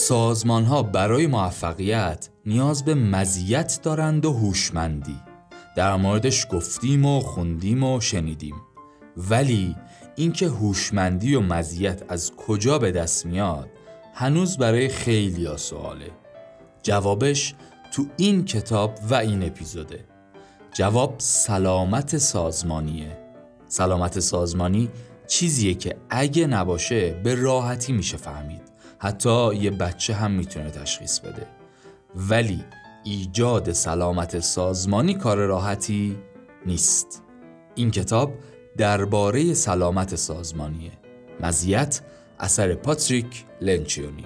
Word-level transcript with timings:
سازمان 0.00 0.64
ها 0.64 0.82
برای 0.82 1.26
موفقیت 1.26 2.28
نیاز 2.46 2.84
به 2.84 2.94
مزیت 2.94 3.80
دارند 3.82 4.26
و 4.26 4.32
هوشمندی. 4.32 5.20
در 5.76 5.96
موردش 5.96 6.46
گفتیم 6.50 7.04
و 7.04 7.20
خوندیم 7.20 7.84
و 7.84 8.00
شنیدیم. 8.00 8.54
ولی 9.16 9.76
اینکه 10.16 10.48
هوشمندی 10.48 11.34
و 11.34 11.40
مزیت 11.40 12.02
از 12.08 12.32
کجا 12.36 12.78
به 12.78 12.92
دست 12.92 13.26
میاد 13.26 13.70
هنوز 14.14 14.58
برای 14.58 14.88
خیلی 14.88 15.46
ها 15.46 15.56
سواله. 15.56 16.10
جوابش 16.82 17.54
تو 17.92 18.06
این 18.16 18.44
کتاب 18.44 18.98
و 19.10 19.14
این 19.14 19.42
اپیزوده. 19.42 20.04
جواب 20.72 21.14
سلامت 21.18 22.18
سازمانیه. 22.18 23.18
سلامت 23.68 24.20
سازمانی 24.20 24.88
چیزیه 25.26 25.74
که 25.74 25.96
اگه 26.10 26.46
نباشه 26.46 27.12
به 27.12 27.34
راحتی 27.34 27.92
میشه 27.92 28.16
فهمید. 28.16 28.69
حتی 29.02 29.54
یه 29.54 29.70
بچه 29.70 30.14
هم 30.14 30.30
می‌تونه 30.30 30.70
تشخیص 30.70 31.18
بده. 31.18 31.46
ولی 32.16 32.64
ایجاد 33.04 33.72
سلامت 33.72 34.40
سازمانی 34.40 35.14
کار 35.14 35.38
راحتی 35.38 36.18
نیست. 36.66 37.22
این 37.74 37.90
کتاب 37.90 38.34
درباره 38.76 39.54
سلامت 39.54 40.14
سازمانیه. 40.14 40.92
مزیت 41.40 42.00
اثر 42.38 42.74
پاتریک 42.74 43.44
لنچیونی. 43.60 44.24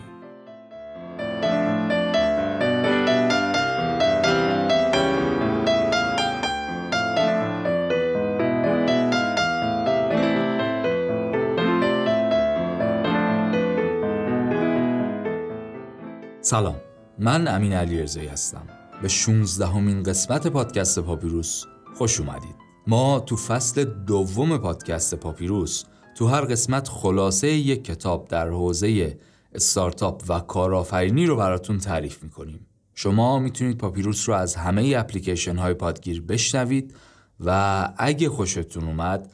سلام. 16.44 16.76
من 17.18 17.48
امین 17.48 17.72
علی 17.72 18.02
رزایی 18.02 18.26
هستم. 18.26 18.66
به 19.02 19.08
16 19.08 19.66
همین 19.66 20.02
قسمت 20.02 20.46
پادکست 20.46 20.98
پاپیروس 20.98 21.64
خوش 21.94 22.20
اومدید. 22.20 22.54
ما 22.86 23.20
تو 23.20 23.36
فصل 23.36 23.84
دوم 23.84 24.58
پادکست 24.58 25.14
پاپیروس 25.14 25.84
تو 26.16 26.26
هر 26.26 26.40
قسمت 26.40 26.88
خلاصه 26.88 27.48
یک 27.48 27.84
کتاب 27.84 28.28
در 28.28 28.48
حوزه 28.48 29.18
استارتاپ 29.54 30.22
و 30.28 30.40
کارآفرینی 30.40 31.26
رو 31.26 31.36
براتون 31.36 31.78
تعریف 31.78 32.22
می‌کنیم. 32.22 32.66
شما 32.94 33.38
می‌تونید 33.38 33.78
پاپیروس 33.78 34.28
رو 34.28 34.34
از 34.34 34.54
همه 34.54 34.94
اپلیکیشن 34.96 35.56
های 35.56 35.74
پادگیر 35.74 36.22
بشنوید 36.22 36.94
و 37.40 37.88
اگه 37.98 38.28
خوشتون 38.28 38.84
اومد 38.84 39.32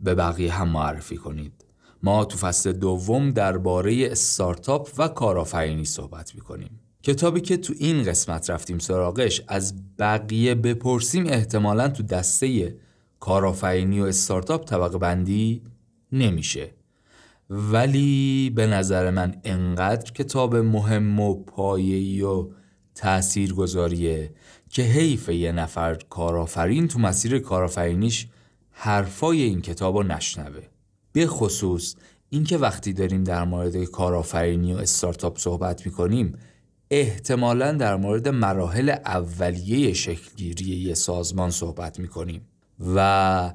به 0.00 0.14
بقیه 0.14 0.52
هم 0.52 0.68
معرفی 0.68 1.16
کنید. 1.16 1.65
ما 2.02 2.24
تو 2.24 2.38
فصل 2.38 2.72
دوم 2.72 3.30
درباره 3.30 4.08
استارتاپ 4.10 4.90
و 4.98 5.08
کارآفرینی 5.08 5.84
صحبت 5.84 6.34
می‌کنیم. 6.34 6.80
کتابی 7.02 7.40
که 7.40 7.56
تو 7.56 7.74
این 7.78 8.02
قسمت 8.02 8.50
رفتیم 8.50 8.78
سراغش 8.78 9.42
از 9.48 9.74
بقیه 9.98 10.54
بپرسیم 10.54 11.26
احتمالا 11.26 11.88
تو 11.88 12.02
دسته 12.02 12.76
کارآفرینی 13.20 14.00
و 14.00 14.04
استارتاپ 14.04 14.64
طبقه 14.64 14.98
بندی 14.98 15.62
نمیشه. 16.12 16.70
ولی 17.50 18.50
به 18.50 18.66
نظر 18.66 19.10
من 19.10 19.34
انقدر 19.44 20.12
کتاب 20.12 20.56
مهم 20.56 21.20
و 21.20 21.34
پایه‌ای 21.34 22.22
و 22.22 22.48
تأثیر 22.94 23.54
گذاریه 23.54 24.34
که 24.70 24.82
حیف 24.82 25.28
یه 25.28 25.52
نفر 25.52 25.94
کارآفرین 25.94 26.88
تو 26.88 26.98
مسیر 26.98 27.38
کارآفرینیش 27.38 28.28
حرفای 28.70 29.42
این 29.42 29.60
کتاب 29.60 29.96
رو 29.96 30.02
نشنوه. 30.02 30.62
به 31.16 31.26
خصوص 31.26 31.94
اینکه 32.30 32.58
وقتی 32.58 32.92
داریم 32.92 33.24
در 33.24 33.44
مورد 33.44 33.84
کارآفرینی 33.84 34.74
و 34.74 34.76
استارتاپ 34.76 35.38
صحبت 35.38 35.86
می‌کنیم 35.86 36.38
احتمالا 36.90 37.72
در 37.72 37.96
مورد 37.96 38.28
مراحل 38.28 38.88
اولیه 38.90 39.92
شکلگیری 39.92 40.64
یه 40.64 40.94
سازمان 40.94 41.50
صحبت 41.50 41.98
می‌کنیم 41.98 42.40
و 42.94 43.52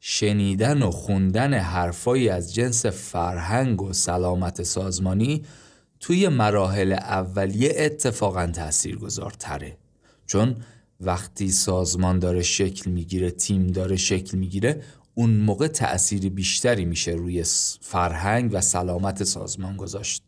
شنیدن 0.00 0.82
و 0.82 0.90
خوندن 0.90 1.54
حرفایی 1.54 2.28
از 2.28 2.54
جنس 2.54 2.86
فرهنگ 2.86 3.82
و 3.82 3.92
سلامت 3.92 4.62
سازمانی 4.62 5.44
توی 6.00 6.28
مراحل 6.28 6.92
اولیه 6.92 7.72
اتفاقا 7.76 8.46
تأثیر 8.46 8.96
گذارتره 8.96 9.76
چون 10.26 10.56
وقتی 11.00 11.50
سازمان 11.50 12.18
داره 12.18 12.42
شکل 12.42 12.90
می‌گیره 12.90 13.30
تیم 13.30 13.66
داره 13.66 13.96
شکل 13.96 14.38
می‌گیره 14.38 14.82
اون 15.20 15.30
موقع 15.30 15.66
تأثیر 15.66 16.28
بیشتری 16.28 16.84
میشه 16.84 17.10
روی 17.10 17.44
فرهنگ 17.80 18.50
و 18.52 18.60
سلامت 18.60 19.24
سازمان 19.24 19.76
گذاشت. 19.76 20.22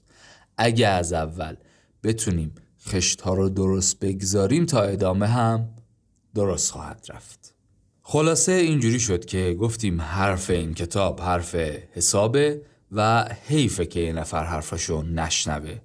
اگه 0.57 0.89
از 0.89 1.13
اول 1.13 1.57
بتونیم 2.03 2.55
خشت 2.89 3.21
ها 3.21 3.35
رو 3.35 3.49
درست 3.49 4.01
بگذاریم 4.01 4.67
تا 4.67 4.83
ادامه 4.83 5.27
هم 5.27 5.69
درست 6.35 6.73
خواهد 6.73 7.07
رفت. 7.09 7.55
خلاصه 8.03 8.53
اینجوری 8.53 9.01
شد 9.01 9.25
که 9.25 9.57
گفتیم 9.61 10.01
حرف 10.01 10.51
این 10.51 10.75
کتاب 10.75 11.21
حرف 11.21 11.55
حسابه 11.93 12.63
و 12.93 13.29
حیفه 13.49 13.87
که 13.87 14.01
یه 14.01 14.13
نفر 14.13 14.45
حرفشو 14.45 15.03
نشنوه. 15.03 15.79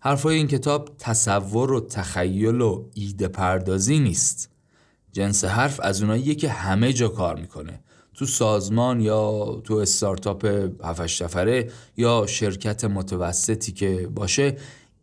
حرفای 0.00 0.36
این 0.36 0.46
کتاب 0.46 0.96
تصور 0.98 1.72
و 1.72 1.80
تخیل 1.80 2.60
و 2.60 2.84
ایده 2.94 3.28
پردازی 3.28 3.98
نیست. 3.98 4.50
جنس 5.12 5.44
حرف 5.44 5.80
از 5.80 6.02
اوناییه 6.02 6.34
که 6.34 6.48
همه 6.48 6.92
جا 6.92 7.08
کار 7.08 7.40
می‌کنه. 7.40 7.80
تو 8.18 8.26
سازمان 8.26 9.00
یا 9.00 9.60
تو 9.64 9.74
استارتاپ 9.74 10.46
هفتش 10.84 11.22
نفره 11.22 11.70
یا 11.96 12.26
شرکت 12.28 12.84
متوسطی 12.84 13.72
که 13.72 14.08
باشه 14.14 14.56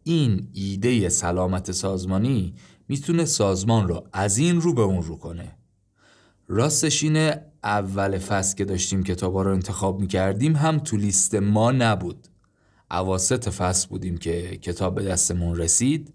این 0.03 0.47
ایده 0.53 1.09
سلامت 1.09 1.71
سازمانی 1.71 2.53
می‌تونه 2.87 3.25
سازمان 3.25 3.87
رو 3.87 4.07
از 4.13 4.37
این 4.37 4.61
رو 4.61 4.73
به 4.73 4.81
اون 4.81 5.03
رو 5.03 5.17
کنه. 5.17 5.57
راستش 6.47 7.03
اینه 7.03 7.45
اول 7.63 8.17
فصل 8.17 8.55
که 8.55 8.65
داشتیم 8.65 9.03
کتابا 9.03 9.41
رو 9.41 9.51
انتخاب 9.51 9.99
می‌کردیم 9.99 10.55
هم 10.55 10.79
تو 10.79 10.97
لیست 10.97 11.35
ما 11.35 11.71
نبود. 11.71 12.27
عواست 12.91 13.49
فصل 13.49 13.87
بودیم 13.89 14.17
که 14.17 14.57
کتاب 14.57 14.95
به 14.95 15.03
دستمون 15.03 15.55
رسید 15.55 16.13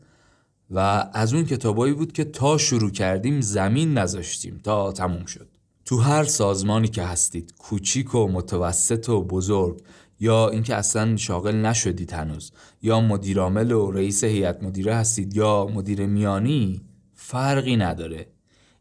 و 0.70 1.08
از 1.12 1.34
اون 1.34 1.44
کتابایی 1.44 1.94
بود 1.94 2.12
که 2.12 2.24
تا 2.24 2.58
شروع 2.58 2.90
کردیم 2.90 3.40
زمین 3.40 3.98
نذاشتیم 3.98 4.60
تا 4.64 4.92
تموم 4.92 5.24
شد. 5.24 5.49
تو 5.90 5.98
هر 5.98 6.24
سازمانی 6.24 6.88
که 6.88 7.02
هستید 7.02 7.54
کوچیک 7.58 8.14
و 8.14 8.28
متوسط 8.28 9.08
و 9.08 9.24
بزرگ 9.24 9.82
یا 10.20 10.48
اینکه 10.48 10.74
اصلا 10.74 11.16
شاغل 11.16 11.56
نشدید 11.56 12.12
هنوز 12.12 12.52
یا 12.82 13.00
مدیرعامل 13.00 13.72
و 13.72 13.90
رئیس 13.90 14.24
هیئت 14.24 14.62
مدیره 14.62 14.94
هستید 14.94 15.36
یا 15.36 15.66
مدیر 15.74 16.06
میانی 16.06 16.80
فرقی 17.14 17.76
نداره. 17.76 18.26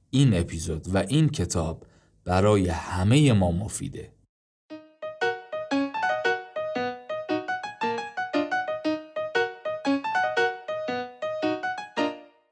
این 0.10 0.34
اپیزود 0.34 0.96
و 0.96 0.98
این 0.98 1.30
کتاب 1.30 1.86
برای 2.26 2.68
همه 2.68 3.34
ما 3.34 3.52
مفیده. 3.52 4.14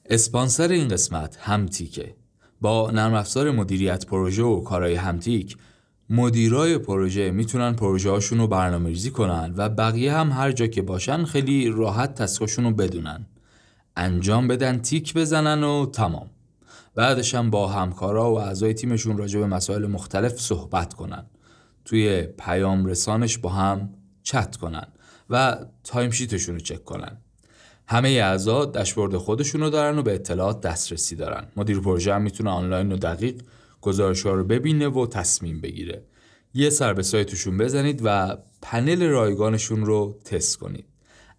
اسپانسر 0.06 0.68
این 0.68 0.88
قسمت 0.88 1.38
همتیکه 1.42 2.16
با 2.62 2.92
نرم 2.92 3.14
افزار 3.14 3.52
مدیریت 3.52 4.06
پروژه 4.06 4.44
و 4.44 4.62
کارهای 4.62 4.96
همتیک 4.96 5.58
مدیرای 6.10 6.78
پروژه 6.78 7.32
می‌تونن 7.32 7.74
پروژه 7.74 8.10
هاشون 8.10 8.38
رو 8.38 8.48
برنامه 8.48 8.90
ریزی 8.90 9.12
کنن 9.12 9.54
و 9.58 9.70
بقیه 9.70 10.14
هم 10.14 10.32
هر 10.32 10.52
جا 10.52 10.68
که 10.68 10.82
باشن 10.82 11.26
خیلی 11.26 11.70
راحت 11.70 12.16
تسکاشون 12.16 12.66
رو 12.66 12.72
بدونن. 12.72 13.26
انجام 13.96 14.48
بدن 14.48 14.78
تیک 14.78 15.14
بزنن 15.14 15.64
و 15.64 15.86
تمام. 15.86 16.30
بعدش 16.96 17.36
هم 17.36 17.50
با 17.50 17.68
همکارا 17.68 18.32
و 18.32 18.40
اعضای 18.40 18.74
تیمشون 18.74 19.18
راجع 19.18 19.40
به 19.40 19.48
مسائل 19.48 19.88
مختلف 19.88 20.40
صحبت 20.40 20.94
کنن. 20.94 21.26
توی 21.86 22.22
پیام 22.22 22.86
رسانش 22.86 23.38
با 23.38 23.50
هم 23.50 23.90
چت 24.24 24.56
کنن 24.56 24.88
و 25.30 25.58
time 25.84 26.12
sheet 26.12 26.36
شون 26.36 26.56
رو 26.56 26.62
چک 26.62 26.84
کنن. 26.84 27.18
همه 27.90 28.10
اعضا 28.10 28.66
داشبورد 28.66 29.18
خودشون 29.18 29.62
رو 29.62 29.70
دارن 29.70 29.98
و 29.98 30.02
به 30.02 30.16
اطلاعات 30.16 30.62
دسترسی 30.62 31.16
دارن. 31.16 31.48
مدیر 31.56 31.80
پروژه 31.80 32.14
هم 32.14 32.22
می‌تونه 32.22 32.50
آنلاین 32.50 32.92
و 32.92 32.98
دقیق 32.98 33.42
گزارش 33.82 34.20
رو 34.20 34.44
ببینه 34.44 34.88
و 34.88 35.08
تصمیم 35.08 35.62
بگیره. 35.62 36.04
یه 36.54 36.70
سر 36.70 36.94
به 36.94 37.04
سایتشون 37.04 37.58
بزنید 37.58 38.02
و 38.04 38.38
پنل 38.62 39.04
رایگانشون 39.04 39.86
رو 39.86 40.20
تست 40.26 40.58
کنید. 40.58 40.86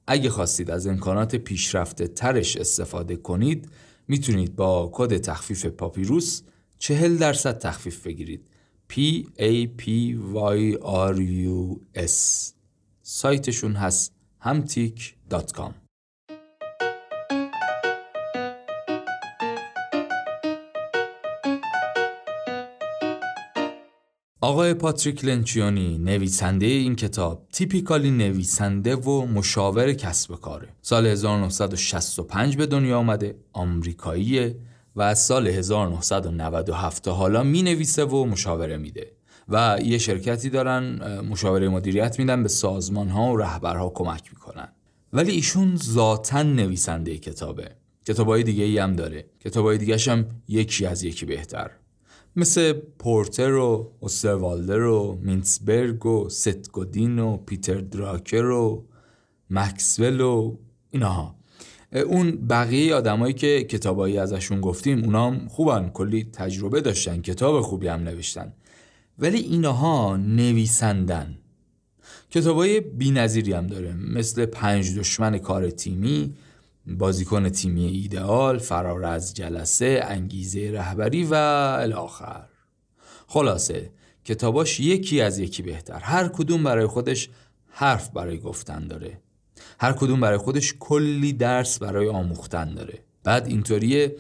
اگه 0.06 0.30
خواستید 0.30 0.70
از 0.70 0.86
امکانات 0.86 1.36
پیشرفته 1.36 2.06
ترش 2.06 2.56
استفاده 2.56 3.16
کنید 3.16 3.68
می‌تونید 4.08 4.56
با 4.56 4.90
کد 4.92 5.16
تخفیف 5.16 5.66
پاپیروس 5.66 6.42
40 6.78 7.16
درصد 7.16 7.58
تخفیف 7.58 8.06
بگیرید. 8.06 8.46
P 8.92 8.94
A 9.38 9.66
P 9.82 9.84
Y 10.34 10.78
R 11.12 11.16
U 11.18 11.78
S. 11.96 12.52
سایتشون 13.02 13.72
هست 13.72 14.12
همتیک.com 14.40 15.87
آقای 24.40 24.74
پاتریک 24.74 25.24
لنچیونی 25.24 25.98
نویسنده 25.98 26.66
این 26.66 26.96
کتاب 26.96 27.46
تیپیکالی 27.52 28.10
نویسنده 28.10 28.96
و 28.96 29.26
مشاور 29.26 29.92
کسب 29.92 30.34
کاره. 30.34 30.68
سال 30.82 31.06
1965 31.06 32.56
به 32.56 32.66
دنیا 32.66 32.98
آمده 32.98 33.36
آمریکاییه 33.52 34.56
و 34.96 35.02
از 35.02 35.24
سال 35.24 35.46
1997 35.48 37.02
تا 37.02 37.12
حالا 37.14 37.42
می 37.42 37.62
نویسه 37.62 38.04
و 38.04 38.24
مشاوره 38.24 38.76
میده. 38.76 39.12
و 39.48 39.78
یه 39.84 39.98
شرکتی 39.98 40.50
دارن 40.50 41.20
مشاوره 41.20 41.68
مدیریت 41.68 42.18
میدن 42.18 42.42
به 42.42 42.48
سازمان 42.48 43.08
ها 43.08 43.32
و 43.32 43.36
رهبرها 43.36 43.88
کمک 43.94 44.30
می‌کنن. 44.32 44.68
ولی 45.12 45.32
ایشون 45.32 45.76
ذاتا 45.76 46.42
نویسنده 46.42 47.18
کتابه. 47.18 47.70
کتابای 48.04 48.42
دیگه 48.42 48.64
ای 48.64 48.78
هم 48.78 48.96
داره. 48.96 49.26
کتابای 49.40 49.78
دیگه 49.78 49.98
هم 49.98 50.26
یکی 50.48 50.86
از 50.86 51.02
یکی 51.02 51.26
بهتر. 51.26 51.70
مثل 52.38 52.72
پورتر 52.72 53.52
و 53.52 53.92
اوستروالدر 54.00 54.82
و 54.82 55.18
مینسبرگ 55.22 56.06
و 56.06 56.28
ستگودین 56.28 57.18
و 57.18 57.36
پیتر 57.36 57.74
دراکر 57.74 58.44
و 58.44 58.84
مکسول 59.50 60.20
و 60.20 60.56
اینها. 60.90 61.34
اون 62.06 62.30
بقیه 62.30 62.94
آدمایی 62.94 63.34
که 63.34 63.64
کتابایی 63.64 64.18
ازشون 64.18 64.60
گفتیم 64.60 65.04
اونام 65.04 65.48
خوبن 65.48 65.88
کلی 65.88 66.24
تجربه 66.32 66.80
داشتن 66.80 67.20
کتاب 67.22 67.60
خوبی 67.60 67.88
هم 67.88 68.00
نوشتن. 68.00 68.52
ولی 69.18 69.38
اینها 69.38 70.16
نویسندن. 70.16 71.38
کتابای 72.30 72.82
نظیری 73.00 73.52
هم 73.52 73.66
داره 73.66 73.94
مثل 73.94 74.46
پنج 74.46 74.98
دشمن 74.98 75.38
کار 75.38 75.70
تیمی 75.70 76.34
بازیکن 76.88 77.48
تیمی 77.48 77.86
ایدئال 77.86 78.58
فرار 78.58 79.04
از 79.04 79.34
جلسه 79.34 80.00
انگیزه 80.04 80.70
رهبری 80.70 81.24
و 81.24 81.34
الاخر. 81.80 82.48
خلاصه 83.26 83.90
کتاباش 84.24 84.80
یکی 84.80 85.20
از 85.20 85.38
یکی 85.38 85.62
بهتر. 85.62 85.98
هر 85.98 86.28
کدوم 86.28 86.64
برای 86.64 86.86
خودش 86.86 87.28
حرف 87.68 88.10
برای 88.10 88.38
گفتن 88.38 88.86
داره. 88.86 89.20
هر 89.80 89.92
کدوم 89.92 90.20
برای 90.20 90.38
خودش 90.38 90.74
کلی 90.78 91.32
درس 91.32 91.78
برای 91.78 92.08
آموختن 92.08 92.74
داره. 92.74 92.98
بعد 93.24 93.46
اینطوریه 93.46 94.16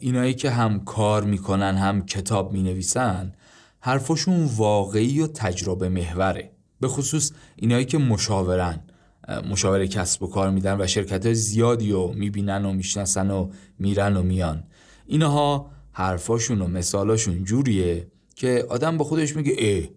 اینایی 0.00 0.34
که 0.34 0.50
هم 0.50 0.84
کار 0.84 1.24
می‌کنن 1.24 1.76
هم 1.76 2.06
کتاب 2.06 2.52
می‌نویسن 2.52 3.32
حرفشون 3.80 4.44
واقعی 4.44 5.20
و 5.20 5.26
تجربه 5.26 5.88
محوره. 5.88 6.50
به 6.80 6.88
خصوص 6.88 7.32
اینایی 7.56 7.84
که 7.84 7.98
مشاورن. 7.98 8.80
مشاور 9.28 9.86
کسب 9.86 10.22
و 10.22 10.26
کار 10.26 10.50
میدن 10.50 10.80
و 10.80 10.86
شرکت 10.86 11.26
های 11.26 11.34
زیادی 11.34 11.92
رو 11.92 12.12
می‌بینن 12.16 12.64
و 12.64 12.72
می‌شناسن 12.72 13.30
و 13.30 13.50
میرن 13.78 14.16
و 14.16 14.22
میان. 14.22 14.64
اینها 15.06 15.70
حرفاشون 15.92 16.60
و 16.60 16.66
مثالاشون 16.66 17.44
جوریه 17.44 18.06
که 18.34 18.66
آدم 18.68 18.96
با 18.96 19.04
خودش 19.04 19.36
میگه 19.36 19.56
اه 19.58 19.88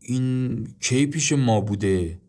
این 0.00 0.68
کی 0.80 1.06
پیش 1.06 1.32
ما 1.32 1.60
بوده؟ 1.60 2.20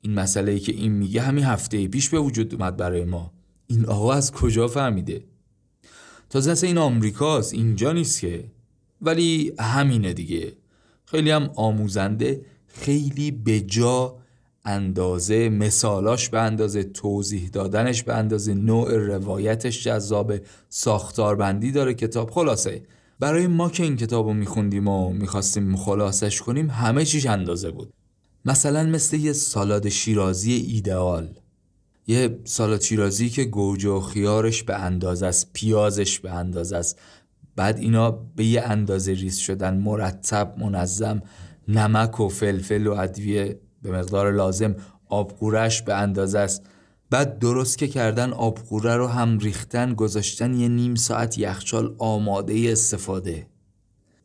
این 0.00 0.14
مسئله 0.14 0.52
ای 0.52 0.60
که 0.60 0.72
این 0.72 0.92
میگه 0.92 1.20
همین 1.20 1.44
هفته 1.44 1.88
پیش 1.88 2.08
به 2.08 2.18
وجود 2.18 2.54
اومد 2.54 2.76
برای 2.76 3.04
ما. 3.04 3.32
این 3.66 3.86
آقا 3.86 4.12
از 4.12 4.32
کجا 4.32 4.68
فهمیده؟ 4.68 5.24
تازه 6.30 6.66
این 6.66 6.78
آمریکاست 6.78 7.54
اینجا 7.54 7.92
نیست 7.92 8.20
که. 8.20 8.44
ولی 9.02 9.52
همینه 9.58 10.12
دیگه. 10.12 10.52
خیلی 11.04 11.30
هم 11.30 11.50
آموزنده 11.56 12.44
خیلی 12.66 13.30
به 13.30 13.60
جا 13.60 14.16
اندازه 14.64 15.48
مثالاش 15.48 16.28
به 16.28 16.40
اندازه 16.40 16.82
توضیح 16.82 17.48
دادنش 17.48 18.02
به 18.02 18.14
اندازه 18.14 18.54
نوع 18.54 18.96
روایتش 18.96 19.84
جذاب 19.84 20.34
ساختاربندی 20.68 21.72
داره 21.72 21.94
کتاب. 21.94 22.30
خلاصه 22.30 22.82
برای 23.20 23.46
ما 23.46 23.70
که 23.70 23.82
این 23.82 23.96
کتاب 23.96 24.26
رو 24.26 24.34
میخوندیم 24.34 24.88
و 24.88 25.12
می‌خواستیم 25.12 25.76
خلاصش 25.76 26.40
کنیم 26.40 26.70
همه 26.70 27.04
چیش 27.04 27.26
اندازه 27.26 27.70
بود. 27.70 27.92
مثلا 28.44 28.82
مثل 28.82 29.16
یه 29.16 29.32
سالاد 29.32 29.88
شیرازی 29.88 30.52
ایدئال. 30.52 31.28
یه 32.06 32.38
سالاد 32.44 32.80
شیرازی 32.80 33.28
که 33.28 33.44
گوجه 33.44 33.88
و 33.88 34.00
خیارش 34.00 34.62
به 34.62 34.74
اندازه 34.74 35.26
است 35.26 35.50
پیازش 35.52 36.18
به 36.18 36.30
اندازه 36.30 36.76
است. 36.76 36.98
بعد 37.56 37.78
اینا 37.78 38.10
به 38.10 38.44
یه 38.44 38.62
اندازه 38.62 39.12
ریز 39.12 39.36
شدن 39.36 39.76
مرتب 39.76 40.54
منظم 40.58 41.22
نمک 41.68 42.20
و 42.20 42.28
فلفل 42.28 42.86
و 42.86 42.92
ادویه 42.92 43.60
به 43.84 43.90
مقدار 43.90 44.32
لازم 44.32 44.76
آبقورش 45.08 45.82
به 45.82 45.94
اندازه 45.94 46.38
است. 46.38 46.62
بعد 47.10 47.38
درست 47.38 47.78
که 47.78 47.88
کردن 47.88 48.32
آبقوره 48.32 48.96
رو 48.96 49.06
هم 49.06 49.38
ریختن 49.38 49.94
گذاشتن 49.94 50.54
یه 50.54 50.68
نیم 50.68 50.94
ساعت 50.94 51.38
یخچال 51.38 51.94
آماده 51.98 52.68
استفاده. 52.72 53.46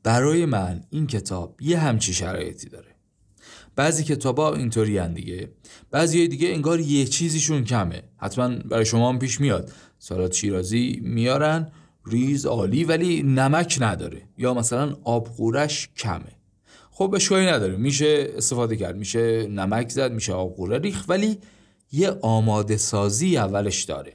برای 0.03 0.45
من 0.45 0.81
این 0.89 1.07
کتاب 1.07 1.61
یه 1.61 1.79
همچی 1.79 2.13
شرایطی 2.13 2.69
داره. 2.69 2.95
بعضی 3.75 4.03
کتاب 4.03 4.39
ها 4.39 4.55
اینطوری 4.55 4.97
هن 4.97 5.13
دیگه. 5.13 5.49
بعضی 5.91 6.27
دیگه 6.27 6.49
انگار 6.49 6.79
یه 6.79 7.05
چیزیشون 7.05 7.63
کمه. 7.63 8.03
حتما 8.17 8.47
برای 8.47 8.85
شما 8.85 9.09
هم 9.09 9.19
پیش 9.19 9.41
میاد. 9.41 9.71
سالات 9.97 10.33
شیرازی 10.33 10.99
میارن 11.03 11.71
ریز 12.05 12.45
عالی 12.45 12.83
ولی 12.83 13.23
نمک 13.23 13.77
نداره. 13.81 14.21
یا 14.37 14.53
مثلا 14.53 14.95
آبقورش 15.03 15.89
کمه. 15.97 16.38
خب 16.99 17.13
اشکالی 17.15 17.45
نداره. 17.45 17.75
میشه 17.77 18.33
استفاده 18.35 18.75
کرد 18.75 18.95
میشه 18.95 19.47
نمک 19.47 19.89
زد 19.89 20.11
میشه 20.11 20.33
آبقوره 20.33 20.77
ریخ 20.77 21.05
ولی 21.07 21.37
یه 21.91 22.09
آماده 22.21 22.77
سازی 22.77 23.37
اولش 23.37 23.83
داره. 23.83 24.13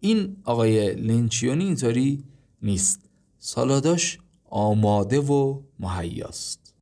این 0.00 0.36
آقای 0.44 0.94
لنچیونی 0.94 1.64
اینطوری 1.64 2.24
نیست. 2.62 3.00
سالاداش 3.38 4.18
آماده 4.50 5.20
و 5.20 5.60
مهیاست. 5.80 6.74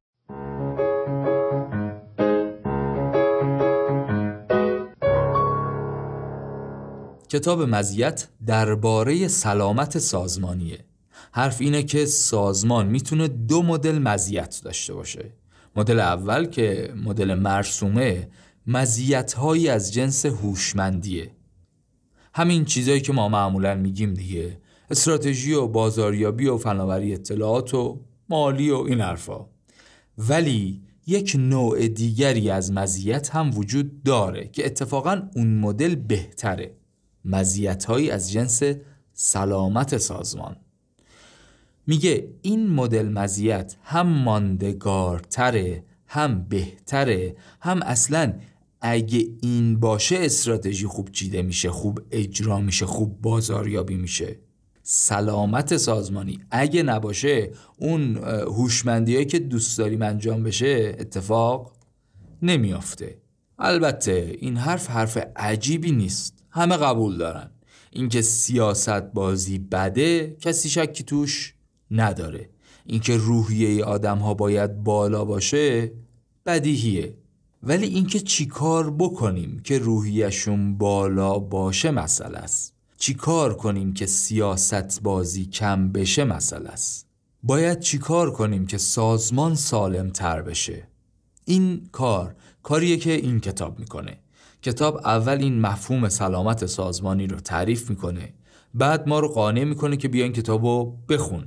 کتاب 7.28 7.62
مزیت 7.62 8.28
درباره 8.46 9.28
سلامت 9.28 9.98
سازمانیه. 9.98 10.84
حرف 11.32 11.60
اینه 11.60 11.82
که 11.82 12.06
سازمان 12.06 12.86
می‌تونه 12.86 13.28
دو 13.28 13.62
مدل 13.62 13.98
مزیت 13.98 14.60
داشته 14.64 14.94
باشه. 14.94 15.32
مدل 15.76 16.00
اول 16.00 16.46
که 16.46 16.94
مدل 17.04 17.34
مرسومه 17.34 18.28
مزیت‌هایی 18.66 19.68
از 19.68 19.92
جنس 19.92 20.26
هوشمندیه. 20.26 21.30
همین 22.34 22.64
چیزایی 22.64 23.00
که 23.00 23.12
ما 23.12 23.28
معمولا 23.28 23.74
میگیم 23.74 24.14
دیگه. 24.14 24.58
استراتژی 24.90 25.52
و 25.52 25.66
بازاریابی 25.66 26.46
و 26.46 26.58
فناوری 26.58 27.14
اطلاعات 27.14 27.74
و 27.74 28.00
مالی 28.28 28.70
و 28.70 28.76
این 28.76 29.00
حرفا. 29.00 29.46
ولی 30.18 30.82
یک 31.06 31.36
نوع 31.38 31.88
دیگری 31.88 32.50
از 32.50 32.72
مزیت 32.72 33.30
هم 33.30 33.58
وجود 33.58 34.02
داره 34.02 34.48
که 34.48 34.66
اتفاقا 34.66 35.22
اون 35.36 35.58
مدل 35.58 35.94
بهتره. 35.94 36.76
مزیت‌هایی 37.24 38.10
از 38.10 38.32
جنس 38.32 38.62
سلامت 39.12 39.98
سازمان. 39.98 40.56
میگه 41.86 42.28
این 42.42 42.70
مدل 42.70 43.08
مزیت 43.08 43.76
هم 43.82 44.06
ماندگارتره 44.06 45.84
هم 46.06 46.46
بهتره 46.48 47.36
هم 47.60 47.82
اصلا 47.82 48.32
اگه 48.80 49.28
این 49.42 49.80
باشه 49.80 50.16
استراتژی 50.18 50.86
خوب 50.86 51.12
چیده 51.12 51.42
میشه 51.42 51.70
خوب 51.70 52.00
اجرا 52.10 52.60
میشه 52.60 52.86
خوب 52.86 53.20
بازاریابی 53.20 53.94
میشه. 53.94 54.38
سلامت 54.82 55.76
سازمانی. 55.76 56.40
اگه 56.50 56.82
نباشه 56.82 57.50
اون 57.76 58.16
هوشمندیایی 58.26 59.26
که 59.26 59.38
دوست 59.38 59.78
داریم 59.78 60.02
انجام 60.02 60.42
بشه 60.42 60.96
اتفاق 60.98 61.72
نمیافته. 62.42 63.18
البته 63.58 64.36
این 64.40 64.56
حرف 64.56 64.90
حرف 64.90 65.18
عجیبی 65.36 65.92
نیست. 65.92 66.44
همه 66.50 66.76
قبول 66.76 67.18
دارن. 67.18 67.50
اینکه 67.90 68.22
سیاست 68.22 69.02
بازی 69.02 69.58
بده 69.58 70.36
کسی 70.40 70.68
شکی 70.68 71.04
توش 71.04 71.53
نداره. 71.90 72.50
اینکه 72.86 73.16
روحیه 73.16 73.84
آدم 73.84 74.18
ها 74.18 74.34
باید 74.34 74.82
بالا 74.82 75.24
باشه 75.24 75.92
بدیهیه. 76.46 77.14
ولی 77.62 77.86
اینکه 77.86 78.20
چیکار 78.20 78.90
بکنیم 78.90 79.60
که 79.64 79.78
روحیشون 79.78 80.78
بالا 80.78 81.38
باشه 81.38 81.90
مسئله 81.90 82.38
است. 82.38 82.74
چیکار 82.96 83.56
کنیم 83.56 83.94
که 83.94 84.06
سیاست 84.06 85.02
بازی 85.02 85.46
کم 85.46 85.92
بشه 85.92 86.24
مسئله 86.24 86.68
است. 86.68 87.06
باید 87.42 87.80
چیکار 87.80 88.30
کنیم 88.30 88.66
که 88.66 88.78
سازمان 88.78 89.54
سالم 89.54 90.10
تر 90.10 90.42
بشه. 90.42 90.88
این 91.44 91.88
کار 91.92 92.34
کاریه 92.62 92.96
که 92.96 93.12
این 93.12 93.40
کتاب 93.40 93.78
می‌کنه. 93.78 94.18
کتاب 94.62 94.96
اول 94.96 95.38
این 95.38 95.60
مفهوم 95.60 96.08
سلامت 96.08 96.66
سازمانی 96.66 97.26
رو 97.26 97.40
تعریف 97.40 97.90
می‌کنه. 97.90 98.32
بعد 98.74 99.08
ما 99.08 99.20
رو 99.20 99.28
قانع 99.28 99.64
می‌کنه 99.64 99.96
که 99.96 100.08
بیاین 100.08 100.32
کتاب 100.32 100.64
رو 100.64 100.98
بخون. 101.08 101.46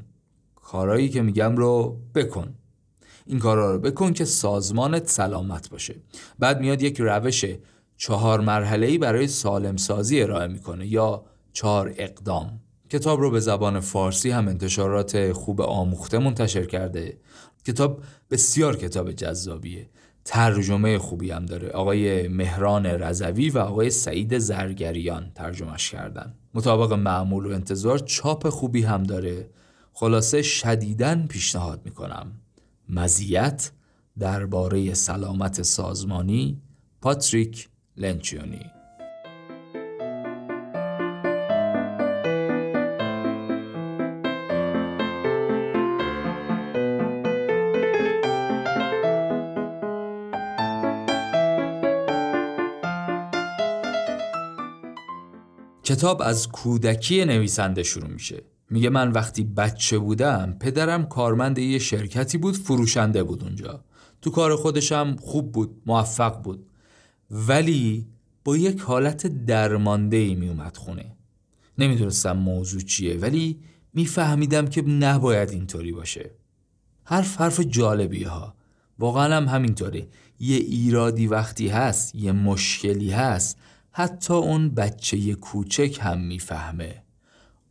کارایی 0.67 1.09
که 1.09 1.21
میگم 1.21 1.55
رو 1.55 1.99
بکن. 2.15 2.53
این 3.25 3.39
کارا 3.39 3.71
رو 3.71 3.79
بکن 3.79 4.13
که 4.13 4.25
سازمانت 4.25 5.07
سلامت 5.07 5.69
باشه. 5.69 5.95
بعد 6.39 6.59
میاد 6.59 6.81
یک 6.81 6.97
روش 6.99 7.45
چهار 7.97 8.41
مرحله‌ای 8.41 8.97
برای 8.97 9.27
سالم 9.27 9.77
سازی 9.77 10.21
ارائه 10.21 10.47
می‌کنه 10.47 10.87
یا 10.87 11.25
چهار 11.53 11.93
اقدام. 11.97 12.59
کتاب 12.89 13.19
رو 13.19 13.31
به 13.31 13.39
زبان 13.39 13.79
فارسی 13.79 14.29
هم 14.29 14.47
انتشارات 14.47 15.31
خوب 15.31 15.61
آموخته 15.61 16.17
منتشر 16.19 16.65
کرده. 16.65 17.17
کتاب 17.65 18.01
بسیار 18.31 18.75
کتاب 18.75 19.11
جذابیه. 19.11 19.89
ترجمه 20.25 20.97
خوبی 20.97 21.31
هم 21.31 21.45
داره. 21.45 21.69
آقای 21.69 22.27
مهران 22.27 22.85
رزوی 22.85 23.49
و 23.49 23.57
آقای 23.57 23.89
سعید 23.89 24.37
زرگریان 24.37 25.31
ترجمهش 25.35 25.91
کردن. 25.91 26.33
مطابق 26.53 26.93
معمول 26.93 27.45
و 27.45 27.53
انتظار 27.53 27.99
چاپ 27.99 28.49
خوبی 28.49 28.81
هم 28.81 29.03
داره. 29.03 29.49
خلاصه 29.99 30.41
شدیدن 30.41 31.27
پیشنهاد 31.27 31.81
می‌کنم. 31.85 32.31
مزیت 32.89 33.71
درباره 34.19 34.93
سلامت 34.93 35.61
سازمانی 35.61 36.61
پاتریک 37.01 37.69
لنچیونی. 37.97 38.65
کتاب 55.83 56.21
از 56.21 56.47
کودکی 56.47 57.25
نویسنده 57.25 57.83
شروع 57.83 58.09
میشه. 58.09 58.56
میگه 58.69 58.89
من 58.89 59.11
وقتی 59.11 59.43
بچه 59.43 59.97
بودم 59.97 60.55
پدرم 60.59 61.05
کارمند 61.05 61.57
یه 61.57 61.79
شرکتی 61.79 62.37
بود 62.37 62.57
فروشنده 62.57 63.23
بود 63.23 63.43
اونجا. 63.43 63.83
تو 64.21 64.31
کار 64.31 64.55
خودشم 64.55 65.15
خوب 65.21 65.51
بود 65.51 65.81
موفق 65.85 66.41
بود. 66.41 66.65
ولی 67.31 68.07
با 68.43 68.57
یک 68.57 68.79
حالت 68.79 69.45
درمانده 69.45 70.17
ای 70.17 70.35
می 70.35 70.55
خونه. 70.75 71.15
نمی‌دونستم 71.77 72.37
موضوع 72.37 72.81
چیه 72.81 73.17
ولی 73.17 73.59
میفهمیدم 73.93 74.67
که 74.67 74.81
نباید 74.81 75.49
اینطوری 75.49 75.91
باشه. 75.91 76.31
حرف 77.03 77.41
حرف 77.41 77.59
جالبی 77.59 78.23
ها 78.23 78.53
واقعا 78.99 79.35
هم 79.35 79.45
همینطوره. 79.45 80.07
یه 80.39 80.57
ایرادی 80.57 81.27
وقتی 81.27 81.67
هست 81.67 82.15
یه 82.15 82.31
مشکلی 82.31 83.11
هست 83.11 83.57
حتی 83.91 84.33
اون 84.33 84.69
بچه 84.69 85.33
کوچک 85.35 85.99
هم 86.01 86.19
می‌فهمه. 86.21 87.03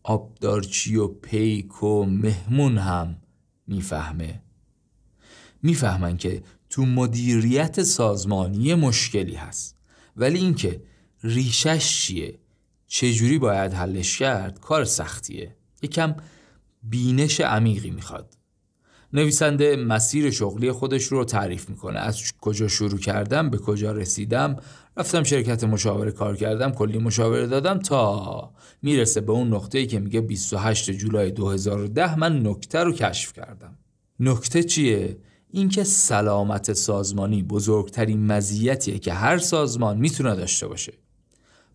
آبدارچی 0.09 0.97
و 0.97 1.09
پیک 1.09 1.83
و 1.83 2.05
مهمون 2.05 2.79
هم 2.79 3.17
می‌فهمه. 3.67 4.43
می‌فهمن 5.63 6.17
که 6.17 6.43
تو 6.71 6.87
مدیریت 6.87 7.83
سازمانی 7.83 8.75
مشکلی 8.75 9.35
هست. 9.35 9.77
ولی 10.17 10.39
اینکه 10.39 10.83
ریشش 11.23 12.03
چیه؟ 12.03 12.39
چجوری 12.87 13.39
باید 13.39 13.73
حلش 13.73 14.19
کرد؟ 14.19 14.61
کار 14.61 14.85
سختیه. 14.85 15.57
یکم 15.83 16.15
بینش 16.83 17.41
عمیقی 17.41 17.91
می‌خواد. 17.91 18.37
نویسنده 19.13 19.77
مسیر 19.77 20.31
شغلی 20.31 20.73
خودش 20.73 21.05
رو 21.05 21.25
تعریف 21.25 21.71
می‌کنه. 21.71 21.99
از 21.99 22.33
کجا 22.41 22.69
شروع 22.69 22.99
کردم 22.99 23.51
به 23.51 23.59
کجا 23.59 23.93
رسیدم 23.93 24.57
رفتم 24.97 25.23
شرکت 25.23 25.65
مشاوره 25.65 26.11
کار 26.11 26.37
کردم 26.37 26.73
کلی 26.73 26.99
مشاوره 26.99 27.47
دادم 27.47 27.79
تا 27.79 28.53
می‌رسه 28.83 29.21
به 29.21 29.33
اون 29.33 29.55
نقطه‌ای 29.55 29.87
که 29.87 29.99
میگه 29.99 30.21
28 30.21 30.91
جولای 30.91 31.31
2010 31.31 32.19
من 32.19 32.47
نکته 32.47 32.79
رو 32.79 32.93
کشف 32.93 33.33
کردم. 33.33 33.79
نکته 34.21 34.63
چیه؟ 34.63 35.19
اینکه 35.51 35.85
سلامت 35.85 36.73
سازمانی 36.73 37.43
بزرگترین 37.43 38.27
مزیتیه 38.27 38.99
که 38.99 39.13
هر 39.13 39.39
سازمان 39.39 39.99
می‌تونه 39.99 40.35
داشته 40.35 40.67
باشه. 40.67 40.93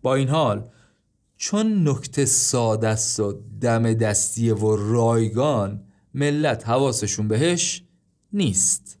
با 0.02 0.14
این 0.14 0.28
حال 0.28 0.68
چون 1.36 1.88
نکته 1.88 2.24
ساده 2.24 2.88
است 2.88 3.20
و 3.20 3.40
دم 3.60 3.94
دستیه 3.94 4.54
و 4.54 4.76
رایگان 4.76 5.84
ملت 6.14 6.68
حواسشون 6.68 7.28
بهش 7.28 7.82
نیست. 8.32 8.98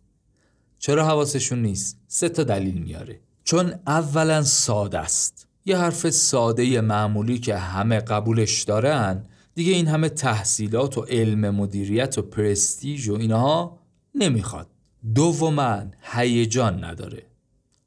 چرا 0.78 1.06
حواسشون 1.06 1.62
نیست؟ 1.62 1.98
سه 2.06 2.28
تا 2.28 2.44
دلیل 2.44 2.78
میاره. 2.78 3.20
چون 3.52 3.74
اولا 3.86 4.42
ساده 4.42 4.98
است. 4.98 5.46
یه 5.64 5.76
حرف 5.78 6.10
ساده 6.10 6.80
معمولی 6.80 7.38
که 7.38 7.56
همه 7.56 8.00
قبولش 8.00 8.62
دارن 8.62 9.24
دیگه 9.54 9.72
این 9.72 9.88
همه 9.88 10.08
تحصیلات 10.08 10.98
و 10.98 11.00
علم 11.00 11.50
مدیریت 11.50 12.18
و 12.18 12.22
پرستیژ 12.22 13.08
و 13.08 13.14
اینها 13.14 13.78
نمی‌خواد. 14.14 14.66
دوما 15.14 15.82
هیجان 16.00 16.84
نداره. 16.84 17.22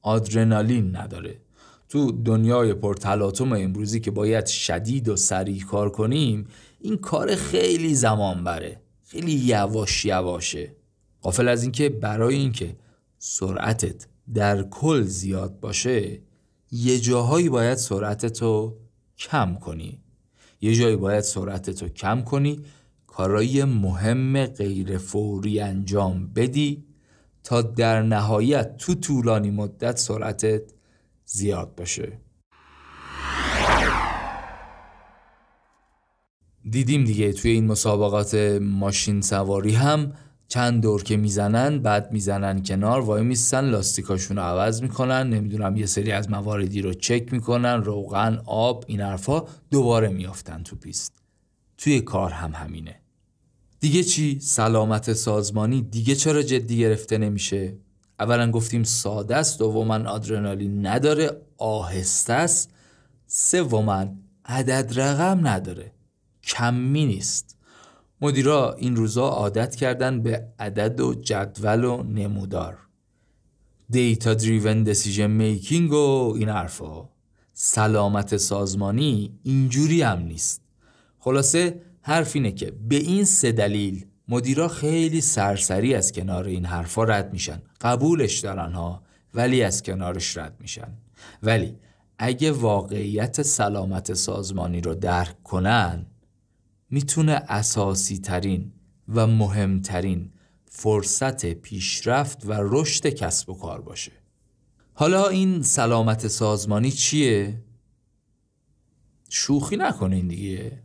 آدرنالین 0.01 0.95
نداره. 0.95 1.37
تو 1.89 2.11
دنیای 2.11 2.73
پرتلاطم 2.73 3.51
امروزی 3.51 3.99
که 3.99 4.11
باید 4.11 4.45
شدید 4.45 5.09
و 5.09 5.15
سریع 5.15 5.63
کار 5.63 5.89
کنیم 5.89 6.47
این 6.79 6.97
کار 6.97 7.35
خیلی 7.35 7.95
زمان 7.95 8.43
بره 8.43 8.81
خیلی 9.07 9.33
یواش 9.33 10.05
یواشه. 10.05 10.75
قافل 11.21 11.47
از 11.47 11.63
اینکه 11.63 11.89
برای 11.89 12.35
اینکه 12.35 12.75
سرعتت 13.19 14.07
در 14.33 14.63
کل 14.63 15.03
زیاد 15.03 15.59
باشه 15.59 16.21
یه 16.71 16.99
جاهایی 16.99 17.49
باید 17.49 17.77
سرعتتو 17.77 18.77
کم 19.17 19.55
کنی. 19.55 19.99
یه 20.61 20.75
جایی 20.75 20.95
باید 20.95 21.21
سرعتتو 21.21 21.87
کم 21.87 22.21
کنی 22.21 22.65
کارایی 23.07 23.63
مهم 23.63 24.45
غیر 24.45 24.97
فوری 24.97 25.59
انجام 25.59 26.27
بدی 26.27 26.85
تا 27.43 27.61
در 27.61 28.01
نهایت 28.01 28.77
تو 28.77 28.95
طولانی 28.95 29.51
مدت 29.51 29.97
سرعتت 29.97 30.61
زیاد 31.25 31.75
باشه. 31.75 32.19
دیدیم 36.69 37.03
دیگه 37.03 37.33
توی 37.33 37.51
این 37.51 37.65
مسابقات 37.67 38.35
ماشین 38.61 39.21
سواری 39.21 39.75
هم 39.75 40.13
چند 40.47 40.81
دور 40.81 41.03
که 41.03 41.17
می‌زنن 41.17 41.79
بعد 41.79 42.11
می‌زنن 42.11 42.63
کنار 42.63 43.01
وای 43.01 43.23
میستن 43.23 43.65
لاستیکاشون 43.65 44.37
رو 44.37 44.43
عوض 44.43 44.81
می‌کنن 44.81 45.29
نمی‌دونم 45.29 45.77
یه 45.77 45.85
سری 45.85 46.11
از 46.11 46.29
مواردی 46.29 46.81
رو 46.81 46.93
چک 46.93 47.33
می‌کنن 47.33 47.83
روغن 47.83 48.41
آب 48.45 48.83
این 48.87 49.01
حرفا 49.01 49.43
دوباره 49.71 50.07
میافتن 50.07 50.63
تو 50.63 50.75
پیست. 50.75 51.13
توی 51.77 52.01
کار 52.01 52.31
هم 52.31 52.51
همینه. 52.51 52.99
دیگه 53.79 54.03
چی؟ 54.03 54.39
سلامت 54.39 55.13
سازمانی 55.13 55.81
دیگه 55.81 56.15
چرا 56.15 56.43
جدی 56.43 56.77
گرفته 56.77 57.17
نمیشه؟ 57.17 57.77
اولا 58.19 58.51
گفتیم 58.51 58.83
ساده 58.83 59.35
است 59.35 59.59
دوما 59.59 59.95
آدرنالین 59.95 60.87
نداره 60.87 61.41
آهسته 61.57 62.33
است. 62.33 62.71
سوما 63.27 64.05
عدد 64.45 64.99
رقم 64.99 65.47
نداره. 65.47 65.91
کمی 66.43 67.05
نیست. 67.05 67.54
مدیرا 68.25 68.73
این 68.73 68.95
روزا 68.95 69.27
عادت 69.27 69.75
کردن 69.75 70.21
به 70.21 70.47
عدد 70.59 70.99
و 70.99 71.13
جدول 71.13 71.83
و 71.83 72.03
نمودار. 72.03 72.77
دیتا 73.89 74.33
دریون 74.33 74.83
دسیژن 74.83 75.27
میکینگ 75.27 75.91
و 75.91 76.33
این 76.37 76.49
حرفا. 76.49 77.09
سلامت 77.53 78.37
سازمانی 78.37 79.39
اینجوری 79.43 80.01
هم 80.01 80.19
نیست. 80.19 80.61
خلاصه 81.19 81.81
حرف 82.01 82.35
اینه 82.35 82.51
که 82.51 82.71
به 82.89 82.95
این 82.95 83.25
سه 83.25 83.51
دلیل 83.51 84.05
مدیرا 84.27 84.67
خیلی 84.67 85.21
سرسری 85.21 85.95
از 85.95 86.11
کنار 86.11 86.45
این 86.45 86.65
حرفا 86.65 87.03
رد 87.03 87.33
میشن. 87.33 87.61
قبولش 87.81 88.39
دارن 88.39 88.73
ها 88.73 89.03
ولی 89.33 89.63
از 89.63 89.83
کنارش 89.83 90.37
رد 90.37 90.57
میشن. 90.59 90.93
ولی 91.43 91.75
اگه 92.17 92.51
واقعیت 92.51 93.41
سلامت 93.41 94.13
سازمانی 94.13 94.81
رو 94.81 94.95
درک 94.95 95.43
کنن 95.43 96.05
می‌تونه 96.95 97.31
اساسی 97.31 98.17
ترین 98.17 98.71
و 99.15 99.27
مهمترین 99.27 100.31
فرصت 100.65 101.45
پیشرفت 101.45 102.45
و 102.45 102.53
رشد 102.57 103.07
کسب 103.07 103.49
و 103.49 103.53
کار 103.53 103.81
باشه. 103.81 104.11
حالا 104.93 105.27
این 105.27 105.61
سلامت 105.61 106.27
سازمانی 106.27 106.91
چیه؟ 106.91 107.63
شوخی 109.29 109.77
نکنین 109.77 110.27
دیگه. 110.27 110.83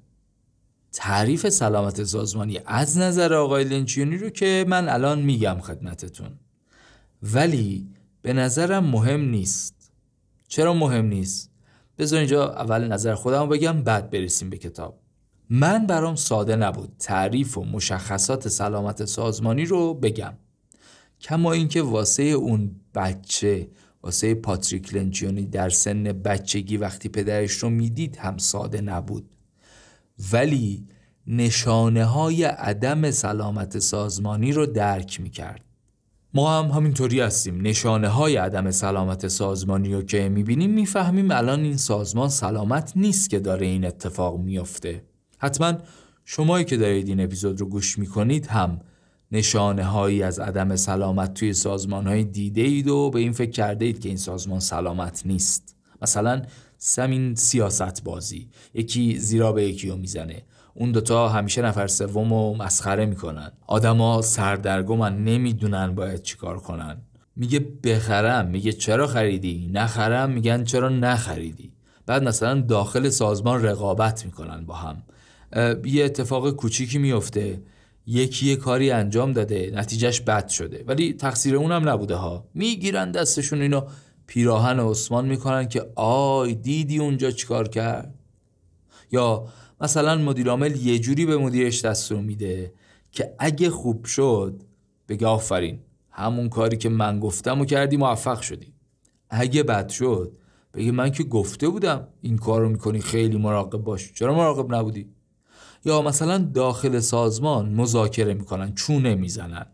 تعریف 0.92 1.48
سلامت 1.48 2.04
سازمانی 2.04 2.60
از 2.66 2.98
نظر 2.98 3.34
آقای 3.34 3.64
لنچیونی 3.64 4.16
رو 4.16 4.30
که 4.30 4.64
من 4.68 4.88
الان 4.88 5.22
میگم 5.22 5.60
خدمتتون. 5.60 6.30
ولی 7.22 7.88
به 8.22 8.32
نظرم 8.32 8.84
مهم 8.84 9.20
نیست. 9.20 9.92
چرا 10.48 10.74
مهم 10.74 11.06
نیست؟ 11.06 11.50
بذار 11.98 12.18
اینجا 12.18 12.52
اول 12.52 12.88
نظر 12.88 13.14
خودم 13.14 13.48
بگم 13.48 13.82
بعد 13.82 14.10
برسیم 14.10 14.50
به 14.50 14.58
کتاب. 14.58 14.99
من 15.52 15.86
برام 15.86 16.14
ساده 16.14 16.56
نبود 16.56 16.92
تعریف 16.98 17.58
و 17.58 17.64
مشخصات 17.64 18.48
سلامت 18.48 19.04
سازمانی 19.04 19.64
رو 19.64 19.94
بگم. 19.94 20.32
کما 21.20 21.52
اینکه 21.52 21.82
واسه 21.82 22.22
اون 22.22 22.70
بچه 22.94 23.68
واسه 24.02 24.34
پاتریک 24.34 24.94
لنچیونی 24.94 25.46
در 25.46 25.70
سن 25.70 26.02
بچگی 26.02 26.76
وقتی 26.76 27.08
پدرش 27.08 27.52
رو 27.52 27.70
می‌دید 27.70 28.16
هم 28.16 28.38
ساده 28.38 28.80
نبود. 28.80 29.36
ولی 30.32 30.86
نشانه 31.26 32.04
های 32.04 32.44
عدم 32.44 33.10
سلامت 33.10 33.78
سازمانی 33.78 34.52
رو 34.52 34.66
درک 34.66 35.20
می‌کرد. 35.20 35.64
ما 36.34 36.58
هم 36.58 36.70
همینطوری 36.70 37.20
هستیم. 37.20 37.60
نشانه 37.60 38.08
های 38.08 38.36
عدم 38.36 38.70
سلامت 38.70 39.28
سازمانی 39.28 39.94
رو 39.94 40.02
که 40.02 40.28
می‌بینیم 40.28 40.70
می‌فهمیم 40.70 41.30
الان 41.30 41.60
این 41.60 41.76
سازمان 41.76 42.28
سلامت 42.28 42.92
نیست 42.96 43.30
که 43.30 43.38
داره 43.38 43.66
این 43.66 43.84
اتفاق 43.84 44.38
میافته. 44.38 45.09
حتما 45.40 45.74
شمایی 46.24 46.64
که 46.64 46.76
دارید 46.76 47.08
این 47.08 47.20
اپیزود 47.20 47.60
رو 47.60 47.66
گوش 47.66 47.98
می‌کنید 47.98 48.46
هم 48.46 48.80
نشانه 49.32 49.84
هایی 49.84 50.22
از 50.22 50.38
عدم 50.38 50.76
سلامت 50.76 51.34
توی 51.34 51.52
سازمان 51.52 52.06
های 52.06 52.24
دیده 52.24 52.60
اید 52.60 52.88
و 52.88 53.10
به 53.10 53.18
این 53.18 53.32
فکر 53.32 53.50
کرده 53.50 53.84
اید 53.84 54.00
که 54.00 54.08
این 54.08 54.18
سازمان 54.18 54.60
سلامت 54.60 55.22
نیست. 55.24 55.76
مثلا 56.02 56.42
سمین 56.78 57.34
سیاست 57.34 58.04
بازی 58.04 58.48
یکی 58.74 59.18
زیرا 59.18 59.52
به 59.52 59.64
یکی 59.64 59.88
رو 59.88 59.96
می‌زنه. 59.96 60.42
اون 60.74 60.92
دوتا 60.92 61.28
همیشه 61.28 61.62
نفر 61.62 61.86
سوم 61.86 62.34
رو 62.34 62.54
مسخره 62.54 63.06
می‌کنن. 63.06 63.52
آدما 63.66 64.22
سردرگمن 64.22 65.24
نمی‌دونن 65.24 65.94
باید 65.94 66.22
چیکار 66.22 66.58
کنن. 66.58 66.96
میگه 67.36 67.60
بخرم. 67.84 68.46
میگه 68.46 68.72
چرا 68.72 69.06
خریدی؟ 69.06 69.70
نخرم. 69.72 70.30
میگن 70.30 70.64
چرا 70.64 70.88
نخریدی؟ 70.88 71.72
بعد 72.06 72.22
مثلا 72.22 72.60
داخل 72.60 73.08
سازمان 73.08 73.62
رقابت 73.62 74.24
می‌کنن 74.24 74.66
با 74.66 74.74
هم. 74.74 75.02
یه 75.84 76.04
اتفاق 76.04 76.50
کوچیکی 76.50 76.98
میفته 76.98 77.62
یکی 78.06 78.46
یه 78.46 78.56
کاری 78.56 78.90
انجام 78.90 79.32
داده 79.32 79.72
نتیجهش 79.74 80.20
بد 80.20 80.48
شده. 80.48 80.84
ولی 80.86 81.12
تقصیر 81.12 81.56
اونم 81.56 81.88
نبوده 81.88 82.14
ها. 82.14 82.46
می‌گیرن 82.54 83.10
دستشون 83.10 83.62
اینو. 83.62 83.82
پیراهن 84.26 84.80
عثمان 84.80 85.26
می‌کنن 85.26 85.68
که 85.68 85.86
آی 85.96 86.54
دیدی 86.54 86.98
اونجا 86.98 87.30
چیکار 87.30 87.68
کرد؟ 87.68 88.14
یا 89.12 89.44
مثلا 89.80 90.16
مدیرعامل 90.16 90.76
یه 90.76 90.98
جوری 90.98 91.26
به 91.26 91.36
مدیرش 91.36 91.84
دستور 91.84 92.20
میده 92.20 92.72
که 93.12 93.34
اگه 93.38 93.70
خوب 93.70 94.04
شد 94.04 94.62
بگه 95.08 95.26
آفرین 95.26 95.78
همون 96.10 96.48
کاری 96.48 96.76
که 96.76 96.88
من 96.88 97.20
گفتم 97.20 97.60
و 97.60 97.64
کردی 97.64 97.96
موفق 97.96 98.40
شدی. 98.40 98.72
اگه 99.30 99.62
بد 99.62 99.88
شد 99.88 100.32
بگه 100.74 100.92
من 100.92 101.10
که 101.10 101.22
گفته 101.22 101.68
بودم 101.68 102.08
این 102.22 102.38
کار 102.38 102.60
رو 102.60 102.68
می‌کنی 102.68 103.00
خیلی 103.00 103.38
مراقب 103.38 103.78
باش. 103.78 104.12
چرا 104.12 104.34
مراقب 104.34 104.74
نبودی؟ 104.74 105.06
یا 105.84 106.02
مثلا 106.02 106.38
داخل 106.38 107.00
سازمان 107.00 107.68
مذاکره 107.68 108.34
می‌کنن 108.34 108.74
چونه 108.74 109.14
می‌زنن. 109.14 109.66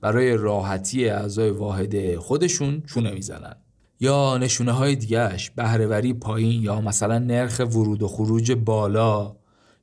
برای 0.00 0.36
راحتی 0.36 1.08
اعضای 1.08 1.50
واحده 1.50 2.18
خودشون 2.18 2.82
چونه 2.82 3.10
می‌زنن. 3.10 3.56
یا 4.00 4.38
نشونه 4.38 4.72
های 4.72 4.96
دیگهش 4.96 5.50
بهرهوری 5.50 6.12
پایین 6.14 6.62
یا 6.62 6.80
مثلا 6.80 7.18
نرخ 7.18 7.60
ورود 7.60 8.02
و 8.02 8.08
خروج 8.08 8.52
بالا 8.52 9.36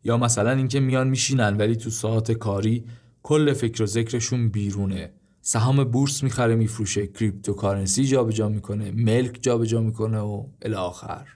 یا 0.03 0.17
مثلا 0.17 0.51
اینکه 0.51 0.79
میان 0.79 1.07
میشینن 1.07 1.57
ولی 1.57 1.75
تو 1.75 1.89
ساعت 1.89 2.31
کاری 2.31 2.85
کل 3.23 3.53
فکر 3.53 3.83
و 3.83 3.85
ذکرشون 3.85 4.49
بیرونه. 4.49 5.13
سهام 5.41 5.83
بورس 5.83 6.23
می‌خره 6.23 6.55
میفروشه 6.55 7.07
cryptocurrency 7.07 8.05
جابجا 8.05 8.49
می‌کنه 8.49 8.91
ملک 8.91 9.37
جابجا 9.41 9.81
می‌کنه 9.81 10.19
و 10.19 10.43
الی 10.61 10.75
آخر. 10.75 11.27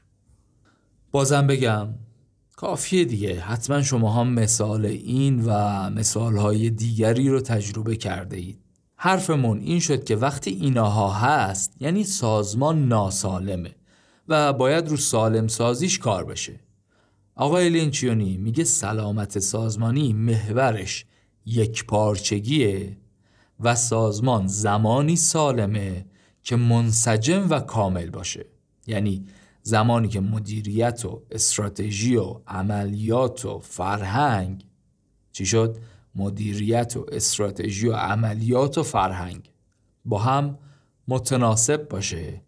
بازم 1.11 1.47
بگم 1.47 1.87
کافیه 2.55 3.05
دیگه. 3.05 3.39
حتما 3.39 3.81
شما 3.81 4.13
هم 4.13 4.33
مثال 4.33 4.85
این 4.85 5.43
و 5.45 5.89
مثال 5.89 6.37
های 6.37 6.69
دیگری 6.69 7.29
رو 7.29 7.41
تجربه 7.41 7.95
کرده 7.95 8.37
اید. 8.37 8.59
حرفمون 8.95 9.59
این 9.59 9.79
شد 9.79 10.03
که 10.03 10.15
وقتی 10.15 10.51
این‌ها 10.51 11.11
هست 11.11 11.75
یعنی 11.79 12.03
سازمان 12.03 12.87
ناسالمه 12.87 13.75
و 14.27 14.53
باید 14.53 14.87
رو 14.87 14.97
سالم 14.97 15.47
سازیش 15.47 15.99
کار 15.99 16.25
بشه. 16.25 16.59
آقای 17.35 17.69
لینچیونی 17.69 18.37
میگه 18.37 18.63
سلامت 18.63 19.39
سازمانی 19.39 20.13
محورش 20.13 21.05
یک 21.45 21.85
پارچگیه 21.85 22.97
و 23.59 23.75
سازمان 23.75 24.47
زمانی 24.47 25.15
سالمه 25.15 26.05
که 26.43 26.55
منسجم 26.55 27.47
و 27.49 27.59
کامل 27.59 28.09
باشه. 28.09 28.45
یعنی 28.87 29.25
زمانی 29.67 30.07
که 30.07 30.19
مدیریت 30.19 31.05
و 31.05 31.21
استراتژی 31.31 32.15
و 32.15 32.35
عملیات 32.47 33.45
و 33.45 33.59
فرهنگ 33.59 34.65
چی 35.31 35.45
شد؟ 35.45 35.77
مدیریت 36.15 36.97
و 36.97 37.05
استراتژی 37.11 37.87
و 37.87 37.93
عملیات 37.93 38.77
و 38.77 38.83
فرهنگ 38.83 39.51
با 40.05 40.19
هم 40.19 40.57
متناسب 41.07 41.89
باشه 41.89 42.41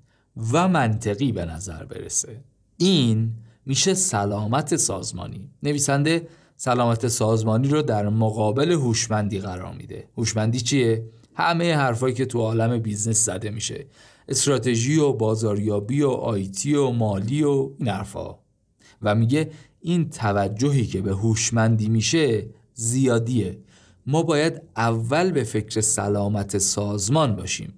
و 0.51 0.67
منطقی 0.67 1.31
به 1.31 1.45
نظر 1.45 1.85
برسه. 1.85 2.43
این 2.77 3.33
میشه 3.65 3.93
سلامت 3.93 4.75
سازمانی. 4.75 5.49
نویسنده 5.63 6.27
سلامت 6.57 7.07
سازمانی 7.07 7.67
رو 7.67 7.81
در 7.81 8.09
مقابل 8.09 8.71
هوشمندی 8.71 9.39
قرار 9.39 9.73
میده. 9.73 10.09
هوشمندی 10.17 10.59
چیه؟ 10.59 11.09
همه 11.35 11.75
حرفایی 11.75 12.15
که 12.15 12.25
تو 12.25 12.39
عالم 12.39 12.79
business 12.79 13.25
زده 13.25 13.49
میشه. 13.49 13.85
استراتژی 14.27 14.99
و 14.99 15.13
بازاریابی 15.13 16.01
و 16.01 16.09
IT 16.09 16.75
و 16.75 16.89
مالی 16.89 17.43
و 17.43 17.69
این 17.77 17.87
حرفا. 17.87 18.35
و 19.01 19.15
میگه 19.15 19.51
این 19.79 20.09
توجهی 20.09 20.85
که 20.85 21.01
به 21.01 21.11
هوشمندی 21.11 21.89
میشه 21.89 22.49
زیادیه. 22.73 23.59
ما 24.05 24.23
باید 24.23 24.61
اول 24.75 25.31
به 25.31 25.43
فکر 25.43 25.81
سلامت 25.81 26.57
سازمان 26.57 27.35
باشیم. 27.35 27.73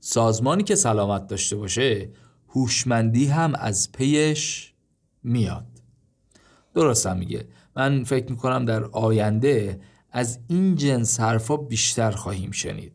سازمانی 0.00 0.62
که 0.62 0.74
سلامت 0.74 1.26
داشته 1.26 1.56
باشه 1.56 2.10
هوشمندی 2.48 3.26
هم 3.26 3.54
از 3.54 3.92
پیش 3.92 4.72
میاد. 5.22 5.66
درستم 6.74 7.16
میگه. 7.16 7.48
من 7.76 8.04
فکر 8.04 8.30
می‌کنم 8.30 8.64
در 8.64 8.84
آینده 8.84 9.80
از 10.12 10.38
این 10.48 10.74
جنس 10.74 11.20
حرفا 11.20 11.56
بیشتر 11.56 12.10
خواهیم 12.10 12.50
شنید. 12.50 12.92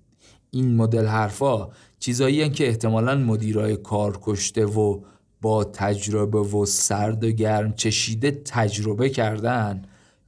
این 0.51 0.75
مدل 0.75 1.05
حرفا 1.05 1.69
چیزایی 2.05 2.49
که 2.49 2.67
احتمالا 2.67 3.15
مدیرای 3.15 3.77
کار 3.77 4.19
کشته 4.21 4.65
و 4.65 5.01
با 5.41 5.63
تجربه 5.63 6.39
و 6.39 6.65
سرد 6.65 7.23
و 7.23 7.31
گرم 7.31 7.73
چشیده 7.73 8.31
تجربه 8.31 9.09
کردن 9.09 9.81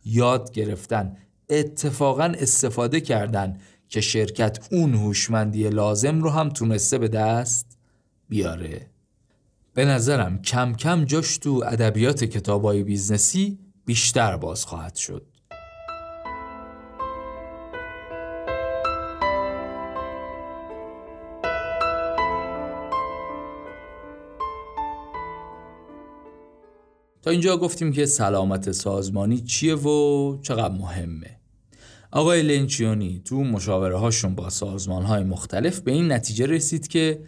یاد 0.05 0.51
گرفتن 0.51 1.17
اتفاقا 1.49 2.23
استفاده 2.23 3.01
کردن 3.01 3.57
که 3.89 4.01
شرکت 4.01 4.67
اون 4.71 4.93
هوشمندی 4.93 5.69
لازم 5.69 6.21
رو 6.21 6.29
هم 6.29 6.49
تونسته 6.49 6.97
به 6.97 7.07
دست 7.07 7.77
بیاره. 8.29 8.89
به 9.73 9.85
نظرم 9.85 10.41
کم 10.41 10.73
کم 10.73 11.05
جاش 11.05 11.37
تو 11.37 11.63
ادبیات 11.67 12.23
کتابای 12.23 12.83
business 12.83 13.51
ی 13.51 13.59
بیشتر 13.85 14.37
باز 14.37 14.65
خواهد 14.65 14.95
شد. 14.95 15.36
اینجا 27.29 27.57
گفتیم 27.57 27.91
که 27.91 28.05
سلامت 28.05 28.71
سازمانی 28.71 29.39
چیه 29.39 29.75
و 29.75 30.37
چقدر 30.41 30.73
مهمه. 30.73 31.37
آقای 32.11 32.41
لنچیونی 32.43 33.21
تو 33.25 33.43
مشاوره 33.43 33.97
هاشون 33.97 34.35
با 34.35 34.49
سازمان 34.49 35.03
های 35.03 35.23
مختلف 35.23 35.79
به 35.79 35.91
این 35.91 36.11
نتیجه 36.11 36.45
رسید 36.45 36.87
که 36.87 37.19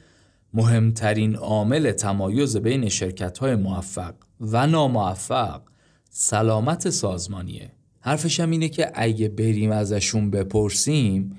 مهمترین 0.54 1.36
عامل 1.36 1.92
تمایز 1.92 2.58
بین 2.58 2.90
شرکت 2.90 3.38
های 3.38 3.56
موفق 3.56 4.14
و 4.42 4.68
ناموفق 4.68 5.62
سلامت 6.10 6.90
سازمانیه. 6.90 7.72
حرفش 8.00 8.40
هم 8.40 8.52
اینه 8.52 8.70
که 8.70 8.92
اگه 8.94 9.30
بریم 9.30 9.72
ازشون 9.72 10.32
بپرسیم 10.32 11.36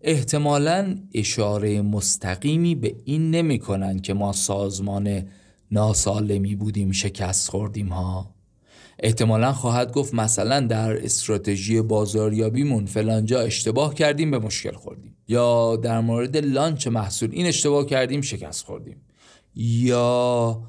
احتمالا 0.00 0.96
اشاره 1.14 1.82
مستقیمی 1.82 2.74
به 2.74 2.94
این 3.04 3.30
نمی‌کنن 3.30 3.98
که 3.98 4.14
ما 4.14 4.32
سازمان 4.32 5.22
ناسالمی 5.74 6.54
بودیم 6.54 6.92
شکست 6.92 7.50
خوردیم 7.50 7.88
ها. 7.88 8.34
احتمالا 8.98 9.52
خواهد 9.52 9.92
گفت 9.92 10.14
مثلا 10.14 10.60
در 10.60 11.04
استراتژی 11.04 11.80
بازاریابیمون 11.80 12.86
فلانجا 12.86 13.40
اشتباه 13.40 13.94
کردیم 13.94 14.30
به 14.30 14.38
مشکل 14.38 14.72
خوردیم. 14.72 15.16
یا 15.28 15.76
در 15.76 16.00
مورد 16.00 16.36
لانچ 16.36 16.86
محصول 16.86 17.30
این 17.32 17.46
اشتباه 17.46 17.86
کردیم 17.86 18.20
شکست 18.20 18.64
خوردیم. 18.64 18.96
یا 19.54 20.62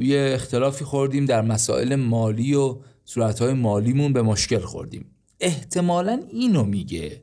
یه 0.00 0.30
اختلافی 0.34 0.84
خوردیم 0.84 1.24
در 1.24 1.42
مسائل 1.42 1.94
مالی 1.94 2.54
و 2.54 2.76
صورتهای 3.04 3.52
مالیمون 3.52 4.12
به 4.12 4.22
مشکل 4.22 4.58
خوردیم. 4.58 5.10
احتمالا 5.40 6.22
اینو 6.30 6.64
میگه. 6.64 7.22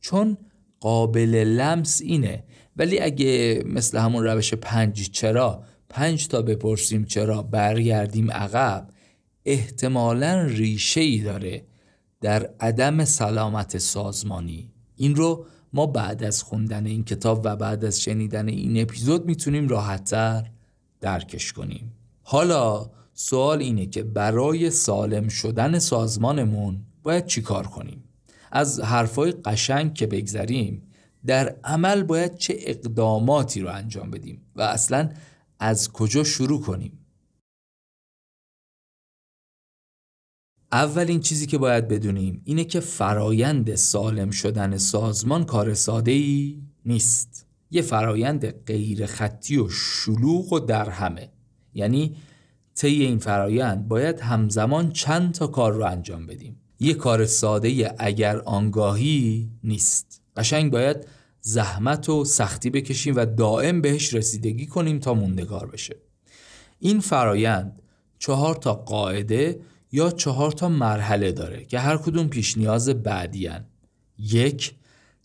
چون 0.00 0.36
قابل 0.80 1.34
لمس 1.34 2.00
اینه. 2.04 2.44
ولی 2.76 3.00
اگه 3.00 3.62
مثل 3.66 3.98
همون 3.98 4.24
روش 4.24 4.54
پنج 4.54 5.10
چرا 5.10 5.62
پنج 5.90 6.28
تا 6.28 6.42
بپرسیم 6.42 7.04
چرا 7.04 7.42
برگردیم 7.42 8.30
عقب 8.30 8.88
احتمالا 9.44 10.42
ریشه 10.42 11.00
ای 11.00 11.18
داره 11.18 11.64
در 12.20 12.50
عدم 12.60 13.04
سلامت 13.04 13.78
سازمانی. 13.78 14.70
این 14.96 15.16
رو 15.16 15.46
ما 15.72 15.86
بعد 15.86 16.24
از 16.24 16.42
خوندن 16.42 16.86
این 16.86 17.04
کتاب 17.04 17.40
و 17.44 17.56
بعد 17.56 17.84
از 17.84 18.00
شنیدن 18.00 18.48
این 18.48 18.82
اپیزود 18.82 19.26
می‌تونیم 19.26 19.68
راحتتر 19.68 20.50
درکش 21.00 21.52
کنیم. 21.52 21.92
حالا 22.22 22.90
سوال 23.14 23.58
اینه 23.58 23.86
که 23.86 24.02
برای 24.02 24.70
سالم 24.70 25.28
شدن 25.28 25.78
سازمانمون 25.78 26.78
باید 27.02 27.26
چیکار 27.26 27.66
کنیم؟ 27.66 28.04
از 28.52 28.80
حرفای 28.80 29.32
قشنگ 29.32 29.94
که 29.94 30.06
بگذریم 30.06 30.82
در 31.26 31.56
عمل 31.64 32.02
باید 32.02 32.36
چه 32.36 32.54
اقداماتی 32.58 33.60
رو 33.60 33.68
انجام 33.68 34.10
بدیم؟ 34.10 34.42
و 34.56 34.62
اصلا 34.62 35.08
از 35.58 35.92
کجا 35.92 36.24
شروع 36.24 36.60
کنیم؟ 36.60 36.98
اولین 40.72 41.20
چیزی 41.20 41.46
که 41.46 41.58
باید 41.58 41.88
بدونیم 41.88 42.42
اینه 42.44 42.64
که 42.64 42.80
فرایند 42.80 43.74
سالم 43.74 44.30
شدن 44.30 44.76
سازمان 44.76 45.44
کار 45.44 45.74
ساده 45.74 46.10
ای 46.10 46.62
نیست. 46.86 47.46
یه 47.70 47.82
فرایند 47.82 48.64
غیر 48.64 49.06
خطی 49.06 49.56
و 49.56 49.68
شلوغ 49.68 50.52
و 50.52 50.58
در 50.58 50.90
همه 50.90 51.32
یعنی 51.74 52.16
طی 52.74 53.02
این 53.02 53.18
فرایند 53.18 53.88
باید 53.88 54.20
همزمان 54.20 54.92
چند 54.92 55.34
تا 55.34 55.46
کار 55.46 55.72
رو 55.72 55.84
انجام 55.84 56.26
بدیم. 56.26 56.60
یه 56.80 56.94
کار 56.94 57.26
ساده 57.26 57.94
اگر 57.98 58.38
آنگاهی 58.38 59.50
نیست. 59.64 60.22
قشنگ 60.36 60.72
باید 60.72 61.06
زحمت 61.48 62.08
و 62.08 62.24
سختی 62.24 62.70
بکشیم 62.70 63.16
و 63.16 63.26
دائم 63.26 63.80
بهش 63.80 64.14
رسیدگی 64.14 64.66
کنیم 64.66 64.98
تا 64.98 65.14
موندگار 65.14 65.66
بشه. 65.66 65.96
این 66.78 67.00
فرایند 67.00 67.82
چهار 68.18 68.54
تا 68.54 68.74
قاعده 68.74 69.60
یا 69.92 70.10
چهار 70.10 70.52
تا 70.52 70.68
مرحله 70.68 71.32
داره 71.32 71.64
که 71.64 71.78
هر 71.78 71.96
کدوم 71.96 72.28
پیش 72.28 72.58
نیاز 72.58 72.88
بعدی 72.88 73.50
یک 74.18 74.74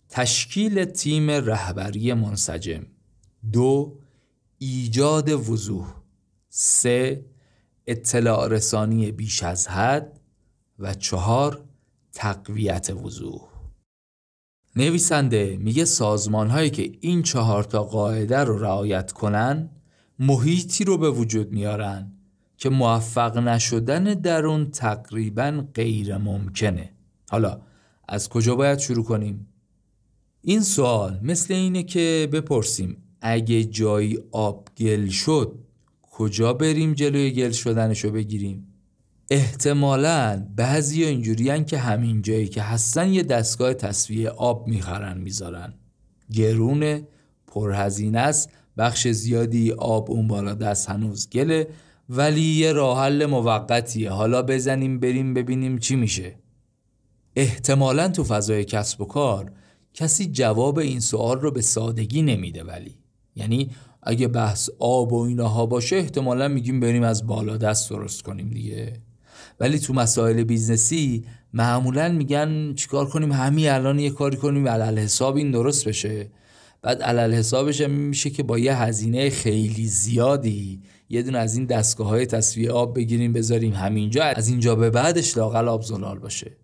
تشکیل 0.09 0.85
تیم 0.85 1.31
رهبری 1.31 2.13
منسجم. 2.13 2.85
دو 3.51 3.99
ایجاد 4.57 5.29
وضوح. 5.29 5.95
سه 6.49 7.25
اطلاع 7.87 8.47
رسانی 8.47 9.11
بیش 9.11 9.43
از 9.43 9.67
حد. 9.67 10.19
و 10.79 10.93
چهار 10.93 11.63
تقویت 12.13 12.89
وضوح. 12.89 13.52
نویسنده 14.75 15.57
میگه 15.61 15.85
سازمان 15.85 16.49
هایی 16.49 16.69
که 16.69 16.91
این 16.99 17.21
چهار 17.21 17.63
تا 17.63 17.83
قاعده 17.83 18.37
رو 18.37 18.57
رعایت 18.57 19.11
کنن 19.11 19.69
محیطی 20.19 20.83
رو 20.83 20.97
به 20.97 21.09
وجود 21.09 21.51
میارن 21.51 22.11
که 22.57 22.69
موفق 22.69 23.37
نشدن 23.37 24.03
در 24.03 24.45
اون 24.45 24.71
تقریبا 24.71 25.65
غیر 25.73 26.17
ممکنه 26.17 26.89
حالا 27.29 27.61
از 28.07 28.29
کجا 28.29 28.55
باید 28.55 28.79
شروع 28.79 29.03
کنیم؟ 29.05 29.47
این 30.41 30.61
سوال 30.61 31.19
مثل 31.23 31.53
اینه 31.53 31.83
که 31.83 32.29
بپرسیم 32.31 32.97
اگه 33.21 33.63
جایی 33.63 34.19
آب 34.31 34.67
گل 34.77 35.07
شد 35.07 35.59
کجا 36.01 36.53
بریم 36.53 36.93
جلوی 36.93 37.31
گل 37.31 37.51
شدنشو 37.51 38.11
بگیریم؟ 38.11 38.72
احتمالا 39.29 40.47
بعضی 40.55 41.03
اینجوری 41.03 41.63
که 41.63 41.77
همین 41.77 42.21
جایی 42.21 42.47
که 42.47 42.61
هستن 42.61 43.13
یه 43.13 43.23
دستگاه 43.23 43.73
تصویه 43.73 44.29
آب 44.29 44.67
می‌خرن 44.67 45.17
می‌ذارن. 45.17 45.73
گرونه 46.33 47.07
پرهزینه 47.47 48.19
است 48.19 48.49
بخش 48.77 49.07
زیادی 49.07 49.71
آب 49.71 50.11
اون 50.11 50.27
بالا 50.27 50.53
دست 50.53 50.89
هنوز 50.89 51.29
گله 51.29 51.67
ولی 52.09 52.41
یه 52.41 52.71
راه 52.71 52.99
حل 52.99 53.25
موقتیه. 53.25 54.11
حالا 54.11 54.41
بزنیم 54.41 54.99
بریم 54.99 55.33
ببینیم 55.33 55.77
چی 55.77 55.95
میشه. 55.95 56.35
احتمالا 57.35 58.07
تو 58.07 58.23
فضای 58.23 58.65
کسب 58.65 59.01
و 59.01 59.05
کار 59.05 59.51
کسی 59.93 60.25
جواب 60.25 60.79
این 60.79 60.99
سوال 60.99 61.39
رو 61.39 61.51
به 61.51 61.61
سادگی 61.61 62.21
نمیده 62.21 62.63
ولی. 62.63 62.97
یعنی 63.35 63.69
اگه 64.03 64.27
بحث 64.27 64.69
آب 64.79 65.13
و 65.13 65.21
اینها 65.21 65.65
باشه 65.65 65.95
احتمالا 65.95 66.47
میگیم 66.47 66.79
بریم 66.79 67.03
از 67.03 67.27
بالا 67.27 67.57
دست 67.57 67.89
درست 67.89 68.21
کنیم 68.21 68.49
دیگه. 68.49 69.01
ولی 69.63 69.79
تو 69.79 69.93
مسائل 69.93 70.43
business 70.43 71.16
ی 71.16 71.25
معمولا 71.53 72.09
میگن 72.09 72.73
چیکار 72.73 73.09
کنیم؟ 73.09 73.31
همین 73.31 73.69
الان 73.69 73.99
یه 73.99 74.09
کاری 74.09 74.37
کنیم 74.37 74.67
علی‌الحساب 74.67 75.35
این 75.35 75.51
درست 75.51 75.87
بشه. 75.87 76.31
بعد 76.81 77.01
علی‌الحسابش 77.01 77.81
میشه 77.81 78.29
که 78.29 78.43
با 78.43 78.59
یه 78.59 78.75
هزینه 78.75 79.29
خیلی 79.29 79.87
زیادی 79.87 80.81
یه 81.09 81.23
دونه 81.23 81.37
از 81.37 81.55
این 81.55 81.65
دستگاه 81.65 82.07
های 82.07 82.25
تصفیه 82.25 82.71
آب 82.71 82.95
بگیریم 82.95 83.33
بذاریم 83.33 83.73
همینجا. 83.73 84.23
از 84.23 84.47
اینجا 84.47 84.75
به 84.75 84.89
بعدش 84.89 85.37
لااقل 85.37 85.67
آب 85.67 85.81
زلال 85.81 86.19
باشه. 86.19 86.57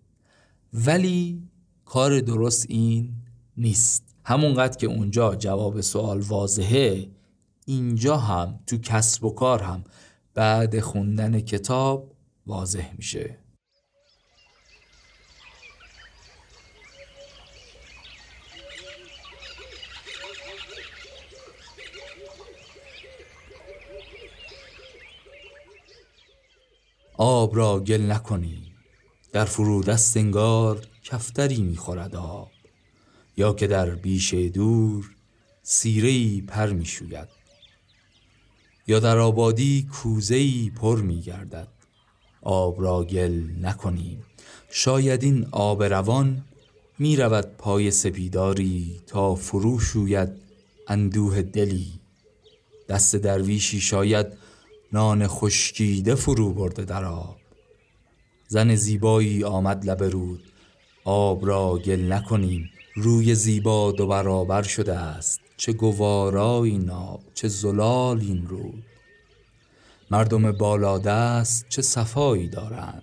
ولی 0.74 1.42
کار 1.84 2.20
درست 2.20 2.66
این 2.68 3.12
نیست. 3.56 4.04
همونقدر 4.24 4.76
که 4.76 4.86
اونجا 4.86 5.34
جواب 5.34 5.80
سوال 5.80 6.20
واضحه 6.20 7.08
اینجا 7.66 8.16
هم 8.16 8.60
تو 8.66 8.78
کسب 8.78 9.24
و 9.24 9.30
کار 9.30 9.62
هم 9.62 9.84
بعد 10.34 10.80
خوندن 10.80 11.40
کتاب 11.40 12.10
واضح 12.50 12.92
میشه. 12.96 13.38
آب 27.16 27.56
را 27.56 27.80
گل 27.80 28.12
نکنی. 28.12 28.74
در 29.32 29.44
فرودست 29.44 30.16
انگار 30.16 30.86
کفتری 31.02 31.62
می‌خورد 31.62 32.16
آب. 32.16 32.50
یا 33.36 33.52
که 33.52 33.66
در 33.66 33.90
بیشه 33.90 34.48
دور 34.48 35.16
سیرهی 35.62 36.42
پر 36.42 36.72
می‌شوید. 36.72 37.28
یا 38.86 39.00
در 39.00 39.18
آبادی 39.18 39.88
کوزهی 39.92 40.72
پر 40.76 41.00
میگردد. 41.00 41.79
آب 42.42 42.82
را 42.82 43.04
گل 43.04 43.42
نکنیم 43.60 44.24
شاید 44.70 45.22
این 45.22 45.46
آب 45.50 45.82
روان 45.82 46.44
می 46.98 47.16
رود 47.16 47.44
پای 47.58 47.90
سپیداری 47.90 49.00
تا 49.06 49.34
فرو 49.34 49.78
شوید 49.78 50.28
اندوه 50.88 51.42
دلی. 51.42 51.92
دست 52.88 53.16
درویشی 53.16 53.80
شاید 53.80 54.26
نان 54.92 55.26
خشکیده 55.26 56.14
فرو 56.14 56.52
برده 56.52 56.84
در 56.84 57.04
آب. 57.04 57.36
زن 58.48 58.74
زیبایی 58.74 59.44
آمد 59.44 59.90
لب 59.90 60.02
رود. 60.02 60.42
آب 61.04 61.46
را 61.46 61.78
گل 61.78 62.12
نکنیم. 62.12 62.70
روی 62.96 63.34
زیبا 63.34 63.92
دو 63.92 64.06
برابر 64.06 64.62
شده 64.62 64.94
است. 64.94 65.40
چه 65.56 65.72
گوارا 65.72 66.64
این 66.64 66.90
آب 66.90 67.20
چه 67.34 67.48
زلال 67.48 68.20
این 68.20 68.46
رود. 68.46 68.84
مردم 70.12 70.52
بالادست 70.52 71.68
چه 71.68 71.82
صفایی 71.82 72.48
دارند؟ 72.48 73.02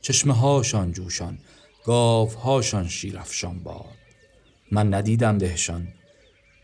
چشمه 0.00 0.34
هاشان 0.34 0.92
جوشان 0.92 1.38
گاف 1.84 2.34
هاشان 2.34 2.88
شیرفشان 2.88 3.58
باد. 3.58 3.98
من 4.72 4.94
ندیدم 4.94 5.38
دهشان 5.38 5.88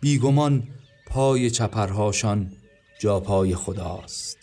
بیگمان 0.01 0.69
پای 1.07 1.51
چپرهاشان 1.51 2.53
جا 3.01 3.21
پای 3.21 3.55
خداست. 3.55 4.39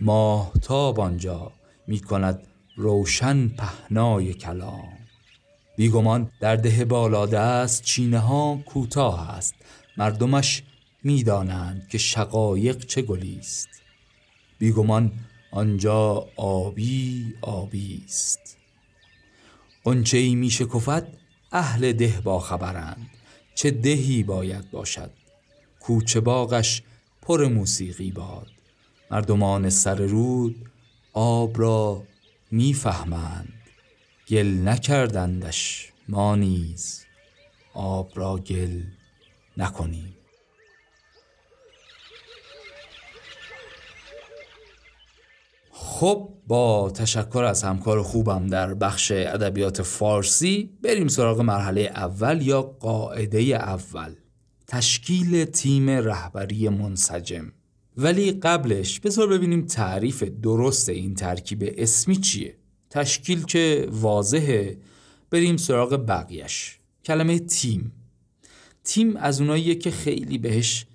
ماه 0.00 0.52
تاب 0.62 1.00
آنجا 1.00 1.52
می 1.86 2.00
کند 2.00 2.46
روشن 2.76 3.48
پهنای 3.48 4.34
کلام. 4.34 4.98
بیگمان 5.76 6.30
در 6.40 6.56
ده 6.56 6.84
بالاده 6.84 7.38
است 7.38 7.82
چینه 7.82 8.18
ها 8.18 8.60
کوتاه 8.66 9.30
است. 9.30 9.54
مردمش 9.96 10.62
می‌دانند 11.04 11.88
که 11.88 11.98
شقایق 11.98 12.84
چه 12.86 13.02
گلی 13.02 13.38
است 13.38 13.68
بیگمان 14.58 15.12
آنجا 15.50 16.28
آبی 16.36 17.34
آبی 17.40 18.02
است. 18.04 18.56
قنچه 19.84 20.18
ای 20.18 20.34
می 20.34 20.50
شکفت 20.50 21.02
اهل 21.52 21.92
ده 21.92 22.20
با 22.24 22.40
خبرند 22.40 23.10
چه 23.54 23.70
دهی 23.70 24.22
باید 24.22 24.70
باشد. 24.70 25.10
کوچه 25.80 26.20
باغش 26.20 26.82
پر 27.22 27.46
موسیقی 27.46 28.10
باد. 28.10 28.50
مردمان 29.10 29.70
سر 29.70 29.94
رود 29.94 30.70
آب 31.12 31.60
را 31.60 32.02
می‌فهمند 32.50 33.52
گل 34.28 34.46
نکردندش 34.46 35.92
ما 36.08 36.36
نیز 36.36 37.04
آب 37.74 38.10
را 38.14 38.36
گل 38.36 38.82
نکنیم. 39.56 40.15
خب 45.78 46.32
با 46.46 46.90
تشکر 46.90 47.44
از 47.44 47.62
همکار 47.62 48.02
خوبم 48.02 48.46
در 48.46 48.74
بخش 48.74 49.12
ادبیات 49.14 49.82
فارسی 49.82 50.70
بریم 50.82 51.08
سراغ 51.08 51.40
مرحله 51.40 51.80
اول 51.80 52.42
یا 52.42 52.62
قاعده 52.62 53.40
اول. 53.40 54.14
تشکیل 54.66 55.44
تیم 55.44 55.90
رهبری 55.90 56.68
منسجم. 56.68 57.52
ولی 57.96 58.32
قبلش 58.32 59.00
بذار 59.00 59.28
ببینیم 59.28 59.66
تعریف 59.66 60.22
درست 60.22 60.88
این 60.88 61.14
ترکیب 61.14 61.74
اسمی 61.76 62.16
چیه. 62.16 62.56
تشکیل 62.90 63.44
که 63.44 63.88
واضحه. 63.90 64.78
بریم 65.30 65.56
سراغ 65.56 66.04
بقیش 66.08 66.78
کلمه 67.04 67.38
تیم. 67.38 67.92
تیم 68.84 69.16
از 69.16 69.40
اوناییه 69.40 69.74
که 69.74 69.90
خیلی 69.90 70.38
بهش 70.38 70.86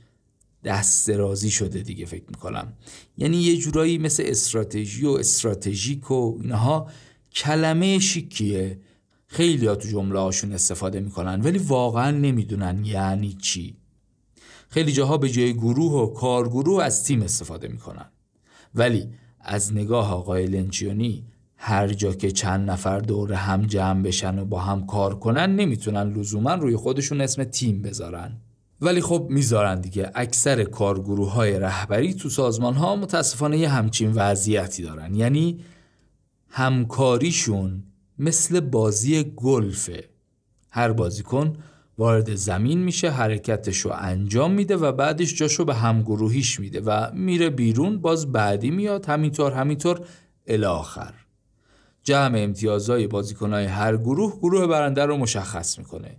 دست 0.64 1.08
درازی 1.08 1.52
شده 1.52 1.80
دیگه 1.82 2.06
فکر 2.06 2.26
می‌کنم. 2.28 2.74
یعنی 3.18 3.38
یه 3.38 3.58
جورایی 3.58 3.98
مثل 3.98 4.24
استراتژی 4.26 5.06
و 5.06 5.10
استراتژیک 5.10 6.12
و 6.12 6.38
اینها 6.42 6.90
کلمه 7.34 8.00
شیکیه. 8.00 8.80
خیلی 9.28 9.68
ها 9.68 9.76
تو 9.76 9.88
جمله 9.88 10.20
هاشون 10.20 10.54
استفاده 10.54 11.00
می‌کنن 11.00 11.42
ولی 11.42 11.58
واقعا 11.58 12.12
نمی‌دونن 12.12 12.86
یعنی 12.86 13.34
چی. 13.34 13.78
خیلی 14.70 14.92
جاها 14.92 15.18
به 15.18 15.30
جای 15.30 15.54
گروه 15.54 15.94
و 15.94 16.14
کارگروه 16.14 16.84
از 16.84 17.04
تیم 17.04 17.22
استفاده 17.22 17.68
می‌کنن. 17.68 18.12
ولی 18.76 19.08
از 19.40 19.74
نگاه 19.74 20.14
آقای 20.14 20.48
لنچیونی 20.48 21.26
هر 21.56 21.88
جا 21.88 22.14
که 22.14 22.32
چند 22.32 22.70
نفر 22.70 23.00
دور 23.00 23.34
هم 23.34 23.66
جمع 23.66 24.04
بشن 24.04 24.40
و 24.40 24.46
با 24.46 24.60
هم 24.60 24.86
کار 24.86 25.20
کنن 25.20 25.56
نمی‌تونن 25.56 26.14
لزوما 26.14 26.54
روی 26.54 26.76
خودشون 26.76 27.22
اسم 27.22 27.44
تیم 27.44 27.82
بذارن. 27.82 28.42
ولی 28.82 29.02
خب 29.02 29.28
می‌ذارن 29.30 29.82
دیگه. 29.82 30.12
اکثر 30.16 30.64
کارگروه 30.64 31.32
های 31.32 31.60
رهبری 31.60 32.14
تو 32.14 32.30
سازمان 32.30 32.74
ها 32.74 32.96
متاسفانه 32.96 33.58
یه 33.58 33.70
همچین 33.70 34.12
وضعیتی 34.12 34.84
دارن. 34.84 35.16
یعنی 35.16 35.60
همکاریشون 36.50 37.84
مثل 38.20 38.60
بازی 38.60 39.24
گلفه 39.36 40.10
هر 40.70 40.92
بازیکن 40.92 41.58
وارد 41.98 42.36
زمین 42.36 42.80
میشه 42.84 43.10
حرکتش 43.10 43.78
رو 43.78 43.92
انجام 43.94 44.52
میده 44.52 44.78
و 44.78 44.92
بعدش 44.92 45.36
جاشو 45.36 45.66
به 45.66 45.76
همگروهیش 45.76 46.60
میده 46.60 46.82
و 46.82 47.12
میره 47.14 47.50
بیرون 47.50 47.98
باز 47.98 48.32
بعدی 48.32 48.72
میاد 48.72 49.06
همینطور 49.06 49.52
همینطور 49.52 50.02
الاخر 50.48 51.14
جمع 52.04 52.40
امتیازهای 52.40 53.08
بازیکنهای 53.08 53.66
هر 53.66 53.98
گروه 53.98 54.38
گروه 54.40 54.68
برنده 54.68 55.06
رو 55.06 55.18
مشخص 55.18 55.78
می‌کنه. 55.78 56.18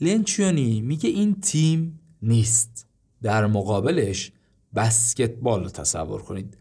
لنچیونی 0.00 0.80
میگه 0.80 1.10
این 1.10 1.40
تیم 1.40 2.00
نیست. 2.22 2.86
در 3.22 3.46
مقابلش 3.46 4.32
بسکتبال 4.74 5.64
رو 5.64 5.70
تصور 5.70 6.22
کنید. 6.22 6.56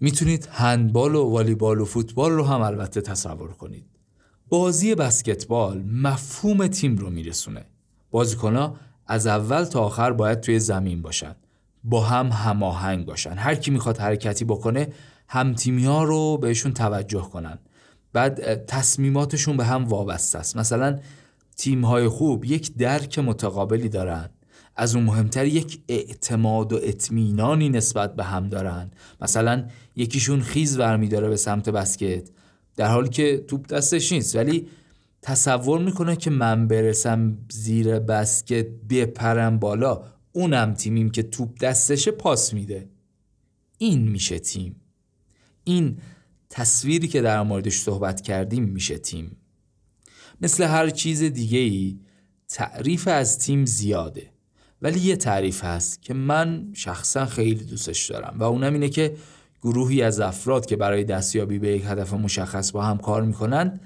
می‌تونید 0.00 0.48
هندبال 0.52 1.14
و 1.14 1.24
والیبال 1.24 1.80
و 1.80 1.84
فوتبال 1.84 2.32
رو 2.32 2.44
هم 2.44 2.60
البته 2.60 3.00
تصور 3.00 3.52
کنید. 3.52 3.84
بازی 4.48 4.94
بسکتبال 4.94 5.82
مفهوم 5.82 6.66
تیم 6.66 6.96
رو 6.96 7.10
میرسونه. 7.10 7.66
بازیکنها 8.10 8.76
از 9.06 9.26
اول 9.26 9.64
تا 9.64 9.80
آخر 9.80 10.12
باید 10.12 10.40
توی 10.40 10.58
زمین 10.58 11.02
باشن. 11.02 11.36
با 11.84 12.00
هم 12.00 12.26
هماهنگ 12.26 13.06
باشن. 13.06 13.30
هر 13.32 13.54
کی 13.54 13.70
می‌خواد 13.70 13.98
حرکتی 13.98 14.44
بکنه 14.44 14.88
هم 15.28 15.54
تیمی 15.54 15.84
ها 15.84 16.04
رو 16.04 16.38
بهشون 16.38 16.72
توجه 16.72 17.22
کنن. 17.22 17.58
بعد 18.12 18.64
تصمیماتشون 18.66 19.56
به 19.56 19.64
هم 19.64 19.84
وابسته 19.84 20.38
است. 20.38 20.56
مثلا 20.56 20.98
تیم 21.60 21.84
های 21.84 22.08
خوب 22.08 22.44
یک 22.44 22.76
درک 22.76 23.18
متقابلی 23.18 23.88
دارن 23.88 24.30
از 24.76 24.94
اون 24.94 25.04
مهمتر 25.04 25.46
یک 25.46 25.80
اعتماد 25.88 26.72
و 26.72 26.80
اطمینانی 26.82 27.68
نسبت 27.68 28.16
به 28.16 28.24
هم 28.24 28.48
دارن 28.48 28.90
مثلا 29.20 29.66
یکیشون 29.96 30.40
خیز 30.40 30.78
برمیداره 30.78 31.28
به 31.28 31.36
سمت 31.36 31.68
بسکت. 31.68 32.30
در 32.76 32.88
حالی 32.88 33.08
که 33.08 33.44
توپ 33.48 33.66
دستش 33.66 34.12
نیست. 34.12 34.36
ولی 34.36 34.68
تصور 35.22 35.80
می‌کنه 35.80 36.16
که 36.16 36.30
من 36.30 36.68
برسم 36.68 37.38
زیر 37.50 37.98
بسکت 37.98 38.66
بپرم 38.90 39.58
بالا 39.58 40.02
اونم 40.32 40.74
تیمیم 40.74 41.10
که 41.10 41.22
توپ 41.22 41.58
دستشه 41.58 42.10
پاس 42.10 42.54
میده. 42.54 42.88
این 43.78 44.08
میشه 44.08 44.38
تیم. 44.38 44.76
این 45.64 45.98
تصویری 46.50 47.08
که 47.08 47.20
در 47.20 47.42
موردش 47.42 47.78
صحبت 47.78 48.20
کردیم 48.20 48.64
میشه 48.64 48.98
تیم. 48.98 49.36
مثل 50.40 50.64
هر 50.64 50.90
چیز 50.90 51.22
دیگه 51.22 51.58
ای 51.58 51.98
تعریف 52.48 53.08
از 53.08 53.38
تیم 53.38 53.64
زیاده. 53.64 54.30
ولی 54.82 55.00
یه 55.00 55.16
تعریف 55.16 55.64
هست 55.64 56.02
که 56.02 56.14
من 56.14 56.70
شخصا 56.74 57.26
خیلی 57.26 57.64
دوستش 57.64 58.10
دارم 58.10 58.36
و 58.38 58.42
اونم 58.42 58.72
اینه 58.72 58.88
که 58.88 59.16
گروهی 59.62 60.02
از 60.02 60.20
افراد 60.20 60.66
که 60.66 60.76
برای 60.76 61.04
دستیابی 61.04 61.58
به 61.58 61.68
یک 61.68 61.82
هدف 61.86 62.12
مشخص 62.12 62.72
با 62.72 62.82
هم 62.82 62.98
کار 62.98 63.22
می‌کنند 63.22 63.80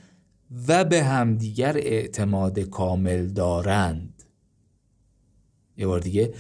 و 0.69 0.85
به 0.85 1.05
همدیگر 1.05 1.77
اعتماد 1.77 2.59
کامل 2.59 3.27
دارند. 3.27 4.23
یه 5.77 5.87
بار 5.87 6.01
دیگه 6.01 6.35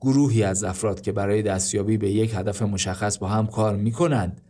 گروهی 0.00 0.42
از 0.42 0.64
افراد 0.64 1.00
که 1.00 1.12
برای 1.12 1.42
دستیابی 1.42 1.96
به 1.96 2.10
یک 2.10 2.34
هدف 2.34 2.62
مشخص 2.62 3.18
با 3.18 3.28
هم 3.28 3.46
کار 3.46 3.76
می‌کنند 3.76 4.40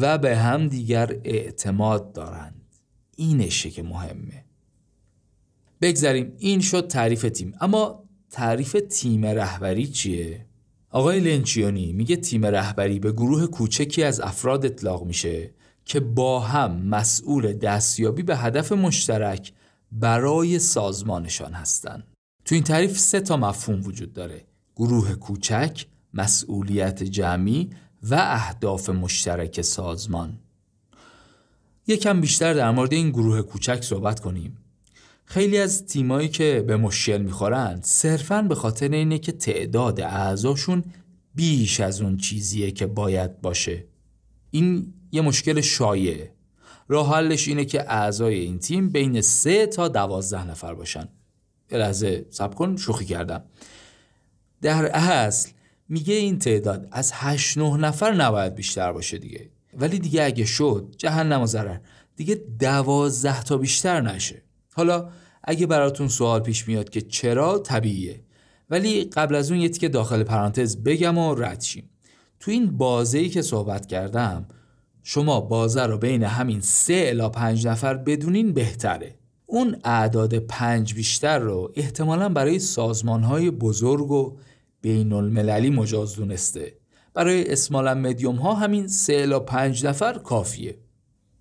و 0.00 0.18
به 0.18 0.36
هم 0.36 0.68
دیگر 0.68 1.16
اعتماد 1.24 2.12
دارند. 2.12 2.61
اینشه 3.16 3.70
که 3.70 3.82
مهمه 3.82 4.44
بگذاریم 5.80 6.32
این 6.38 6.60
شد 6.60 6.86
تعریف 6.88 7.22
تیم 7.22 7.54
اما 7.60 8.04
تعریف 8.30 8.76
تیم 8.90 9.26
رهبری 9.26 9.86
چیه؟ 9.86 10.46
آقای 10.90 11.20
لنچیونی 11.20 11.92
میگه 11.92 12.16
تیم 12.16 12.46
رهبری 12.46 12.98
به 12.98 13.12
گروه 13.12 13.46
کوچکی 13.46 14.02
از 14.02 14.20
افراد 14.20 14.66
اطلاق 14.66 15.04
میشه 15.04 15.54
که 15.84 16.00
با 16.00 16.40
هم 16.40 16.76
مسئول 16.76 17.52
دستیابی 17.52 18.22
به 18.22 18.36
هدف 18.36 18.72
مشترک 18.72 19.52
برای 19.92 20.58
سازمانشان 20.58 21.52
هستند. 21.52 22.04
تو 22.44 22.54
این 22.54 22.64
تعریف 22.64 22.98
سه 22.98 23.20
تا 23.20 23.36
مفهوم 23.36 23.80
وجود 23.80 24.12
داره. 24.12 24.44
گروه 24.76 25.14
کوچک، 25.14 25.86
مسئولیت 26.14 27.02
جمعی 27.02 27.70
و 28.02 28.14
اهداف 28.14 28.90
مشترک 28.90 29.60
سازمان. 29.60 30.38
یکم 31.86 32.20
بیشتر 32.20 32.54
در 32.54 32.70
مورد 32.70 32.92
این 32.92 33.10
گروه 33.10 33.42
کوچک 33.42 33.82
صحبت 33.82 34.20
کنیم. 34.20 34.58
خیلی 35.24 35.58
از 35.58 35.86
تیمایی 35.86 36.28
که 36.28 36.64
به 36.66 36.76
مشکل 36.76 37.18
می‌خورن 37.18 37.80
صرفا 37.82 38.42
به 38.42 38.54
خاطر 38.54 38.88
اینه 38.88 39.18
که 39.18 39.32
تعداد 39.32 40.00
اعضاشون 40.00 40.84
بیش 41.34 41.80
از 41.80 42.00
اون 42.00 42.16
چیزیه 42.16 42.70
که 42.70 42.86
باید 42.86 43.40
باشه. 43.40 43.84
این 44.50 44.94
یه 45.12 45.20
مشکل 45.22 45.60
شایع 45.60 46.28
راه 46.88 47.14
حلش 47.14 47.48
اینه 47.48 47.64
که 47.64 47.92
اعضای 47.92 48.38
این 48.38 48.58
تیم 48.58 48.88
بین 48.88 49.20
سه 49.20 49.66
تا 49.66 49.88
دوازده 49.88 50.46
نفر 50.46 50.74
باشن 50.74 51.08
لحظه 51.70 52.26
سب 52.30 52.54
کن 52.54 52.76
شوخی 52.76 53.04
کردم 53.04 53.44
در 54.62 54.86
اصل 54.86 55.50
میگه 55.88 56.14
این 56.14 56.38
تعداد 56.38 56.88
از 56.90 57.12
هشت 57.14 57.58
نه 57.58 57.76
نفر 57.76 58.12
نباید 58.12 58.54
بیشتر 58.54 58.92
باشه 58.92 59.18
دیگه 59.18 59.50
ولی 59.72 59.98
دیگه 59.98 60.24
اگه 60.24 60.44
شد 60.44 60.94
جهنم 60.98 61.42
و 61.42 61.46
ضرر. 61.46 61.78
دیگه 62.16 62.34
دوازده 62.58 63.42
تا 63.42 63.56
بیشتر 63.56 64.00
نشه. 64.00 64.42
حالا 64.74 65.08
اگه 65.44 65.66
براتون 65.66 66.08
سوال 66.08 66.40
پیش 66.40 66.68
میاد 66.68 66.90
که 66.90 67.00
چرا 67.00 67.58
طبیعیه. 67.58 68.24
ولی 68.70 69.04
قبل 69.04 69.34
از 69.34 69.50
اون 69.50 69.60
یه 69.60 69.68
که 69.68 69.88
داخل 69.88 70.22
پرانتز 70.22 70.76
بگم 70.76 71.18
و 71.18 71.34
رد 71.34 71.60
شیم. 71.60 71.90
تو 72.40 72.50
این 72.50 72.76
بازه 72.76 73.28
که 73.28 73.42
صحبت 73.42 73.86
کردم 73.86 74.46
شما 75.02 75.40
بازه 75.40 75.82
رو 75.82 75.98
بین 75.98 76.22
همین 76.22 76.60
سه 76.60 77.04
الا 77.06 77.28
پنج 77.28 77.66
نفر 77.66 77.94
بدونین 77.94 78.52
بهتره. 78.52 79.18
اون 79.46 79.76
اعداد 79.84 80.38
پنج 80.38 80.94
بیشتر 80.94 81.38
رو 81.38 81.72
احتمالا 81.76 82.28
برای 82.28 82.58
سازمان 82.58 83.22
های 83.22 83.50
بزرگ 83.50 84.10
و 84.10 84.36
بین 84.80 85.12
المللی 85.12 85.70
مجاز 85.70 86.16
دونسته. 86.16 86.81
برای 87.14 87.52
اسمالا 87.52 87.94
مدیوم 87.94 88.36
ها 88.36 88.54
همین 88.54 88.86
سه 88.86 89.14
الا 89.14 89.40
پنج 89.40 89.86
نفر 89.86 90.18
کافیه. 90.18 90.78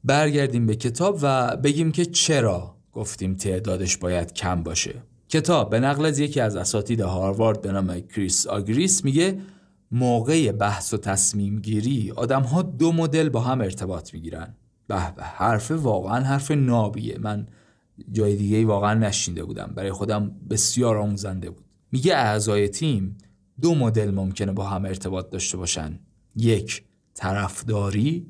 برگردیم 0.04 0.66
به 0.66 0.76
کتاب 0.76 1.20
و 1.22 1.58
بگیم 1.58 1.92
که 1.92 2.06
چرا 2.06 2.76
گفتیم 2.94 3.36
تعدادش 3.36 3.98
باید 3.98 4.34
کم 4.34 4.64
باشه. 4.64 4.94
کتاب 5.30 5.70
به 5.70 5.80
نقل 5.80 6.06
از 6.06 6.20
یکی 6.20 6.40
از 6.40 6.56
اساتید 6.56 7.02
هاروارد 7.02 7.62
به 7.62 7.72
نام 7.72 8.00
کریس 8.00 8.48
آگریس 8.48 9.06
میگه 9.06 9.42
موقع 9.92 10.52
بحث 10.52 10.94
و 10.94 10.98
تصمیم 10.98 11.60
گیری 11.60 12.12
آدم 12.16 12.42
ها 12.42 12.62
دو 12.62 12.92
مدل 12.92 13.30
با 13.30 13.42
هم 13.42 13.62
ارتباط 13.62 14.14
می‌گیرن. 14.14 14.56
به 14.88 15.14
به 15.16 15.24
حرف 15.24 15.72
واقعا 15.72 16.24
حرف 16.24 16.52
نابیه. 16.52 17.18
من 17.20 17.48
جای 18.12 18.36
دیگه 18.36 18.66
واقعا 18.66 18.94
نشینده 18.94 19.44
بودم. 19.44 19.72
برای 19.76 19.92
خودم 19.92 20.32
بسیار 20.50 20.98
آموزنده 20.98 21.50
بود. 21.50 21.66
میگه 21.92 22.16
اعضای 22.16 22.70
تیم 22.70 23.18
دو 23.62 23.76
مدل 23.76 24.12
ممکنه 24.12 24.52
با 24.52 24.64
هم 24.64 24.86
ارتباط 24.86 25.30
داشته 25.30 25.58
باشن. 25.58 26.00
یک 26.36 26.84
طرفداری. 27.14 28.28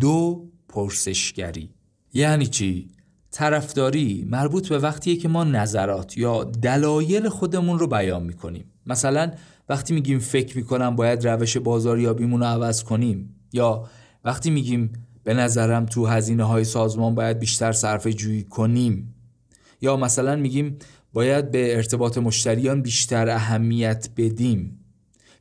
دو 0.00 0.48
پرسشگری. 0.68 1.70
یعنی 2.12 2.46
چی؟ 2.46 2.88
طرفداری 3.30 4.26
مربوط 4.30 4.68
به 4.68 4.78
وقتیه 4.78 5.16
که 5.16 5.28
ما 5.28 5.44
نظرات 5.44 6.18
یا 6.18 6.44
دلایل 6.44 7.28
خودمون 7.28 7.78
رو 7.78 7.86
بیان 7.86 8.22
می‌کنیم. 8.22 8.64
مثلا 8.86 9.32
وقتی 9.68 9.94
میگیم 9.94 10.18
فکر 10.18 10.56
می‌کنم 10.56 10.96
باید 10.96 11.28
روش 11.28 11.56
بازاریابیمون 11.56 12.40
رو 12.40 12.46
عوض 12.46 12.82
کنیم 12.82 13.34
یا 13.52 13.88
وقتی 14.24 14.50
میگیم 14.50 14.92
به 15.24 15.34
نظرم 15.34 15.86
تو 15.86 16.06
هزینه 16.06 16.44
های 16.44 16.64
سازمان 16.64 17.14
باید 17.14 17.38
بیشتر 17.38 17.72
صرفه 17.72 18.12
جویی 18.12 18.42
کنیم 18.42 19.14
یا 19.80 19.96
مثلا 19.96 20.36
میگیم 20.36 20.78
باید 21.14 21.50
به 21.50 21.76
ارتباط 21.76 22.18
مشتریان 22.18 22.82
بیشتر 22.82 23.28
اهمیت 23.28 24.08
بدیم. 24.16 24.84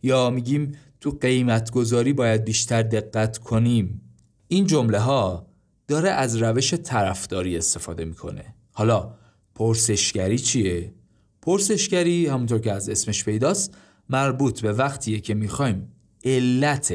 یا 0.04 0.30
میگیم 0.30 0.72
تو 1.02 1.18
قیمت 1.22 1.72
گذاری 1.72 2.14
باید 2.14 2.44
بیشتر 2.44 2.82
دقت 2.82 3.38
کنیم. 3.38 4.02
این 4.48 4.66
جمله 4.68 5.00
ها 5.00 5.48
داره 5.88 6.10
از 6.10 6.36
روش 6.36 6.74
طرفداری 6.74 7.58
استفاده 7.58 8.06
می‌کنه. 8.06 8.56
حالا 8.72 9.14
پرسشگری 9.56 10.40
چیه؟ 10.40 10.94
پرسشگری 11.42 12.28
همونطور 12.28 12.60
که 12.60 12.72
از 12.72 12.90
اسمش 12.90 13.24
پیداست 13.24 13.78
مربوط 14.10 14.62
به 14.62 14.74
وقتیه 14.74 15.20
که 15.20 15.34
می‌خوایم 15.34 15.88
علت 16.26 16.94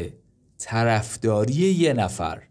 طرفداری 0.58 1.54
یه 1.54 1.92
نفر 1.92 2.42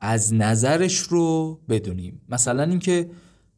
از 0.00 0.34
نظرش 0.34 0.98
رو 0.98 1.60
بدونیم. 1.68 2.20
مثلا 2.28 2.62
اینکه 2.62 3.10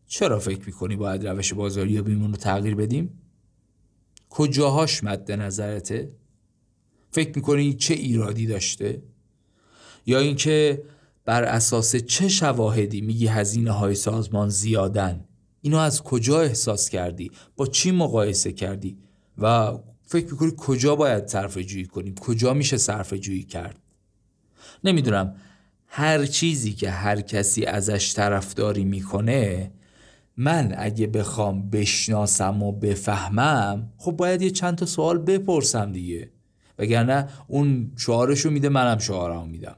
چرا 0.07 0.38
فکر 0.38 0.66
می‌کنی 0.66 0.97
باید 0.97 1.27
روش 1.27 1.55
بازاریابیمون 1.55 2.31
رو 2.31 2.37
تغییر 2.37 2.75
بدیم؟ 2.75 3.23
کجاهاش 4.31 5.05
مد 5.05 5.33
نظرته؟ 5.33 6.12
فکر 7.11 7.33
می‌کنی 7.37 7.75
چه 7.75 7.95
ایرادی 7.95 8.47
داشته؟ 8.47 9.03
یا 10.07 10.19
اینکه 10.19 10.83
بر 11.25 11.45
اساس 11.45 11.97
چه 11.97 12.29
شواهدی 12.29 13.01
میگی 13.01 13.27
هزینه 13.27 13.71
های 13.71 13.95
سازمان 13.95 14.49
زیادن؟ 14.49 15.25
اینو 15.61 15.77
از 15.77 16.03
کجا 16.03 16.40
احساس 16.40 16.88
کردی؟ 16.88 17.31
با 17.57 17.66
چی 17.66 17.90
مقایسه 17.90 18.53
کردی؟ 18.53 18.99
و 19.38 19.79
فکر 20.03 20.31
می‌کنی 20.31 20.53
کجا 20.57 20.97
باید 20.97 21.27
صرفه 21.27 21.64
جویی 21.64 21.87
کنیم؟ 21.87 22.14
کجا 22.14 22.55
میشه 22.55 22.77
صرفه 22.77 23.19
جویی 23.19 23.42
کرد؟ 23.42 23.79
نمی‌دونم. 24.85 25.37
هر 25.87 26.27
چیزی 26.27 26.73
که 26.73 26.90
هر 26.90 27.21
کسی 27.21 27.64
ازش 27.64 28.14
طرفداری 28.14 28.85
می‌کنه 28.85 29.73
من 30.37 30.75
اگه 30.79 31.07
بخوام 31.07 31.70
بشناسم 31.70 32.62
و 32.62 32.72
بفهمم 32.72 33.92
خب 33.96 34.12
باید 34.12 34.42
یه 34.42 34.51
چند 34.51 34.75
تا 34.79 34.87
سوال 34.87 35.18
بپرسم 35.18 35.92
دیگه. 35.92 36.31
وگرنه 36.79 37.29
اون 37.49 37.92
شعارشو 37.96 38.51
میده 38.51 38.68
منم 38.68 38.99
شعارمو 38.99 39.46
میدم. 39.46 39.77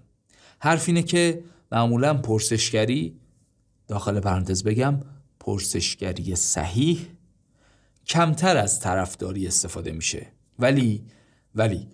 حرف 0.61 0.89
اینه 0.89 1.03
که 1.03 1.43
معمولا 1.73 2.15
پرسشگری 2.15 3.17
داخل 3.89 4.21
پرانتز 4.21 4.65
بگم 4.65 5.01
پرسشگری 5.41 6.37
صحیح 6.37 7.07
کمتر 8.07 8.57
از 8.57 8.81
طرفداری 8.81 9.47
استفاده 9.47 9.93
میشه. 9.93 10.27
ولی 10.59 11.05
ولی 11.55 11.87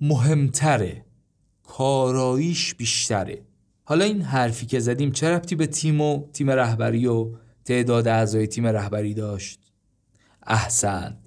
مهمتره 0.00 1.04
کاراییش 1.62 2.74
بیشتره. 2.74 3.42
حالا 3.84 4.04
این 4.04 4.22
حرفی 4.22 4.66
که 4.66 4.80
زدیم 4.80 5.12
چه 5.12 5.30
ربطی 5.30 5.54
به 5.54 5.66
تیم 5.66 6.00
و 6.00 6.28
تیم 6.32 6.50
رهبری 6.50 7.06
و 7.06 7.30
تعداد 7.64 8.08
اعضای 8.08 8.46
تیم 8.46 8.66
رهبری 8.66 9.14
داشت. 9.14 9.60
احسن 10.46 11.18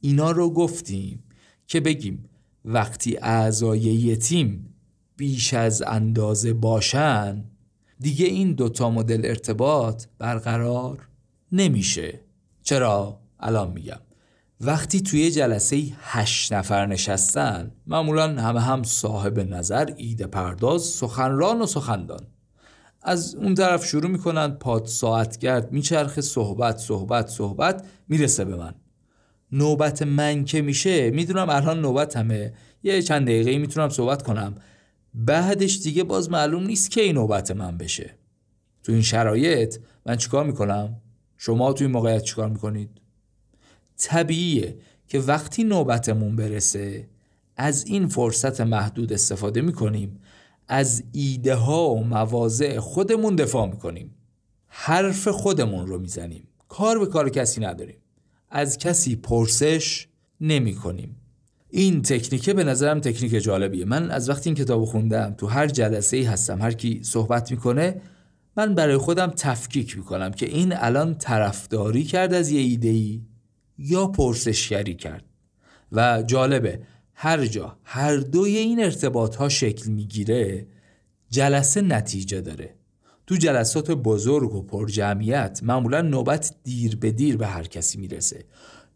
اینا 0.00 0.30
رو 0.30 0.50
گفتیم 0.50 1.24
که 1.66 1.80
بگیم 1.80 2.28
وقتی 2.64 3.16
اعضای 3.16 4.16
تیم 4.16 4.74
بیش 5.16 5.54
از 5.54 5.82
اندازه 5.82 6.52
باشن 6.52 7.44
دیگه 8.00 8.26
این 8.26 8.52
دوتا 8.52 8.90
مدل 8.90 9.20
ارتباط 9.24 10.04
برقرار 10.18 11.08
نمیشه. 11.52 12.20
چرا؟ 12.62 13.20
الان 13.40 13.72
میگم. 13.72 14.00
وقتی 14.60 15.00
توی 15.00 15.30
جلسه 15.30 15.82
هشت 16.00 16.52
نفر 16.52 16.86
نشستن 16.86 17.70
معمولا 17.86 18.42
همه 18.42 18.60
هم 18.60 18.82
صاحب 18.82 19.40
نظر 19.40 19.94
ایده 19.96 20.26
پرداز 20.26 20.82
سخنران 20.82 21.60
و 21.60 21.66
سخندان. 21.66 22.26
از 23.08 23.34
اون 23.34 23.54
طرف 23.54 23.84
شروع 23.84 24.10
می‌کنن 24.10 24.48
پاد 24.48 24.86
ساعتگرد 24.86 25.72
میچرخه 25.72 26.20
صحبت 26.20 26.78
صحبت 26.78 27.28
صحبت 27.28 27.86
می‌رسه 28.08 28.44
به 28.44 28.56
من. 28.56 28.74
نوبت 29.52 30.02
من 30.02 30.44
که 30.44 30.62
میشه 30.62 31.10
می‌دونم 31.10 31.50
الان 31.50 31.80
نوبت 31.80 32.16
همه. 32.16 32.52
یه 32.82 33.02
چند 33.02 33.22
دقیقه 33.22 33.58
می‌تونم 33.58 33.88
صحبت 33.88 34.22
کنم. 34.22 34.54
بعدش 35.14 35.80
دیگه 35.82 36.04
باز 36.04 36.30
معلوم 36.30 36.66
نیست 36.66 36.98
این 36.98 37.14
نوبت 37.14 37.50
من 37.50 37.78
بشه. 37.78 38.10
تو 38.82 38.92
این 38.92 39.02
شرایط 39.02 39.76
من 40.06 40.16
چیکار 40.16 40.46
می‌کنم؟ 40.46 40.96
شما 41.36 41.72
تو 41.72 41.84
این 41.84 41.92
موقعیت 41.92 42.22
چیکار 42.22 42.48
می‌کنید؟ 42.48 42.90
طبیعیه 43.96 44.78
که 45.08 45.18
وقتی 45.18 45.64
نوبتمون 45.64 46.36
برسه 46.36 47.08
از 47.56 47.84
این 47.86 48.08
فرصت 48.08 48.60
محدود 48.60 49.12
استفاده 49.12 49.60
می‌کنیم. 49.60 50.20
از 50.68 51.02
ایده 51.12 51.54
ها 51.54 51.90
و 51.90 52.04
مواضع 52.04 52.78
خودمون 52.78 53.36
دفاع 53.36 53.66
می‌کنیم. 53.66 54.14
حرف 54.66 55.28
خودمون 55.28 55.86
رو 55.86 55.98
می‌زنیم. 55.98 56.48
کار 56.68 56.98
به 56.98 57.06
کار 57.06 57.28
کسی 57.28 57.60
نداریم. 57.60 57.96
از 58.50 58.78
کسی 58.78 59.16
پرسش 59.16 60.08
نمی 60.40 60.74
کنیم 60.74 61.16
این 61.70 62.02
تکنیکه 62.02 62.54
به 62.54 62.64
نظرم 62.64 63.00
تکنیک 63.00 63.42
جالبیه. 63.42 63.84
من 63.84 64.10
از 64.10 64.28
وقتی 64.28 64.50
این 64.50 64.54
کتاب 64.54 64.84
خوندم 64.84 65.34
تو 65.38 65.46
هر 65.46 65.66
جلسه 65.66 66.16
ای 66.16 66.22
هستم 66.22 66.62
هر 66.62 66.72
کی 66.72 67.00
صحبت 67.02 67.50
می‌کنه 67.50 68.00
من 68.56 68.74
برای 68.74 68.96
خودم 68.96 69.32
تفکیک 69.36 69.96
می‌کنم 69.96 70.30
که 70.30 70.46
این 70.46 70.72
الان 70.76 71.18
طرفداری 71.18 72.04
کرد 72.04 72.34
از 72.34 72.50
یه 72.50 72.60
ایده 72.60 72.88
ای 72.88 73.22
یا 73.78 74.06
پرسشگری 74.06 74.94
کرد. 74.94 75.24
و 75.92 76.22
جالبه 76.26 76.80
هر 77.18 77.46
جا 77.46 77.76
هر 77.84 78.16
دوی 78.16 78.56
این 78.56 78.84
ارتباط 78.84 79.36
ها 79.36 79.48
شکل 79.48 79.90
می‌گیره 79.90 80.66
جلسه 81.30 81.80
نتیجه 81.80 82.40
داره. 82.40 82.74
تو 83.26 83.36
جلسات 83.36 83.90
بزرگ 83.90 84.54
و 84.54 84.62
پر 84.62 84.88
جمعیت 84.88 85.60
معمولا 85.62 86.02
نوبت 86.02 86.54
دیر 86.64 86.96
به 86.96 87.10
دیر 87.10 87.36
به 87.36 87.46
هر 87.46 87.62
کسی 87.62 87.98
می‌رسه. 87.98 88.44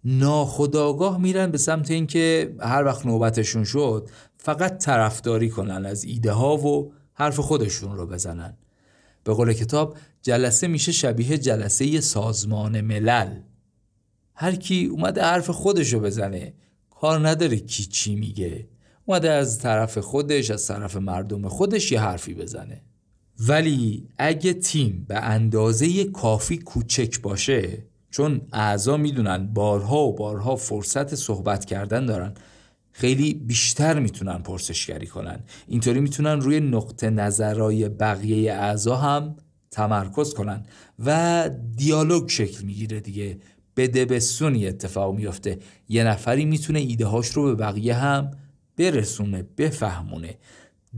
ناخداگاه 0.04 1.20
میرن 1.20 1.50
به 1.50 1.59
سمت 1.59 1.90
اینکه 1.90 2.54
هر 2.61 2.85
وقت 2.85 3.06
نوبتشون 3.06 3.64
شد 3.64 4.09
فقط 4.37 4.85
طرفداری 4.85 5.50
کنن 5.50 5.87
از 5.87 6.04
ایده 6.04 6.33
ها 6.33 6.56
و 6.56 6.92
حرف 7.14 7.40
خودشون 7.40 7.96
رو 7.96 8.06
بزنن. 8.06 8.56
به 9.24 9.33
قول 9.35 9.52
کتاب 9.52 9.96
جلسه 10.22 10.66
میشه 10.66 10.92
شبیه 10.92 11.38
جلسه 11.38 12.00
سازمان 12.00 12.80
ملل. 12.80 13.40
هر 14.35 14.54
کی 14.54 14.85
اومده 14.85 15.22
حرف 15.22 15.50
خودش 15.50 15.92
رو 15.92 16.00
بزنه 16.00 16.54
کار 17.00 17.28
نداره 17.28 17.56
کی 17.56 17.84
چی 17.84 18.14
میگه. 18.14 18.68
اومده 19.04 19.30
از 19.30 19.58
طرف 19.58 19.98
خودش 19.98 20.50
از 20.50 20.66
طرف 20.66 20.96
مردم 20.96 21.48
خودش 21.48 21.92
یه 21.92 22.00
حرفی 22.00 22.34
بزنه. 22.34 22.82
ولی 23.48 24.08
اگه 24.18 24.52
تیم 24.52 25.04
به 25.08 25.16
اندازه 25.18 26.04
کافی 26.04 26.58
کوچک 26.58 27.20
باشه 27.20 27.84
چون 28.10 28.40
اعضا 28.52 28.96
می‌دونن 28.96 29.46
بارها 29.46 29.98
و 29.98 30.14
بارها 30.14 30.56
فرصت 30.56 31.14
صحبت 31.14 31.64
کردن 31.64 32.06
دارن 32.06 32.34
خیلی 32.92 33.34
بیشتر 33.34 33.98
می‌تونن 33.98 34.38
پرسشگری 34.38 35.06
کنن. 35.06 35.40
اینطوری 35.68 36.00
می‌تونن 36.00 36.40
روی 36.40 36.60
نقطه 36.60 37.10
نظرهای 37.10 37.88
بقیه 37.88 38.52
اعضا 38.52 38.96
هم 38.96 39.36
تمرکز 39.70 40.34
کنن 40.34 40.66
و 40.98 41.50
دیالوگ 41.76 42.28
شکل 42.28 42.64
می‌گیره 42.64 43.00
دیگه. 43.00 43.38
به 43.88 44.20
سونی 44.20 44.66
اتفاق 44.66 45.14
میفته 45.14 45.58
یه 45.88 46.04
نفری 46.04 46.44
می‌تونه 46.44 46.78
ایده 46.78 47.06
هاش 47.06 47.28
رو 47.28 47.44
به 47.44 47.54
بقیه 47.54 47.94
هم 47.94 48.30
برسونه 48.76 49.42
بفهمونه. 49.42 50.38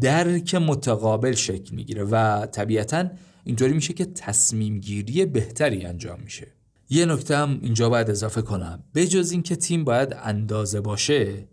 درک 0.00 0.54
متقابل 0.54 1.32
شکل 1.32 1.74
می‌گیره 1.74 2.04
و 2.04 2.46
طبیعتا 2.46 3.08
اینطوری 3.44 3.72
میشه 3.72 3.92
که 3.92 4.04
تصمیم 4.04 4.78
گیری 4.78 5.26
بهتری 5.26 5.84
انجام 5.84 6.20
میشه. 6.20 6.46
یه 6.90 7.06
نکته 7.06 7.36
هم 7.36 7.58
اینجا 7.62 7.88
باید 7.88 8.10
اضافه 8.10 8.42
کنم. 8.42 8.84
بجز 8.94 9.32
اینکه 9.32 9.56
تیم 9.56 9.84
باید 9.84 10.16
اندازه 10.22 10.80
باشه 10.80 11.48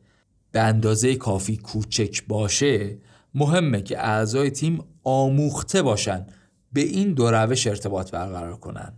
به 0.51 0.59
اندازه 0.59 1.15
کافی 1.15 1.57
کوچک 1.57 2.23
باشه 2.27 2.97
مهمه 3.35 3.81
که 3.81 3.99
اعضای 3.99 4.49
تیم 4.49 4.83
آموخته 5.03 5.81
باشن 5.81 6.25
به 6.73 6.81
این 6.81 7.13
دو 7.13 7.31
روش 7.31 7.67
ارتباط 7.67 8.11
برقرار 8.11 8.55
کنن. 8.57 8.93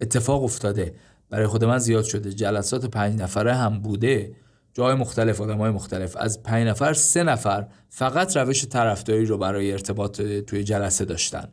اتفاق 0.00 0.44
افتاده. 0.44 0.94
برای 1.30 1.46
خود 1.46 1.64
من 1.64 1.78
زیاد 1.78 2.04
شده. 2.04 2.32
جلسات 2.32 2.86
پنج 2.86 3.20
نفره 3.20 3.54
هم 3.54 3.78
بوده. 3.80 4.36
جای 4.74 4.94
مختلف 4.94 5.40
آدم 5.40 5.58
های 5.58 5.70
مختلف. 5.70 6.16
از 6.16 6.42
پنج 6.42 6.68
نفر 6.68 6.92
سه 6.92 7.22
نفر 7.22 7.66
فقط 7.88 8.36
روش 8.36 8.64
طرفداری 8.64 9.26
رو 9.26 9.38
برای 9.38 9.72
ارتباط 9.72 10.22
توی 10.22 10.64
جلسه 10.64 11.04
داشتن. 11.04 11.48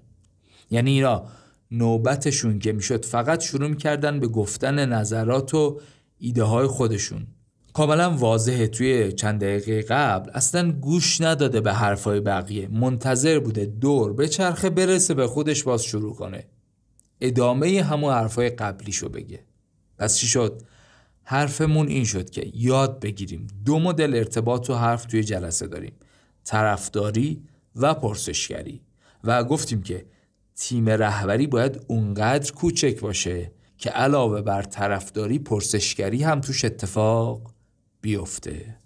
یعنی 0.72 0.92
اینا 0.92 1.24
نوبتشون 1.72 2.60
که 2.60 2.72
می‌شد 2.72 3.06
فقط 3.06 3.42
شروع 3.42 3.68
می‌کردن 3.68 4.20
به 4.20 4.28
گفتن 4.28 4.86
نظرات 4.86 5.54
و 5.54 5.80
ایده 6.18 6.44
های 6.44 6.68
خودشون. 6.68 7.28
کاملا 7.74 8.12
واضحه 8.12 8.68
توی 8.68 9.12
چند 9.12 9.42
دقیقه 9.42 9.82
قبل. 9.82 10.32
اصلا 10.34 10.72
گوش 10.72 11.22
نداده 11.22 11.62
به 11.62 11.74
حرفای 11.74 12.20
بقیه. 12.20 12.68
منتظر 12.68 13.40
بوده 13.40 13.66
دور 13.66 14.14
به 14.14 14.28
چرخه 14.28 14.70
برسه 14.70 15.14
به 15.14 15.28
خودش 15.28 15.64
باز 15.64 15.84
شروع 15.84 16.16
کنه. 16.16 16.46
ادامه 17.22 17.84
همون 17.84 18.14
حرفای 18.14 18.50
قبلیشو 18.50 19.10
بگه. 19.10 19.40
پس 20.04 20.18
چی 20.18 20.28
شد؟ 20.28 20.62
حرفمون 21.24 21.88
این 21.88 22.06
شد 22.06 22.30
که 22.30 22.52
یاد 22.54 23.00
بگیریم 23.00 23.48
دو 23.66 23.80
مدل 23.80 24.16
ارتباط 24.16 24.70
و 24.70 24.74
حرف 24.74 25.06
توی 25.06 25.24
جلسه 25.24 25.68
داریم 25.68 25.94
طرفداری 26.44 27.44
و 27.76 27.94
پرسشگری. 27.94 28.82
و 29.24 29.44
گفتیم 29.44 29.82
که 29.82 30.06
تیم 30.56 30.90
رهبری 30.90 31.48
باید 31.48 31.86
اونقدر 31.88 32.52
کوچک 32.52 33.00
باشه 33.00 33.52
که 33.78 33.90
علاوه 33.90 34.42
بر 34.42 34.62
طرفداری 34.62 35.40
پرسشگری 35.40 36.24
هم 36.24 36.42
توش 36.42 36.66
اتفاق 36.66 37.54
بیفته. 38.02 38.78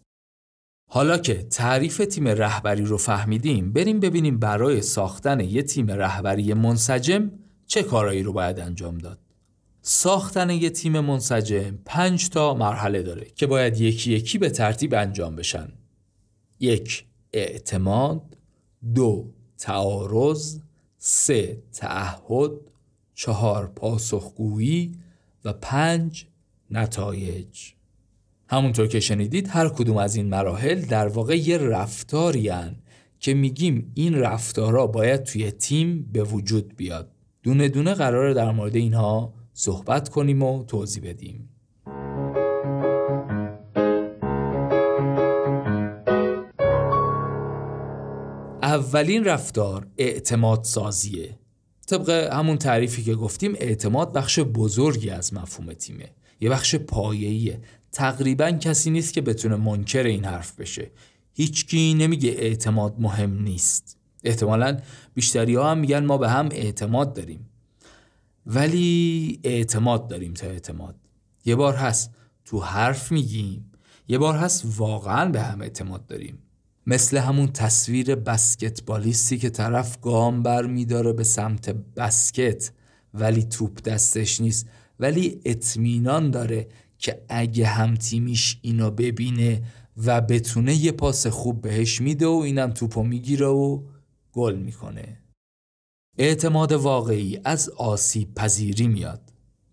حالا 0.90 1.18
که 1.18 1.44
تعریف 1.44 1.98
تیم 1.98 2.28
رهبری 2.28 2.86
رو 2.86 2.98
فهمیدیم 2.98 3.74
بریم 3.74 4.00
ببینیم 4.00 4.40
برای 4.40 4.82
ساختن 4.82 5.40
یه 5.40 5.64
تیم 5.64 5.92
رهبری 5.92 6.54
منسجم 6.54 7.32
چه 7.68 7.84
کارایی 7.84 8.24
رو 8.24 8.34
باید 8.34 8.60
انجام 8.60 8.98
داد. 8.98 9.27
ساختن 9.90 10.50
یه 10.50 10.70
تیم 10.70 11.00
منسجم 11.00 11.80
پنج 11.86 12.30
تا 12.30 12.54
مرحله 12.54 13.04
داره 13.04 13.28
که 13.36 13.48
باید 13.48 13.82
یکی 13.82 14.12
یکی 14.12 14.38
به 14.38 14.50
ترتیب 14.50 14.94
انجام 14.94 15.36
بشن. 15.36 15.70
یک 16.60 17.06
اعتماد. 17.34 18.38
دو 18.96 19.34
تعارض. 19.58 20.60
سه 20.98 21.64
تعهد. 21.74 22.52
چهار 23.16 23.68
پاسخگویی. 23.68 24.96
و 25.46 25.54
پنج 25.54 26.26
نتایج. 26.72 27.72
همونطور 28.50 28.88
که 28.88 29.00
شنیدید 29.00 29.48
هر 29.48 29.70
کدوم 29.70 29.98
از 29.98 30.16
این 30.16 30.30
مراحل 30.30 30.82
در 30.82 31.08
واقع 31.08 31.38
یه 31.38 31.58
رفتاری 31.58 32.50
هن 32.50 32.76
که 33.20 33.34
میگیم 33.34 33.92
این 33.96 34.16
رفتارا 34.16 34.88
باید 34.88 35.24
توی 35.24 35.52
تیم 35.52 36.10
به 36.14 36.24
وجود 36.24 36.76
بیاد. 36.76 37.12
دونه 37.44 37.70
دونه 37.70 37.94
قراره 37.94 38.34
در 38.34 38.52
مورد 38.52 38.76
اینها 38.76 39.37
صحبت 39.60 40.10
کنیم 40.10 40.44
و 40.44 40.64
توضیح 40.64 41.04
بدیم. 41.10 41.50
اولین 48.64 49.24
رفتار 49.24 49.88
اعتماد 49.98 50.64
سازیه. 50.64 51.40
طبق 51.88 52.10
همون 52.10 52.58
تعریفی 52.58 53.04
که 53.04 53.16
گفتیم 53.16 53.54
اعتماد 53.56 54.14
بخش 54.14 54.40
بزرگی 54.40 55.10
از 55.10 55.34
مفهوم 55.34 55.74
تیمه. 55.74 56.10
یه 56.40 56.50
بخش 56.50 56.76
پایه‌ایه. 56.76 57.62
تقریبا 57.92 58.52
کسی 58.52 58.90
نیست 58.90 59.14
که 59.14 59.22
بتونه 59.22 59.56
منکر 59.56 60.04
این 60.04 60.26
حرف 60.26 60.60
بشه. 60.60 60.92
هیچکی 61.34 61.94
نمیگه 61.94 62.30
اعتماد 62.30 62.96
مهم 63.00 63.42
نیست. 63.42 63.98
احتمالا 64.24 64.78
بیشتری 65.14 65.56
ها 65.56 65.72
هم 65.72 65.78
میگن 65.78 66.06
ما 66.06 66.18
به 66.18 66.30
هم 66.30 66.50
اعتماد 66.52 67.14
داریم. 67.14 67.50
ولی 68.50 69.40
اعتماد 69.44 70.08
داریم 70.08 70.34
تا 70.34 70.48
اعتماد. 70.48 70.96
یه 71.46 71.56
بار 71.56 71.76
هست 71.76 72.12
تو 72.46 72.60
حرف 72.60 73.12
میگیم 73.12 73.72
یه 74.08 74.18
بار 74.18 74.36
هست 74.36 74.64
واقعا 74.78 75.32
به 75.32 75.42
هم 75.42 75.62
اعتماد 75.62 76.06
داریم. 76.06 76.38
مثل 76.86 77.18
همون 77.18 77.48
تصویر 77.48 78.16
بسکتبالیستی 78.16 79.38
که 79.38 79.50
طرف 79.50 80.02
گام 80.02 80.44
بر 80.44 80.66
میداره 80.66 81.14
به 81.14 81.24
سمت 81.24 81.70
بسکت 81.70 82.72
ولی 83.14 83.44
توپ 83.44 83.82
دستش 83.82 84.42
نیست. 84.42 84.68
ولی 85.00 85.42
اطمینان 85.46 86.32
داره 86.32 86.68
که 86.98 87.22
اگه 87.30 87.68
هم 87.68 87.96
تیمیش 87.96 88.60
اینو 88.62 88.92
ببینه 88.92 89.64
و 89.98 90.22
بتونه 90.22 90.76
یه 90.76 90.92
پاس 90.92 91.28
خوب 91.28 91.62
بهش 91.62 92.02
میده 92.02 92.28
و 92.28 92.42
اینم 92.46 92.72
توپو 92.72 93.04
می‌گیره 93.04 93.46
و 93.46 93.82
گل 94.32 94.56
می‌کنه. 94.56 95.18
اعتماد 96.18 96.72
واقعی 96.72 97.40
از 97.44 97.70
آسیب 97.70 98.36
پذیری 98.36 98.88
میاد. 98.88 99.22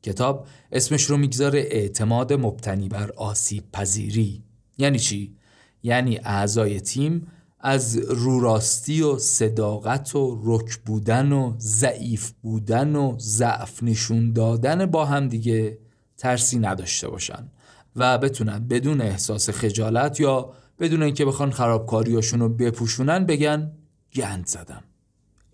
کتاب 0.03 0.47
اسمش 0.73 1.03
رو 1.05 1.17
می‌گذاره 1.17 1.59
اعتماد 1.59 2.33
مبتنی 2.33 2.89
بر 2.89 3.11
آسیب 3.11 3.65
پذیری. 3.73 4.43
یعنی 4.79 4.99
چی؟ 4.99 5.37
یعنی 5.83 6.19
اعضای 6.25 6.81
تیم 6.81 7.27
از 7.61 7.97
روراستی 7.97 9.03
و 9.03 9.19
صداقت 9.19 10.17
و 10.17 10.41
رک 10.45 10.77
بودن 10.77 11.33
و 11.33 11.55
ضعیف 11.59 12.31
بودن 12.43 12.97
و 12.97 13.17
ضعف 13.19 13.83
نشون 13.83 14.33
دادن 14.33 14.87
با 14.87 15.05
هم 15.05 15.29
دیگه 15.29 15.79
ترسی 16.17 16.59
نداشته 16.59 17.09
باشن 17.09 17.51
و 17.97 18.19
بتونن 18.19 18.69
بدون 18.69 19.01
احساس 19.01 19.51
خجالت 19.51 20.21
یا 20.21 20.53
بدون 20.81 21.03
اینکه 21.03 21.25
بخوان 21.25 21.51
خرابکاریاشون 21.51 22.41
رو 22.41 22.49
بپوشونن 22.49 23.27
بگن 23.27 23.73
گند 24.15 24.47
زدم 24.47 24.83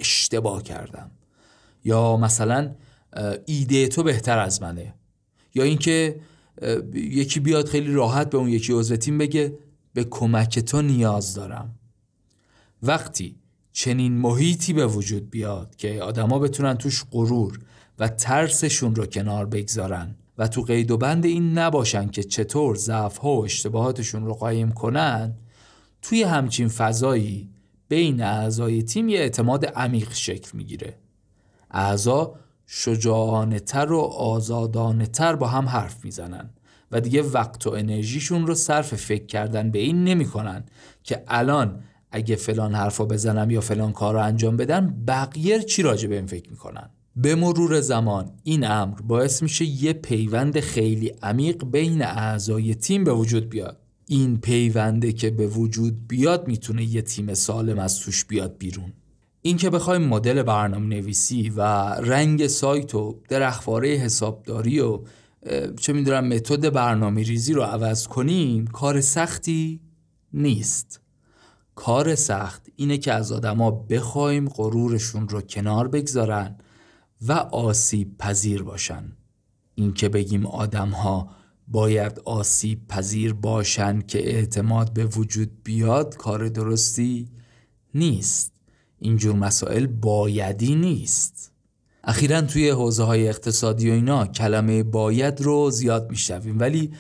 اشتباه 0.00 0.62
کردم. 0.62 1.10
یا 1.84 2.16
مثلا 2.16 2.74
ایده 3.46 3.88
تو 3.88 4.02
بهتر 4.02 4.38
از 4.38 4.62
منه. 4.62 4.94
یا 5.54 5.64
اینکه 5.64 6.20
یکی 6.94 7.40
بیاد 7.40 7.68
خیلی 7.68 7.92
راحت 7.92 8.30
به 8.30 8.38
اون 8.38 8.48
یکی 8.48 8.72
عضو 8.72 8.96
تیم 8.96 9.18
بگه 9.18 9.58
به 9.94 10.04
کمک 10.04 10.58
تو 10.58 10.82
نیاز 10.82 11.34
دارم. 11.34 11.74
وقتی 12.82 13.36
چنین 13.72 14.12
محیطی 14.12 14.72
به 14.72 14.86
وجود 14.86 15.30
بیاد 15.30 15.76
که 15.76 16.02
آدما 16.02 16.38
بتونن 16.38 16.74
توش 16.74 17.04
غرور 17.10 17.58
و 17.98 18.08
ترسشون 18.08 18.94
رو 18.94 19.06
کنار 19.06 19.46
بگذارن 19.46 20.14
و 20.38 20.48
تو 20.48 20.62
قید 20.62 20.90
و 20.90 20.96
بند 20.96 21.24
این 21.24 21.58
نباشن 21.58 22.08
که 22.08 22.22
چطور 22.22 22.76
ضعف 22.76 23.16
ها 23.16 23.30
و 23.30 23.44
اشتباهاتشون 23.44 24.26
رو 24.26 24.34
قایم 24.34 24.72
کنن 24.72 25.34
توی 26.02 26.22
همچین 26.22 26.68
فضایی 26.68 27.50
بین 27.90 28.22
اعضای 28.22 28.82
تیم 28.82 29.08
یه 29.08 29.18
اعتماد 29.18 29.66
عمیق 29.66 30.12
شکل 30.12 30.50
می‌گیره. 30.54 30.98
اعضا 31.70 32.34
شجاعانه 32.66 33.60
تر 33.60 33.92
و 33.92 33.98
آزادانه 34.00 35.06
تر 35.06 35.36
با 35.36 35.46
هم 35.46 35.68
حرف 35.68 36.04
می‌زنن 36.04 36.50
و 36.90 37.00
دیگه 37.00 37.22
وقت 37.22 37.66
و 37.66 37.70
انرژیشون 37.70 38.46
رو 38.46 38.54
صرف 38.54 38.94
فکر 38.94 39.26
کردن 39.26 39.70
به 39.70 39.78
این 39.78 40.04
نمی‌کنن 40.04 40.64
که 41.02 41.24
الان 41.28 41.82
اگه 42.12 42.36
فلان 42.36 42.74
حرفا 42.74 43.04
بزنم 43.04 43.50
یا 43.50 43.60
فلان 43.60 43.92
کار 43.92 44.14
رو 44.14 44.20
انجام 44.20 44.56
بدم 44.56 45.04
بقیه 45.08 45.62
چی 45.62 45.82
راجع 45.82 46.08
به 46.08 46.14
این 46.14 46.26
فکر 46.26 46.50
می‌کنن؟ 46.50 46.90
به 47.16 47.34
مرور 47.34 47.80
زمان 47.80 48.32
این 48.42 48.66
امر 48.66 49.00
باعث 49.00 49.42
میشه 49.42 49.64
یه 49.64 49.92
پیوند 49.92 50.60
خیلی 50.60 51.12
عمیق 51.22 51.64
بین 51.64 52.02
اعضای 52.02 52.74
تیم 52.74 53.04
به 53.04 53.12
وجود 53.12 53.48
بیاد. 53.48 53.79
این 54.12 54.38
پیونده 54.38 55.12
که 55.12 55.30
به 55.30 55.46
وجود 55.46 56.08
بیاد 56.08 56.48
می‌تونه 56.48 56.84
یه 56.84 57.02
تیم 57.02 57.34
سالم 57.34 57.78
از 57.78 57.98
توش 57.98 58.24
بیاد 58.24 58.58
بیرون. 58.58 58.92
این 59.42 59.56
که 59.56 59.70
بخوایم 59.70 60.02
مدل 60.02 60.42
برنامه 60.42 60.86
نویسی 60.86 61.50
و 61.56 61.60
رنگ 61.94 62.46
سایت 62.46 62.94
و 62.94 63.20
درخواره 63.28 63.88
حسابداری 63.88 64.80
و 64.80 65.00
چه 65.80 65.92
می‌دونم 65.92 66.28
متد 66.28 66.72
برنامه 66.72 67.22
ریزی 67.22 67.52
رو 67.52 67.62
عوض 67.62 68.06
کنیم 68.06 68.66
کار 68.66 69.00
سختی 69.00 69.80
نیست. 70.32 71.00
کار 71.74 72.14
سخت 72.14 72.66
اینه 72.76 72.98
که 72.98 73.12
از 73.12 73.32
آدما 73.32 73.70
بخوایم 73.70 74.48
غرورشون 74.48 75.28
رو 75.28 75.40
کنار 75.40 75.88
بگذارن 75.88 76.56
و 77.28 77.32
آسیب 77.32 78.18
پذیر 78.18 78.62
باشن. 78.62 79.12
این 79.74 79.92
که 79.92 80.08
بگیم 80.08 80.46
آدم 80.46 80.88
ها 80.88 81.39
باید 81.70 82.20
آسیب 82.24 82.88
پذیر 82.88 83.32
باشن 83.32 84.00
که 84.00 84.36
اعتماد 84.36 84.92
به 84.92 85.04
وجود 85.04 85.50
بیاد 85.64 86.16
کار 86.16 86.48
درستی 86.48 87.28
نیست. 87.94 88.52
اینجور 88.98 89.36
مسائل 89.36 89.86
بایدی 89.86 90.74
نیست. 90.74 91.52
اخیرا 92.04 92.40
توی 92.40 92.70
حوزه 92.70 93.02
های 93.02 93.28
اقتصادی 93.28 93.90
و 93.90 93.92
اینا 93.92 94.26
کلمه 94.26 94.82
باید 94.82 95.40
رو 95.40 95.70
زیاد 95.70 96.10
میشنویم 96.10 96.58
ولی 96.58 96.90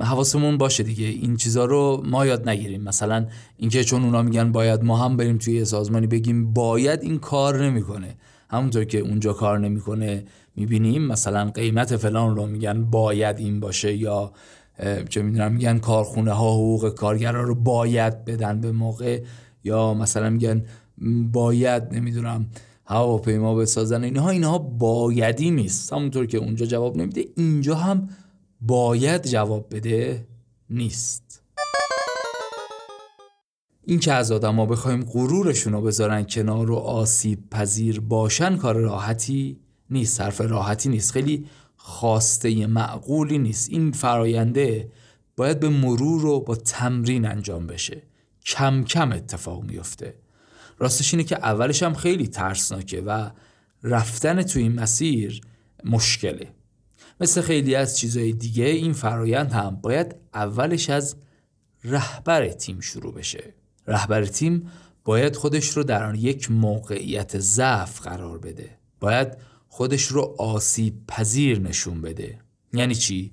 حواسمون 0.00 0.58
باشه 0.58 0.82
دیگه. 0.82 1.06
این 1.06 1.36
چیزها 1.36 1.64
رو 1.64 2.02
ما 2.06 2.26
یاد 2.26 2.48
نگیریم. 2.48 2.82
مثلا 2.82 3.26
اینکه 3.56 3.84
چون 3.84 4.04
اونا 4.04 4.22
میگن 4.22 4.52
باید 4.52 4.84
ما 4.84 4.96
هم 4.96 5.16
بریم 5.16 5.38
توی 5.38 5.64
سازمانی 5.64 6.06
بگیم 6.06 6.52
باید 6.52 7.02
این 7.02 7.18
کار 7.18 7.64
نمی‌کنه. 7.64 8.16
همونطور 8.50 8.84
که 8.84 8.98
اونجا 8.98 9.32
کار 9.32 9.58
نمی‌کنه. 9.58 10.24
می‌بینیم؟ 10.56 11.02
مثلا 11.02 11.50
قیمت 11.50 11.96
فلان 11.96 12.36
رو 12.36 12.46
میگن 12.46 12.84
باید 12.84 13.38
این 13.38 13.60
باشه 13.60 13.96
یا 13.96 14.32
چه 15.08 15.22
می‌دونم 15.22 15.52
میگن 15.52 15.78
کارخونه 15.78 16.32
ها 16.32 16.52
حقوق 16.52 16.94
کارگرها 16.94 17.42
رو 17.42 17.54
باید 17.54 18.24
بدن 18.24 18.60
به 18.60 18.72
موقع 18.72 19.22
یا 19.64 19.94
مثلا 19.94 20.30
میگن 20.30 20.64
باید 21.32 21.82
نمی‌دونم 21.94 22.46
هواپیما 22.84 23.54
بسازن. 23.54 24.04
اینها 24.04 24.30
اینها 24.30 24.58
بایدی 24.58 25.50
نیست. 25.50 25.92
همونطور 25.92 26.26
که 26.26 26.38
اونجا 26.38 26.66
جواب 26.66 26.96
نمیده 26.96 27.24
اینجا 27.36 27.74
هم 27.74 28.08
باید 28.60 29.26
جواب 29.26 29.66
بده 29.70 30.26
نیست. 30.70 31.42
این 33.84 34.00
که 34.00 34.12
از 34.12 34.32
آدم 34.32 34.66
بخوایم 34.66 35.04
غرورشون 35.04 35.72
رو 35.72 35.82
بذارن 35.82 36.22
کنار 36.24 36.70
و 36.70 36.74
آسیب 36.74 37.50
پذیر 37.50 38.00
باشن 38.00 38.56
کار 38.56 38.76
راحتی 38.76 39.58
نیست 39.90 40.16
صرف 40.16 40.40
راحتی 40.40 40.88
نیست 40.88 41.12
خیلی 41.12 41.46
خواسته 41.76 42.66
معقولی 42.66 43.38
نیست. 43.38 43.70
این 43.70 43.92
فراینده 43.92 44.92
باید 45.36 45.60
به 45.60 45.68
مرور 45.68 46.26
و 46.26 46.40
با 46.40 46.54
تمرین 46.54 47.26
انجام 47.26 47.66
بشه. 47.66 48.02
کم 48.46 48.84
کم 48.84 49.12
اتفاق 49.12 49.62
میفته 49.62 50.14
راستش 50.78 51.14
اینه 51.14 51.24
که 51.24 51.36
اولش 51.36 51.82
هم 51.82 51.94
خیلی 51.94 52.26
ترسناکه 52.26 53.00
و 53.00 53.30
رفتن 53.82 54.42
تو 54.42 54.58
این 54.58 54.72
مسیر 54.72 55.40
مشکله. 55.84 56.48
مثل 57.20 57.40
خیلی 57.40 57.74
از 57.74 57.98
چیزهای 57.98 58.32
دیگه 58.32 58.64
این 58.64 58.92
فرایند 58.92 59.52
هم 59.52 59.78
باید 59.82 60.16
اولش 60.34 60.90
از 60.90 61.16
رهبر 61.84 62.48
تیم 62.48 62.80
شروع 62.80 63.14
بشه. 63.14 63.54
رهبر 63.86 64.24
تیم 64.24 64.70
باید 65.04 65.36
خودش 65.36 65.68
رو 65.68 65.82
در 65.82 66.04
آن 66.04 66.14
یک 66.14 66.50
موقعیت 66.50 67.38
ضعف 67.38 68.00
قرار 68.00 68.38
بده. 68.38 68.70
باید 69.00 69.36
خودش 69.76 70.02
رو 70.02 70.34
آسیب 70.38 70.94
پذیر 71.08 71.60
نشون 71.60 72.00
بده. 72.00 72.38
یعنی 72.72 72.94
چی؟ 72.94 73.32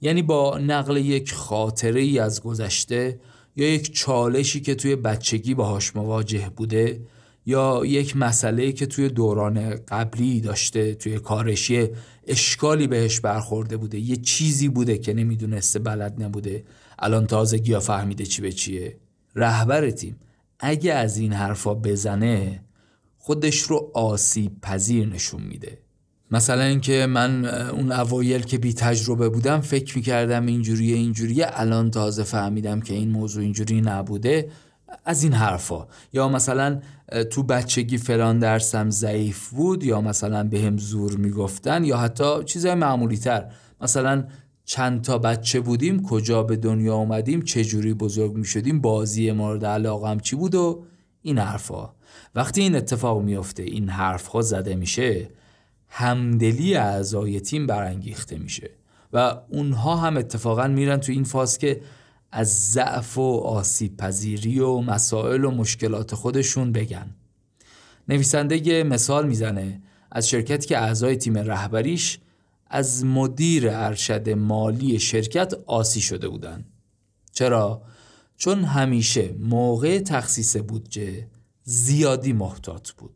یعنی 0.00 0.22
با 0.22 0.58
نقل 0.58 0.96
یک 0.96 1.32
خاطره 1.32 2.00
ای 2.00 2.18
از 2.18 2.42
گذشته 2.42 3.20
یا 3.56 3.74
یک 3.74 3.94
چالشی 3.94 4.60
که 4.60 4.74
توی 4.74 4.96
بچگی 4.96 5.54
باهاش 5.54 5.96
مواجه 5.96 6.50
بوده 6.56 7.00
یا 7.46 7.82
یک 7.84 8.16
مسئله 8.16 8.72
که 8.72 8.86
توی 8.86 9.08
دوران 9.08 9.76
قبلی 9.88 10.40
داشته 10.40 10.94
توی 10.94 11.18
کارشی 11.18 11.88
اشکالی 12.26 12.86
بهش 12.86 13.20
برخورده 13.20 13.76
بوده 13.76 13.98
یه 13.98 14.16
چیزی 14.16 14.68
بوده 14.68 14.98
که 14.98 15.14
نمی‌دونسته 15.14 15.78
بلد 15.78 16.22
نبوده. 16.22 16.64
الان 16.98 17.26
تازگی 17.26 17.72
ها 17.72 17.80
فهمیده 17.80 18.26
چی 18.26 18.42
به 18.42 18.52
چیه. 18.52 18.96
رهبر 19.34 19.90
تیم 19.90 20.16
اگه 20.60 20.92
از 20.92 21.16
این 21.16 21.32
حرفا 21.32 21.74
بزنه 21.74 22.62
خودش 23.22 23.58
رو 23.58 23.90
آسیب 23.94 24.60
پذیر 24.60 25.06
نشون 25.06 25.42
میده. 25.42 25.78
مثلا 26.30 26.62
اینکه 26.62 27.06
من 27.06 27.44
اون 27.44 27.92
اوایل 27.92 28.42
که 28.42 28.58
بی 28.58 28.72
تجربه 28.72 29.28
بودم 29.28 29.60
فکر 29.60 29.96
می‌کردم 29.96 30.46
اینجوریه 30.46 30.96
اینجوریه. 30.96 31.46
الان 31.50 31.90
تازه 31.90 32.22
فهمیدم 32.22 32.80
که 32.80 32.94
این 32.94 33.10
موضوع 33.10 33.42
اینجوری 33.42 33.80
نبوده. 33.80 34.50
از 35.04 35.22
این 35.22 35.32
حرفا. 35.32 35.86
یا 36.12 36.28
مثلا 36.28 36.80
تو 37.30 37.42
بچگی 37.42 37.98
فلان 37.98 38.38
درسم 38.38 38.90
ضعیف 38.90 39.48
بود 39.48 39.84
یا 39.84 40.00
مثلا 40.00 40.44
به 40.44 40.60
هم 40.60 40.78
زور 40.78 41.16
می‌گفتن 41.16 41.84
یا 41.84 41.96
حتی 41.96 42.44
چیزهای 42.44 42.74
معمولی 42.74 43.16
تر 43.16 43.52
مثلا 43.80 44.24
چند 44.64 45.02
تا 45.02 45.18
بچه 45.18 45.60
بودیم 45.60 46.02
کجا 46.02 46.42
به 46.42 46.56
دنیا 46.56 46.94
اومدیم 46.94 47.42
چه 47.42 47.64
جوری 47.64 47.94
بزرگ 47.94 48.32
می 48.32 48.44
شدیم 48.44 48.80
بازی 48.80 49.32
مورد 49.32 49.64
علاقه 49.64 50.08
هم 50.08 50.20
چی 50.20 50.36
بود 50.36 50.54
و 50.54 50.84
این 51.22 51.38
حرفا. 51.38 51.90
وقتی 52.34 52.60
این 52.60 52.76
اتفاق 52.76 53.22
میفته 53.22 53.62
این 53.62 53.88
حرفها 53.88 54.42
زده 54.42 54.74
میشه 54.74 55.30
همدلی 55.88 56.74
اعضای 56.74 57.40
تیم 57.40 57.66
برانگیخته 57.66 58.38
میشه 58.38 58.70
و 59.12 59.36
اونها 59.48 59.96
هم 59.96 60.16
اتفاقا 60.16 60.68
میرن 60.68 60.96
تو 60.96 61.12
این 61.12 61.24
فاز 61.24 61.58
که 61.58 61.80
از 62.32 62.70
ضعف 62.72 63.18
و 63.18 63.40
آسیب 63.40 63.96
پذیری 63.96 64.58
و 64.60 64.80
مسائل 64.80 65.44
و 65.44 65.50
مشکلات 65.50 66.14
خودشون 66.14 66.72
بگن 66.72 67.14
نویسنده 68.08 68.66
یه 68.66 68.82
مثال 68.82 69.26
می‌زنه 69.28 69.82
از 70.10 70.28
شرکتی 70.28 70.68
که 70.68 70.78
اعضای 70.78 71.16
تیم 71.16 71.38
رهبریش 71.38 72.18
از 72.66 73.04
مدیر 73.04 73.68
ارشد 73.70 74.28
مالی 74.28 74.98
شرکت 74.98 75.54
آسی 75.66 76.00
شده 76.00 76.28
بودن 76.28 76.64
چرا؟ 77.32 77.82
چون 78.36 78.64
همیشه 78.64 79.34
موقع 79.38 79.98
تخصیص 79.98 80.56
بودجه 80.56 81.26
زیادی 81.62 82.32
محتاط 82.32 82.90
بود 82.90 83.14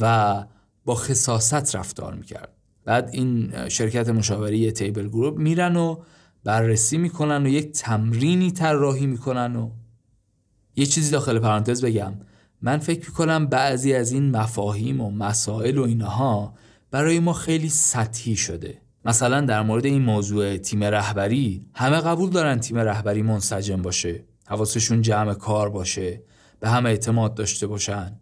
و 0.00 0.44
با 0.84 0.94
خصاست 0.94 1.76
رفتار 1.76 2.14
می‌کرد. 2.14 2.52
بعد 2.84 3.10
این 3.12 3.68
شرکت 3.68 4.08
مشاوری 4.08 4.72
تیبل 4.72 5.08
گروپ 5.08 5.38
میرن 5.38 5.76
و 5.76 6.02
بررسی 6.44 6.98
می‌کنن 6.98 7.46
و 7.46 7.48
یک 7.48 7.72
تمرینی 7.72 8.52
طراحی 8.52 9.06
می‌کنن 9.06 9.56
و 9.56 9.70
یه 10.76 10.86
چیزی 10.86 11.10
داخل 11.10 11.38
پرانتز 11.38 11.84
بگم. 11.84 12.14
من 12.62 12.78
فکر 12.78 13.08
می‌کنم 13.08 13.46
بعضی 13.46 13.92
از 13.92 14.12
این 14.12 14.30
مفاهیم 14.30 15.00
و 15.00 15.10
مسائل 15.10 15.78
و 15.78 15.82
اینها 15.82 16.54
برای 16.90 17.18
ما 17.18 17.32
خیلی 17.32 17.68
سطحی 17.68 18.36
شده. 18.36 18.82
مثلا 19.04 19.40
در 19.40 19.62
مورد 19.62 19.84
این 19.84 20.02
موضوع 20.02 20.56
تیم 20.56 20.84
رهبری 20.84 21.66
همه 21.74 21.96
قبول 22.00 22.30
دارن 22.30 22.60
تیم 22.60 22.78
رهبری 22.78 23.22
منسجم 23.22 23.82
باشه 23.82 24.24
حواسشون 24.46 25.02
جمع 25.02 25.34
کار 25.34 25.70
باشه. 25.70 26.22
به 26.60 26.68
همه 26.68 26.90
اعتماد 26.90 27.34
داشته 27.34 27.66
باشن. 27.66 28.20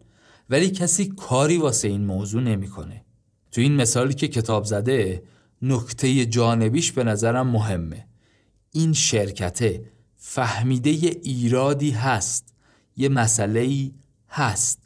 ولی 0.49 0.69
کسی 0.69 1.05
کاری 1.05 1.57
واسه 1.57 1.87
این 1.87 2.05
موضوع 2.05 2.41
نمی‌کنه. 2.41 3.05
تو 3.51 3.61
این 3.61 3.75
مثالی 3.75 4.13
که 4.13 4.27
کتاب 4.27 4.65
زده 4.65 5.23
نکته 5.61 6.25
جانبیش 6.25 6.91
به 6.91 7.03
نظرم 7.03 7.47
مهمه. 7.47 8.07
این 8.71 8.93
شرکته 8.93 9.85
فهمیده 10.15 10.89
یه 10.89 11.17
ایرادی 11.23 11.91
هست 11.91 12.53
یه 12.97 13.09
مسئله 13.09 13.59
ای 13.59 13.93
هست. 14.29 14.79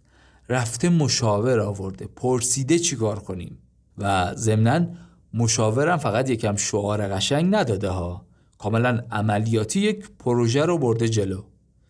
رفته 0.49 0.89
مشاور 0.89 1.59
آورده 1.59 2.07
پرسیده 2.15 2.79
چیکار 2.79 3.19
کنیم. 3.19 3.57
و 3.97 4.33
ضمنا 4.35 4.87
مشاورم 5.33 5.97
فقط 5.97 6.29
یکم 6.29 6.55
شعار 6.55 7.07
قشنگ 7.07 7.55
نداده 7.55 7.89
ها. 7.89 8.25
کاملا 8.57 9.01
عملیاتی 9.11 9.79
یک 9.79 10.09
پروژه 10.19 10.65
رو 10.65 10.77
برده 10.77 11.09
جلو. 11.09 11.43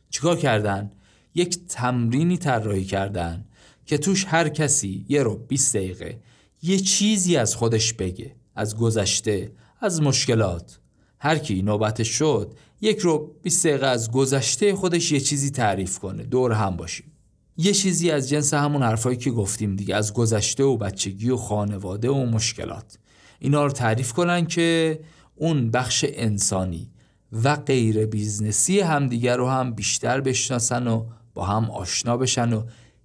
چیکار 0.10 0.38
کردن؟ 0.38 0.92
یک 1.36 1.68
تمرینی 1.68 2.38
طراحی 2.38 2.86
کردن 2.86 3.46
که 3.86 3.98
توش 3.98 4.26
هر 4.26 4.50
کسی 4.50 5.06
یه 5.10 5.24
رو 5.24 5.36
20 5.36 5.76
دقیقه 5.76 6.20
یه 6.64 6.80
چیزی 6.80 7.38
از 7.38 7.56
خودش 7.56 7.94
بگه 7.94 8.36
از 8.56 8.78
گذشته 8.78 9.52
از 9.82 10.02
مشکلات. 10.02 10.80
هر 11.20 11.38
کی 11.38 11.62
نوبتش 11.62 12.08
شد 12.08 12.54
یه 12.82 13.00
ربع 13.00 13.36
20 13.42 13.68
دقیقه 13.68 13.88
از 13.88 14.12
گذشته 14.12 14.76
خودش 14.76 15.12
یه 15.12 15.20
چیزی 15.20 15.50
تعریف 15.50 16.00
کنه 16.00 16.24
دور 16.24 16.52
هم 16.52 16.76
باشیم. 16.76 17.12
یه 17.58 17.74
چیزی 17.74 18.12
از 18.12 18.30
جنس 18.30 18.54
همون 18.54 18.84
حرفایی 18.84 19.18
که 19.18 19.32
گفتیم 19.32 19.76
دیگه 19.76 19.96
از 19.96 20.14
گذشته 20.14 20.64
و 20.64 20.78
بچگی 20.78 21.30
و 21.30 21.38
خانواده 21.38 22.10
و 22.10 22.26
مشکلات. 22.26 22.98
اینا 23.40 23.66
رو 23.66 23.72
تعریف 23.72 24.14
کنن 24.14 24.46
که 24.46 25.00
اون 25.36 25.72
بخش 25.72 26.06
انسانی 26.08 26.92
و 27.44 27.56
غیر 27.56 28.06
business 28.06 28.72
ی 28.72 28.80
همدیگر 28.80 29.38
رو 29.38 29.48
هم 29.48 29.74
بیشتر 29.74 30.22
بشناسن 30.22 30.88
و 30.88 31.06
با 31.34 31.46
هم 31.46 31.72
آشنا 31.72 32.18
بشن 32.18 32.54
و 32.54 32.64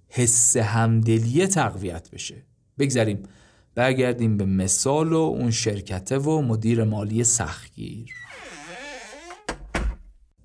حس 0.09 0.57
همدلی 0.57 1.47
تقویت 1.47 2.11
بشه. 2.11 2.45
بگذاریم 2.79 3.23
برگردیم 3.75 4.37
به 4.37 4.45
مثال 4.45 5.13
و 5.13 5.17
اون 5.17 5.51
شرکته 5.51 6.17
و 6.17 6.41
مدیر 6.41 6.83
مالی 6.83 7.23
سختگیر. 7.23 8.09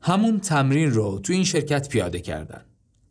همون 0.00 0.40
تمرین 0.40 0.90
رو 0.90 1.18
تو 1.18 1.32
این 1.32 1.44
شرکت 1.44 1.88
پیاده 1.88 2.20
کردن. 2.20 2.64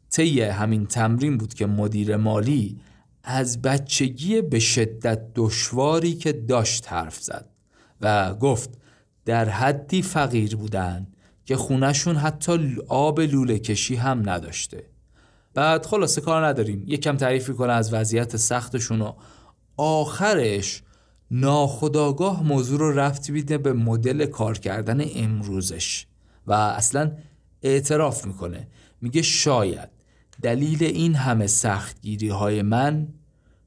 طی 0.09 0.41
همین 0.41 0.85
تمرین 0.85 1.37
بود 1.37 1.53
که 1.53 1.65
مدیر 1.65 2.17
مالی 2.17 2.79
از 3.23 3.61
بچگی 3.61 4.41
به 4.41 4.59
شدت 4.59 5.21
دشواری 5.35 6.13
که 6.13 6.31
داشت 6.31 6.93
حرف 6.93 7.19
زد 7.19 7.49
و 8.01 8.33
گفت 8.33 8.69
در 9.25 9.49
حدی 9.49 10.01
فقیر 10.01 10.55
بودن 10.55 11.07
که 11.45 11.55
خونشون 11.55 12.15
حتی 12.15 12.77
آب 12.87 13.19
لوله 13.19 13.59
کشی 13.59 13.95
هم 13.95 14.29
نداشته. 14.29 14.83
بعد 15.53 15.85
خلاصه 15.85 16.21
کار 16.21 16.45
نداریم. 16.45 16.83
یکم 16.87 17.17
تعریف 17.17 17.49
کنه 17.49 17.73
از 17.73 17.93
وضعیت 17.93 18.37
سختشون 18.37 19.01
و 19.01 19.13
آخرش 19.77 20.83
ناخداگاه 21.31 22.43
موضوع 22.43 22.79
رو 22.79 22.91
رفت 22.91 23.31
بیده 23.31 23.57
به 23.57 23.73
مدل 23.73 24.25
کار 24.25 24.57
کردن 24.57 25.03
امروزش 25.15 26.05
و 26.47 26.53
اصلا 26.53 27.11
اعتراف 27.61 28.25
می‌کنه. 28.25 28.67
میگه 29.01 29.21
شاید 29.21 29.89
دلیل 30.41 30.83
این 30.83 31.15
همه 31.15 31.47
سختگیری 31.47 32.29
های 32.29 32.61
من 32.61 33.07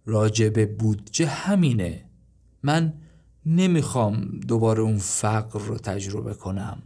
راجب 0.07 0.77
بودجه 0.79 1.27
همینه. 1.27 2.05
من 2.63 2.93
نمی‌خوام 3.47 4.41
دوباره 4.49 4.83
اون 4.83 4.99
فقر 4.99 5.61
رو 5.61 5.79
تجربه 5.79 6.35
کنم. 6.35 6.83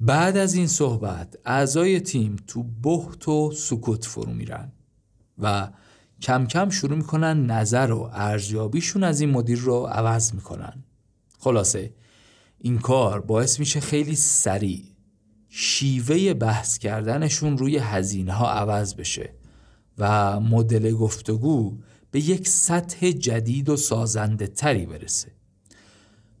بعد 0.00 0.36
از 0.36 0.54
این 0.54 0.66
صحبت 0.66 1.36
اعضای 1.44 2.00
تیم 2.00 2.36
تو 2.46 2.62
بحت 2.62 3.28
و 3.28 3.52
سکوت 3.52 4.04
فرو 4.04 4.32
میرن 4.32 4.72
و 5.38 5.70
کم 6.22 6.46
کم 6.46 6.70
شروع 6.70 6.96
می‌کنن 6.96 7.46
نظر 7.46 7.92
و 7.92 8.10
ارزیابیشون 8.12 9.04
از 9.04 9.20
این 9.20 9.30
مدیر 9.30 9.58
رو 9.58 9.86
عوض 9.86 10.34
می‌کنن. 10.34 10.84
خلاصه 11.38 11.94
این 12.58 12.78
کار 12.78 13.20
باعث 13.20 13.60
میشه 13.60 13.80
خیلی 13.80 14.16
سریع 14.16 14.84
شیوه 15.48 16.34
بحث 16.34 16.78
کردنشون 16.78 17.58
روی 17.58 17.78
هزینه 17.78 18.32
ها 18.32 18.50
عوض 18.50 18.94
بشه 18.94 19.30
و 19.98 20.40
مدل 20.40 20.92
گفتگو 20.92 21.78
به 22.10 22.20
یک 22.20 22.48
سطح 22.48 23.10
جدید 23.10 23.68
و 23.68 23.76
سازنده 23.76 24.46
تری 24.46 24.86
برسه. 24.86 25.37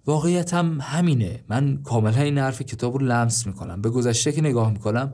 واقعیت 0.08 0.54
هم 0.54 0.78
همینه. 0.80 1.44
من 1.48 1.82
کاملا 1.82 2.22
این 2.22 2.38
حرف 2.38 2.62
کتاب 2.62 2.96
رو 2.96 3.06
لمس 3.06 3.46
می‌کنم. 3.46 3.82
به 3.82 3.90
گذشته 3.90 4.32
که 4.32 4.40
نگاه 4.40 4.72
می‌کنم 4.72 5.10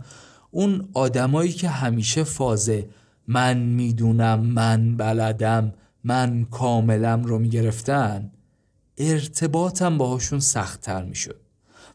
اون 0.51 0.89
آدمایی 0.93 1.53
که 1.53 1.69
همیشه 1.69 2.25
فازه 2.25 2.89
من 3.29 3.59
می‌دونم 3.59 4.41
من 4.41 4.97
بلدم 4.97 5.73
من 6.05 6.45
کاملم 6.51 7.23
رو 7.25 7.39
می‌گرفتن 7.39 8.31
ارتباطم 8.99 9.99
باهاشون 9.99 10.41
سختتر 10.41 11.05
می‌شد. 11.05 11.41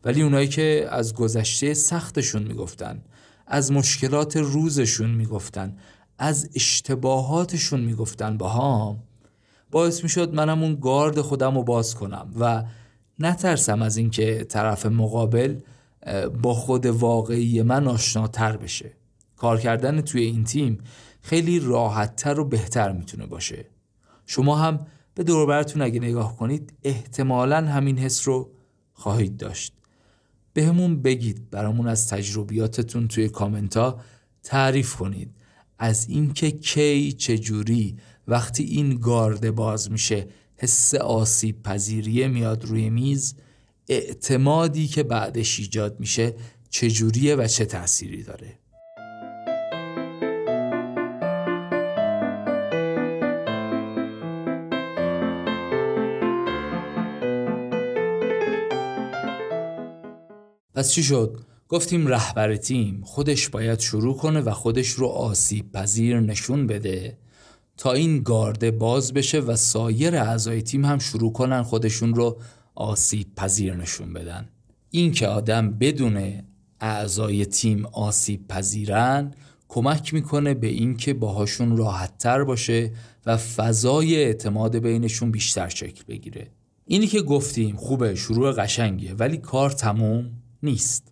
ولی 0.03 0.21
اونایی 0.21 0.47
که 0.47 0.87
از 0.91 1.13
گذشته 1.13 1.73
سختشون 1.73 2.43
می‌گفتن 2.43 3.01
از 3.47 3.71
مشکلات 3.71 4.37
روزشون 4.37 5.09
می‌گفتن 5.09 5.75
از 6.17 6.49
اشتباهاتشون 6.55 7.79
می‌گفتن 7.79 8.37
با 8.37 8.49
هم 8.49 8.99
باعث 9.71 10.03
می‌شد 10.03 10.33
منم 10.33 10.63
اون 10.63 10.75
گارد 10.75 11.21
خودم 11.21 11.55
رو 11.55 11.63
باز 11.63 11.95
کنم 11.95 12.33
و 12.39 12.63
نترسم 13.19 13.81
از 13.81 13.97
اینکه 13.97 14.45
طرف 14.49 14.85
مقابل 14.85 15.59
با 16.41 16.53
خود 16.53 16.85
واقعی 16.85 17.61
من 17.61 17.87
آشناتر 17.87 18.57
بشه. 18.57 18.91
کار 19.37 19.59
کردن 19.59 20.01
توی 20.01 20.21
این 20.21 20.43
تیم 20.43 20.77
خیلی 21.21 21.59
راحتتر 21.59 22.39
و 22.39 22.45
بهتر 22.45 22.91
می‌تونه 22.91 23.25
باشه. 23.25 23.65
شما 24.25 24.57
هم 24.57 24.87
به 25.15 25.23
دوربرتون 25.23 25.81
اگه 25.81 25.99
نگاه 25.99 26.37
کنید 26.37 26.73
احتمالا 26.83 27.57
همین 27.57 27.97
حس 27.97 28.27
رو 28.27 28.51
خواهید 28.93 29.37
داشت. 29.37 29.73
به 30.53 30.65
همون 30.65 31.01
بگید 31.01 31.49
برامون 31.49 31.87
از 31.87 32.07
تجربیاتتون 32.07 33.07
توی 33.07 33.29
کامنت 33.29 33.77
ها 33.77 33.99
تعریف 34.43 34.95
کنید. 34.95 35.35
از 35.79 36.09
اینکه 36.09 36.51
کی 36.51 37.11
چجوری 37.11 37.97
وقتی 38.27 38.63
این 38.63 38.95
گارد 38.95 39.55
باز 39.55 39.91
میشه 39.91 40.27
حس 40.59 40.95
آسیب 40.95 41.63
پذیریه 41.63 42.27
میاد 42.27 42.65
روی 42.65 42.89
میز 42.89 43.35
اعتمادی 43.89 44.87
که 44.87 45.03
بعدش 45.03 45.59
ایجاد 45.59 45.99
میشه 45.99 46.35
چجوریه 46.69 47.35
و 47.35 47.47
چه 47.47 47.65
تأثیری 47.65 48.23
داره 48.23 48.59
پس 60.75 60.91
چی 60.91 61.03
شد؟ 61.03 61.39
گفتیم 61.67 62.07
رهبر 62.07 62.55
تیم 62.55 63.01
خودش 63.03 63.49
باید 63.49 63.79
شروع 63.79 64.17
کنه 64.17 64.41
و 64.41 64.51
خودش 64.51 64.89
رو 64.89 65.07
آسیب 65.07 65.71
پذیر 65.71 66.19
نشون 66.19 66.67
بده 66.67 67.17
تا 67.79 67.91
این 67.91 68.23
گارده 68.23 68.71
باز 68.71 69.13
بشه 69.13 69.39
و 69.39 69.55
سایر 69.55 70.15
اعضای 70.15 70.61
تیم 70.61 70.85
هم 70.85 70.99
شروع 70.99 71.33
کنن 71.33 71.63
خودشون 71.63 72.15
رو 72.15 72.37
آسیب 72.75 73.35
پذیر 73.35 73.75
نشون 73.75 74.13
بدن. 74.13 74.49
این 74.89 75.11
که 75.11 75.27
آدم 75.27 75.71
بدون 75.71 76.33
اعضای 76.81 77.45
تیم 77.45 77.85
آسیب 77.85 78.47
پذیرن 78.47 79.33
کمک 79.67 80.13
می‌کنه 80.13 80.53
به 80.53 80.67
اینکه 80.67 81.13
باهاشون 81.13 81.77
راحت 81.77 82.17
تر 82.17 82.43
باشه 82.43 82.91
و 83.25 83.37
فضای 83.37 84.15
اعتماد 84.15 84.77
بینشون 84.77 85.31
بیشتر 85.31 85.69
شکل 85.69 86.03
بگیره. 86.07 86.47
اینی 86.85 87.07
که 87.07 87.21
گفتیم 87.21 87.75
خوبه 87.75 88.15
شروع 88.15 88.51
قشنگیه 88.51 89.13
ولی 89.13 89.37
کار 89.37 89.69
تموم 89.69 90.31
نیست. 90.63 91.11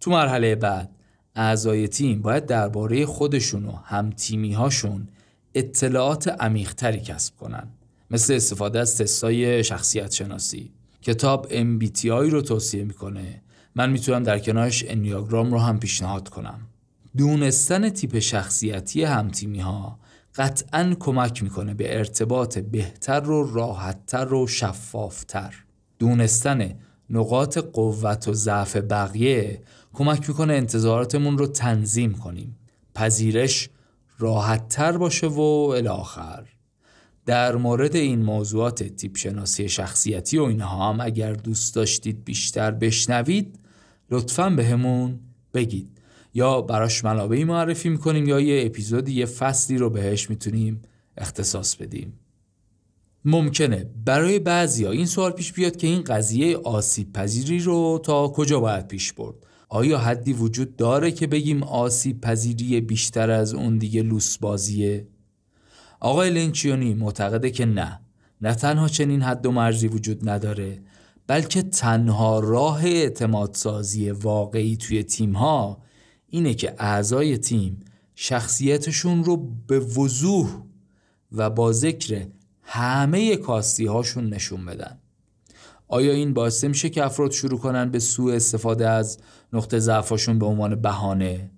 تو 0.00 0.10
مرحله 0.10 0.54
بعد 0.54 0.90
اعضای 1.34 1.88
تیم 1.88 2.22
باید 2.22 2.46
درباره 2.46 3.06
خودشون 3.06 3.64
و 3.64 3.72
هم 3.72 4.10
تیمی 4.10 4.52
هاشون 4.52 5.08
اطلاعات 5.54 6.28
عمیقتری 6.28 7.00
کسب 7.00 7.36
کنن 7.36 7.68
مثل 8.10 8.34
استفاده 8.34 8.78
از 8.78 8.98
تستای 8.98 9.64
شخصیت 9.64 10.12
شناسی 10.12 10.72
کتاب 11.02 11.46
MBTI 11.48 12.04
رو 12.04 12.42
توصیه 12.42 12.84
می‌کنه. 12.84 13.42
من 13.74 13.90
می‌تونم 13.90 14.22
در 14.22 14.38
کنارش 14.38 14.84
انیاگرام 14.88 15.52
رو 15.52 15.58
هم 15.58 15.78
پیشنهاد 15.78 16.28
کنم. 16.28 16.60
دونستن 17.16 17.88
تیپ 17.88 18.18
شخصیتی 18.18 19.04
همتیمی 19.04 19.60
ها 19.60 19.98
قطعا 20.34 20.96
کمک 21.00 21.42
می‌کنه 21.42 21.74
به 21.74 21.98
ارتباط 21.98 22.58
بهتر 22.58 23.30
و 23.30 23.54
راحتتر 23.54 24.34
و 24.34 24.46
شفافتر. 24.46 25.54
دونستن 25.98 26.74
نقاط 27.10 27.58
قوت 27.58 28.28
و 28.28 28.32
ضعف 28.32 28.76
بقیه 28.76 29.62
کمک 29.92 30.28
می‌کنه 30.28 30.54
انتظاراتمون 30.54 31.38
رو 31.38 31.46
تنظیم 31.46 32.14
کنیم. 32.14 32.56
پذیرش 32.94 33.70
راحتتر 34.18 34.96
باشه 34.96 35.26
و 35.26 35.40
الاخر 35.76 36.46
در 37.26 37.56
مورد 37.56 37.96
این 37.96 38.22
موضوعات 38.22 38.82
تیپ 38.82 39.16
شناسی 39.16 39.68
شخصیتی 39.68 40.38
و 40.38 40.42
اینها 40.42 40.92
هم 40.92 41.00
اگر 41.00 41.32
دوست 41.32 41.74
داشتید 41.74 42.24
بیشتر 42.24 42.70
بشنوید 42.70 43.58
لطفا 44.10 44.50
به 44.50 44.64
همون 44.64 45.20
بگید. 45.54 45.88
یا 46.34 46.60
براش 46.60 47.04
منابعی 47.04 47.44
معرفی 47.44 47.88
می‌کنیم 47.88 48.28
یا 48.28 48.40
یه 48.40 48.66
اپیزودی 48.66 49.12
یه 49.12 49.26
فصلی 49.26 49.78
رو 49.78 49.90
بهش 49.90 50.30
می‌تونیم 50.30 50.82
اختصاص 51.16 51.76
بدیم. 51.76 52.12
ممکنه. 53.24 53.90
برای 54.04 54.38
بعضیا. 54.38 54.90
این 54.90 55.06
سوال 55.06 55.32
پیش 55.32 55.52
بیاد 55.52 55.76
که 55.76 55.86
این 55.86 56.02
قضیه 56.02 56.56
آسیب 56.56 57.12
پذیری 57.12 57.58
رو 57.58 58.00
تا 58.04 58.28
کجا 58.28 58.60
باید 58.60 58.88
پیش 58.88 59.12
برد؟ 59.12 59.36
آیا 59.68 59.98
حدی 59.98 60.32
وجود 60.32 60.76
داره 60.76 61.10
که 61.10 61.26
بگیم 61.26 61.62
آسیب 61.62 62.20
پذیری 62.20 62.80
بیشتر 62.80 63.30
از 63.30 63.54
اون 63.54 63.78
دیگه 63.78 64.02
لوس 64.02 64.38
بازیه؟ 64.38 65.06
آقای 66.00 66.30
لینچیونی 66.30 66.94
معتقده 66.94 67.50
که 67.50 67.66
نه. 67.66 68.00
نه 68.40 68.54
تنها 68.54 68.88
چنین 68.88 69.22
حد 69.22 69.46
و 69.46 69.52
مرزی 69.52 69.88
وجود 69.88 70.28
نداره 70.28 70.82
بلکه 71.26 71.62
تنها 71.62 72.38
راه 72.38 72.84
اعتماد 72.84 73.54
سازی 73.54 74.10
واقعی 74.10 74.76
توی 74.76 75.02
تیم 75.02 75.32
ها 75.32 75.82
اینه 76.28 76.54
که 76.54 76.74
اعضای 76.78 77.38
تیم 77.38 77.80
شخصیتشون 78.14 79.24
رو 79.24 79.36
به 79.66 79.78
وضوح 79.78 80.62
و 81.32 81.50
با 81.50 81.72
ذکر 81.72 82.26
همه 82.62 83.36
کاستی 83.36 83.86
هاشون 83.86 84.28
نشون 84.28 84.64
بدن. 84.64 84.98
آیا 85.88 86.12
این 86.12 86.34
باعث 86.34 86.64
میشه 86.64 86.88
که 86.88 87.04
افراد 87.04 87.30
شروع 87.30 87.58
کنن 87.58 87.90
به 87.90 87.98
سوء 87.98 88.34
استفاده 88.34 88.88
از 88.88 89.18
نقطه 89.52 89.78
ضعفشون 89.78 90.38
به 90.38 90.46
عنوان 90.46 90.74
بهانه؟ 90.74 91.50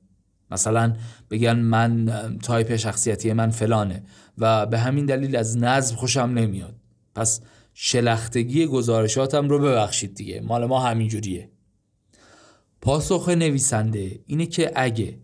مثلا 0.51 0.97
بگن 1.31 1.59
من 1.59 2.13
تایپ 2.43 2.77
شخصیتی 2.77 3.33
من 3.33 3.51
فلانه 3.51 4.03
و 4.39 4.67
به 4.67 4.79
همین 4.79 5.07
دلیل 5.07 5.37
از 5.37 5.59
نظم 5.59 5.97
خوشم 5.97 6.21
نمیاد. 6.21 6.75
پس 7.15 7.41
شلختگی 7.75 8.67
گزارشاتم 8.67 9.49
رو 9.49 9.59
ببخشید 9.59 10.15
دیگه. 10.15 10.41
مال 10.41 10.67
ما 10.67 10.81
همینجوریه. 10.81 11.51
پاسخ 12.81 13.29
نویسنده 13.29 14.21
اینه 14.27 14.47
که 14.47 14.73
اگه 14.75 15.19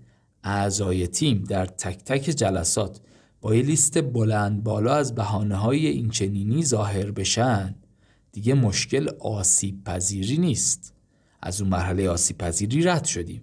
اعضای 0.45 1.07
تیم 1.07 1.45
در 1.45 1.67
تک 1.67 2.05
تک 2.05 2.23
جلسات 2.23 3.01
با 3.41 3.55
یه 3.55 3.63
لیست 3.63 4.03
بلند 4.03 4.63
بالا 4.63 4.95
از 4.95 5.15
بحانه 5.15 5.57
های 5.57 5.87
اینچنینی 5.87 6.65
ظاهر 6.65 7.11
بشن 7.11 7.75
دیگه 8.37 8.55
مشکل 8.55 9.09
آسیب 9.20 9.84
پذیری 9.84 10.39
نیست. 10.39 10.95
از 11.43 11.61
اون 11.61 11.70
مرحله 11.70 12.09
آسیب 12.09 12.39
پذیری 12.39 12.82
رد 12.82 13.05
شدیم. 13.05 13.43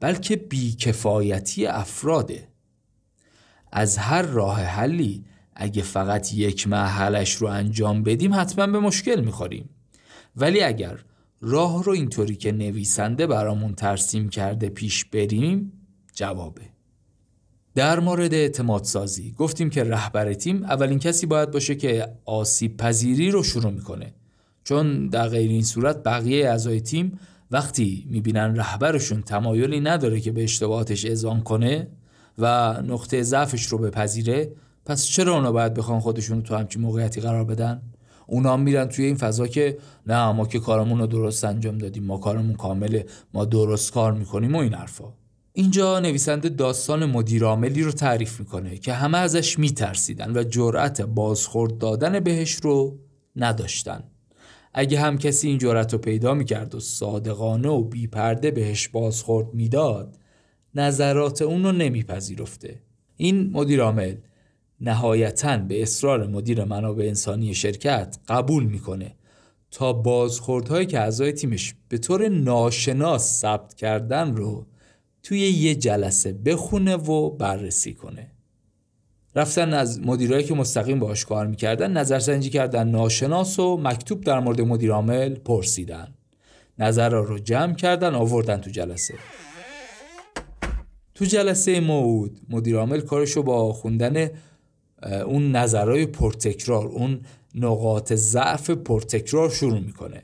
بلکه 0.00 0.36
بیکفایتی 0.36 1.66
افراده. 1.66 2.48
از 3.72 3.98
هر 3.98 4.22
راه 4.22 4.60
حلی 4.60 5.24
اگه 5.54 5.82
فقط 5.82 6.34
یک 6.34 6.68
محلش 6.68 7.34
رو 7.34 7.46
انجام 7.46 8.02
بدیم 8.02 8.34
حتما 8.34 8.66
به 8.66 8.80
مشکل 8.80 9.20
می‌خوریم. 9.20 9.68
ولی 10.36 10.62
اگر 10.62 10.98
راه 11.40 11.84
رو 11.84 11.92
اینطوری 11.92 12.36
که 12.36 12.52
نویسنده 12.52 13.26
برامون 13.26 13.74
ترسیم 13.74 14.28
کرده 14.28 14.68
پیش 14.68 15.04
بریم 15.04 15.72
جوابه. 16.14 16.62
در 17.74 18.00
مورد 18.00 18.34
اعتماد 18.34 18.84
سازی 18.84 19.32
گفتیم 19.32 19.70
که 19.70 19.84
رهبر 19.84 20.34
تیم 20.34 20.64
اولین 20.64 20.98
کسی 20.98 21.26
باید 21.26 21.50
باشه 21.50 21.74
که 21.74 22.08
آسیب 22.24 22.76
پذیری 22.76 23.30
رو 23.30 23.42
شروع 23.42 23.72
می‌کنه. 23.72 24.14
چون 24.64 25.08
در 25.08 25.28
غیر 25.28 25.50
این 25.50 25.62
صورت 25.62 26.02
بقیه 26.02 26.48
اعضای 26.48 26.80
تیم 26.80 27.18
وقتی 27.50 28.06
می‌بینن 28.10 28.56
رهبرشون 28.56 29.22
تمایلی 29.22 29.80
نداره 29.80 30.20
که 30.20 30.32
به 30.32 30.44
اشتباهاتش 30.44 31.04
اذعان 31.04 31.40
کنه 31.40 31.88
و 32.38 32.72
نقطه 32.82 33.22
ضعفش 33.22 33.64
رو 33.64 33.78
بپذیره 33.78 34.52
پس 34.86 35.06
چرا 35.06 35.34
اونا 35.34 35.52
باید 35.52 35.74
بخوان 35.74 36.00
خودشون 36.00 36.36
رو 36.36 36.42
تو 36.42 36.56
همچین 36.56 36.82
موقعیتی 36.82 37.20
قرار 37.20 37.44
بدن؟ 37.44 37.82
اونا 38.26 38.56
میرن 38.56 38.88
توی 38.88 39.04
این 39.04 39.16
فضا 39.16 39.46
که 39.46 39.78
نه 40.06 40.32
ما 40.32 40.46
که 40.46 40.58
کارمون 40.58 40.98
رو 40.98 41.06
درست 41.06 41.44
انجام 41.44 41.78
دادیم 41.78 42.04
ما 42.04 42.18
کارمون 42.18 42.54
کامله 42.54 43.06
ما 43.34 43.44
درست 43.44 43.92
کار 43.92 44.12
می‌کنیم 44.12 44.54
و 44.54 44.58
این 44.58 44.74
حرفا. 44.74 45.04
اینجا 45.52 46.00
نویسنده 46.00 46.48
داستان 46.48 47.06
مدیرعاملی 47.06 47.82
رو 47.82 47.92
تعریف 47.92 48.40
می‌کنه 48.40 48.78
که 48.78 48.92
همه 48.92 49.18
ازش 49.18 49.58
میترسیدن 49.58 50.36
و 50.36 50.42
جرأت 50.42 51.02
بازخورد 51.02 51.78
دادن 51.78 52.20
بهش 52.20 52.54
رو 52.54 52.98
نداشتن. 53.36 54.04
اگه 54.74 55.00
هم 55.00 55.18
کسی 55.18 55.48
این 55.48 55.58
جرأت 55.58 55.92
رو 55.92 55.98
پیدا 55.98 56.34
می‌کرد 56.34 56.74
و 56.74 56.80
صادقانه 56.80 57.68
و 57.68 57.84
بیپرده 57.84 58.50
بهش 58.50 58.88
بازخورد 58.88 59.54
می‌داد 59.54 60.18
نظرات 60.74 61.42
اون 61.42 61.64
رو 61.64 61.72
نمیپذیرفته. 61.72 62.82
این 63.16 63.50
مدیرعامل 63.52 64.14
نهایتا 64.80 65.56
به 65.56 65.82
اصرار 65.82 66.26
مدیر 66.26 66.64
منابع 66.64 67.04
انسانی 67.04 67.54
شرکت 67.54 68.18
قبول 68.28 68.64
می‌کنه 68.64 69.14
تا 69.70 69.92
بازخوردهایی 69.92 70.86
که 70.86 71.00
اعضای 71.00 71.32
تیمش 71.32 71.74
به 71.88 71.98
طور 71.98 72.28
ناشناس 72.28 73.40
ثبت 73.40 73.74
کردن 73.74 74.36
رو 74.36 74.66
توی 75.22 75.38
یه 75.38 75.74
جلسه 75.74 76.32
بخونه 76.32 76.96
و 76.96 77.30
بررسی 77.30 77.94
کنه. 77.94 78.31
رفتن 79.34 79.72
از 79.72 80.00
مدیرایی 80.00 80.44
که 80.44 80.54
مستقیم 80.54 80.98
باش 80.98 81.24
کار 81.24 81.46
می‌کردن 81.46 81.92
نظرسنجی 81.92 82.50
کردن 82.50 82.88
ناشناس 82.88 83.58
و 83.58 83.76
مکتوب 83.76 84.20
در 84.20 84.40
مورد 84.40 84.60
مدیرعامل 84.60 85.34
پرسیدن. 85.34 86.14
نظر 86.78 87.08
رو 87.08 87.38
جمع 87.38 87.74
کردن 87.74 88.14
آوردن 88.14 88.56
تو 88.56 88.70
جلسه. 88.70 89.14
تو 91.14 91.24
جلسه 91.24 91.80
موعود 91.80 92.40
مدیرعامل 92.50 93.00
کارشو 93.00 93.42
با 93.42 93.72
خوندن 93.72 94.30
اون 95.26 95.56
نظرهای 95.56 96.06
پرتکرار 96.06 96.86
اون 96.86 97.20
نقاط 97.54 98.12
ضعف 98.12 98.70
پرتکرار 98.70 99.50
شروع 99.50 99.80
می‌کنه. 99.80 100.22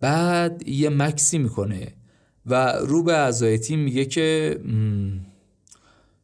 بعد 0.00 0.68
یه 0.68 0.88
مکسی 0.88 1.38
می‌کنه 1.38 1.94
و 2.46 2.72
رو 2.72 3.02
به 3.02 3.12
اعضای 3.12 3.58
تیم 3.58 3.78
میگه 3.78 4.04
که 4.04 4.58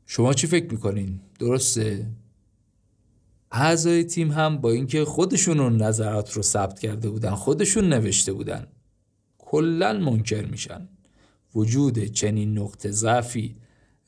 شما 0.07 0.34
چی 0.34 0.47
فکر 0.47 0.72
می‌کنین؟ 0.72 1.20
درسته؟ 1.39 2.07
اعضای 3.53 4.05
تیم 4.05 4.32
هم 4.32 4.59
با 4.59 4.70
اینکه 4.70 5.05
خودشون 5.05 5.61
اون 5.61 5.82
نظرات 5.82 6.32
رو 6.32 6.42
ثبت 6.42 6.78
کرده 6.78 7.11
بودن 7.11 7.30
خودشون 7.30 7.88
نوشته 7.88 8.32
بودن 8.32 8.66
کلا 9.38 9.92
منکر 9.92 10.47
میشن. 10.47 10.88
وجود 11.55 12.05
چنین 12.05 12.59
نقطه 12.59 12.90
ضعفی 12.90 13.57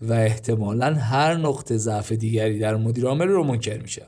و 0.00 0.12
احتمالا 0.12 0.94
هر 0.94 1.36
نقطه 1.36 1.76
ضعف 1.76 2.12
دیگری 2.12 2.58
در 2.58 2.76
مدیرعامل 2.76 3.28
رو 3.28 3.44
منکر 3.44 3.78
میشن 3.78 4.06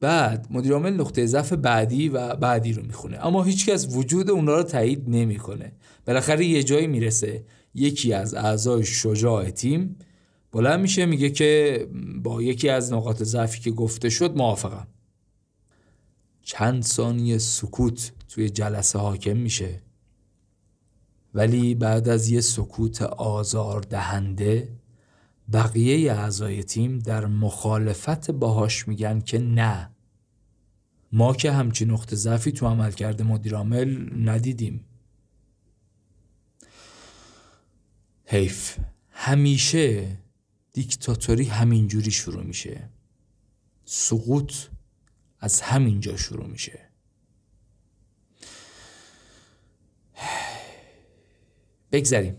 بعد 0.00 0.46
مدیرعامل 0.50 0.92
نقطه 0.92 1.26
ضعف 1.26 1.52
بعدی 1.52 2.08
و 2.08 2.36
بعدی 2.36 2.72
رو 2.72 2.82
می‌خونه. 2.82 3.26
اما 3.26 3.42
هیچکس 3.42 3.96
وجود 3.96 4.30
اونا 4.30 4.56
رو 4.56 4.62
تایید 4.62 5.04
نمی‌کنه. 5.08 5.72
بالاخره 6.06 6.44
یه 6.44 6.62
جایی 6.62 6.86
می‌رسه. 6.86 7.44
یکی 7.74 8.12
از 8.12 8.34
اعضای 8.34 8.84
شجاع 8.84 9.50
تیم 9.50 9.96
بلند 10.54 10.80
میشه 10.80 11.06
میگه 11.06 11.30
که 11.30 11.86
با 12.22 12.42
یکی 12.42 12.68
از 12.68 12.92
نقاط 12.92 13.22
ضعفی 13.22 13.60
که 13.60 13.70
گفته 13.70 14.10
شد 14.10 14.36
موافقم. 14.36 14.86
چند 16.42 16.82
ثانیه 16.82 17.38
سکوت 17.38 18.12
توی 18.28 18.50
جلسه 18.50 18.98
حاکم 18.98 19.36
میشه. 19.36 19.82
ولی 21.34 21.74
بعد 21.74 22.08
از 22.08 22.28
یه 22.28 22.40
سکوت 22.40 23.02
آزار 23.02 23.80
دهنده 23.80 24.68
بقیه 25.52 26.12
اعضای 26.12 26.62
تیم 26.62 26.98
در 26.98 27.26
مخالفت 27.26 28.30
باهاش 28.30 28.88
میگن 28.88 29.20
که 29.20 29.38
نه. 29.38 29.90
ما 31.12 31.34
که 31.34 31.52
همچین 31.52 31.90
نقطه 31.90 32.16
ضعفی 32.16 32.52
تو 32.52 32.66
عمل 32.66 32.90
کرده 32.90 33.24
مدیرامل 33.24 34.10
ندیدیم. 34.28 34.84
حیف. 38.24 38.78
همیشه 39.10 40.23
دیکتاتوری 40.74 41.44
همینجوری 41.44 42.10
شروع 42.10 42.42
میشه. 42.42 42.88
سقوط 43.84 44.54
از 45.40 45.60
همینجا 45.60 46.16
شروع 46.16 46.46
میشه. 46.46 46.88
بگذریم. 51.92 52.36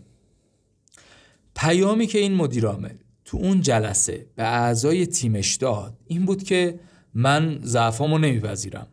پیامی 1.56 2.08
که 2.08 2.20
این 2.20 2.36
مدیرامل 2.36 2.98
تو 3.26 3.38
اون 3.38 3.62
جلسه 3.62 4.28
به 4.36 4.44
اعضای 4.44 5.06
تیمش 5.06 5.56
داد 5.56 5.98
این 6.08 6.26
بود 6.26 6.44
که 6.44 6.80
من 7.14 7.60
ضعفامو 7.64 8.18
نمیپذیرم. 8.18 8.88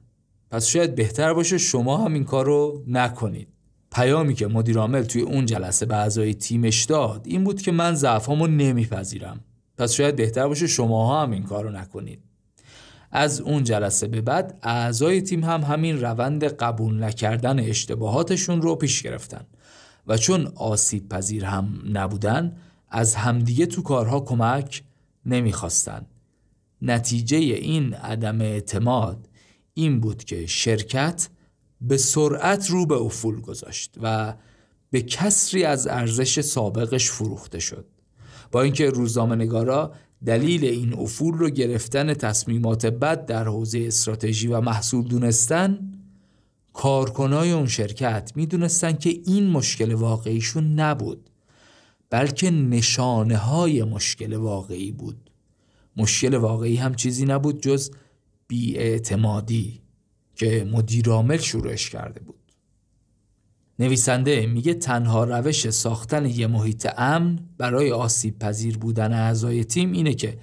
پس 0.50 0.66
شاید 0.66 0.94
بهتر 0.94 1.34
باشه 1.34 1.58
شما 1.58 1.96
هم 1.96 2.14
این 2.14 2.24
کار 2.24 2.46
رو 2.46 2.84
نکنید. 2.86 3.48
پیامی 3.92 4.34
که 4.34 4.46
مدیرامل 4.46 5.02
توی 5.02 5.22
اون 5.22 5.46
جلسه 5.46 5.86
به 5.86 5.96
اعضای 5.96 6.34
تیمش 6.34 6.84
داد 6.84 7.26
این 7.26 7.44
بود 7.44 7.62
که 7.62 7.72
من 7.72 7.94
ضعفامو 7.94 8.46
نمیپذیرم. 8.46 9.40
پس 9.78 9.92
شاید 9.92 10.16
بهتر 10.16 10.48
باشه 10.48 10.66
شما 10.66 11.22
هم 11.22 11.30
این 11.30 11.42
کار 11.42 11.64
رو 11.64 11.70
نکنید. 11.70 12.18
از 13.10 13.40
اون 13.40 13.64
جلسه 13.64 14.08
به 14.08 14.20
بعد 14.20 14.58
اعضای 14.62 15.20
تیم 15.20 15.44
هم 15.44 15.60
همین 15.60 16.00
روند 16.00 16.44
قبول 16.44 17.04
نکردن 17.04 17.60
اشتباهاتشون 17.60 18.62
رو 18.62 18.74
پیش 18.74 19.02
گرفتن 19.02 19.46
و 20.06 20.16
چون 20.16 20.52
آسیب 20.54 21.08
پذیر 21.08 21.44
هم 21.44 21.82
نبودن 21.92 22.56
از 22.88 23.14
همدیگه 23.14 23.66
تو 23.66 23.82
کارها 23.82 24.20
کمک 24.20 24.82
نمی‌خواستن. 25.26 26.06
نتیجه 26.82 27.36
این 27.36 27.94
عدم 27.94 28.40
اعتماد 28.40 29.28
این 29.74 30.00
بود 30.00 30.24
که 30.24 30.46
شرکت 30.46 31.28
به 31.82 31.96
سرعت 31.96 32.70
رو 32.70 32.86
به 32.86 32.94
افول 32.94 33.40
گذاشت 33.40 33.94
و 34.02 34.34
به 34.90 35.02
کسری 35.02 35.64
از 35.64 35.86
ارزش 35.86 36.40
سابقش 36.40 37.10
فروخته 37.10 37.58
شد. 37.58 37.86
با 38.52 38.62
اینکه 38.62 38.90
روزنامه 38.90 39.34
نگارا 39.34 39.94
دلیل 40.26 40.64
این 40.64 40.98
افول 40.98 41.34
رو 41.34 41.50
گرفتن 41.50 42.14
تصمیمات 42.14 42.86
بد 42.86 43.26
در 43.26 43.44
حوزه 43.44 43.84
استراتژی 43.86 44.48
و 44.48 44.60
محصول 44.60 45.08
دونستن 45.08 45.92
کارکنای 46.72 47.52
اون 47.52 47.66
شرکت 47.66 48.32
می‌دونستن 48.36 48.92
که 48.92 49.20
این 49.24 49.50
مشکل 49.50 49.94
واقعیشون 49.94 50.80
نبود 50.80 51.30
بلکه 52.10 52.50
نشانه 52.50 53.36
های 53.36 53.82
مشکل 53.82 54.32
واقعی 54.32 54.92
بود. 54.92 55.30
مشکل 55.96 56.34
واقعی 56.34 56.76
هم 56.76 56.94
چیزی 56.94 57.24
نبود 57.24 57.62
جز 57.62 57.90
بیاعتمادی. 58.48 59.81
که 60.36 60.68
مدیرامل 60.70 61.38
شروعش 61.38 61.90
کرده 61.90 62.20
بود. 62.20 62.42
نویسنده 63.78 64.46
میگه 64.46 64.74
تنها 64.74 65.24
روش 65.24 65.70
ساختن 65.70 66.26
یه 66.26 66.46
محیط 66.46 66.88
امن 66.96 67.38
برای 67.58 67.92
آسیب 67.92 68.38
پذیر 68.38 68.78
بودن 68.78 69.12
اعضای 69.12 69.64
تیم 69.64 69.92
اینه 69.92 70.14
که 70.14 70.38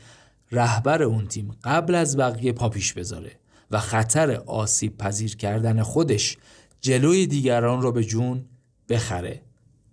رهبر 0.52 1.04
اون 1.04 1.28
تیم 1.28 1.52
قبل 1.64 1.96
از 1.96 2.18
بقیه 2.18 2.52
پاپیش 2.52 2.94
بذاره 2.94 3.32
و 3.72 3.80
خطر 3.80 4.32
آسیب 4.32 4.98
پذیر 4.98 5.36
کردن 5.36 5.84
خودش 5.84 6.38
جلوی 6.82 7.28
دیگران 7.28 7.82
رو 7.82 7.92
به 7.92 8.04
جون 8.04 8.46
بخره. 8.90 9.42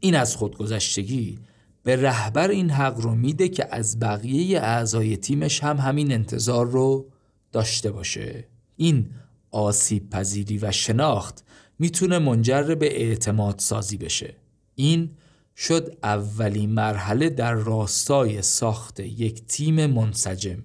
این 0.01 0.15
از 0.15 0.37
خودگذشتگی 0.37 1.39
به 1.83 1.97
رهبر 1.97 2.49
این 2.49 2.71
حق 2.71 3.01
رو 3.01 3.15
میده 3.15 3.49
که 3.49 3.67
از 3.71 3.99
بقیه 4.01 4.61
اعضای 4.61 5.17
تیمش 5.17 5.65
هم 5.65 5.77
همین 5.77 6.13
انتظار 6.13 6.67
رو 6.67 7.07
داشته 7.53 7.91
باشه. 7.91 8.45
این 8.77 9.11
آسیب 9.57 10.11
پذیری 10.11 10.59
و 10.59 10.73
شناخت 10.73 11.45
می‌تونه 11.79 12.19
منجر 12.19 12.75
به 12.75 13.01
اعتماد 13.01 13.59
سازی 13.59 13.97
بشه. 13.97 14.35
این 14.75 15.11
شد 15.57 15.97
اولین 16.03 16.71
مرحله 16.71 17.31
در 17.31 17.55
راستای 17.55 18.43
ساخت 18.43 19.01
یک 19.01 19.47
تیم 19.47 19.87
منسجم. 19.87 20.65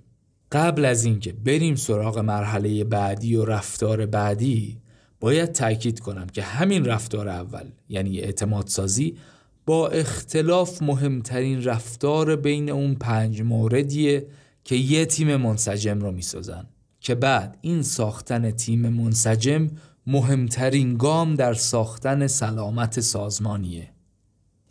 قبل 0.51 0.85
از 0.85 1.05
اینکه 1.05 1.33
بریم 1.33 1.75
سراغ 1.75 2.19
مرحله 2.19 2.83
بعدی 2.83 3.35
و 3.35 3.45
رفتار 3.45 4.05
بعدی 4.05 4.77
باید 5.19 5.51
تاکید 5.51 5.99
کنم 5.99 6.27
که 6.27 6.41
همین 6.41 6.85
رفتار 6.85 7.29
اول 7.29 7.65
یعنی 7.89 8.19
اعتماد 8.19 8.67
سازی 8.67 9.17
با 9.65 9.87
اختلاف 9.87 10.81
مهمترین 10.81 11.63
رفتار 11.63 12.35
بین 12.35 12.69
اون 12.69 12.95
پنج 12.95 13.41
موردیه 13.41 14.27
که 14.63 14.75
یه 14.75 15.05
تیم 15.05 15.35
منسجم 15.35 15.99
رو 15.99 16.11
می‌سازن. 16.11 16.65
که 17.01 17.15
بعد 17.15 17.57
این 17.61 17.81
ساختن 17.81 18.51
تیم 18.51 18.89
منسجم 18.89 19.67
مهمترین 20.07 20.97
گام 20.97 21.35
در 21.35 21.53
ساختن 21.53 22.27
سلامت 22.27 22.99
سازمانیه. 22.99 23.89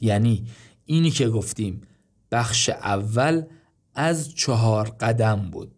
یعنی 0.00 0.46
اینی 0.84 1.10
که 1.10 1.28
گفتیم 1.28 1.80
بخش 2.32 2.68
اول 2.68 3.42
از 3.94 4.34
چهار 4.34 4.88
قدم 4.88 5.50
بود. 5.50 5.74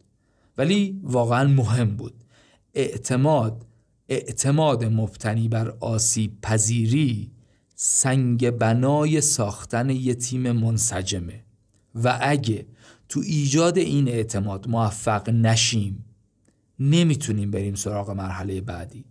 ولی 0.59 1.01
واقعا 1.03 1.49
مهم 1.49 1.97
بود. 1.97 2.25
اعتماد 2.75 3.67
اعتماد 4.09 4.85
مبتنی 4.85 5.49
بر 5.49 5.71
آسیب 5.81 6.41
پذیری 6.41 7.31
سنگ 7.75 8.51
بنای 8.51 9.21
ساختن 9.21 9.91
یه 9.91 10.15
تیم 10.15 10.53
منسجمه. 10.53 11.45
و 11.95 12.19
اگه 12.23 12.67
تو 13.09 13.21
ایجاد 13.21 13.79
این 13.79 14.09
اعتماد 14.09 14.69
موفق 14.69 15.31
نشیم 15.31 16.05
نمی‌تونیم 16.91 17.51
بریم 17.51 17.75
سراغ 17.75 18.11
مرحله 18.11 18.61
بعدی. 18.61 19.05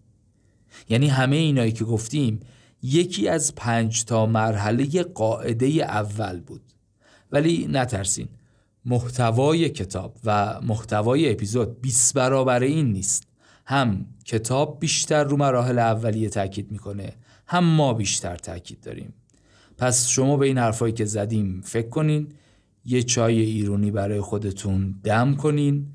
یعنی 0.90 1.08
همه 1.08 1.36
اینایی 1.36 1.72
که 1.72 1.84
گفتیم 1.84 2.40
یکی 2.84 3.28
از 3.28 3.56
پنج 3.56 4.06
تا 4.06 4.26
مرحله 4.26 5.04
قاعده 5.04 5.66
اول 5.68 6.40
بود. 6.40 6.62
ولی 7.32 7.68
نترسین 7.72 8.28
محتوای 8.86 9.70
کتاب 9.70 10.18
و 10.26 10.62
محتوای 10.62 11.32
اپیزود 11.32 11.82
20 11.82 12.14
برابر 12.14 12.64
این 12.64 12.92
نیست. 12.92 13.24
هم 13.66 14.06
کتاب 14.26 14.80
بیشتر 14.80 15.24
رو 15.24 15.38
مراحل 15.38 15.80
اولیه 15.80 16.30
تاکید 16.30 16.72
می‌کنه 16.72 17.14
هم 17.48 17.64
ما 17.64 17.94
بیشتر 17.94 18.36
تاکید 18.36 18.82
داریم. 18.82 19.14
پس 19.78 20.08
شما 20.08 20.38
به 20.38 20.46
این 20.46 20.58
حرفایی 20.58 20.94
که 20.94 21.06
زدیم 21.06 21.62
فکر 21.66 21.90
کنین 21.90 22.28
یه 22.86 23.04
چای 23.04 23.42
ایرونی 23.42 23.92
برای 23.92 24.22
خودتون 24.22 24.96
دم 25.04 25.36
کنین. 25.36 25.88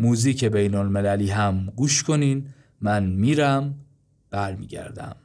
موزیک 0.00 0.44
بین 0.44 0.74
المللی 0.74 1.30
هم 1.30 1.72
گوش 1.76 2.02
کنین 2.02 2.54
من 2.80 3.06
میرم 3.06 3.74
برمیگردم 4.30 5.16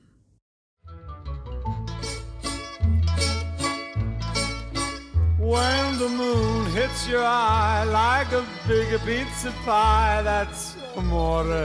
When 5.55 5.99
the 5.99 6.09
moon 6.21 6.65
hits 6.77 7.01
your 7.07 7.23
eye 7.23 7.83
like 8.03 8.31
a 8.41 8.43
big 8.67 8.89
pizza 9.07 9.51
pie, 9.65 10.21
that's 10.29 10.63
amore. 10.97 11.63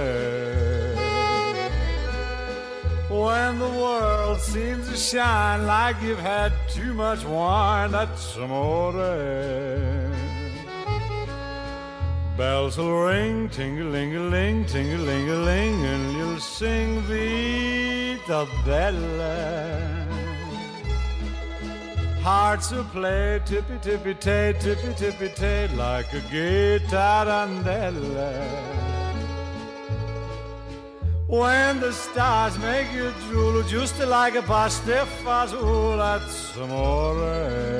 When 3.24 3.58
the 3.64 3.72
world 3.82 4.38
seems 4.52 4.84
to 4.90 4.96
shine 5.08 5.61
like 5.66 5.96
you've 6.04 6.26
had 6.34 6.52
too 6.76 6.92
much 7.04 7.22
wine, 7.24 7.90
that's 7.96 8.36
amore. 8.36 10.19
Bells 12.36 12.78
will 12.78 13.02
ring, 13.02 13.48
ting-a-ling-a-ling, 13.50 14.64
ting-a-ling-a-ling, 14.64 15.84
and 15.84 16.16
you'll 16.16 16.40
sing 16.40 17.00
Vita 17.02 18.46
Bella. 18.64 20.06
Hearts 22.22 22.70
will 22.70 22.84
play 22.84 23.40
tippy-tippy-tay, 23.44 24.54
tippy-tippy-tay, 24.60 25.68
like 25.76 26.12
a 26.12 26.20
gay 26.30 26.78
tarantella. 26.88 28.30
When 31.26 31.78
the 31.80 31.92
stars 31.92 32.58
make 32.58 32.92
you 32.92 33.12
drool, 33.28 33.62
just 33.62 33.98
like 34.00 34.34
a 34.34 34.42
pasta 34.42 35.06
fazool, 35.22 35.96
that's 35.96 36.56
amore. 36.56 37.79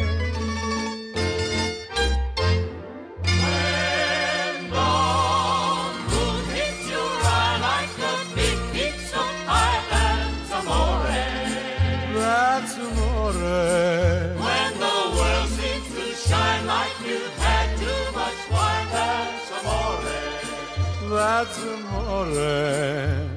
lads 21.21 21.57
amore. 21.73 22.25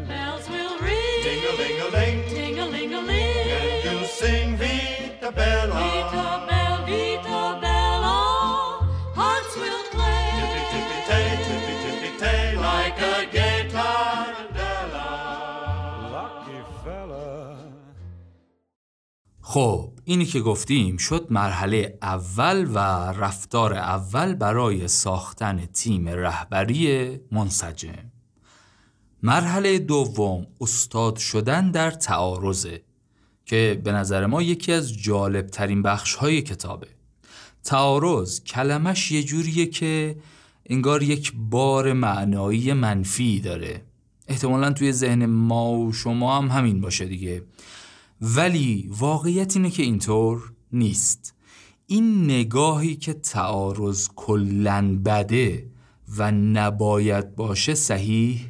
Bells 0.08 0.46
will 0.48 0.76
ring, 0.86 1.20
ding 1.26 1.42
a 1.50 1.52
ling 1.60 1.78
a 1.86 1.88
ling, 1.96 2.18
ding 2.34 2.58
a 2.58 2.66
ling 2.74 2.94
a 2.94 3.00
ling, 3.10 3.48
and 3.60 3.84
you 3.86 3.98
sing 4.06 4.56
Vita 4.56 5.30
Bella. 5.38 5.74
Vita 5.82 6.26
Bella, 6.48 6.80
Vita 6.88 7.42
Bella, 7.64 8.18
hearts 9.20 9.54
will 9.62 9.84
play, 9.94 10.24
tippy 10.38 10.62
tippy 10.72 10.98
tay, 11.08 11.28
tippy 11.46 11.74
tippy 11.84 12.10
tay, 12.22 12.44
like 12.68 12.98
a 13.12 13.16
gay 13.36 13.60
tarantella. 13.74 15.08
Lucky 16.16 16.60
fella. 16.82 17.26
اینی 20.04 20.26
که 20.26 20.40
گفتیم 20.40 20.96
شد 20.96 21.26
مرحله 21.30 21.98
اول 22.02 22.66
و 22.74 22.78
رفتار 23.12 23.74
اول 23.74 24.34
برای 24.34 24.88
ساختن 24.88 25.66
تیم 25.66 26.08
رهبری 26.08 27.10
منسجم. 27.32 28.12
مرحله 29.22 29.78
دوم 29.78 30.46
استاد 30.60 31.16
شدن 31.16 31.70
در 31.70 31.90
تعارضه 31.90 32.82
که 33.46 33.80
به 33.84 33.92
نظر 33.92 34.26
ما 34.26 34.42
یکی 34.42 34.72
از 34.72 35.02
جالب 35.02 35.46
ترین 35.46 35.82
بخش 35.82 36.14
های 36.14 36.42
کتابه. 36.42 36.88
تعارض 37.64 38.44
کلمش 38.44 39.12
یه 39.12 39.22
جوریه 39.22 39.66
که 39.66 40.16
انگار 40.66 41.02
یک 41.02 41.32
بار 41.36 41.92
معنایی 41.92 42.72
منفی 42.72 43.40
داره. 43.40 43.82
احتمالا 44.28 44.72
توی 44.72 44.92
ذهن 44.92 45.26
ما 45.26 45.72
و 45.72 45.92
شما 45.92 46.38
هم 46.38 46.48
همین 46.48 46.80
باشه 46.80 47.04
دیگه. 47.04 47.42
ولی 48.24 48.88
واقعیت 48.98 49.56
اینه 49.56 49.70
که 49.70 49.82
اینطور 49.82 50.52
نیست. 50.72 51.34
این 51.86 52.24
نگاهی 52.24 52.96
که 52.96 53.12
تعارض 53.12 54.08
کلن 54.16 55.02
بده 55.02 55.70
و 56.16 56.30
نباید 56.32 57.34
باشه 57.34 57.74
صحیح 57.74 58.40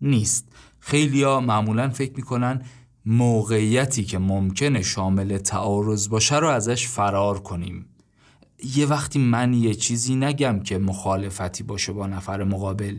نیست. 0.00 0.48
خیلیا 0.78 1.40
معمولا 1.40 1.88
فکر 1.88 2.12
می‌کنن 2.16 2.62
موقعیتی 3.06 4.04
که 4.04 4.18
ممکنه 4.18 4.82
شامل 4.82 5.38
تعارض 5.38 6.08
باشه 6.08 6.36
رو 6.36 6.48
ازش 6.48 6.88
فرار 6.88 7.40
کنیم. 7.40 7.86
یه 8.76 8.86
وقتی 8.86 9.18
من 9.18 9.54
یه 9.54 9.74
چیزی 9.74 10.16
نگم 10.16 10.60
که 10.60 10.78
مخالفتی 10.78 11.62
باشه 11.62 11.92
با 11.92 12.06
نفر 12.06 12.44
مقابل. 12.44 12.96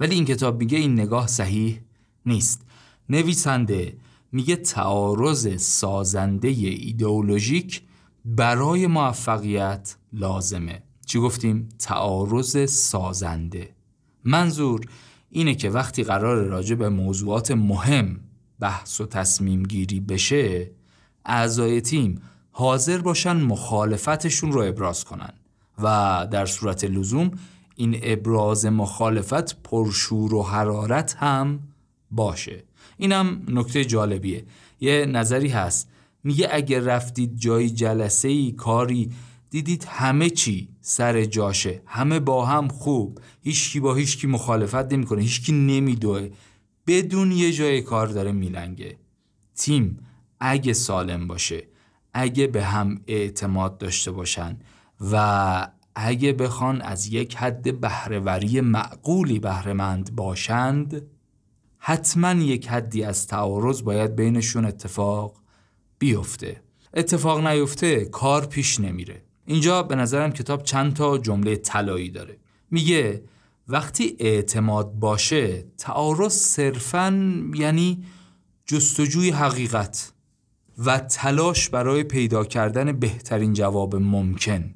ولی 0.00 0.14
این 0.14 0.24
کتاب 0.24 0.60
میگه 0.60 0.78
این 0.78 0.92
نگاه 0.92 1.26
صحیح 1.26 1.80
نیست. 2.26 2.62
نویسنده 3.08 3.96
میگه 4.34 4.56
تعارض 4.56 5.62
سازنده 5.62 6.48
ایدئولوژیک 6.48 7.82
برای 8.24 8.86
موفقیت 8.86 9.96
لازمه. 10.12 10.82
چی 11.06 11.18
گفتیم؟ 11.18 11.68
تعارض 11.78 12.70
سازنده. 12.70 13.74
منظور 14.24 14.86
اینه 15.30 15.54
که 15.54 15.70
وقتی 15.70 16.04
قرار 16.04 16.44
راجع 16.44 16.74
به 16.74 16.88
موضوعات 16.88 17.50
مهم 17.50 18.20
بحث 18.60 19.00
و 19.00 19.06
تصمیم 19.06 19.62
گیری 19.62 20.00
بشه 20.00 20.70
اعضای 21.24 21.80
تیم 21.80 22.22
حاضر 22.50 22.98
باشن 22.98 23.36
مخالفتشون 23.36 24.52
رو 24.52 24.60
ابراز 24.60 25.04
کنن 25.04 25.32
و 25.82 26.26
در 26.30 26.46
صورت 26.46 26.84
لزوم 26.84 27.30
این 27.76 27.98
ابراز 28.02 28.66
مخالفت 28.66 29.62
پرشور 29.62 30.34
و 30.34 30.42
حرارت 30.42 31.14
هم 31.14 31.60
باشه. 32.10 32.64
اینم 32.96 33.42
نکته 33.48 33.84
جالبیه. 33.84 34.44
یه 34.80 35.06
نظری 35.06 35.48
هست. 35.48 35.90
میگه 36.24 36.48
اگه 36.52 36.80
رفتید 36.80 37.36
جایی 37.36 37.70
جلسه 37.70 38.28
ای 38.28 38.52
کاری 38.52 39.10
دیدید 39.50 39.84
همه 39.88 40.30
چی 40.30 40.68
سر 40.80 41.24
جاشه. 41.24 41.82
همه 41.86 42.20
با 42.20 42.46
هم 42.46 42.68
خوب. 42.68 43.20
هیچکی 43.42 43.80
با 43.80 43.94
هیچکی 43.94 44.26
مخالفت 44.26 44.92
نمی‌کنه. 44.92 45.22
هیچکی 45.22 45.52
نمیدوه. 45.52 46.28
بدون 46.86 47.32
یه 47.32 47.52
جای 47.52 47.82
کار 47.82 48.06
داره 48.06 48.32
میلنگه. 48.32 48.96
تیم 49.54 49.98
اگه 50.40 50.72
سالم 50.72 51.26
باشه 51.26 51.62
اگه 52.14 52.46
به 52.46 52.64
هم 52.64 53.00
اعتماد 53.06 53.78
داشته 53.78 54.10
باشن 54.10 54.58
و 55.12 55.68
اگه 55.94 56.32
بخوان 56.32 56.80
از 56.80 57.06
یک 57.06 57.36
حد 57.36 57.80
بهرهوری 57.80 58.60
معقولی 58.60 59.38
بهرهمند 59.38 60.16
باشند 60.16 61.02
حتما 61.86 62.32
یک 62.32 62.68
حدی 62.68 63.04
از 63.04 63.26
تعارض 63.26 63.82
باید 63.82 64.16
بینشون 64.16 64.64
اتفاق 64.64 65.36
بیفته. 65.98 66.62
اتفاق 66.94 67.46
نیفته 67.46 68.04
کار 68.04 68.46
پیش 68.46 68.80
نمیره. 68.80 69.22
اینجا 69.46 69.82
به 69.82 69.94
نظرم 69.94 70.32
کتاب 70.32 70.62
چند 70.62 70.94
تا 70.94 71.18
جمله 71.18 71.56
طلایی 71.56 72.10
داره. 72.10 72.38
میگه 72.70 73.22
وقتی 73.68 74.16
اعتماد 74.18 74.92
باشه 74.92 75.64
تعارض 75.78 76.32
صرفا 76.32 77.34
یعنی 77.54 78.04
جستجوی 78.66 79.30
حقیقت 79.30 80.12
و 80.78 80.98
تلاش 80.98 81.68
برای 81.68 82.02
پیدا 82.02 82.44
کردن 82.44 82.92
بهترین 82.92 83.52
جواب 83.52 83.96
ممکن. 83.96 84.74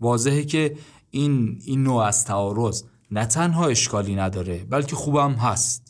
واضحه 0.00 0.44
که 0.44 0.76
این 1.10 1.58
این 1.64 1.82
نوع 1.82 2.02
از 2.02 2.24
تعارض 2.24 2.82
نه 3.10 3.26
تنها 3.26 3.66
اشکالی 3.66 4.14
نداره 4.14 4.64
بلکه 4.64 4.96
خوبم 4.96 5.32
هست. 5.32 5.87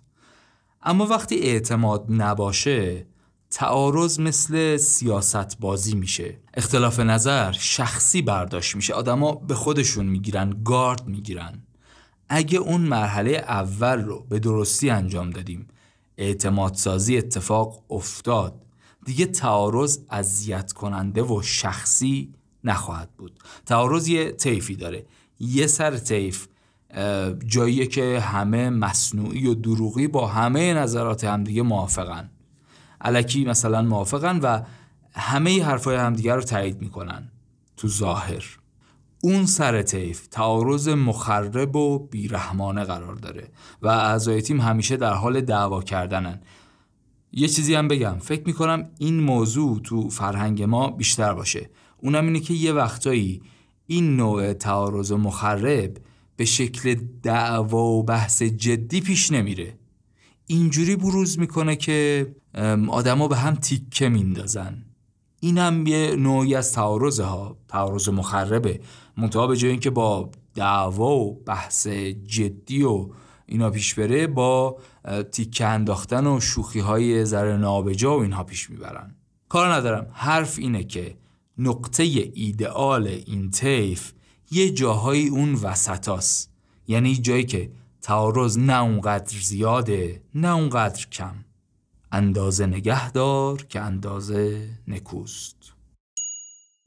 اما 0.89 1.07
وقتی 1.07 1.39
اعتماد 1.39 2.07
نباشه 2.09 3.07
تعارض 3.51 4.21
مثل 4.21 4.77
سیاست 4.77 5.59
بازی 5.59 5.95
میشه. 5.95 6.41
اختلاف 6.55 7.01
نظر 7.01 7.53
شخصی 7.53 8.23
برداشت 8.23 8.77
میشه. 8.77 8.95
آدما 8.95 9.35
به 9.35 9.55
خودشون 9.55 10.07
می‌گیرن 10.07 10.63
گارد 10.65 11.07
می‌گیرن. 11.07 11.63
اگه 12.29 12.59
اون 12.59 12.81
مرحله 12.81 13.31
اول 13.31 14.05
رو 14.05 14.27
به 14.29 14.39
درستی 14.39 14.91
انجام 14.91 15.31
دادیم 15.31 15.69
اعتماد 16.19 16.75
سازی 16.75 17.19
اتفاق 17.19 17.85
افتاد. 17.91 18.63
دیگه 19.05 19.27
تعارض 19.27 19.99
اذیت 20.11 20.73
کننده 20.73 21.23
و 21.23 21.43
شخصی 21.43 22.35
نخواهد 22.65 23.11
بود. 23.19 23.39
تعارض 23.67 24.09
یه 24.09 24.33
طیفی 24.33 24.77
داره. 24.77 25.07
یه 25.41 25.67
سر 25.67 25.99
طیف 25.99 26.47
جاییه 27.47 27.87
که 27.87 28.21
همه 28.21 28.71
مصنوعی 28.71 29.47
و 29.47 29.55
دروغی 29.55 30.09
با 30.09 30.27
همه 30.27 30.75
نظرات 30.75 31.25
همدیگه 31.25 31.63
موافقن. 31.63 32.31
علکی 33.01 33.45
مثلا 33.45 33.83
موافقن 33.83 34.39
و 34.39 34.63
همه 35.15 35.65
حرفای 35.65 35.97
همدیگه 35.97 36.35
رو 36.35 36.43
تایید 36.43 36.81
می‌کنن. 36.81 37.31
تو 37.77 37.89
ظاهر. 37.89 38.45
اون 39.23 39.47
سر 39.47 39.83
طیف 39.83 40.27
تعارض 40.27 40.89
مخرب 40.89 41.77
و 41.77 41.99
بیرحمانه 41.99 42.85
قرار 42.85 43.15
داره 43.15 43.49
و 43.83 43.89
اعضای 43.89 44.43
تیم 44.43 44.61
همیشه 44.61 44.97
در 44.97 45.15
حال 45.15 45.41
دعوا 45.41 45.83
کردنن. 45.83 46.41
یه 47.33 47.49
چیزی 47.49 47.75
هم 47.75 47.89
بگم. 47.89 48.19
فکر 48.19 48.43
می‌کنم 48.47 48.91
این 48.99 49.21
موضوع 49.21 49.81
تو 49.85 50.11
فرهنگ 50.11 50.63
ما 50.63 50.91
بیشتر 50.91 51.35
باشه. 51.35 51.71
اونم 51.97 52.27
اینه 52.27 52.41
که 52.41 52.55
یه 52.55 52.73
وقتایی 52.73 53.43
این 53.87 54.17
نوع 54.17 54.53
تعارض 54.53 55.13
مخرب 55.13 55.97
به 56.39 56.45
شکل 56.45 56.95
دعوا 57.23 57.85
و 57.85 58.03
بحث 58.03 58.43
جدی 58.43 59.01
پیش 59.01 59.33
نمیره. 59.33 59.75
اینجوری 60.47 60.97
بروز 60.97 61.39
می‌کنه 61.39 61.77
که 61.77 62.27
آدما 62.89 63.29
به 63.29 63.37
هم 63.37 63.55
تیکه 63.55 64.09
میندازن. 64.09 64.85
این 65.41 65.59
هم 65.59 65.87
یه 65.87 66.17
نوعی 66.17 66.55
از 66.55 66.73
تعارض 66.73 67.21
ها. 67.21 67.57
تعارض 67.69 68.09
مخربه. 68.09 68.81
منتها 69.17 69.47
به 69.47 69.57
جای 69.57 69.71
اینکه 69.71 69.91
با 69.91 70.31
دعوا 70.55 71.17
و 71.17 71.35
بحث 71.35 71.87
جدی 72.27 72.83
و 72.83 73.09
اینا 73.47 73.71
پیش 73.71 73.95
بره 73.95 74.27
با 74.27 74.79
تیکه 75.33 75.67
انداختن 75.67 76.27
و 76.27 76.41
شوخی 76.41 76.81
های 76.81 77.25
ذره 77.25 77.57
نابجا 77.57 78.19
و 78.19 78.23
اینها 78.23 78.45
پیش 78.45 78.71
می‌برن. 78.71 79.15
کار 79.49 79.73
ندارم. 79.73 80.07
حرف 80.13 80.59
اینه 80.59 80.85
که 80.85 81.17
نقطه 81.59 82.03
ایدئال 82.35 83.07
این 83.07 83.51
طیف 83.51 84.13
یه 84.51 84.71
جاهایی 84.71 85.29
اون 85.29 85.55
وسطاست 85.55 86.51
یعنی 86.87 87.17
جایی 87.17 87.45
که 87.45 87.71
تعارض 88.03 88.59
نه 88.59 88.83
اونقدر 88.83 89.39
زیاده 89.41 90.23
نه 90.35 90.55
اونقدر 90.55 91.07
کم. 91.07 91.35
اندازه 92.13 92.67
نگه 92.67 93.11
دار 93.11 93.63
که 93.63 93.81
اندازه 93.81 94.69
نکوست. 94.89 95.57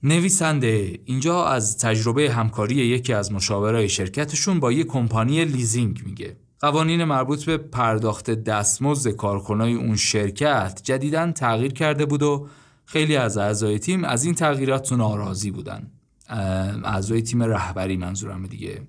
نویسنده 0.04 1.00
اینجا 1.06 1.46
از 1.46 1.78
تجربه 1.78 2.32
همکاری 2.32 2.76
یکی 2.76 3.14
از 3.14 3.32
مشاورای 3.32 3.90
شرکتشون 3.90 4.60
با 4.60 4.72
یک 4.72 4.88
کمپانی 4.88 5.46
لیزینگ 5.46 6.02
میگه. 6.06 6.38
قوانین 6.60 7.04
مربوط 7.04 7.46
به 7.46 7.58
پرداخت 7.58 8.32
دستمزد 8.32 9.10
کارکنای 9.10 9.74
اون 9.74 9.96
شرکت 9.96 10.82
جدیداً 10.84 11.32
تغییر 11.32 11.74
کرده 11.74 12.06
بود 12.06 12.24
و 12.24 12.48
خیلی 12.86 13.16
از 13.16 13.38
اعضای 13.38 13.80
تیم 13.80 14.04
از 14.04 14.24
این 14.24 14.36
تغییرات 14.36 14.94
ناراضی 14.94 15.52
بودن. 15.52 15.92
اعضای 16.32 17.22
تیم 17.22 17.44
رهبری 17.44 17.98
منظورم 17.98 18.48
دیگه. 18.48 18.82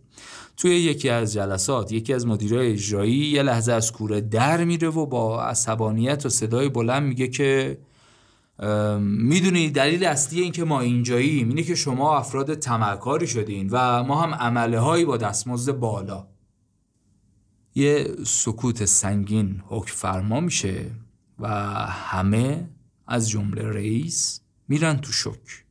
توی 0.56 0.70
یکی 0.70 1.08
از 1.08 1.32
جلسات 1.32 1.92
یکی 1.92 2.14
از 2.14 2.26
مدیرای 2.26 2.72
اجرایی 2.72 3.14
یه 3.14 3.42
لحظه 3.42 3.72
از 3.72 3.92
کوره 3.92 4.20
در 4.20 4.64
میره 4.64 4.88
و 4.88 5.06
با 5.06 5.44
عصبانیت 5.44 6.26
و 6.26 6.28
صدای 6.28 6.68
بلند 6.68 7.02
میگه 7.02 7.28
که 7.28 7.78
می‌دونی 9.00 9.70
دلیل 9.70 10.04
اصلی 10.04 10.40
این 10.40 10.52
که 10.52 10.64
ما 10.64 10.80
اینجاییم 10.80 11.48
اینه 11.48 11.62
که 11.62 11.74
شما 11.74 12.18
افراد 12.18 12.54
تمکاری 12.54 13.26
شدین 13.26 13.68
و 13.70 14.04
ما 14.04 14.22
هم 14.22 14.34
عمله 14.34 14.78
هایی 14.78 15.04
با 15.04 15.16
دستمزد 15.16 15.72
بالا. 15.72 16.26
یه 17.74 18.08
سکوت 18.26 18.84
سنگین 18.84 19.62
حکم 19.66 19.94
فرما 19.94 20.40
میشه 20.40 20.90
و 21.38 21.48
همه 21.86 22.68
از 23.06 23.28
جمله 23.30 23.62
رئیس 23.62 24.40
میرن 24.68 24.96
تو 24.96 25.12
شک. 25.12 25.61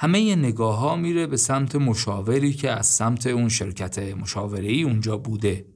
همه 0.00 0.36
نگاه 0.36 0.78
ها 0.78 0.96
میره 0.96 1.26
به 1.26 1.36
سمت 1.36 1.76
مشاوری 1.76 2.52
که 2.52 2.70
از 2.70 2.86
سمت 2.86 3.26
اون 3.26 3.48
شرکت 3.48 3.98
مشاوره 3.98 4.72
اونجا 4.72 5.16
بوده. 5.16 5.66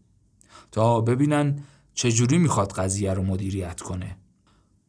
تا 0.72 1.00
ببینن 1.00 1.58
چجوری 1.94 2.38
می‌خواد 2.38 2.72
قضیه 2.72 3.14
رو 3.14 3.22
مدیریت 3.22 3.80
کنه. 3.80 4.16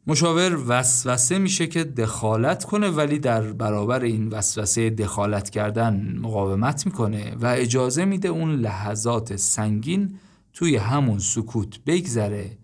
مشاور 0.06 0.58
وسوسه 0.68 1.38
میشه 1.38 1.66
که 1.66 1.84
دخالت 1.84 2.64
کنه 2.64 2.88
ولی 2.88 3.18
در 3.18 3.52
برابر 3.52 4.02
این 4.02 4.28
وسوسه 4.28 4.90
دخالت 4.90 5.50
کردن 5.50 6.18
مقاومت 6.18 6.86
می‌کنه 6.86 7.36
و 7.40 7.46
اجازه 7.46 8.04
میده 8.04 8.28
اون 8.28 8.54
لحظات 8.54 9.36
سنگین 9.36 10.18
توی 10.52 10.76
همون 10.76 11.18
سکوت 11.18 11.80
بگذره 11.86 12.58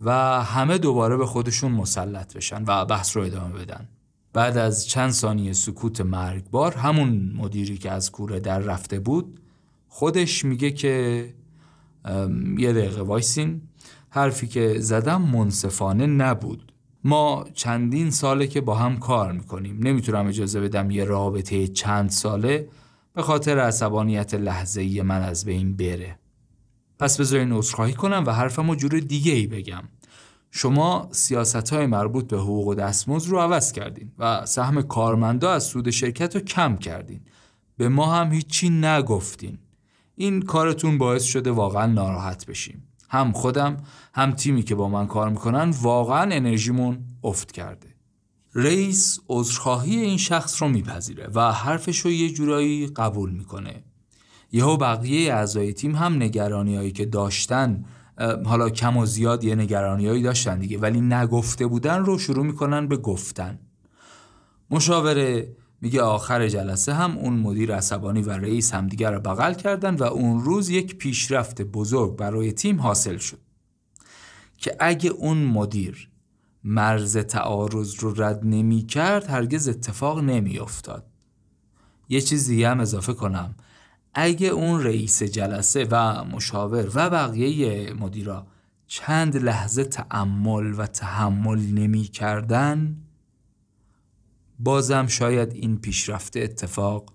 و 0.00 0.12
همه 0.42 0.78
دوباره 0.78 1.16
به 1.16 1.26
خودشون 1.26 1.72
مسلط 1.72 2.36
بشن 2.36 2.64
و 2.66 2.84
بحث 2.84 3.16
رو 3.16 3.22
ادامه 3.22 3.54
بدن. 3.54 3.88
بعد 4.34 4.58
از 4.58 4.86
چند 4.88 5.10
ثانیه 5.10 5.52
سکوت 5.52 6.00
مرگبار 6.00 6.74
همون 6.74 7.32
مدیری 7.36 7.78
که 7.78 7.90
از 7.90 8.12
کوره 8.12 8.40
در 8.40 8.58
رفته 8.58 8.98
بود 8.98 9.40
خودش 9.88 10.44
میگه 10.44 10.70
که 10.70 11.34
یه 12.58 12.72
دقیقه 12.72 13.02
وایسین 13.02 13.60
حرفی 14.10 14.46
که 14.46 14.76
زدم 14.78 15.22
منصفانه 15.22 16.06
نبود. 16.06 16.72
ما 17.04 17.44
چندین 17.54 18.10
ساله 18.10 18.46
که 18.46 18.60
با 18.60 18.74
هم 18.74 18.96
کار 18.96 19.32
می‌کنیم. 19.32 19.78
نمی‌تونم 19.82 20.26
اجازه 20.26 20.60
بدم 20.60 20.90
یه 20.90 21.04
رابطه 21.04 21.68
چند 21.68 22.10
ساله 22.10 22.68
به 23.14 23.22
خاطر 23.22 23.58
عصبانیت 23.58 24.34
لحظه‌ای 24.34 25.02
من 25.02 25.22
از 25.22 25.44
بین 25.44 25.76
بره. 25.76 26.18
پس 26.98 27.20
بذارین 27.20 27.52
عذرخواهی 27.52 27.92
کنم 27.92 28.24
و 28.26 28.30
حرفم 28.30 28.70
رو 28.70 28.76
جور 28.76 29.00
دیگه 29.00 29.32
ای 29.32 29.46
بگم. 29.46 29.82
شما 30.56 31.08
سیاست 31.10 31.72
های 31.72 31.86
مربوط 31.86 32.28
به 32.28 32.38
حقوق 32.38 32.66
و 32.66 32.74
دستمزد 32.74 33.30
رو 33.30 33.38
عوض 33.38 33.72
کردین 33.72 34.12
و 34.18 34.46
سهم 34.46 34.82
کارمندا 34.82 35.52
از 35.52 35.64
سود 35.64 35.90
شرکت 35.90 36.36
رو 36.36 36.40
کم 36.42 36.76
کردین. 36.76 37.20
به 37.76 37.88
ما 37.88 38.14
هم 38.14 38.32
هیچی 38.32 38.70
نگفتین. 38.70 39.58
این 40.14 40.42
کارتون 40.42 40.98
باعث 40.98 41.22
شده 41.22 41.50
واقعا 41.50 41.86
ناراحت 41.86 42.46
بشیم. 42.46 42.88
هم 43.08 43.32
خودم 43.32 43.76
هم 44.14 44.32
تیمی 44.32 44.62
که 44.62 44.74
با 44.74 44.88
من 44.88 45.06
کار 45.06 45.30
می‌کنن 45.30 45.70
واقعا 45.82 46.34
انرژیمون 46.34 46.98
افت 47.24 47.52
کرده. 47.52 47.88
رئیس 48.54 49.20
عذرخواهی 49.28 49.96
این 49.96 50.18
شخص 50.18 50.62
رو 50.62 50.68
میپذیره 50.68 51.28
و 51.34 51.52
حرفش 51.52 51.98
رو 51.98 52.10
یه 52.10 52.30
جورایی 52.30 52.86
قبول 52.86 53.30
می‌کنه. 53.30 53.84
یهو 54.52 54.76
بقیه 54.76 55.34
اعضای 55.34 55.72
تیم 55.72 55.94
هم 55.94 56.14
نگرانی 56.14 56.76
هایی 56.76 56.92
که 56.92 57.06
داشتن 57.06 57.84
حالا 58.44 58.70
کم 58.70 58.96
و 58.96 59.06
زیاد 59.06 59.44
یه 59.44 59.54
نگرانی 59.54 60.06
هایی 60.06 60.22
داشتن 60.22 60.58
دیگه 60.58 60.78
ولی 60.78 61.00
نگفته 61.00 61.66
بودن 61.66 62.04
رو 62.04 62.18
شروع 62.18 62.46
می‌کنن 62.46 62.88
به 62.88 62.96
گفتن. 62.96 63.58
مشاوره 64.70 65.56
میگه 65.80 66.02
آخر 66.02 66.48
جلسه 66.48 66.94
هم 66.94 67.18
اون 67.18 67.32
مدیر 67.32 67.74
عصبانی 67.74 68.22
و 68.22 68.30
رئیس 68.30 68.74
همدیگر 68.74 69.12
رو 69.12 69.20
بغل 69.20 69.54
کردن 69.54 69.94
و 69.94 70.02
اون 70.02 70.40
روز 70.40 70.68
یک 70.68 70.96
پیشرفت 70.96 71.62
بزرگ 71.62 72.16
برای 72.16 72.52
تیم 72.52 72.80
حاصل 72.80 73.16
شد. 73.16 73.38
که 74.58 74.76
اگه 74.80 75.10
اون 75.10 75.44
مدیر 75.44 76.08
مرز 76.64 77.16
تعارض 77.16 77.94
رو 77.94 78.22
رد 78.22 78.40
نمی 78.44 78.82
کرد 78.82 79.30
هرگز 79.30 79.68
اتفاق 79.68 80.18
نمی 80.20 80.58
افتاد. 80.58 81.06
یه 82.08 82.20
چیز 82.20 82.50
هم 82.50 82.80
اضافه 82.80 83.12
کنم. 83.12 83.54
اگه 84.14 84.48
اون 84.48 84.82
رئیس 84.82 85.22
جلسه 85.22 85.86
و 85.90 86.24
مشاور 86.24 86.90
و 86.94 87.10
بقیه 87.10 87.92
مدیرا 87.92 88.46
چند 88.86 89.36
لحظه 89.36 89.84
تأمل 89.84 90.74
و 90.78 90.86
تحمل 90.86 91.58
نمی 91.58 92.04
کردن 92.04 92.96
بازم 94.58 95.06
شاید 95.06 95.52
این 95.52 95.78
پیشرفت 95.78 96.36
اتفاق 96.36 97.12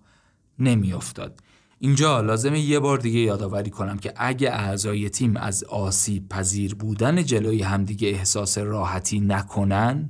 نمی 0.59 0.93
افتاد. 0.93 1.39
اینجا 1.79 2.21
لازمه 2.21 2.59
یه 2.59 2.79
بار 2.79 2.97
دیگه 2.97 3.19
یادآوری 3.19 3.69
کنم 3.69 3.97
که 3.97 4.13
اگه 4.17 4.49
اعضای 4.49 5.09
تیم 5.09 5.37
از 5.37 5.63
آسیب 5.63 6.29
پذیر 6.29 6.75
بودن 6.75 7.23
جلوی 7.23 7.63
همدیگه 7.63 8.07
احساس 8.07 8.57
راحتی 8.57 9.19
نکنن 9.19 10.09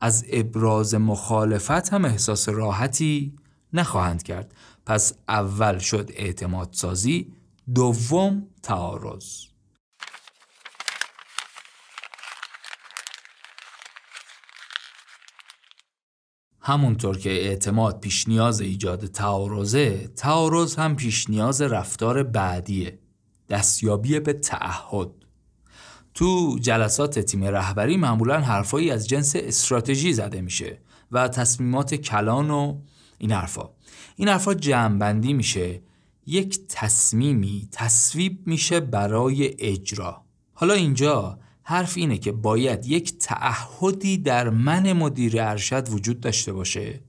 از 0.00 0.24
ابراز 0.32 0.94
مخالفت 0.94 1.92
هم 1.92 2.04
احساس 2.04 2.48
راحتی 2.48 3.36
نخواهند 3.72 4.22
کرد 4.22 4.54
پس 4.88 5.12
اول 5.28 5.78
شد 5.78 6.10
اعتماد 6.14 6.68
سازی 6.72 7.32
دوم 7.74 8.46
تعارض. 8.62 9.24
همونطور 16.60 17.18
که 17.18 17.30
اعتماد 17.30 18.00
پیش 18.00 18.28
نیاز 18.28 18.60
ایجاد 18.60 19.06
تعارضه 19.06 20.08
تعارض 20.16 20.76
هم 20.76 20.96
پیش 20.96 21.30
نیاز 21.30 21.62
رفتار 21.62 22.22
بعدیه 22.22 22.98
دستیابی 23.48 24.20
به 24.20 24.32
تعهد. 24.32 25.10
تو 26.14 26.58
جلسات 26.60 27.18
تیم 27.18 27.44
رهبری 27.44 27.96
معمولا 27.96 28.40
حرفایی 28.40 28.90
از 28.90 29.08
جنس 29.08 29.36
استراتژی 29.36 30.12
زده 30.12 30.40
میشه 30.40 30.78
و 31.12 31.28
تصمیمات 31.28 31.94
کلان 31.94 32.50
و 32.50 32.80
این 33.18 33.32
حرفا. 33.32 33.77
این 34.18 34.28
حرفا 34.28 34.54
جمعبندی 34.54 35.32
میشه. 35.32 35.82
یک 36.26 36.60
تصمیمی 36.68 37.68
تصویب 37.72 38.46
میشه 38.46 38.80
برای 38.80 39.54
اجرا. 39.58 40.24
حالا 40.54 40.74
اینجا 40.74 41.38
حرف 41.62 41.96
اینه 41.96 42.18
که 42.18 42.32
باید 42.32 42.86
یک 42.86 43.18
تعهدی 43.18 44.18
در 44.18 44.50
من 44.50 44.92
مدیر 44.92 45.42
ارشد 45.42 45.88
وجود 45.88 46.20
داشته 46.20 46.52
باشه 46.52 47.00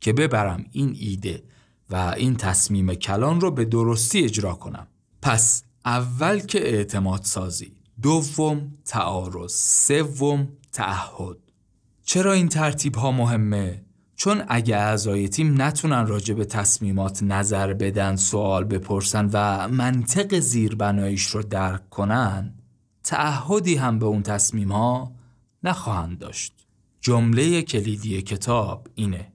که 0.00 0.12
ببرم 0.12 0.64
این 0.72 0.96
ایده 1.00 1.42
و 1.90 2.14
این 2.16 2.36
تصمیم 2.36 2.94
کلان 2.94 3.40
رو 3.40 3.50
به 3.50 3.64
درستی 3.64 4.24
اجرا 4.24 4.54
کنم. 4.54 4.86
پس 5.22 5.62
اول 5.84 6.38
که 6.38 6.74
اعتماد 6.74 7.22
سازی. 7.22 7.72
دوم 8.02 8.72
تعارض. 8.84 9.52
سوم 9.54 10.48
تعهد. 10.72 11.36
چرا 12.04 12.32
این 12.32 12.48
ترتیب 12.48 12.94
ها 12.94 13.12
مهمه؟ 13.12 13.85
چون 14.16 14.42
اگه 14.48 14.76
اعضای 14.76 15.28
تیم 15.28 15.62
نتونن 15.62 16.06
راجع 16.06 16.34
به 16.34 16.44
تصمیمات 16.44 17.22
نظر 17.22 17.72
بدن 17.72 18.16
سوال 18.16 18.64
بپرسن 18.64 19.30
و 19.32 19.68
منطق 19.68 20.38
زیربناییش 20.38 21.26
رو 21.26 21.42
درک 21.42 21.90
کنن 21.90 22.54
تعهدی 23.04 23.74
هم 23.74 23.98
به 23.98 24.06
اون 24.06 24.22
تصمیم 24.22 24.72
ها 24.72 25.12
نخواهند 25.62 26.18
داشت. 26.18 26.52
جمله 27.00 27.62
کلیدی 27.62 28.22
کتاب 28.22 28.88
اینه 28.94 29.32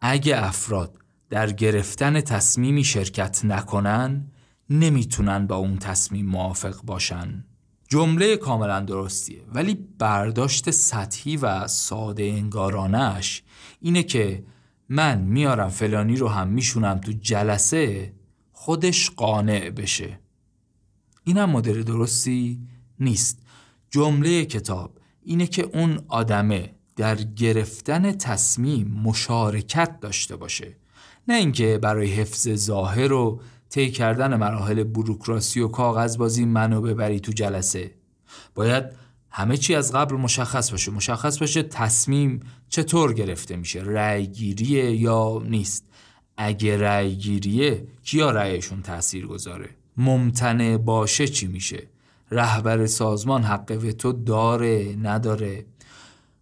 اگه 0.00 0.44
افراد 0.44 0.98
در 1.30 1.52
گرفتن 1.52 2.20
تصمیمی 2.20 2.84
شرکت 2.84 3.44
نکنن 3.44 4.26
نمی‌تونن 4.70 5.46
با 5.46 5.56
اون 5.56 5.78
تصمیم 5.78 6.26
موافق 6.26 6.82
باشن. 6.82 7.44
جمله 7.88 8.36
کاملا 8.36 8.80
درستیه 8.80 9.42
ولی 9.54 9.74
برداشت 9.98 10.70
سطحی 10.70 11.36
و 11.36 11.66
ساده 11.66 12.22
انگارانش 12.22 13.42
اینه 13.84 14.02
که 14.02 14.44
من 14.88 15.20
میارم 15.20 15.68
فلانی 15.68 16.16
رو 16.16 16.28
هم 16.28 16.48
میشونم 16.48 16.98
تو 16.98 17.12
جلسه 17.12 18.12
خودش 18.52 19.10
قانع 19.10 19.70
بشه. 19.70 20.18
اینم 21.24 21.50
مدل 21.50 21.82
درستی 21.82 22.60
نیست. 23.00 23.38
جمله 23.90 24.44
کتاب 24.44 24.98
اینه 25.22 25.46
که 25.46 25.62
اون 25.62 26.00
آدمه 26.08 26.74
در 26.96 27.14
گرفتن 27.16 28.12
تصمیم 28.12 29.00
مشارکت 29.04 30.00
داشته 30.00 30.36
باشه. 30.36 30.76
نه 31.28 31.34
اینکه 31.34 31.78
برای 31.82 32.12
حفظ 32.12 32.48
ظاهر 32.48 33.12
و 33.12 33.40
طی 33.68 33.90
کردن 33.90 34.36
مراحل 34.36 34.84
بروکراسی 34.84 35.60
و 35.60 35.68
کاغذبازی 35.68 36.44
منو 36.44 36.80
ببری 36.80 37.20
تو 37.20 37.32
جلسه. 37.32 37.94
باید 38.54 38.84
همه 39.36 39.56
چی 39.56 39.74
از 39.74 39.92
قبل 39.92 40.16
مشخص 40.16 40.70
باشه 40.70 40.90
مشخص 40.90 41.38
باشه 41.38 41.62
تصمیم 41.62 42.40
چطور 42.68 43.12
گرفته 43.12 43.56
میشه. 43.56 43.82
رأی 43.82 44.26
گیریه 44.26 44.90
یا 44.90 45.42
نیست. 45.44 45.84
اگه 46.36 46.78
رأی 46.78 47.16
گیریه 47.16 47.86
کیا 48.02 48.30
رأیشون 48.30 48.82
تأثیر 48.82 49.26
گذاره؟ 49.26 49.70
ممتنع 49.96 50.76
باشه 50.76 51.28
چی 51.28 51.46
میشه؟ 51.46 51.88
رهبر 52.30 52.86
سازمان 52.86 53.42
حق 53.42 53.78
وتو 53.84 54.12
داره 54.12 54.96
نداره؟ 55.02 55.64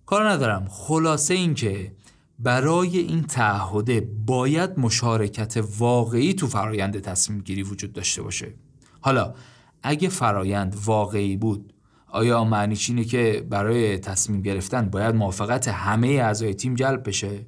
کار 0.07 0.28
ندارم. 0.30 0.66
خلاصه 0.70 1.34
این 1.34 1.55
که 1.55 1.93
برای 2.38 2.99
این 2.99 3.22
تعهده 3.22 4.09
باید 4.26 4.78
مشارکت 4.78 5.64
واقعی 5.78 6.34
تو 6.34 6.47
فرایند 6.47 7.01
تصمیم 7.01 7.40
گیری 7.40 7.62
وجود 7.62 7.93
داشته 7.93 8.22
باشه. 8.22 8.55
حالا 9.01 9.34
اگه 9.82 10.09
فرایند 10.09 10.76
واقعی 10.84 11.36
بود 11.36 11.71
آیا 12.12 12.44
معنیش 12.44 12.90
اینه 12.90 13.04
که 13.04 13.46
برای 13.50 13.98
تصمیم 13.98 14.42
گرفتن 14.42 14.90
باید 14.90 15.14
موافقت 15.14 15.68
همه 15.68 16.08
اعضای 16.08 16.54
تیم 16.54 16.74
جلب 16.74 17.08
بشه؟ 17.08 17.46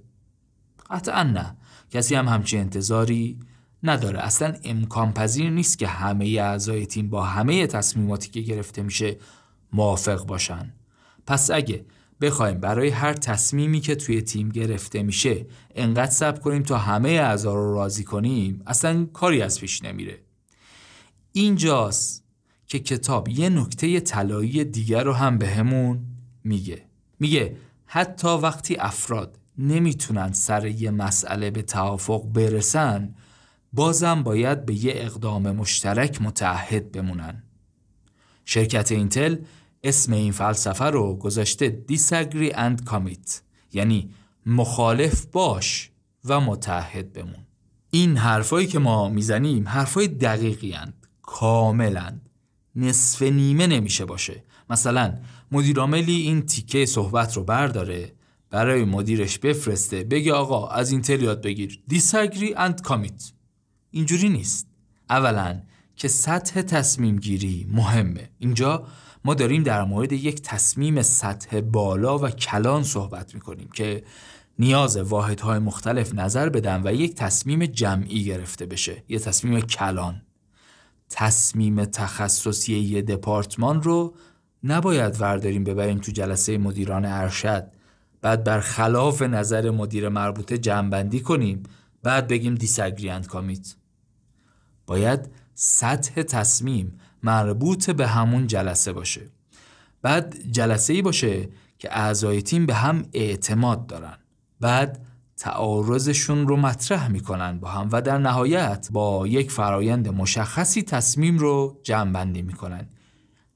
قطعا 0.91 1.23
نه. 1.23 1.57
کسی 1.91 2.15
هم 2.15 2.29
همچین 2.29 2.61
انتظاری 2.61 3.39
نداره. 3.83 4.19
اصلا 4.19 4.55
امکان 4.65 5.13
پذیر 5.13 5.51
نیست 5.51 5.79
که 5.79 5.87
همه 5.87 6.25
اعضای 6.25 6.87
تیم 6.87 7.11
با 7.11 7.25
همه 7.25 7.67
تصمیماتی 7.67 8.31
که 8.31 8.41
گرفته 8.41 8.83
میشه 8.83 9.17
موافق 9.73 10.27
باشن. 10.27 10.73
پس 11.27 11.51
اگه 11.51 11.85
بخوایم 12.21 12.61
برای 12.61 12.89
هر 12.89 13.13
تصمیمی 13.13 13.81
که 13.81 13.95
توی 13.95 14.23
تیم 14.23 14.49
گرفته 14.49 15.03
میشه 15.03 15.47
انقدر 15.75 16.11
صبر 16.11 16.41
کنیم 16.41 16.63
تا 16.63 16.79
همه 16.79 17.09
اعضا 17.09 17.55
رو 17.55 17.75
راضی 17.75 18.05
کنیم 18.05 18.63
اصلا 18.67 19.07
کاری 19.13 19.43
از 19.43 19.61
پیش 19.61 19.83
نمیره. 19.83 20.19
اینجاست 21.33 22.24
که 22.67 22.79
کتاب 22.79 23.29
یه 23.29 23.49
نکته 23.49 24.01
طلایی 24.01 24.65
دیگر 24.65 25.05
رو 25.05 25.13
هم 25.13 25.39
بهمون 25.39 26.05
میگه. 26.45 26.85
میگه 27.21 27.57
حتی 27.87 28.29
وقتی 28.29 28.77
افراد 28.77 29.39
نمی‌تونن 29.59 30.33
سر 30.33 30.67
یه 30.67 30.91
مسئله 30.91 31.51
به 31.51 31.63
توافق 31.63 32.23
برسن 32.23 33.15
بازم 33.73 34.23
باید 34.23 34.67
به 34.67 34.85
یه 34.85 34.93
اقدام 34.97 35.51
مشترک 35.51 36.23
متعهد 36.23 36.93
بمونن. 36.93 37.43
شرکت 38.45 38.93
اینتل 38.93 39.37
اسم 39.85 40.13
این 40.13 40.33
فلسفه 40.33 40.85
رو 40.85 41.17
گذاشته 41.17 41.85
disagree 41.93 42.53
and 42.53 42.91
commit 42.91 43.31
یعنی 43.73 44.11
مخالف 44.47 45.27
باش 45.27 45.91
و 46.25 46.41
متحد 46.41 47.13
بمون. 47.13 47.47
این 47.91 48.17
حرفایی 48.17 48.67
که 48.67 48.79
ما 48.79 49.09
می‌زنیم 49.09 49.69
حرفای 49.69 50.09
دقیقی 50.09 50.73
هند. 50.73 51.07
کاملند 51.23 52.31
نصف 52.77 53.23
نیمه 53.23 53.67
نمیشه 53.67 54.05
باشه. 54.05 54.43
مثلا 54.71 55.19
مدیرعاملی 55.53 56.17
این 56.17 56.43
تیکه 56.43 56.87
صحبت 56.87 57.37
رو 57.37 57.45
برداره 57.45 58.13
برای 58.51 58.85
مدیرش 58.85 59.39
بفرسته 59.39 60.05
بگه 60.05 60.33
آقا 60.33 60.69
از 60.69 60.93
اینتل 60.93 61.23
یاد 61.23 61.43
بگیر. 61.43 61.83
Disagree 61.91 62.57
and 62.57 62.89
commit. 62.89 63.33
اینجوری 63.91 64.29
نیست. 64.29 64.67
اولا 65.11 65.61
که 65.97 66.09
سطح 66.09 66.63
تصمیم 66.63 67.17
گیری 67.17 67.67
مهمه. 67.71 68.31
اینجا 68.39 68.87
ما 69.25 69.35
داریم 69.35 69.63
در 69.63 69.85
مورد 69.85 70.13
یک 70.13 70.43
تصمیم 70.43 71.03
سطح 71.03 71.61
بالا 71.61 72.19
و 72.19 72.29
کلان 72.29 72.83
صحبت 72.83 73.35
می‌کنیم 73.35 73.69
که 73.75 74.05
نیاز 74.59 74.97
واحدهای 74.97 75.59
مختلف 75.59 76.15
نظر 76.15 76.49
بدن 76.49 76.83
و 76.85 76.93
یک 76.93 77.15
تصمیم 77.15 77.67
جمعی 77.67 78.25
گرفته 78.25 78.67
بشه. 78.67 79.05
یه 79.09 79.19
تصمیم 79.19 79.61
کلان. 79.61 80.23
تصمیم 81.17 81.85
تخصصی 81.85 82.79
یه 82.79 83.03
دپارتمان 83.03 83.83
رو 83.83 84.15
نباید 84.65 85.21
ورداریم 85.21 85.65
ببریم 85.65 85.99
تو 85.99 86.13
جلسه 86.13 86.59
مدیران 86.59 87.05
ارشد. 87.05 87.67
بعد 88.23 88.45
بر 88.45 88.61
خلاف 88.61 89.23
نظر 89.23 89.71
مدیر 89.71 90.09
مربوطه 90.09 90.59
جمعبندی 90.59 91.21
کنیم 91.21 91.63
بعد 92.03 92.29
بگیم 92.29 92.55
دیسگریند 92.55 93.27
کامیت 93.27 93.75
باید 94.87 95.31
سطح 95.55 96.23
تصمیم 96.23 96.99
مربوط 97.23 97.91
به 97.91 98.07
همون 98.07 98.47
جلسه 98.47 98.93
باشه. 98.93 99.23
بعد 100.03 100.37
جلسه 100.51 100.93
ای 100.93 101.03
باشه 101.03 101.49
که 101.79 101.99
اعضای 101.99 102.43
تیم 102.43 102.67
به 102.67 102.75
هم 102.75 103.03
اعتماد 103.13 103.87
دارن. 103.87 104.19
بعد 104.61 105.07
تعارضشون 105.37 106.49
رو 106.49 106.57
مطرح 106.57 107.09
می‌کنن 107.09 107.59
با 107.59 107.69
هم 107.69 107.89
و 107.93 108.03
در 108.03 108.19
نهایت 108.19 108.89
با 108.93 109.27
یک 109.27 109.51
فرایند 109.51 110.09
مشخصی 110.09 110.83
تصمیم 110.83 111.39
رو 111.39 111.81
جمع 111.83 112.13
بندی 112.13 112.43
می‌کنن. 112.43 112.89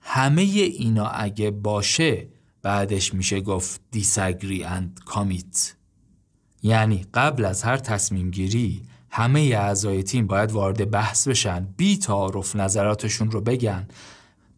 همه 0.01 0.43
اینا 0.43 1.07
اگه 1.07 1.51
باشه 1.51 2.29
بعدش 2.63 3.15
میشه 3.15 3.41
گفت 3.41 3.81
disagree 3.97 4.63
and 4.63 5.13
commit. 5.13 5.59
یعنی 6.63 7.07
قبل 7.15 7.45
از 7.45 7.63
هر 7.63 7.77
تصمیم 7.77 8.31
گیری 8.31 8.83
همه 9.11 9.41
اعضای 9.41 10.03
تیم 10.03 10.27
باید 10.27 10.53
وارد 10.53 10.91
بحث 10.91 11.29
بشن 11.29 11.69
بی 11.77 11.99
تعارف 11.99 12.57
نظراتشون 12.57 13.31
رو 13.31 13.41
بگن. 13.41 13.89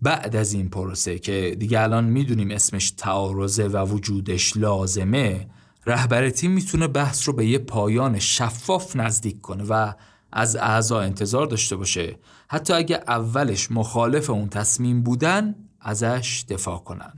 بعد 0.03 0.37
از 0.37 0.53
این 0.53 0.69
پروسه 0.69 1.19
که 1.19 1.57
دیگه 1.59 1.81
الان 1.81 2.05
می‌دونیم 2.05 2.51
اسمش 2.51 2.91
تعارضه 2.91 3.69
و 3.69 3.87
وجودش 3.87 4.57
لازمه 4.57 5.47
رهبر 5.91 6.31
تیم 6.31 6.51
می‌تونه 6.51 6.87
بحث 6.87 7.29
رو 7.29 7.35
به 7.35 7.47
یه 7.47 7.59
پایان 7.59 8.19
شفاف 8.19 8.97
نزدیک 8.97 9.41
کنه 9.41 9.65
و 9.65 9.93
از 10.33 10.57
اعضا 10.57 11.01
انتظار 11.01 11.47
داشته 11.47 11.77
باشه. 11.77 12.19
حتی 12.49 12.73
اگه 12.73 13.01
اولش 13.09 13.71
مخالف 13.71 14.31
اون 14.31 14.49
تصمیم 14.49 15.03
بودن 15.03 15.55
ازش 15.81 16.45
دفاع 16.49 16.79
کنن. 16.79 17.13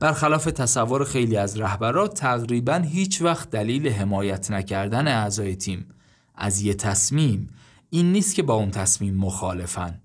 برخلاف 0.00 0.44
تصور 0.44 1.04
خیلی 1.04 1.36
از 1.36 1.60
رهبرا 1.60 2.08
تقریبا 2.08 2.74
هیچ 2.74 3.22
وقت 3.22 3.50
دلیل 3.50 3.88
حمایت 3.88 4.50
نکردن 4.50 5.08
اعضای 5.08 5.56
تیم 5.56 5.86
از 6.34 6.60
یه 6.60 6.74
تصمیم 6.74 7.48
این 7.90 8.12
نیست 8.12 8.34
که 8.34 8.42
با 8.42 8.54
اون 8.54 8.70
تصمیم 8.70 9.14
مخالفن 9.14 10.00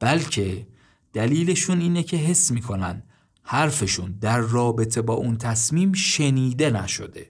بلکه 0.00 0.66
دلیلشون 1.12 1.80
اینه 1.80 2.02
که 2.02 2.16
حس 2.16 2.50
می‌کنن 2.50 3.02
حرفشون 3.48 4.14
در 4.20 4.38
رابطه 4.38 5.02
با 5.02 5.14
اون 5.14 5.36
تصمیم 5.36 5.92
شنیده 5.92 6.70
نشده. 6.70 7.26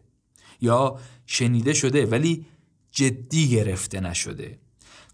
یا 0.60 0.98
شنیده 1.26 1.72
شده 1.72 2.06
ولی 2.06 2.46
جدی 2.90 3.48
گرفته 3.48 4.00
نشده. 4.00 4.58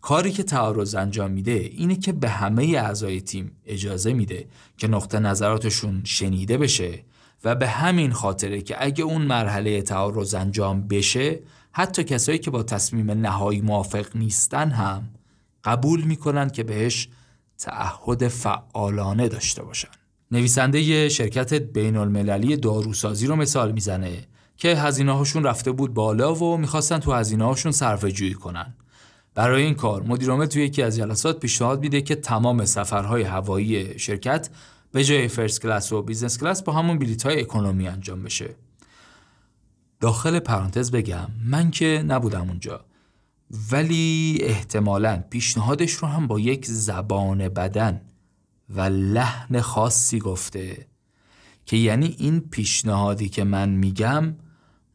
کاری 0.01 0.33
که 0.33 0.43
تعارض 0.43 0.95
انجام 0.95 1.31
میده 1.31 1.53
اینه 1.53 1.97
که 1.97 2.13
به 2.13 2.29
همه 2.29 2.65
اعضای 2.65 3.21
تیم 3.21 3.57
اجازه 3.67 4.13
میده 4.13 4.47
که 4.77 4.89
نقطه 4.89 5.19
نظراتشون 5.19 6.03
شنیده 6.05 6.59
بشه 6.59 7.05
و 7.45 7.55
به 7.55 7.69
همین 7.69 8.13
خاطره 8.13 8.63
که 8.63 8.77
اگه 8.79 9.05
اون 9.05 9.23
مرحله 9.23 9.83
تعارض 9.83 10.35
انجام 10.35 10.89
بشه 10.89 11.41
حتی 11.73 12.05
کسایی 12.05 12.39
که 12.39 12.51
با 12.51 12.63
تصمیم 12.63 13.11
نهایی 13.11 13.61
موافق 13.61 14.17
نیستن 14.17 14.71
هم 14.71 15.09
قبول 15.65 16.03
می‌کنن 16.03 16.51
که 16.51 16.63
بهش 16.63 17.09
تعهد 17.59 18.29
فعالانه 18.29 19.29
داشته 19.29 19.63
باشن. 19.63 20.02
نویسنده 20.33 21.09
شرکت 21.09 21.55
بین 21.55 21.97
المللی 21.97 22.57
داروسازی 22.57 23.27
رو 23.27 23.37
مثال 23.37 23.73
می‌زنه 23.73 24.27
که 24.57 24.69
هزینه 24.69 25.13
هاشون 25.13 25.45
رفته 25.45 25.73
بود 25.73 25.95
بالا 25.95 26.35
و 26.35 26.57
می‌خواستن 26.57 26.99
تو 26.99 27.13
هزینه 27.13 27.45
هاشون 27.45 27.73
صرفه 27.73 28.13
جویی 28.13 28.35
کنن. 28.35 28.75
برای 29.35 29.63
این 29.63 29.75
کار 29.75 30.03
مدیرعامل 30.03 30.47
توی 30.47 30.65
یکی 30.65 30.83
از 30.83 30.97
جلسات 30.97 31.41
پیشنهاد 31.41 31.81
میده 31.81 32.03
که 32.03 32.15
تمام 32.15 32.65
سفرهای 32.65 33.23
هوایی 33.23 33.99
شرکت 33.99 34.51
به 34.93 35.05
جای 35.05 35.29
first 35.29 35.63
class 35.63 35.93
و 35.93 36.03
business 36.03 36.39
class 36.39 36.63
با 36.63 36.73
همون 36.73 36.99
بلیط 36.99 37.27
های 37.27 37.41
economy 37.41 37.89
انجام 37.89 38.23
بشه. 38.23 38.55
داخل 40.01 40.39
پرانتز 40.39 40.91
بگم 40.91 41.29
من 41.45 41.71
که 41.71 42.05
نبودم 42.07 42.49
اونجا. 42.49 42.85
ولی 43.73 44.39
احتمالا 44.41 45.23
پیشنهادش 45.31 45.93
رو 45.93 46.09
هم 46.09 46.27
با 46.27 46.41
یک 46.41 46.67
زبان 46.67 47.49
بدن 47.49 48.01
و 48.77 48.81
لحن 48.81 49.61
خاصی 49.61 50.19
گفته 50.19 50.87
که 51.67 51.77
یعنی 51.77 52.17
این 52.19 52.41
پیشنهادی 52.41 53.29
که 53.29 53.45
من 53.45 53.69
میگم 53.69 54.35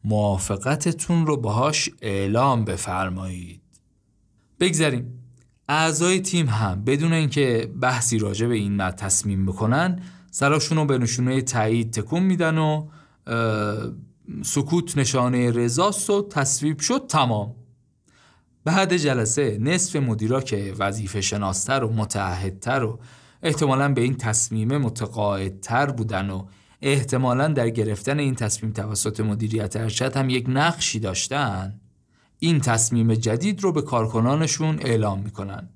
موافقتتون 0.04 1.26
رو 1.26 1.36
باهاش 1.36 1.90
اعلام 2.02 2.64
بفرمایید. 2.64 3.62
بگذریم 4.60 5.18
اعضای 5.68 6.20
تیم 6.20 6.48
هم 6.48 6.84
بدون 6.84 7.12
اینکه 7.12 7.72
بحثی 7.80 8.18
راجع 8.18 8.46
به 8.46 8.54
این 8.54 8.90
تصمیم 8.90 9.46
بکنن 9.46 10.02
سراشون 10.30 10.78
رو 10.78 10.84
به 10.84 10.98
نشونه 10.98 11.42
تایید 11.42 11.92
تکون 11.92 12.22
میدن 12.22 12.58
و 12.58 12.88
سکوت 14.42 14.98
نشانه 14.98 15.50
رضاست 15.50 16.10
و 16.10 16.28
تصویب 16.28 16.80
شد 16.80 17.06
تمام. 17.08 17.54
بعد 18.64 18.96
جلسه 18.96 19.58
نصف 19.60 19.96
مدیرا 19.96 20.40
که 20.40 20.74
وظیفه 20.78 21.20
شناستر 21.20 21.84
و 21.84 21.92
متعهدتر 21.92 22.84
و 22.84 22.98
احتمالا 23.42 23.92
به 23.94 24.00
این 24.00 24.16
تصمیم 24.16 24.76
متقاعدتر 24.76 25.86
بودن 25.86 26.30
و 26.30 26.46
احتمالا 26.82 27.48
در 27.48 27.70
گرفتن 27.70 28.18
این 28.18 28.34
تصمیم 28.34 28.72
توسط 28.72 29.20
مدیریت 29.20 29.76
ارشد 29.76 30.16
هم 30.16 30.30
یک 30.30 30.46
نقشی 30.48 31.00
داشتن 31.00 31.80
این 32.38 32.60
تصمیم 32.60 33.14
جدید 33.14 33.62
رو 33.62 33.72
به 33.72 33.82
کارکنانشون 33.82 34.78
اعلام 34.80 35.20
می‌کنن 35.20 35.68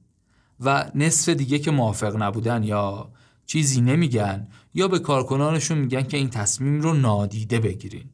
و 0.61 0.91
نصف 0.95 1.29
دیگه 1.29 1.59
که 1.59 1.71
موافق 1.71 2.23
نبودن 2.23 2.63
یا 2.63 3.11
چیزی 3.47 3.81
نمیگن 3.81 4.49
یا 4.75 4.89
به 4.89 4.99
کارکنانشون 4.99 5.79
میگن 5.79 6.03
که 6.03 6.17
این 6.17 6.31
تصمیم 6.31 6.81
رو 6.81 6.93
نادیده 6.93 7.61
بگیرین. 7.61 8.11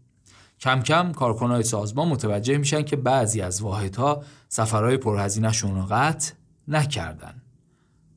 کم 0.61 0.83
کم 0.83 1.13
کارکنای 1.13 1.63
سازمان 1.63 2.09
متوجه 2.09 2.59
میشن 2.59 2.83
که 2.83 2.97
بعضی 2.97 3.41
از 3.41 3.63
واحدها 3.63 4.23
سفرهای 4.49 4.97
پرهزینهشون 4.97 5.75
رو 5.75 5.87
قطع 5.91 6.33
نکردن. 6.69 7.43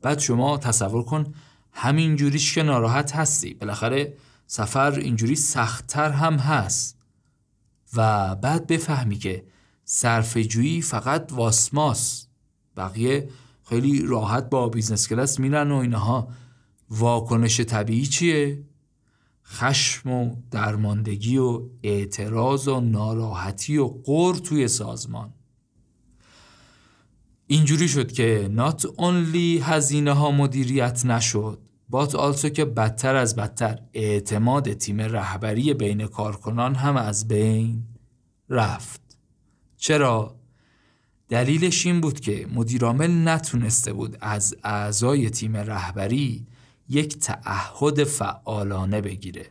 بعد 0.02 0.20
شما 0.20 0.58
تصور 0.58 1.04
کن 1.04 1.34
همین 1.72 2.16
جوریش 2.16 2.56
که 2.56 2.64
ناراحت 2.64 3.16
هستی. 3.16 3.54
بالاخره 3.54 4.14
سفر 4.48 4.92
اینجوری 4.92 5.36
سختتر 5.36 6.10
هم 6.10 6.34
هست. 6.34 6.98
و 7.96 8.36
بعد 8.36 8.68
بفهمی 8.68 9.18
که 9.18 9.46
صرفه‌جویی 9.86 10.82
فقط 10.82 11.32
واسماس 11.32 12.28
بقیه 12.78 13.30
خیلی 13.64 14.02
راحت 14.06 14.50
با 14.50 14.70
business 14.70 15.08
class 15.08 15.40
میرن 15.40 15.72
و 15.72 15.76
اینها. 15.76 16.28
واکنش 16.90 17.62
طبیعی 17.62 18.06
چیه؟ 18.06 18.64
خشم 19.46 20.10
و 20.10 20.36
درماندگی 20.52 21.38
و 21.38 21.62
اعتراض 21.84 22.68
و 22.68 22.80
ناراحتی 22.80 23.78
و 23.78 23.88
غر 23.88 24.34
توی 24.34 24.68
سازمان. 24.68 25.34
اینجوری 27.52 27.88
شد 27.88 28.12
که 28.12 28.52
not 28.56 28.82
only 28.82 29.62
هزینه 29.62 30.14
ها 30.14 30.32
مدیریت 30.32 31.06
نشد 31.06 31.60
بات 31.90 32.16
آلسو 32.16 32.50
که 32.50 32.66
بدتر 32.66 33.16
از 33.16 33.36
بدتر 33.36 33.80
اعتماد 33.94 34.74
تیم 34.74 35.02
رهبری 35.02 35.74
بین 35.74 36.08
کارکنان 36.08 36.76
هم 36.76 36.98
از 36.98 37.28
بین 37.28 37.84
رفت 38.50 39.02
چرا؟ 39.78 40.36
دلیلش 41.30 41.86
این 41.86 42.02
بود 42.02 42.20
که 42.20 42.48
مدیرعامل 42.54 43.28
نتونسته 43.30 43.94
بود 43.94 44.18
از 44.22 44.56
اعضای 44.64 45.30
تیم 45.30 45.58
رهبری 45.58 46.48
یک 46.90 47.18
تعهد 47.18 48.04
فعالانه 48.04 49.02
بگیره 49.02 49.46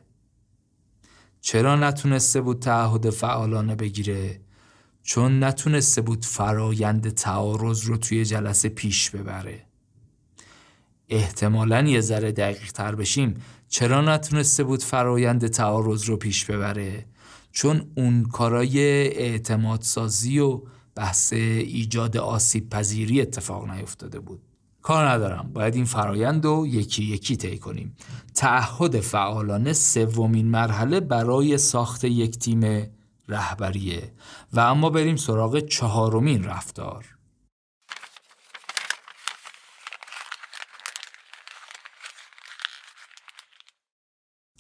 چرا 1.40 1.77
نتونسته 1.77 2.40
بود 2.40 2.59
تعهد 2.59 3.10
فعالانه 3.10 3.74
بگیره؟ 3.74 4.40
چون 5.11 5.45
نتونسته 5.45 6.01
بود 6.01 6.24
فرایند 6.24 7.09
تعارض 7.09 7.85
رو 7.85 7.97
توی 7.97 8.24
جلسه 8.24 8.69
پیش 8.69 9.11
ببره. 9.11 9.65
احتمالا 11.09 11.82
یه 11.82 12.01
ذره 12.01 12.32
دقیق 12.32 12.73
تر 12.73 12.95
بشیم. 12.95 13.35
چرا 13.69 14.01
نتونسته 14.01 14.65
بود 14.65 14.82
فرایند 14.82 15.47
تعارض 15.47 16.05
رو 16.05 16.16
پیش 16.16 16.45
ببره؟ 16.45 17.07
چون 17.53 17.82
اون 17.95 18.24
کارای 18.24 18.78
اعتماد 19.09 19.82
سازی 19.82 20.39
و 20.39 20.61
بحث 20.95 21.32
ایجاد 21.32 22.16
آسیب 22.16 22.70
پذیری 22.70 23.20
اتفاق 23.20 23.70
نیفتاده 23.70 24.20
بود. 24.20 24.41
کار 24.82 25.09
ندارم. 25.09 25.51
باید 25.53 25.74
این 25.74 25.85
فرایند 25.85 26.45
رو 26.45 26.66
یکی 26.66 27.05
یکی 27.05 27.37
طی 27.37 27.59
کنیم. 27.59 27.97
تعهد 28.35 29.01
فعالانه 29.01 29.73
سومین 29.73 30.47
مرحله 30.47 31.01
برای 31.01 31.59
ساخت 31.59 32.05
یک 32.05 32.39
تیم 32.39 32.91
رهبریه. 33.31 34.12
و 34.52 34.61
اما 34.61 34.90
بریم 34.90 35.16
سراغ 35.16 35.59
چهارمین 35.59 36.44
رفتار. 36.44 37.07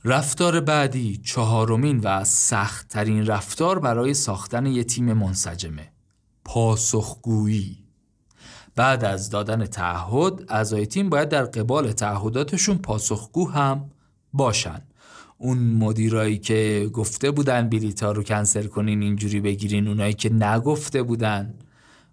رفتار 0.04 0.60
بعدی 0.60 1.16
چهارمین 1.16 2.00
و 2.00 2.24
سختترین 2.24 3.26
رفتار 3.26 3.78
برای 3.78 4.14
ساختن 4.14 4.66
یک 4.66 4.86
تیم 4.86 5.12
منسجمه. 5.12 5.92
پاسخگویی. 6.44 7.84
بعد 8.76 9.04
از 9.04 9.30
دادن 9.30 9.66
تعهد 9.66 10.44
اعضای 10.48 10.86
تیم 10.86 11.08
باید 11.08 11.28
در 11.28 11.44
قبال 11.44 11.92
تعهداتشون 11.92 12.78
پاسخگو 12.78 13.50
هم 13.50 13.90
باشن. 14.32 14.82
اون 15.42 15.58
مدیرایی 15.58 16.38
که 16.38 16.90
گفته 16.92 17.30
بودن 17.30 17.68
بلیتا 17.68 18.12
رو 18.12 18.22
کنسل 18.22 18.66
کنین 18.66 19.02
اینجوری 19.02 19.40
بگیرین. 19.40 19.88
اونایی 19.88 20.12
که 20.12 20.32
نگفته 20.32 21.02
بودن 21.02 21.54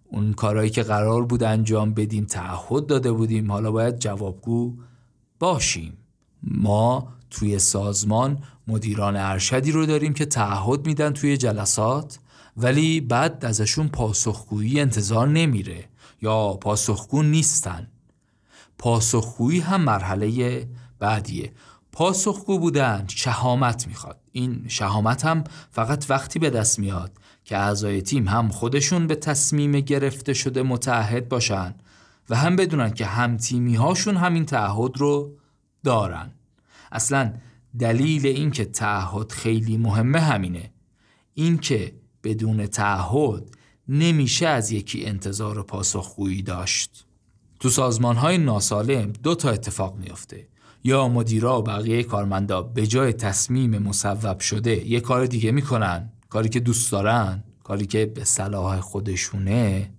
اون 0.06 0.34
کارهایی 0.34 0.70
که 0.70 0.84
قرار 0.84 1.26
بود 1.26 1.44
انجام 1.44 1.94
بدیم 1.94 2.26
تعهد 2.26 2.86
داده 2.86 3.12
بودیم. 3.12 3.52
حالا 3.52 3.72
باید 3.72 4.00
جوابگو 4.00 4.74
باشیم. 5.40 5.98
ما 6.44 7.08
توی 7.30 7.60
سازمان 7.60 8.44
مدیران 8.68 9.16
ارشدی 9.16 9.72
رو 9.72 9.86
داریم 9.86 10.14
که 10.14 10.26
تعهد 10.26 10.88
میدن 10.88 11.14
توی 11.14 11.38
جلسات 11.38 12.20
ولی 12.58 13.02
بعد 13.02 13.46
ازشون 13.46 13.88
پاسخگویی 13.88 14.80
انتظار 14.80 15.28
نمیره 15.28 15.86
یا 16.22 16.54
پاسخگو 16.54 17.24
نیستن. 17.24 17.88
پاسخگویی 18.78 19.60
هم 19.60 19.82
مرحله 19.82 20.68
بعدیه. 21.00 21.52
پاسخگو 21.98 22.60
بودن 22.60 23.06
شهامت 23.08 23.88
می‌خواد. 23.88 24.20
این 24.32 24.66
شهامت 24.68 25.26
هم 25.26 25.44
فقط 25.72 26.06
وقتی 26.10 26.40
به 26.40 26.50
دست 26.50 26.80
میاد 26.80 27.12
که 27.46 27.58
اعضای 27.58 28.02
تیم 28.02 28.28
هم 28.28 28.50
خودشون 28.50 29.08
به 29.08 29.16
تصمیم 29.16 29.80
گرفته 29.80 30.34
شده 30.34 30.64
متعهد 30.64 31.30
باشن 31.30 31.76
و 32.30 32.36
هم 32.36 32.56
بدونن 32.56 32.90
که 32.90 33.06
هم 33.06 33.38
تیمی 33.38 33.76
هاشون 33.76 34.18
همین 34.18 34.46
تعهد 34.46 34.98
رو 34.98 35.38
دارن. 35.84 36.32
اصلا 36.92 37.34
دلیل 37.80 38.28
اینکه 38.28 38.66
تعهد 38.66 39.32
خیلی 39.32 39.78
مهمه 39.78 40.20
همینه. 40.20 40.72
اینکه 41.34 41.94
بدون 42.24 42.68
تعهد 42.68 43.56
نمیشه 43.88 44.48
از 44.48 44.72
یکی 44.72 45.06
انتظار 45.06 45.64
پاسخگویی 45.64 46.42
داشت. 46.42 47.06
تو 47.60 47.70
سازمان 47.70 48.16
های 48.16 48.38
ناسالم 48.38 49.12
دو 49.24 49.36
تا 49.36 49.50
اتفاق 49.50 49.96
میافته. 49.96 50.48
یا 50.88 51.08
مدیرا 51.08 51.60
و 51.60 51.64
بقیه 51.64 52.04
کارمندا 52.04 52.62
به 52.62 52.88
جای 52.88 53.14
تصمیم 53.14 53.78
مصوب 53.78 54.40
شده 54.40 54.88
یه 54.88 55.00
کار 55.00 55.26
دیگه 55.26 55.52
می‌کنن؟ 55.52 56.10
کاری 56.30 56.50
که 56.50 56.60
دوست 56.60 56.92
دارن؟ 56.92 57.44
کاری 57.64 57.86
که 57.86 58.06
به 58.06 58.24
صلاح 58.24 58.80
خودشونه؟ 58.80 59.92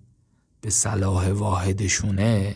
به 0.61 0.69
صلاح 0.69 1.29
واحدشونه؟ 1.29 2.55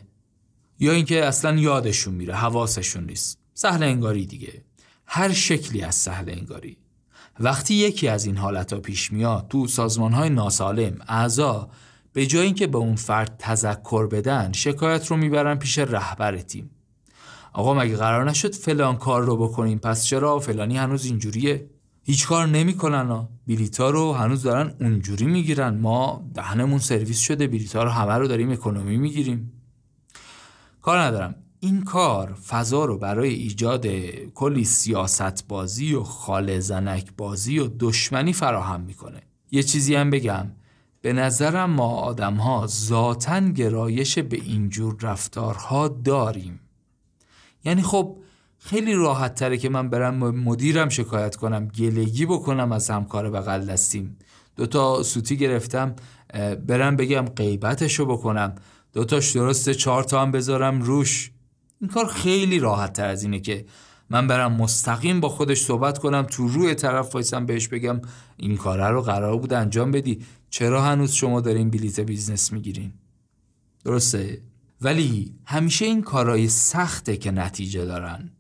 یا 0.80 0.92
اینکه 0.92 1.26
اصلا 1.26 1.58
یادشون 1.58 2.14
میره 2.14 2.36
حواسشون 2.36 3.04
نیست. 3.04 3.38
سهل 3.54 3.84
انگاری 3.84 4.26
دیگه. 4.26 4.62
هر 5.06 5.32
شکلی 5.34 5.82
از 5.82 5.96
سهل 5.96 6.30
انگاری. 6.30 6.78
وقتی 7.40 7.74
یکی 7.74 8.08
از 8.08 8.26
این 8.26 8.38
حالت 8.38 8.74
ها 8.74 8.80
پیش 8.80 9.12
میاد 9.12 9.48
تو 9.50 9.68
سازمان 9.68 10.14
های 10.14 10.30
ناسالم 10.30 10.98
اعضا 11.08 11.70
به 12.14 12.26
جای 12.26 12.46
اینکه 12.46 12.68
به 12.68 12.78
اون 12.78 12.96
فرد 12.96 13.36
تذکر 13.40 14.08
بدن 14.08 14.52
شکایت 14.52 15.08
رو 15.08 15.18
می‌برن 15.18 15.56
پیش 15.56 15.80
رهبر 15.80 16.38
تیم. 16.38 16.70
آقا 17.54 17.74
مگه 17.74 17.96
قرار 17.96 18.30
نشد 18.30 18.56
فلان 18.56 18.98
کار 18.98 19.24
رو 19.24 19.38
بکنیم؟ 19.38 19.78
پس 19.78 20.06
چرا 20.06 20.40
فلانی 20.40 20.78
هنوز 20.78 21.06
اینجوریه؟ 21.06 21.70
هیچ 22.04 22.28
کار 22.28 22.48
نمی‌کنن 22.48 23.08
ها. 23.08 23.30
بلیتا 23.48 23.90
رو 23.90 24.14
هنوز 24.14 24.44
دارن 24.44 24.74
اونجوری 24.82 25.26
می‌گیرن. 25.26 25.78
ما 25.78 26.30
دهنمون 26.34 26.80
سرویس 26.80 27.20
شده. 27.20 27.48
بلیتا 27.48 27.84
رو 27.84 27.90
همه 27.90 28.14
رو 28.14 28.28
داریم 28.28 28.52
اکونومی 28.52 28.98
می‌گیریم. 28.98 29.52
کار 30.82 31.00
ندارم. 31.00 31.36
این 31.60 31.84
کار 31.84 32.34
فضا 32.34 32.86
رو 32.86 32.98
برای 32.98 33.34
ایجاد 33.34 33.88
کلی 34.36 34.64
سیاست 34.64 35.48
بازی 35.48 35.94
و 35.94 36.04
خال 36.04 36.60
زنک 36.60 37.12
بازی 37.18 37.60
و 37.60 37.68
دشمنی 37.80 38.34
فراهم 38.34 38.82
می‌کنه. 38.82 39.22
یه 39.52 39.64
چیزی 39.64 39.96
هم 39.96 40.10
بگم. 40.10 40.52
به 41.02 41.14
نظرم 41.14 41.70
ما 41.70 41.90
آدم 41.90 42.34
ها 42.34 42.68
ذاتا 42.68 43.40
گرایش 43.40 44.20
به 44.20 44.38
اینجور 44.38 44.98
رفتارها 45.02 45.88
داریم. 45.88 46.60
یعنی 47.66 47.82
خب 47.82 48.18
خیلی 48.58 48.94
راحت 48.94 49.36
تره 49.36 49.58
که 49.58 49.70
من 49.70 49.90
برم 49.90 50.16
مدیرم 50.36 50.90
شکایت 50.90 51.36
کنم 51.36 51.68
گلگی 51.68 52.26
بکنم 52.26 52.72
از 52.72 52.90
همکار 52.90 53.30
بغل 53.30 53.66
دستیم. 53.66 54.18
دوتا 54.56 55.04
سوتی 55.04 55.38
گرفتم 55.38 55.96
برم 56.68 56.96
بگم 56.96 57.26
غیبتشو 57.26 58.06
بکنم. 58.06 58.56
دوتاش 58.94 59.32
درسته 59.32 59.74
چهار 59.74 60.04
تا 60.04 60.22
هم 60.22 60.32
بذارم 60.32 60.82
روش. 60.82 61.32
این 61.82 61.90
کار 61.90 62.08
خیلی 62.08 62.60
راحت 62.60 62.94
تر 62.94 63.08
از 63.08 63.24
اینه 63.24 63.40
که 63.40 63.66
من 64.10 64.28
برم 64.28 64.54
مستقیم 64.54 65.20
با 65.20 65.30
خودش 65.30 65.62
صحبت 65.62 65.98
کنم 65.98 66.22
تو 66.24 66.48
روی 66.48 66.76
طرف 66.76 67.14
وایسم 67.14 67.46
بهش 67.46 67.68
بگم 67.68 68.02
این 68.38 68.58
کاره 68.58 68.88
رو 68.88 69.02
قرار 69.02 69.38
بود 69.38 69.54
انجام 69.54 69.92
بدی. 69.92 70.22
چرا 70.50 70.82
هنوز 70.82 71.12
شما 71.12 71.42
دارین 71.42 71.70
بلیت 71.70 72.00
business 72.00 72.54
می‌گیرین؟ 72.54 72.94
درسته؟ 73.86 74.42
ولی 74.84 75.36
همیشه 75.46 75.86
این 75.86 76.02
کارهای 76.02 76.48
سخته 76.48 77.18
که 77.18 77.32
نتیجه 77.32 77.86
دارن. 77.86 78.32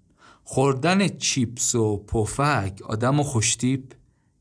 خوردن 0.44 1.08
چیپس 1.08 1.76
و 1.76 1.98
پفک 1.98 2.80
آدم 2.86 3.20
و 3.20 3.24
خوشتیپ 3.24 3.84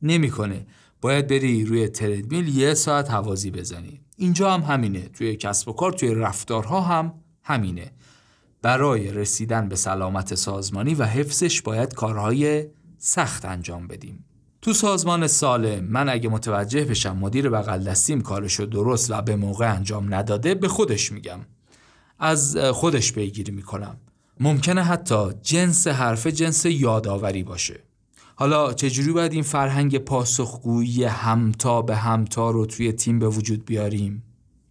نمی‌کنه. 0.03 0.67
باید 1.01 1.27
بری 1.27 1.65
روی 1.65 1.89
تردمیل 1.89 2.49
یه 2.49 2.75
ساعت 2.75 3.11
هوازی 3.11 3.51
بزنی. 3.51 4.01
اینجا 4.17 4.55
هم 4.55 4.61
همینه. 4.61 5.01
توی 5.01 5.37
کسب 5.37 5.69
و 5.69 5.73
کار 5.73 5.93
توی 5.93 6.15
رفتارها 6.15 6.81
هم 6.81 7.13
همینه. 7.43 7.93
برای 8.63 9.11
رسیدن 9.13 9.69
به 9.69 9.77
سلامت 9.77 10.35
سازمانی 10.35 10.95
و 10.95 11.05
حفظش 11.05 11.63
باید 11.63 11.95
کارهای 11.95 12.67
سخت 12.99 13.45
انجام 13.45 13.87
بدیم. 13.87 14.25
تو 14.63 14.73
سازمان 14.73 15.27
سالم 15.27 15.85
من 15.85 16.09
اگه 16.09 16.29
متوجه 16.29 16.85
بشم 16.85 17.17
مدیر 17.17 17.51
بغل 17.51 17.85
دستیم 17.85 18.21
کارشو 18.21 18.65
درست 18.65 19.11
و 19.11 19.23
به 19.23 19.37
موقع 19.37 19.75
انجام 19.75 20.15
نداده 20.15 20.55
به 20.55 20.69
خودش 20.69 21.13
میگم. 21.13 21.41
از 22.23 22.57
خودش 22.57 23.13
پیگیری 23.13 23.53
می‌کنم. 23.53 23.97
ممکنه 24.41 24.83
حتی 24.83 25.27
جنس 25.43 25.87
حرف 25.87 26.27
جنس 26.27 26.65
یادآوری 26.65 27.43
باشه. 27.43 27.81
حالا 28.35 28.73
چجوری 28.73 29.13
باید 29.13 29.33
این 29.33 29.43
فرهنگ 29.43 29.99
پاسخگویی 29.99 31.05
همتا 31.05 31.83
به 31.83 31.97
همتا 31.97 32.51
رو 32.51 32.67
توی 32.67 32.93
تیم 32.93 33.19
به 33.19 33.29
وجود 33.29 33.65
بیاریم؟ 33.65 34.23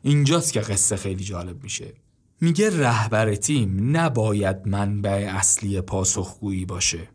اینجاست 0.02 0.54
که 0.54 0.60
قصه 0.60 0.96
خیلی 0.96 1.24
جالب 1.24 1.64
میشه. 1.64 1.94
میگه 2.42 2.80
رهبر 2.80 3.36
تیم 3.36 3.98
نباید 3.98 4.68
منبع 4.68 5.32
اصلی 5.36 5.82
پاسخگویی 5.82 6.66
باشه. 6.66 7.10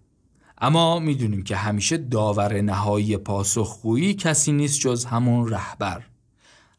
اما 0.58 0.98
می‌دونیم 0.98 1.42
که 1.42 1.56
همیشه 1.56 1.96
داور 1.96 2.60
نهایی 2.60 3.16
پاسخگویی 3.16 4.14
کسی 4.14 4.52
نیست 4.52 4.80
جز 4.80 5.04
همون 5.04 5.48
رهبر. 5.48 6.02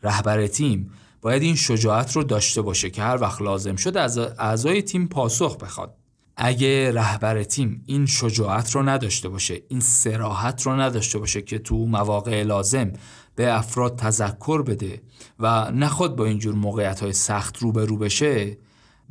رهبر 0.04 0.48
تیم 0.48 0.92
باید 1.22 1.42
این 1.44 1.56
شجاعت 1.56 2.16
رو 2.16 2.24
داشته 2.24 2.62
باشه 2.62 2.90
که 2.90 3.02
هر 3.02 3.22
وقت 3.22 3.42
لازم 3.42 3.76
شد 3.76 3.98
از 3.98 4.18
اعضای 4.18 4.82
تیم 4.82 5.08
پاسخ 5.08 5.58
بخواد. 5.58 5.98
اگه 6.38 6.92
رهبر 6.92 7.44
تیم 7.44 7.84
این 7.86 8.06
شجاعت 8.06 8.72
رو 8.72 8.84
نداشته 8.84 9.30
باشه 9.30 9.62
این 9.68 9.80
سراحت 9.80 10.62
رو 10.62 10.82
نداشته 10.82 11.20
باشه 11.20 11.42
که 11.42 11.60
تو 11.60 11.76
مواقع 11.76 12.44
لازم 12.44 12.94
به 13.36 13.54
افراد 13.54 13.96
تذکر 13.96 14.62
بده 14.62 15.02
و 15.40 15.72
نخواد 15.72 16.16
با 16.16 16.26
اینجور 16.26 16.56
موقعیت 16.56 17.00
های 17.00 17.14
سخت 17.14 17.58
روبرو 17.58 17.98
بشه 17.98 18.58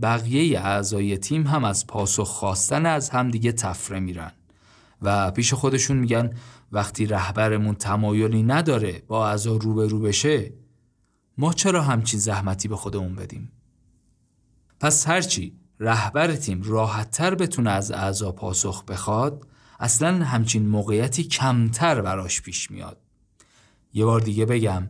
بقیه 0.02 0.60
اعضای 0.60 1.18
تیم 1.18 1.46
هم 1.46 1.64
از 1.64 1.86
پاسخ 1.86 2.28
خواستن 2.28 2.86
از 2.86 3.10
همدیگه 3.10 3.52
تفره 3.52 4.00
میرن 4.00 4.32
و 5.02 5.30
پیش 5.30 5.54
خودشون 5.54 5.96
میگن 5.96 6.30
وقتی 6.72 7.06
رهبرمون 7.06 7.74
تمایلی 7.74 8.42
نداره 8.42 9.02
با 9.08 9.28
اعضا 9.28 9.56
روبرو 9.56 10.00
بشه 10.00 10.52
ما 11.38 11.52
چرا 11.52 11.82
همچین 11.82 12.20
زحمتی 12.20 12.68
به 12.68 12.76
خودمون 12.76 13.14
بدیم؟ 13.14 13.52
پس 14.80 15.08
هرچی 15.08 15.58
رهبر 15.80 16.36
تیم 16.36 16.62
راحتتر 16.62 17.34
بتونه 17.34 17.70
از 17.70 17.90
اعضا 17.90 18.32
پاسخ 18.32 18.84
بخواد 18.84 19.46
اصلا 19.80 20.24
همچین 20.24 20.66
موقعیتی 20.66 21.24
کمتر 21.24 22.00
براش 22.00 22.42
پیش 22.42 22.70
میاد. 22.70 23.00
یه 23.92 24.04
بار 24.04 24.20
دیگه 24.20 24.46
بگم 24.46 24.88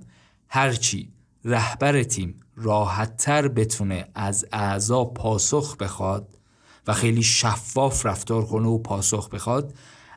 هرچی 0.48 1.12
رهبر 1.44 2.02
تیم 2.02 2.40
راحتتر 2.56 3.48
بتونه 3.48 4.08
از 4.14 4.46
اعضا 4.52 5.04
پاسخ 5.04 5.76
بخواد 5.76 6.38
و 6.86 6.92
خیلی 6.92 7.22
شفاف 7.22 8.06
رفتار 8.06 8.46
کنه 8.46 8.68
و 8.68 8.78
پاسخ 8.78 9.28
بخواد 9.28 9.74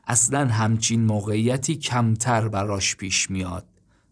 اصلا 0.08 0.48
همچین 0.48 1.06
موقعیتی 1.06 1.76
کمتر 1.76 2.48
براش 2.48 2.96
پیش 2.96 3.32
میاد. 3.32 3.66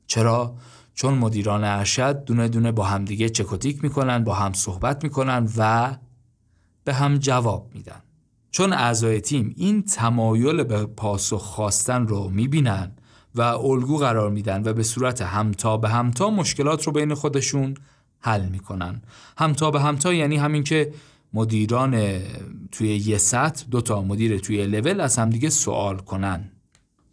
چرا؟ 0.08 0.56
چون 0.98 1.14
مدیران 1.14 1.64
ارشد 1.64 2.24
دونه 2.24 2.48
دونه 2.48 2.72
با 2.72 2.84
همدیگه 2.84 3.30
چکوتیک 3.30 3.84
می‌کنن 3.84 4.24
با 4.24 4.34
هم 4.34 4.54
صحبت 4.54 5.04
می‌کنن 5.04 5.50
و 5.58 5.96
به 6.84 6.94
هم 6.94 7.18
جواب 7.18 7.72
میدن. 7.74 8.02
چون 8.52 8.74
اعضای 8.74 9.22
تیم 9.22 9.54
این 9.58 9.84
تمایل 9.84 10.64
به 10.64 10.86
پاسخ 10.86 11.42
خواستن 11.42 12.08
رو 12.08 12.30
می‌بینن 12.30 12.92
و 13.36 13.42
الگو 13.42 13.98
قرار 13.98 14.30
میدن 14.30 14.62
و 14.66 14.74
به 14.74 14.84
صورت 14.84 15.22
همتا 15.22 15.78
به 15.78 15.90
همتا 15.90 16.30
مشکلات 16.30 16.84
رو 16.84 16.92
بین 16.92 17.14
خودشون 17.14 17.74
حل 18.20 18.46
می‌کنن. 18.46 19.02
همتا 19.38 19.72
به 19.72 19.82
همتا 19.82 20.14
یعنی 20.14 20.38
همین 20.38 20.64
که 20.64 20.94
مدیران 21.34 22.20
توی 22.72 22.96
یه 22.96 23.18
سطح 23.18 23.66
دوتا 23.72 24.02
مدیر 24.02 24.40
توی 24.40 24.66
لول 24.66 25.02
از 25.02 25.18
همدیگه 25.18 25.50
سوال 25.50 25.98
کنن. 25.98 26.52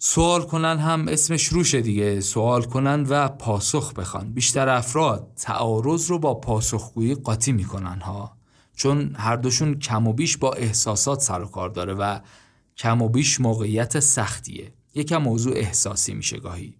سوال 0.06 0.43
کنن 0.43 0.78
هم 0.78 1.09
اسمش 1.09 1.47
روشه 1.47 1.81
دیگه. 1.81 2.20
سوال 2.20 2.62
کنن 2.62 3.06
و 3.09 3.28
پاسخ 3.28 3.93
بخوان. 3.93 4.32
بیشتر 4.32 4.68
افراد 4.68 5.32
تعارض 5.36 6.06
رو 6.06 6.18
با 6.18 6.35
پاسخگویی 6.35 7.14
قاطی 7.14 7.52
می‌کنن 7.52 8.01
ها. 8.01 8.36
چون 8.76 9.14
هر 9.14 9.36
دوشون 9.36 9.78
کم 9.78 10.06
و 10.06 10.12
بیش 10.12 10.36
با 10.36 10.52
احساسات 10.52 11.20
سر 11.20 11.43
و 11.43 11.47
کار 11.47 11.68
داره 11.68 11.94
و 11.94 12.18
کم 12.76 13.02
و 13.02 13.09
بیش 13.09 13.40
موقعیت 13.40 14.01
سختیه. 14.01 14.72
یکم 14.94 15.16
موضوع 15.16 15.56
احساسی 15.56 16.14
میشه 16.14 16.39
گاهی. 16.39 16.74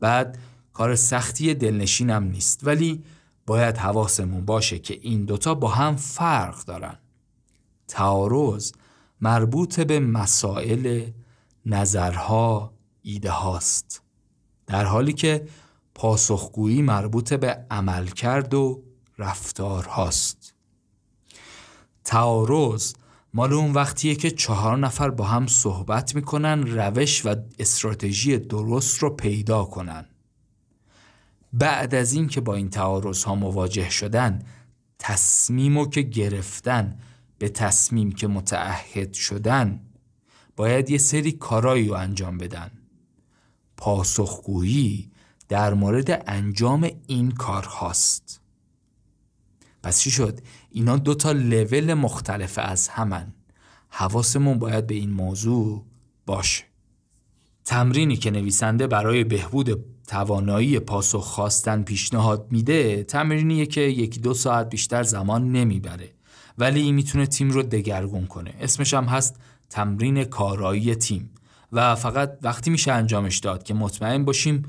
بعد 0.00 0.38
کار 0.72 0.94
سختی 0.94 1.54
دلنشین 1.54 2.10
هم 2.10 2.24
نیست. 2.24 2.60
ولی 2.66 3.02
باید 3.46 3.76
حواسمون 3.76 4.44
باشه 4.44 4.78
که 4.78 4.98
این 5.02 5.24
دوتا 5.24 5.54
با 5.54 5.68
هم 5.68 5.96
فرق 5.96 6.64
دارن. 6.64 6.98
تعارض 7.88 8.72
مربوط 9.20 9.80
به 9.80 10.00
مسائل 10.00 11.10
نظرها 11.66 12.74
ایده 13.02 13.30
هاست 13.30 14.02
در 14.66 14.84
حالی 14.84 15.12
که 15.12 15.48
پاسخگویی 15.94 16.82
مربوط 16.82 17.34
به 17.34 17.66
عملکرد 17.70 18.54
و 18.54 18.82
رفتار 19.18 19.84
هاست 19.84 20.54
تعارض 22.04 22.94
مال 23.34 23.52
اون 23.52 23.72
وقتیه 23.72 24.14
که 24.14 24.30
چهار 24.30 24.78
نفر 24.78 25.10
با 25.10 25.24
هم 25.24 25.46
صحبت 25.46 26.14
می‌کنن 26.14 26.66
روش 26.66 27.26
و 27.26 27.36
استراتژی 27.58 28.38
درست 28.38 28.98
رو 28.98 29.10
پیدا 29.10 29.64
کنن. 29.64 30.06
بعد 31.52 31.94
از 31.94 32.12
این 32.12 32.26
که 32.26 32.40
با 32.40 32.54
این 32.54 32.70
تعارض 32.70 33.24
ها 33.24 33.34
مواجه 33.34 33.90
شدن 33.90 34.42
تصمیمو 34.98 35.86
که 35.86 36.02
گرفتن 36.02 36.98
به 37.38 37.48
تصمیم 37.48 38.12
که 38.12 38.26
متعهد 38.26 39.12
شدن 39.12 39.80
باید 40.56 40.90
یه 40.90 40.98
سری 40.98 41.32
کارایی 41.32 41.88
رو 41.88 41.94
انجام 41.94 42.38
بدن. 42.38 42.70
پاسخگویی 43.76 45.10
در 45.48 45.74
مورد 45.74 46.24
انجام 46.26 46.90
این 47.06 47.30
کار 47.30 47.64
هاست. 47.64 48.40
پس 49.82 50.00
چی 50.00 50.10
شد؟ 50.10 50.40
اینا 50.70 50.96
دو 50.96 51.14
تا 51.14 51.32
لول 51.32 51.94
مختلف 51.94 52.58
از 52.62 52.88
همن. 52.88 53.32
حواسمون 53.88 54.58
باید 54.58 54.86
به 54.86 54.94
این 54.94 55.10
موضوع 55.10 55.84
باشه. 56.26 56.64
تمرینی 57.64 58.16
که 58.16 58.30
نویسنده 58.30 58.86
برای 58.86 59.24
بهبود 59.24 59.84
توانایی 60.06 60.78
پاسخ 60.78 61.24
خواستن 61.24 61.82
پیشنهاد 61.82 62.46
میده 62.50 63.04
تمرینیه 63.04 63.66
که 63.66 63.80
یکی 63.80 64.20
دو 64.20 64.34
ساعت 64.34 64.70
بیشتر 64.70 65.02
زمان 65.02 65.52
نمی‌بره. 65.52 66.10
ولی 66.58 66.92
می‌تونه 66.92 67.26
تیم 67.26 67.50
رو 67.50 67.62
دگرگون 67.62 68.26
کنه. 68.26 68.54
اسمش 68.60 68.94
هم 68.94 69.04
هست 69.04 69.36
تمرین 69.76 70.24
کارایی 70.24 70.94
تیم. 70.94 71.30
و 71.72 71.94
فقط 71.94 72.38
وقتی 72.42 72.70
میشه 72.70 72.92
انجامش 72.92 73.38
داد 73.38 73.62
که 73.62 73.74
مطمئن 73.74 74.24
باشیم 74.24 74.62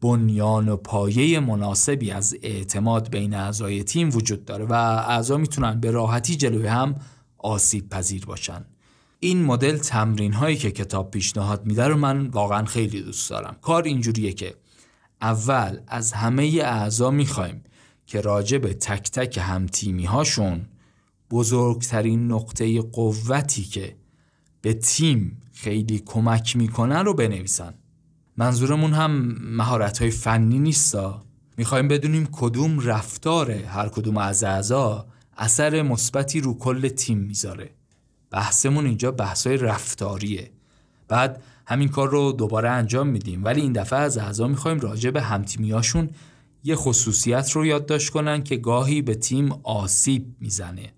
بنیان 0.00 0.68
و 0.68 0.76
پایه 0.76 1.40
مناسبی 1.40 2.10
از 2.10 2.36
اعتماد 2.42 3.10
بین 3.10 3.34
اعضای 3.34 3.84
تیم 3.84 4.08
وجود 4.08 4.44
داره 4.44 4.64
و 4.64 4.72
اعضا 4.72 5.36
می‌تونن 5.36 5.80
به 5.80 5.90
راحتی 5.90 6.36
جلوی 6.36 6.66
هم 6.66 6.94
آسیب 7.38 7.88
پذیر 7.88 8.24
باشن. 8.24 8.64
این 9.20 9.44
مدل 9.44 9.76
تمرین 9.76 10.32
هایی 10.32 10.56
که 10.56 10.70
کتاب 10.70 11.10
پیشنهاد 11.10 11.66
میده 11.66 11.88
رو 11.88 11.96
من 11.96 12.26
واقعا 12.26 12.64
خیلی 12.64 13.02
دوست 13.02 13.30
دارم. 13.30 13.56
کار 13.62 13.82
اینجوریه 13.82 14.32
که 14.32 14.54
اول 15.22 15.78
از 15.86 16.12
همه 16.12 16.42
اعضا 16.62 17.10
می‌خوایم 17.10 17.64
که 18.06 18.20
راجع 18.20 18.58
به 18.58 18.74
تک 18.74 19.10
تک 19.10 19.38
هم 19.42 19.66
تیمی 19.66 20.04
هاشون 20.04 20.66
بزرگترین 21.30 22.32
نقطه 22.32 22.80
قوتی 22.80 23.62
که 23.62 23.99
به 24.62 24.74
تیم 24.74 25.42
خیلی 25.52 26.02
کمک 26.06 26.56
می‌کنن 26.56 27.04
رو 27.04 27.14
بنویسن. 27.14 27.74
منظورمون 28.36 28.92
هم 28.92 29.38
مهارت 29.40 29.98
های 29.98 30.10
فنی 30.10 30.58
نیستا. 30.58 31.24
می‌خوایم 31.56 31.88
بدونیم 31.88 32.28
کدوم 32.32 32.80
رفتار 32.80 33.50
هر 33.50 33.88
کدوم 33.88 34.16
از 34.16 34.44
اعضا 34.44 35.06
اثر 35.36 35.82
مثبتی 35.82 36.40
رو 36.40 36.58
کل 36.58 36.88
تیم 36.88 37.18
می‌ذاره. 37.18 37.70
بحثمون 38.30 38.86
اینجا 38.86 39.10
بحثای 39.10 39.56
رفتاریه. 39.56 40.50
بعد 41.08 41.42
همین 41.66 41.88
کار 41.88 42.10
رو 42.10 42.32
دوباره 42.32 42.70
انجام 42.70 43.06
میدیم. 43.06 43.44
ولی 43.44 43.60
این 43.60 43.72
دفعه 43.72 43.98
از 43.98 44.18
اعضا 44.18 44.48
می‌خوایم 44.48 44.80
راجع 44.80 45.10
به 45.10 45.22
همتیمیاشون 45.22 46.10
یه 46.64 46.76
خصوصیت 46.76 47.50
رو 47.50 47.66
یادداشت 47.66 48.10
کنن 48.10 48.42
که 48.42 48.56
گاهی 48.56 49.02
به 49.02 49.14
تیم 49.14 49.52
آسیب 49.62 50.36
می‌زنه. 50.40 50.92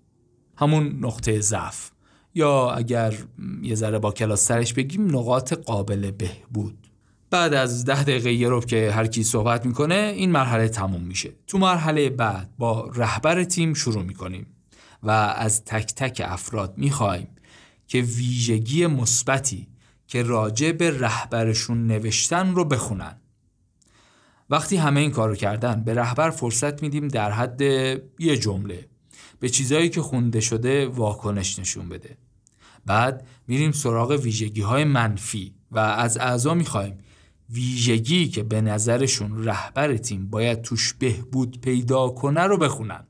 همون 0.57 0.97
نقطه 1.01 1.41
ضعف. 1.41 1.92
یا 2.35 2.71
اگر 2.71 3.13
یه 3.61 3.75
ذره 3.75 3.99
با 3.99 4.11
کلاس 4.11 4.45
سرش 4.45 4.73
بگیم 4.73 5.17
نقاط 5.17 5.53
قابل 5.53 6.11
بهبود. 6.11 6.87
بعد 7.29 7.53
از 7.53 7.85
ده 7.85 8.03
دقیقه 8.03 8.33
یه 8.33 8.47
رب 8.49 8.65
که 8.65 8.91
هر 8.91 9.07
کی 9.07 9.23
صحبت 9.23 9.65
می‌کنه 9.65 10.13
این 10.15 10.31
مرحله 10.31 10.69
تموم 10.69 11.01
میشه. 11.01 11.33
تو 11.47 11.57
مرحله 11.57 12.09
بعد 12.09 12.49
با 12.57 12.91
رهبر 12.95 13.43
تیم 13.43 13.73
شروع 13.73 14.03
می‌کنیم 14.03 14.47
و 15.03 15.11
از 15.11 15.65
تک 15.65 15.93
تک 15.95 16.21
افراد 16.25 16.73
می‌خوایم 16.77 17.27
که 17.87 18.01
ویژگی 18.01 18.87
مثبتی 18.87 19.67
که 20.07 20.23
راجع 20.23 20.71
به 20.71 20.99
رهبرشون 20.99 21.87
نوشتن 21.87 22.55
رو 22.55 22.65
بخونن. 22.65 23.15
وقتی 24.49 24.77
همه 24.77 24.99
این 24.99 25.11
کارو 25.11 25.35
کردن 25.35 25.83
به 25.83 25.93
رهبر 25.93 26.29
فرصت 26.29 26.83
میدیم 26.83 27.07
در 27.07 27.31
حد 27.31 27.61
یه 28.19 28.37
جمله. 28.37 28.87
به 29.43 29.49
چیزایی 29.49 29.89
که 29.89 30.01
خونده 30.01 30.39
شده 30.39 30.87
واکنش 30.87 31.59
نشون 31.59 31.89
بده. 31.89 32.17
بعد 32.85 33.27
میریم 33.47 33.71
سراغ 33.71 34.11
ویژگی 34.11 34.61
های 34.61 34.83
منفی 34.83 35.53
و 35.71 35.79
از 35.79 36.17
اعضا 36.17 36.53
می‌خوایم 36.53 36.97
ویژگی 37.49 38.27
که 38.27 38.43
به 38.43 38.61
نظرشون 38.61 39.45
رهبر 39.45 39.97
تیم 39.97 40.29
باید 40.29 40.61
توش 40.61 40.93
بهبود 40.93 41.61
پیدا 41.61 42.09
کنه 42.09 42.41
رو 42.41 42.57
بخونن. 42.57 43.07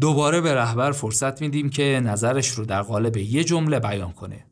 دوباره 0.00 0.40
به 0.40 0.54
رهبر 0.54 0.92
فرصت 0.92 1.40
میدیم 1.42 1.70
که 1.70 2.00
نظرش 2.04 2.48
رو 2.48 2.64
در 2.64 2.82
قالب 2.82 3.16
یه 3.16 3.44
جمله 3.44 3.78
بیان 3.78 4.12
کنه. 4.12 4.46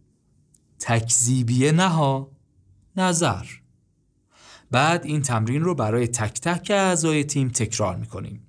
تکذیبیه 0.79 1.73
نها 1.73 2.31
نظر. 2.97 3.45
بعد 4.71 5.05
این 5.05 5.23
تمرین 5.23 5.63
رو 5.63 5.75
برای 5.75 6.07
تک 6.07 6.41
تک 6.41 6.71
اعضای 6.71 7.25
تیم 7.25 7.49
تکرار 7.49 7.97
می‌کنیم. 7.97 8.47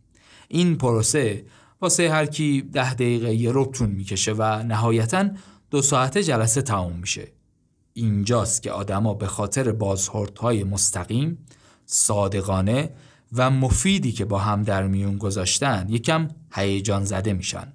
این 0.48 0.76
پروسه 0.76 1.46
واسه 1.82 2.12
هر 2.12 2.26
کی 2.26 2.62
ده 2.62 2.94
دقیقه 2.94 3.34
یه 3.34 3.52
رب 3.54 3.72
طول 3.72 3.90
می‌کشه 3.90 4.34
و 4.34 4.64
نهایتا 4.64 5.30
دو 5.70 5.82
ساعت 5.82 6.18
جلسه 6.18 6.62
تموم 6.62 6.98
میشه. 6.98 7.28
اینجاست 7.94 8.62
که 8.62 8.72
آدما 8.72 9.14
به 9.14 9.28
خاطر 9.28 9.72
بازخوردهای 9.72 10.64
مستقیم 10.64 11.38
صادقانه 11.86 12.90
و 13.34 13.50
مفیدی 13.50 14.12
که 14.12 14.26
با 14.26 14.40
هم 14.40 14.64
در 14.64 14.88
میون 14.88 15.18
گذاشتن 15.18 15.86
یکم 15.90 16.28
هیجان 16.54 17.06
زده 17.06 17.34
میشن. 17.34 17.74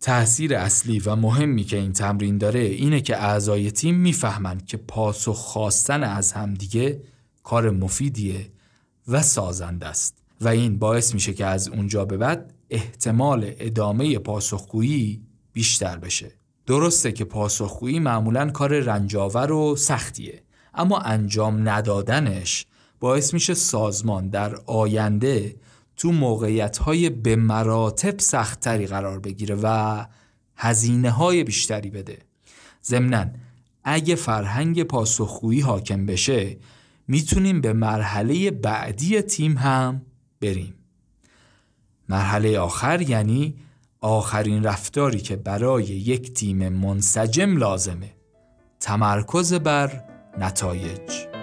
تأثیر 0.00 0.54
اصلی 0.54 0.98
و 0.98 1.16
مهمی 1.16 1.64
که 1.64 1.76
این 1.76 1.92
تمرین 1.92 2.38
داره 2.38 2.60
اینه 2.60 3.00
که 3.00 3.16
اعضای 3.16 3.70
تیم 3.70 3.94
می‌فهمند 3.94 4.66
که 4.66 4.76
پاسخ 4.76 5.36
خواستن 5.36 6.02
از 6.02 6.32
همدیگه 6.32 7.02
کار 7.42 7.70
مفیدیه 7.70 8.50
و 9.08 9.22
سازنده 9.22 9.86
است 9.86 10.18
و 10.40 10.48
این 10.48 10.78
باعث 10.78 11.14
میشه 11.14 11.34
که 11.34 11.46
از 11.46 11.68
اونجا 11.68 12.04
به 12.04 12.16
بعد 12.16 12.52
احتمال 12.70 13.52
ادامه 13.58 14.18
پاسخگویی 14.18 15.22
بیشتر 15.52 15.98
بشه. 15.98 16.32
درسته 16.66 17.12
که 17.12 17.24
پاسخگویی 17.24 17.98
معمولا 17.98 18.50
کار 18.50 18.80
رنجاور 18.80 19.52
و 19.52 19.76
سختیه 19.76 20.42
اما 20.74 20.98
انجام 20.98 21.68
ندادنش 21.68 22.66
باعث 23.00 23.34
میشه 23.34 23.54
سازمان 23.54 24.28
در 24.28 24.56
آینده 24.66 25.56
تو 25.96 26.12
موقعیت 26.12 26.78
های 26.78 27.10
به 27.10 27.36
مراتب 27.36 28.18
سختتری 28.18 28.86
قرار 28.86 29.20
بگیره 29.20 29.58
و 29.62 30.06
هزینه 30.56 31.10
های 31.10 31.44
بیشتری 31.44 31.90
بده. 31.90 32.18
ضمناً 32.84 33.26
اگه 33.84 34.14
فرهنگ 34.14 34.82
پاسخگویی 34.82 35.60
حاکم 35.60 36.06
بشه 36.06 36.56
می‌تونیم 37.08 37.60
به 37.60 37.72
مرحله 37.72 38.50
بعدی 38.50 39.22
تیم 39.22 39.58
هم 39.58 40.02
بریم. 40.40 40.75
مرحله 42.08 42.58
آخر 42.58 43.02
یعنی 43.02 43.54
آخرین 44.00 44.64
رفتاری 44.64 45.20
که 45.20 45.36
برای 45.36 45.84
یک 45.84 46.32
تیم 46.32 46.68
منسجم 46.68 47.56
لازمه. 47.56 48.12
تمرکز 48.80 49.54
بر 49.54 50.04
نتایج. 50.38 51.35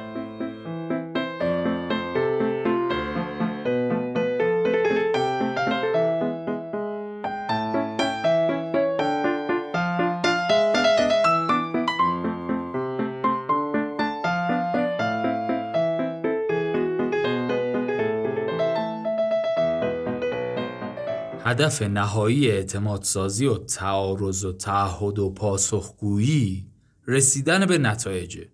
هدف 21.53 21.81
نهایی 21.81 22.51
اعتمادسازی 22.51 23.45
و 23.45 23.57
تعارض 23.57 24.45
و 24.45 24.53
تعهد 24.53 25.19
و 25.19 25.29
پاسخگویی 25.29 26.65
رسیدن 27.07 27.65
به 27.65 27.77
نتایجه 27.77 28.47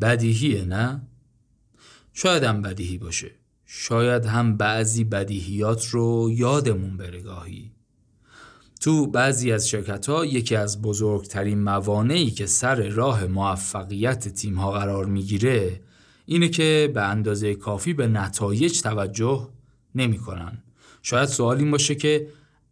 بدیهیه 0.00 0.64
نه؟ 0.64 1.02
شاید 2.12 2.42
هم 2.42 2.62
بدیهی 2.62 2.98
باشه 2.98 3.30
شاید 3.64 4.26
هم 4.26 4.56
بعضی 4.56 5.04
بدیهیات 5.04 5.86
رو 5.86 6.30
یادمون 6.32 6.96
بره 6.96 7.20
گاهی 7.20 7.72
تو 8.80 9.06
بعضی 9.06 9.52
از 9.52 9.68
شرکت 9.68 10.06
ها 10.06 10.24
یکی 10.24 10.56
از 10.56 10.82
بزرگترین 10.82 11.62
موانعی 11.62 12.30
که 12.30 12.46
سر 12.46 12.88
راه 12.88 13.26
موفقیت 13.26 14.28
تیم 14.28 14.54
ها 14.54 14.70
قرار 14.70 15.06
می‌گیره 15.06 15.80
اینه 16.26 16.48
که 16.48 16.90
به 16.94 17.02
اندازه 17.02 17.54
کافی 17.54 17.94
به 17.94 18.06
نتایج 18.06 18.80
توجه 18.80 19.48
نمی‌کنن. 19.94 20.62
شاید 21.02 21.28
سوال 21.28 21.58
این 21.58 21.70
باشه 21.70 21.94
که 21.94 22.28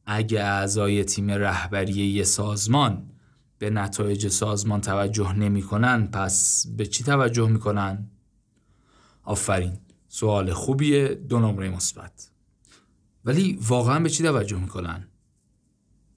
اگه 0.06 0.40
اعضای 0.40 1.04
تیم 1.04 1.30
رهبری 1.30 1.92
یه 1.92 2.24
سازمان 2.24 3.10
به 3.58 3.70
نتایج 3.70 4.28
سازمان 4.28 4.80
توجه 4.80 5.32
نمی‌کنن 5.32 6.06
پس 6.06 6.66
به 6.76 6.86
چی 6.86 7.04
توجه 7.04 7.48
می‌کنن؟ 7.48 8.10
آفرین 9.22 9.72
سوال 10.08 10.52
خوبیه 10.52 11.08
دو 11.08 11.38
نمره 11.38 11.70
مثبت 11.70 12.30
ولی 13.24 13.58
واقعا 13.62 13.98
به 14.00 14.10
چی 14.10 14.22
توجه 14.22 14.56
می‌کنن؟ 14.56 15.08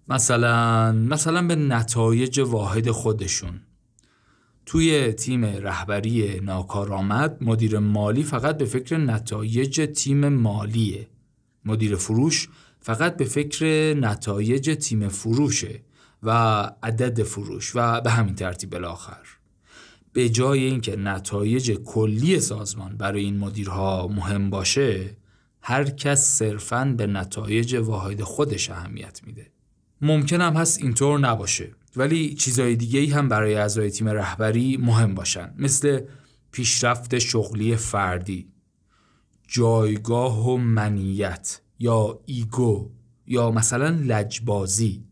مثلا 0.08 0.92
مثلا 0.92 1.48
به 1.48 1.56
نتایج 1.56 2.40
واحد 2.40 2.92
خودشون 2.92 3.62
توی 4.66 5.14
تیم 5.14 5.46
رهبری 5.46 6.40
ناکارآمد 6.40 7.44
مدیر 7.44 7.80
مالی 7.80 8.24
فقط 8.24 8.58
به 8.58 8.66
فکر 8.66 8.98
نتایج 8.98 9.90
تیم 9.96 10.30
مالیه 10.30 11.08
مدیر 11.66 11.96
فروش 11.96 12.50
فقط 12.80 13.18
به 13.18 13.26
فکر 13.26 13.94
نتایج 13.94 14.78
تیم 14.80 15.08
فروشه 15.08 15.82
و 16.24 16.32
عدد 16.84 17.24
فروش 17.24 17.72
و 17.76 18.02
به 18.02 18.12
همین 18.12 18.36
ترتیب 18.36 18.70
بالاخر. 18.70 19.28
به 20.14 20.30
جای 20.30 20.64
اینکه 20.64 20.96
نتایج 20.96 21.72
کلی 21.72 22.40
سازمان 22.40 22.98
برای 22.98 23.24
این 23.24 23.38
مدیرها 23.38 24.08
مهم 24.08 24.50
باشه 24.50 25.18
هر 25.62 25.84
کس 25.84 26.26
صرفاً 26.26 26.96
به 26.98 27.08
نتایج 27.08 27.76
واحد 27.76 28.22
خودش 28.22 28.70
اهمیت 28.70 29.22
میده. 29.26 29.52
ممکن 30.02 30.42
هم 30.42 30.54
هست 30.54 30.82
اینطور 30.82 31.20
نباشه 31.20 31.72
ولی 31.96 32.34
چیزای 32.34 32.76
دیگه 32.76 33.00
ای 33.00 33.10
هم 33.10 33.30
برای 33.30 33.56
اعضای 33.56 33.90
تیم 33.90 34.08
رهبری 34.08 34.78
مهم 34.78 35.16
باشن 35.16 35.54
مثل 35.58 36.02
پیشرفت 36.52 37.20
شغلی 37.20 37.76
فردی. 37.76 38.48
جایگاه 39.52 40.50
و 40.50 40.58
منیت 40.58 41.62
یا 41.80 42.20
ego 42.26 42.90
یا 43.28 43.52
مثلا 43.52 43.90
لجبازی. 43.90 45.04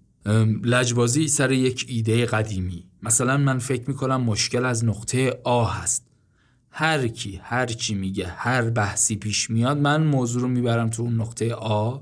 لجبازی 0.64 1.28
سر 1.28 1.52
یک 1.52 1.86
ایده 1.90 2.26
قدیمی. 2.26 2.84
مثلا 3.04 3.38
من 3.38 3.60
فکر 3.60 3.88
می‌کنم 3.88 4.22
مشکل 4.22 4.66
از 4.66 4.86
نقطه 4.86 5.40
آ 5.44 5.66
هست. 5.66 6.08
هر 6.72 7.08
کی 7.08 7.40
هر 7.44 7.66
چی 7.66 7.96
میگه 7.96 8.28
هر 8.28 8.70
بحثی 8.70 9.16
پیش 9.16 9.50
میاد 9.50 9.78
من 9.78 10.04
موضوع 10.04 10.42
رو 10.42 10.48
می‌برم 10.48 10.90
تو 10.90 11.04
اون 11.04 11.22
نقطه 11.22 11.54
آ 11.54 12.00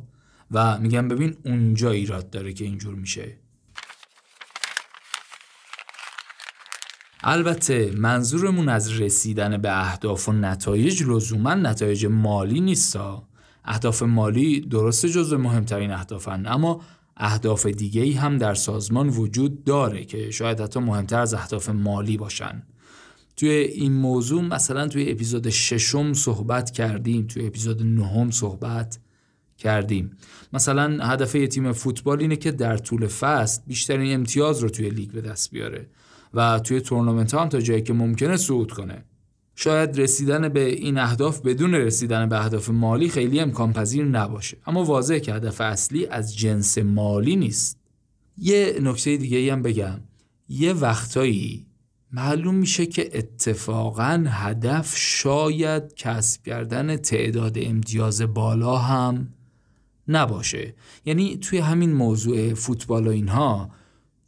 و 0.52 0.80
میگم 0.80 1.08
ببین 1.08 1.36
اونجا 1.46 1.92
ایراد 1.92 2.30
داره 2.30 2.54
که 2.54 2.66
اینجور 2.66 2.96
میشه. 2.96 3.38
البته 7.28 7.92
منظورمون 7.98 8.70
از 8.70 9.02
رسیدن 9.02 9.58
به 9.58 9.80
اهداف 9.80 10.30
و 10.30 10.32
نتایج 10.32 11.04
لزوما 11.04 11.54
نتایج 11.54 12.06
مالی 12.06 12.62
نیستا. 12.62 13.28
اهداف 13.66 14.04
مالی 14.04 14.62
درست 14.62 15.06
جزو 15.06 15.38
مهمترین 15.38 15.92
اهدافن 15.92 16.46
اما 16.48 16.82
اهداف 17.18 17.66
دیگه 17.66 18.02
ای 18.02 18.12
هم 18.12 18.38
در 18.38 18.54
سازمان 18.54 19.10
وجود 19.10 19.64
داره 19.64 20.06
که 20.06 20.32
شاید 20.32 20.60
حتی 20.60 20.80
مهمتر 20.80 21.20
از 21.20 21.34
اهداف 21.34 21.70
مالی 21.70 22.18
باشن. 22.18 22.64
توی 23.36 23.50
این 23.50 23.94
موضوع 23.94 24.42
مثلا 24.42 24.88
توی 24.88 25.12
اپیزود 25.12 25.50
ششم 25.50 26.14
صحبت 26.14 26.72
کردیم 26.72 27.28
توی 27.28 27.48
اپیزود 27.48 27.84
نهم 27.84 28.32
صحبت 28.32 29.00
کردیم. 29.58 30.18
مثلا 30.54 31.06
هدف 31.06 31.32
تیم 31.32 31.72
فوتبال 31.72 32.20
اینه 32.20 32.36
که 32.36 32.52
در 32.52 32.78
طول 32.78 33.08
فصل 33.08 33.62
بیشترین 33.68 34.14
امتیاز 34.14 34.60
رو 34.60 34.70
توی 34.70 34.90
لیگ 34.90 35.12
به 35.12 35.22
دست 35.22 35.52
بیاره. 35.52 35.88
و 36.36 36.60
توی 36.60 36.82
تورنمنت 36.82 37.34
هم 37.34 37.50
تا 37.50 37.62
جایی 37.62 37.82
که 37.82 37.94
ممکنه 37.94 38.38
صعود 38.38 38.72
کنه. 38.72 39.06
شاید 39.56 40.00
رسیدن 40.00 40.50
به 40.50 40.66
این 40.66 40.98
اهداف 40.98 41.42
بدون 41.42 41.74
رسیدن 41.74 42.30
به 42.30 42.42
اهداف 42.42 42.70
مالی 42.70 43.10
خیلی 43.10 43.40
امکان 43.40 43.74
پذیر 43.74 44.06
نباشه. 44.06 44.58
اما 44.68 44.84
واضحه 44.84 45.20
که 45.20 45.34
هدف 45.34 45.62
اصلی 45.62 46.06
از 46.06 46.38
جنس 46.38 46.78
مالی 46.78 47.36
نیست. 47.36 47.80
یه 48.38 48.80
نکته 48.82 49.18
دیگه 49.18 49.54
هم 49.54 49.62
بگم. 49.62 50.00
یه 50.50 50.74
وقتایی 50.74 51.66
معلوم 52.12 52.56
میشه 52.56 52.86
که 52.86 53.18
اتفاقا 53.18 54.26
هدف 54.28 54.94
شاید 54.98 55.94
کسب 55.96 56.44
کردن 56.44 56.98
تعداد 56.98 57.58
امتیاز 57.62 58.22
بالا 58.22 58.78
هم 58.78 59.34
نباشه. 60.08 60.76
یعنی 61.06 61.38
توی 61.38 61.60
همین 61.60 61.94
موضوع 61.94 62.54
فوتبال 62.54 63.08
و 63.08 63.10
اینها 63.10 63.70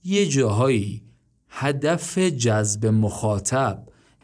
یه 0.03 0.25
جاهایی 0.25 1.06
هدف 1.59 2.17
جذب 2.17 2.85
مخاطب. 2.85 3.83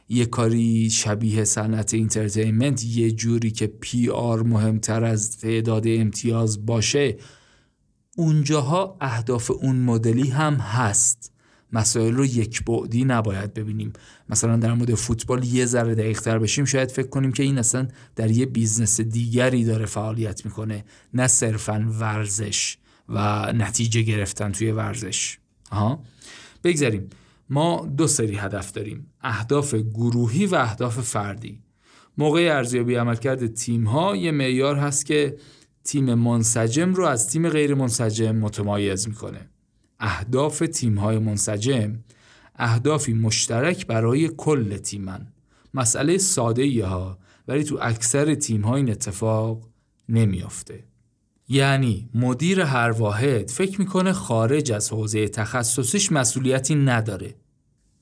یه 0.10 0.26
کاری 0.26 0.90
شبیه 0.90 1.44
صنعت 1.44 1.94
entertainment 1.94 2.84
یه 2.84 3.12
جوری 3.12 3.52
که 3.52 3.68
PR 3.68 4.44
مهمتر 4.44 5.04
از 5.04 5.38
تعداد 5.38 5.84
امتیاز 5.88 6.66
باشه. 6.66 7.18
اونجاها 8.18 8.98
اهداف 9.02 9.52
اون 9.52 9.76
مدلی 9.76 10.30
هم 10.30 10.54
هست. 10.54 11.32
مسائل 11.72 12.14
رو 12.14 12.26
یک 12.26 12.66
بعدی 12.66 13.06
نباید 13.06 13.54
ببینیم. 13.54 13.94
مثلا 14.30 14.58
در 14.58 14.74
مورد 14.74 14.96
فوتبال 14.96 15.44
یه 15.44 15.66
ذره 15.66 15.96
دقیق 15.96 16.22
تر 16.22 16.40
بشیم. 16.40 16.66
شاید 16.66 16.92
فکر 16.92 17.08
کنیم 17.08 17.32
که 17.32 17.44
این 17.44 17.58
اصلا 17.58 17.88
در 18.16 18.32
یه 18.32 18.46
business 18.46 19.02
دیگری 19.02 19.64
داره 19.64 19.86
فعالیت 19.86 20.46
می‌کنه. 20.46 20.86
نه 21.14 21.28
صرفا 21.28 21.88
ورزش 22.00 22.78
و 23.10 23.54
نتیجه 23.54 24.02
گرفتن 24.02 24.52
توی 24.52 24.72
ورزش. 24.72 25.38
آها؟ 25.72 26.04
بگذاریم. 26.64 27.10
ما 27.50 27.94
دو 27.98 28.08
سری 28.08 28.36
هدف 28.36 28.72
داریم 28.72 29.12
اهداف 29.22 29.76
گروهی 29.76 30.46
و 30.46 30.56
اهداف 30.56 31.00
فردی. 31.00 31.62
موقع 32.18 32.50
ارزیابی 32.56 32.96
عملکرد 32.96 33.54
تیم 33.54 33.84
ها 33.84 34.16
یه 34.16 34.32
معیار 34.32 34.76
هست 34.76 35.06
که 35.06 35.38
تیم 35.84 36.14
منسجم 36.14 36.94
رو 36.94 37.06
از 37.06 37.30
تیم 37.30 37.50
غیر 37.50 37.76
منسجم 37.76 38.36
متمایز 38.36 39.08
می‌کنه. 39.08 39.50
اهداف 40.00 40.64
تیم 40.74 40.98
های 40.98 41.18
منسجم 41.18 42.00
اهدافی 42.56 43.14
مشترک 43.14 43.88
برای 43.88 44.32
کل 44.38 44.78
تیمن. 44.78 45.28
مسئله 45.74 46.18
ساده 46.18 46.86
ها 46.86 47.20
ولی 47.48 47.64
تو 47.64 47.78
اکثر 47.82 48.36
تیم 48.36 48.62
ها 48.62 48.76
این 48.76 48.90
اتفاق 48.90 49.70
نمیافته. 50.10 50.84
یعنی 51.48 52.10
مدیر 52.14 52.62
هر 52.62 52.92
واحد 52.92 53.50
فکر 53.50 53.80
می‌کنه 53.80 54.14
خارج 54.14 54.72
از 54.72 54.90
حوزه 54.90 55.28
تخصصش 55.28 56.12
مسئولیتی 56.12 56.76
نداره. 56.76 57.36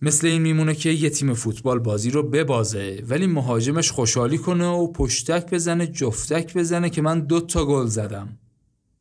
مثل 0.01 0.27
این 0.27 0.41
میمونه 0.41 0.75
که 0.75 0.89
یه 0.89 1.09
تیم 1.09 1.33
فوتبال 1.33 1.79
بازی 1.79 2.09
رو 2.09 2.23
ببازه 2.23 3.03
ولی 3.07 3.27
مهاجمش 3.27 3.91
خوشحالی 3.91 4.37
کنه 4.37 4.67
و 4.67 4.91
پشتک 4.91 5.51
بزنه 5.51 5.87
جفتک 5.87 6.53
بزنه 6.57 6.89
که 6.89 7.01
من 7.01 7.19
دو 7.19 7.39
تا 7.39 7.65
گل 7.65 7.85
زدم. 7.85 8.37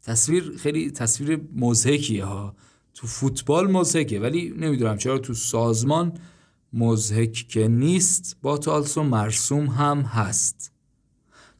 تصویر 0.03 0.53
خیلی 0.59 0.91
تصویر 0.91 1.41
مزهکیه 1.57 2.25
ها. 2.25 2.55
تو 2.95 3.07
فوتبال 3.07 3.71
مزهکه 3.71 4.21
ولی 4.21 4.55
نمی‌دونم 4.59 4.97
چرا 4.97 5.19
تو 5.19 5.35
سازمان 5.35 6.13
مزهک 6.73 7.33
که 7.33 7.69
نیست 7.69 8.37
با 8.43 8.59
تالسو 8.59 9.03
مرسوم 9.03 9.67
هم 9.67 10.01
هست. 10.01 10.70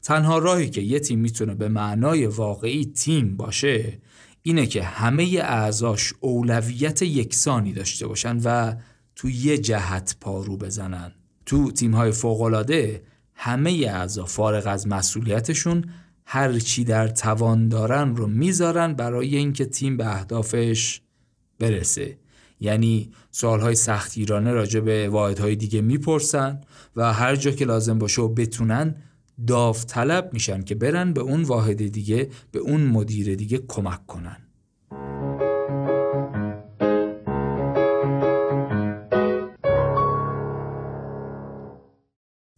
تنها 0.03 0.37
راهی 0.37 0.69
که 0.69 0.81
یه 0.81 0.99
تیم 0.99 1.19
می‌تونه 1.19 1.55
به 1.55 1.67
معنای 1.67 2.25
واقعی 2.25 2.85
تیم 2.85 3.37
باشه 3.37 3.99
اینه 4.43 4.65
که 4.65 4.83
همه 4.83 5.23
اعضاش 5.43 6.13
اولویت 6.19 7.01
یکسانی 7.01 7.73
داشته 7.73 8.07
باشن 8.07 8.37
و 8.43 8.75
تو 9.15 9.29
یه 9.29 9.57
جهت 9.57 10.15
پارو 10.21 10.57
بزنن. 10.57 11.11
تو 11.45 11.71
تیم‌های 11.71 12.11
فوق‌العاده 12.11 13.03
همه 13.35 13.71
اعضا 13.71 14.25
فارغ 14.25 14.67
از 14.67 14.87
مسئولیتشون 14.87 15.85
هر 16.25 16.59
چی 16.59 16.83
در 16.83 17.07
توان 17.07 17.67
دارن 17.67 18.15
رو 18.15 18.27
می‌ذارن 18.27 18.93
برای 18.93 19.35
اینکه 19.35 19.65
تیم 19.65 19.97
به 19.97 20.15
اهدافش 20.15 21.01
برسه. 21.59 22.17
یعنی 22.59 23.11
سوالهای 23.31 23.75
سختگیرانه 23.75 24.51
راجع 24.51 24.79
به 24.79 25.09
واحدهای 25.09 25.55
دیگه 25.55 25.81
می‌پرسن 25.81 26.61
و 26.95 27.13
هر 27.13 27.35
جا 27.35 27.51
که 27.51 27.65
لازم 27.65 27.99
باشه 27.99 28.21
و 28.21 28.27
بتونن 28.27 28.95
داوطلب 29.47 30.29
میشن 30.33 30.61
که 30.61 30.75
برن 30.75 31.13
به 31.13 31.21
اون 31.21 31.43
واحد 31.43 31.87
دیگه 31.87 32.29
به 32.51 32.59
اون 32.59 32.81
مدیر 32.81 33.35
دیگه 33.35 33.57
کمک 33.67 34.07
کنن. 34.07 34.37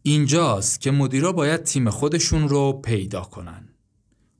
اینجاست 0.05 0.81
که 0.81 0.91
مدیرا 0.91 1.31
باید 1.31 1.63
تیم 1.63 1.89
خودشون 1.89 2.49
رو 2.49 2.73
پیدا 2.73 3.21
کنن. 3.21 3.69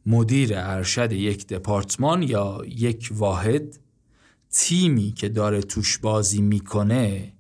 مدیر 0.06 0.52
ارشد 0.54 1.12
یک 1.12 1.48
دپارتمان 1.48 2.24
یا 2.24 2.62
یک 2.68 3.10
واحد 3.12 3.80
تیمی 4.50 5.12
که 5.12 5.30
داره 5.30 5.62
توش 5.62 5.98
بازی 5.98 6.42
می‌کنه 6.42 7.34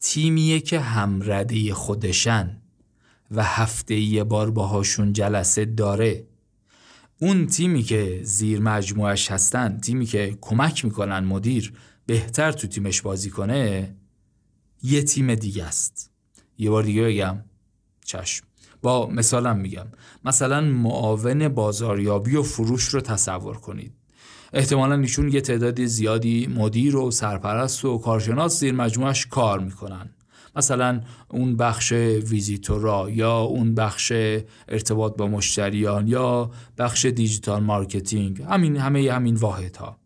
تیمیه 0.00 0.60
که 0.60 0.80
همرده 0.80 1.74
خودشن. 1.74 2.63
و 3.36 3.42
هفته 3.42 3.94
یه 3.94 4.24
بار 4.24 4.50
باهاشون 4.50 5.12
جلسه 5.12 5.64
داره. 5.64 6.26
اون 7.18 7.46
تیمی 7.46 7.82
که 7.82 8.20
زیر 8.22 8.60
مجموعش 8.60 9.30
هستن 9.30 9.78
تیمی 9.78 10.06
که 10.06 10.38
کمک 10.40 10.84
می‌کنن 10.84 11.18
مدیر 11.18 11.72
بهتر 12.06 12.52
تو 12.52 12.66
تیمش 12.66 13.02
بازی 13.02 13.30
کنه 13.30 13.94
یه 14.82 15.02
تیم 15.02 15.34
دیگه 15.34 15.64
است. 15.64 16.10
یه 16.58 16.70
بار 16.70 16.82
دیگه 16.82 17.02
بگم 17.02 17.44
چشم. 18.04 18.46
با 18.82 19.06
مثالم 19.06 19.58
میگم. 19.58 19.86
مثلا 20.24 20.60
معاون 20.60 21.48
بازاریابی 21.48 22.36
و 22.36 22.42
فروش 22.42 22.84
رو 22.84 23.00
تصور 23.00 23.56
کنید. 23.56 23.92
احتمالا 24.52 24.94
ایشون 24.94 25.32
یه 25.32 25.40
تعداد 25.40 25.84
زیادی 25.84 26.46
مدیر 26.46 26.96
و 26.96 27.10
سرپرست 27.10 27.84
و 27.84 27.98
کارشناس 27.98 28.60
زیر 28.60 28.74
مجموعش 28.74 29.26
کار 29.26 29.60
می‌کنن. 29.60 30.10
مثلا 30.56 31.00
اون 31.28 31.56
بخش 31.56 31.92
ویزیتورا 31.92 33.10
یا 33.10 33.38
اون 33.40 33.74
بخش 33.74 34.12
ارتباط 34.68 35.16
با 35.16 35.26
مشتریان 35.26 36.08
یا 36.08 36.50
بخش 36.78 37.04
digital 37.04 37.62
marketing. 37.62 38.42
همین 38.42 38.76
همه 38.76 39.12
همین 39.12 39.34
واحد 39.34 39.76
ها 39.76 39.98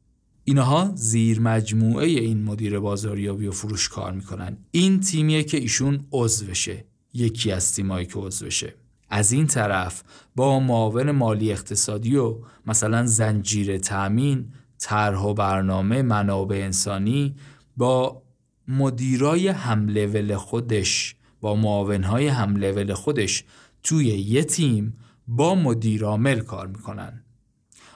اینها 0.44 0.92
زیر 0.94 1.40
مجموعه 1.40 2.06
این 2.06 2.44
مدیر 2.44 2.78
بازاریابی 2.78 3.46
و 3.46 3.50
فروش 3.50 3.88
کار 3.88 4.12
می‌کنن. 4.12 4.56
این 4.70 5.00
تیمیه 5.00 5.42
که 5.42 5.56
ایشون 5.56 6.06
عضوشه. 6.12 6.84
یکی 7.14 7.52
از 7.52 7.74
تیمایی 7.74 8.06
که 8.06 8.18
عضوشه. 8.18 8.74
از 9.10 9.32
این 9.32 9.46
طرف 9.46 10.02
با 10.36 10.60
معاون 10.60 11.10
مالی 11.10 11.52
اقتصادی 11.52 12.16
و 12.16 12.36
مثلا 12.66 13.06
زنجیره 13.06 13.78
تأمین 13.78 14.52
طرح 14.78 15.18
و 15.18 15.34
برنامه 15.34 16.02
منابع 16.02 16.56
انسانی 16.56 17.34
با 17.76 18.22
مدیرای 18.68 19.48
هم 19.48 19.88
لول 19.88 20.36
خودش 20.36 21.16
با 21.40 21.54
معاونهای 21.54 22.28
هم 22.28 22.56
لول 22.56 22.94
خودش 22.94 23.44
توی 23.82 24.06
یه 24.06 24.44
تیم 24.44 24.96
با 25.28 25.54
مدیر 25.54 26.04
عامل 26.04 26.40
کار 26.40 26.66
می‌کنن. 26.66 27.24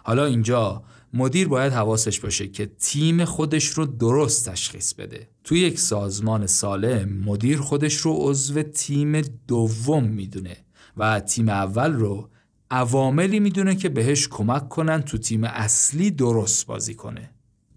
حالا 0.05 0.25
اینجا 0.25 0.85
مدیر 1.15 1.49
باید 1.49 1.73
حواسش 1.73 2.21
باشه 2.21 2.49
که 2.49 2.67
تیم 2.67 3.25
خودش 3.25 3.67
رو 3.67 3.87
درست 3.87 4.49
تشخیص 4.49 4.95
بده. 4.95 5.29
توی 5.45 5.61
یک 5.61 5.79
سازمان 5.79 6.47
سالم 6.47 7.09
مدیر 7.25 7.59
خودش 7.59 7.95
رو 7.95 8.17
عضو 8.19 8.63
تیم 8.63 9.21
دوم 9.49 10.05
می‌دونه 10.05 10.57
و 10.97 11.21
تیم 11.21 11.49
اول 11.49 11.93
رو 11.93 12.31
عواملی 12.71 13.41
می‌دونه 13.41 13.75
که 13.75 13.89
بهش 13.89 14.29
کمک 14.29 14.69
کنن 14.69 15.03
تو 15.03 15.19
تیم 15.19 15.45
اصلی 15.45 16.11
درست 16.11 16.67
بازی 16.67 16.95
کنه. 16.95 17.31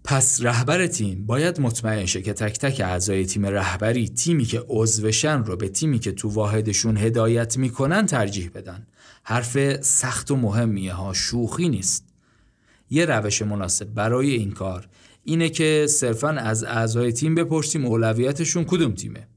پس 0.08 0.42
رهبر 0.42 0.86
تیم 0.86 1.26
باید 1.26 1.60
مطمئن 1.60 2.06
شه 2.06 2.22
که 2.22 2.32
تک 2.32 2.58
تک 2.58 2.80
اعضای 2.80 3.26
تیم 3.26 3.46
رهبری 3.46 4.08
تیمی 4.08 4.44
که 4.44 4.64
عضوشن 4.68 5.44
رو 5.44 5.56
به 5.56 5.68
تیمی 5.68 5.98
که 5.98 6.12
تو 6.12 6.28
واحدشون 6.28 6.96
هدایت 6.96 7.56
می‌کنن 7.56 8.06
ترجیح 8.06 8.50
بدن. 8.54 8.86
حرف 9.24 9.82
سخت 9.82 10.30
و 10.30 10.36
مهمیه 10.36 10.92
ها 10.92 11.12
شوخی 11.12 11.68
نیست. 11.68 12.04
یه 12.90 13.04
روش 13.04 13.42
مناسب 13.42 13.84
برای 13.84 14.30
این 14.30 14.50
کار 14.50 14.88
اینه 15.24 15.48
که 15.48 15.86
صرفا 15.88 16.28
از 16.28 16.64
اعضای 16.64 17.12
تیم 17.12 17.34
بپرسیم 17.34 17.86
اولویتشون 17.86 18.64
کدوم 18.64 18.92
تیمه. 18.92 19.28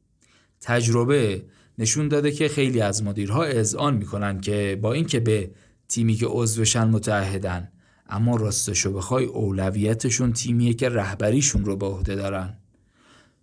تجربه 0.61 1.43
نشون 1.77 2.07
داده 2.07 2.31
که 2.31 2.47
خیلی 2.47 2.81
از 2.81 3.03
مدیرها 3.03 3.43
اذعان 3.43 3.97
می‌کنن 3.97 4.41
که 4.41 4.79
با 4.81 4.93
اینکه 4.93 5.19
به 5.19 5.51
تیمی 5.87 6.15
که 6.15 6.25
عضوشن 6.25 6.87
متحدن 6.87 7.71
اما 8.09 8.35
راستشو 8.35 8.93
بخوای 8.93 9.25
اولویتشون 9.25 10.33
تیمیه 10.33 10.73
که 10.73 10.89
رهبریشون 10.89 11.65
رو 11.65 11.75
به 11.75 11.85
عهده 11.85 12.15
دارن. 12.15 12.57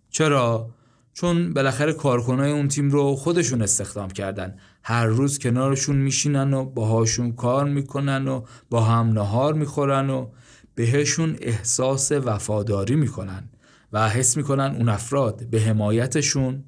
چرا؟ 0.09 0.69
چون 1.13 1.53
بالاخره 1.53 1.93
کارکنای 1.93 2.51
اون 2.51 2.67
تیم 2.67 2.91
رو 2.91 3.15
خودشون 3.15 3.61
استخدام 3.61 4.09
کردن. 4.09 4.55
هر 4.83 5.05
روز 5.05 5.39
کنارشون 5.39 5.95
میشینن 5.95 6.53
و 6.53 6.65
باهاشون 6.65 7.31
کار 7.31 7.65
می‌کنن 7.65 8.27
و 8.27 8.43
با 8.69 8.81
هم 8.81 9.07
نهار 9.07 9.53
می‌خورن 9.53 10.09
و 10.09 10.29
بهشون 10.75 11.37
احساس 11.41 12.11
وفاداری 12.11 12.95
می‌کنن 12.95 13.49
و 13.93 14.09
حس 14.09 14.37
می‌کنن 14.37 14.75
اون 14.75 14.89
افراد 14.89 15.49
به 15.49 15.61
حمایتشون 15.61 16.63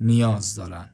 نیاز 0.00 0.54
دارن. 0.54 0.90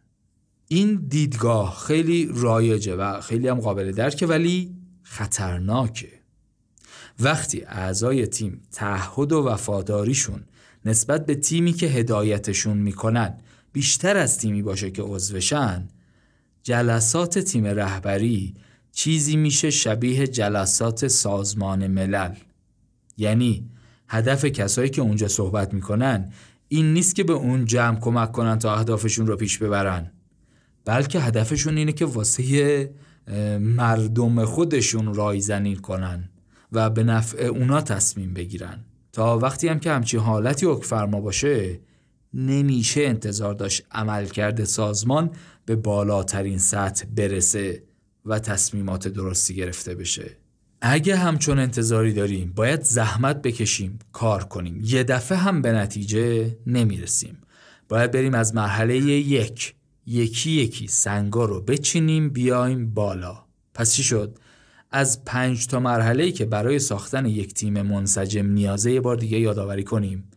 این 0.68 1.06
دیدگاه 1.08 1.76
خیلی 1.86 2.30
رایجه 2.34 2.96
و 2.96 3.20
خیلی 3.20 3.48
هم 3.48 3.60
قابل 3.60 3.92
درکه 3.92 4.26
ولی 4.26 4.76
خطرناکه. 5.02 6.15
وقتی 7.20 7.64
اعضای 7.64 8.26
تیم 8.26 8.62
تعهد 8.72 9.32
و 9.32 9.44
وفاداریشون 9.44 10.44
نسبت 10.84 11.26
به 11.26 11.34
تیمی 11.34 11.72
که 11.72 11.86
هدایتشون 11.86 12.76
می‌کنن 12.76 13.38
بیشتر 13.72 14.16
از 14.16 14.38
تیمی 14.38 14.62
باشه 14.62 14.90
که 14.90 15.02
عضوشن 15.02 15.88
جلسات 16.62 17.38
تیم 17.38 17.66
رهبری 17.66 18.54
چیزی 18.92 19.36
میشه 19.36 19.70
شبیه 19.70 20.26
جلسات 20.26 21.08
سازمان 21.08 21.86
ملل. 21.86 22.34
یعنی 23.16 23.70
هدف 24.08 24.44
کسایی 24.44 24.90
که 24.90 25.02
اونجا 25.02 25.28
صحبت 25.28 25.74
می‌کنن 25.74 26.32
این 26.68 26.92
نیست 26.92 27.14
که 27.14 27.24
به 27.24 27.32
اون 27.32 27.64
جمع 27.64 28.00
کمک 28.00 28.32
کنن 28.32 28.58
تا 28.58 28.74
اهدافشون 28.74 29.26
رو 29.26 29.36
پیش 29.36 29.58
ببرن 29.58 30.12
بلکه 30.84 31.20
هدفشون 31.20 31.76
اینه 31.76 31.92
که 31.92 32.04
واسه 32.04 32.90
مردم 33.60 34.44
خودشون 34.44 35.14
رایزنی 35.14 35.76
کنن. 35.76 36.28
و 36.72 36.90
به 36.90 37.04
نفع 37.04 37.44
اونا 37.44 37.80
تصمیم 37.80 38.34
بگیرن. 38.34 38.84
تا 39.12 39.38
وقتی 39.38 39.68
هم 39.68 39.78
که 39.78 39.90
همچین 39.90 40.20
حالتی 40.20 40.66
فرما 40.82 41.20
باشه 41.20 41.80
نمیشه 42.34 43.00
انتظار 43.00 43.54
داشت 43.54 43.82
عملکرد 43.90 44.64
سازمان 44.64 45.30
به 45.66 45.76
بالاترین 45.76 46.58
سطح 46.58 47.04
برسه 47.16 47.82
و 48.24 48.38
تصمیمات 48.38 49.08
درستی 49.08 49.54
گرفته 49.54 49.94
بشه. 49.94 50.36
اگه 50.80 51.16
همچون 51.16 51.58
انتظاری 51.58 52.12
داریم 52.12 52.52
باید 52.56 52.82
زحمت 52.82 53.42
بکشیم 53.42 53.98
کار 54.12 54.44
کنیم. 54.44 54.80
یه 54.84 55.04
دفعه 55.04 55.38
هم 55.38 55.62
به 55.62 55.72
نتیجه 55.72 56.56
نمی‌رسیم. 56.66 57.38
باید 57.88 58.10
بریم 58.10 58.34
از 58.34 58.54
مرحله 58.54 58.96
یک. 58.96 59.74
یکی 60.06 60.50
یکی 60.50 60.86
سنگا 60.86 61.44
رو 61.44 61.60
بچینیم 61.60 62.30
بیایم 62.30 62.94
بالا. 62.94 63.44
پس 63.74 63.94
چی 63.94 64.02
شد؟ 64.02 64.38
از 64.96 65.24
پنج 65.24 65.66
تا 65.66 65.80
مرحله 65.80 66.32
که 66.32 66.44
برای 66.44 66.78
ساختن 66.78 67.26
یک 67.26 67.54
تیم 67.54 67.82
منسجم 67.82 68.46
نیازه 68.46 68.92
یه 68.92 69.00
بار 69.00 69.16
دیگه 69.16 69.38
یادآوری 69.38 69.84
کنیم. 69.84 70.30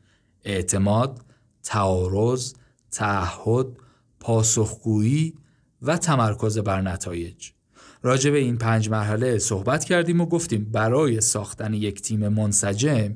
اعتماد، 0.43 1.21
تعارض، 1.63 2.53
تعهد، 2.91 3.67
پاسخگویی 4.19 5.33
و 5.81 5.97
تمرکز 5.97 6.57
بر 6.57 6.81
نتایج. 6.81 7.49
راجع 8.03 8.31
به 8.31 8.37
این 8.37 8.57
پنج 8.57 8.89
مرحله 8.89 9.37
صحبت 9.37 9.83
کردیم 9.83 10.21
و 10.21 10.25
گفتیم 10.25 10.69
برای 10.71 11.21
ساختن 11.21 11.73
یک 11.73 12.01
تیم 12.01 12.27
منسجم 12.27 13.15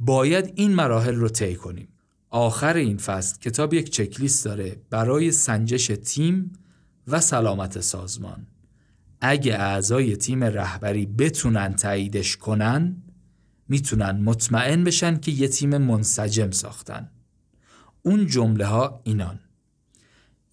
باید 0.00 0.52
این 0.54 0.74
مراحل 0.74 1.14
رو 1.14 1.28
طی 1.28 1.54
کنیم. 1.54 1.88
آخر 2.30 2.76
این 2.76 2.96
فصل 2.96 3.38
کتاب 3.38 3.74
یک 3.74 3.90
چکلیست 3.90 4.44
داره 4.44 4.76
برای 4.90 5.32
سنجش 5.32 5.86
تیم 5.86 6.52
و 7.08 7.20
سلامت 7.20 7.80
سازمان. 7.80 8.46
اگه 9.24 9.54
اعضای 9.54 10.16
تیم 10.16 10.44
رهبری 10.44 11.06
بتونن 11.06 11.74
تاییدش 11.74 12.36
کنن 12.36 13.02
می‌تونن 13.68 14.22
مطمئن 14.22 14.84
بشن 14.84 15.16
که 15.16 15.32
یه 15.32 15.48
تیم 15.48 15.78
منسجم 15.78 16.50
ساختن. 16.50 17.10
اون 18.02 18.26
جمله 18.26 18.66
ها 18.66 19.00
اینان. 19.04 19.40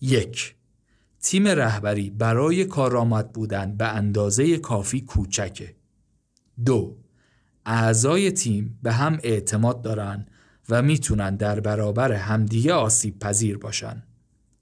یک 0.02 0.56
تیم 1.22 1.48
رهبری 1.48 2.10
برای 2.10 2.66
کارآمد 2.66 3.34
بودن 3.34 3.78
به 3.78 3.88
اندازه 3.88 4.58
کافی 4.58 5.02
کوچکه. 5.02 5.76
دو 6.66 6.98
اعضای 7.66 8.32
تیم 8.32 8.80
به 8.84 8.92
هم 8.92 9.20
اعتماد 9.24 9.82
دارن 9.82 10.26
و 10.70 10.82
می‌تونن 10.82 11.36
در 11.36 11.60
برابر 11.60 12.12
همدیگه 12.12 12.74
آسیب 12.74 13.20
پذیر 13.20 13.58
باشن. 13.58 14.04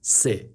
3. 0.01 0.49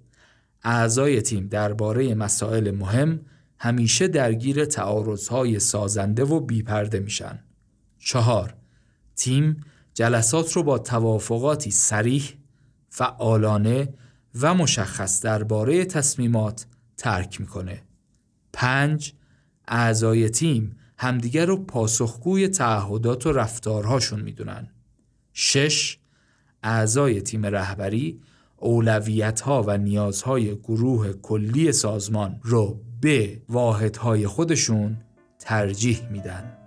اعضای 0.63 1.21
تیم 1.21 1.47
درباره 1.47 2.15
مسائل 2.15 2.71
مهم 2.71 3.19
همیشه 3.63 4.07
درگیر 4.07 4.65
تعارضهای 4.65 5.59
سازنده 5.59 6.23
و 6.23 6.39
بیپرده 6.39 6.99
میشن. 6.99 7.39
4. 7.99 8.53
تیم 9.15 9.63
جلسات 9.93 10.51
رو 10.51 10.63
با 10.63 10.79
توافقاتی 10.79 11.71
سریح، 11.71 12.33
فعالانه 12.89 13.93
و 14.41 14.53
مشخص 14.53 15.21
درباره 15.21 15.85
تصمیمات 15.85 16.65
ترک 16.97 17.41
می‌کنه. 17.41 17.83
5. 18.53 19.13
اعضای 19.67 20.29
تیم 20.29 20.75
همدیگر 20.97 21.45
رو 21.45 21.57
پاسخگوی 21.57 22.47
تعهدات 22.47 23.25
و 23.25 23.31
رفتارهاشون 23.31 24.21
می‌دونن. 24.21 24.71
6. 25.33 25.97
اعضای 26.63 27.21
تیم 27.21 27.45
رهبری 27.45 28.21
اولویت 28.57 29.41
ها 29.41 29.63
و 29.67 29.77
نیازهای 29.77 30.55
گروه 30.55 31.13
کلی 31.13 31.71
سازمان 31.71 32.39
رو 32.41 32.81
به 33.03 33.41
واحدهای 33.49 34.27
خودشون 34.27 34.97
ترجیح 35.39 36.07
میدن. 36.11 36.57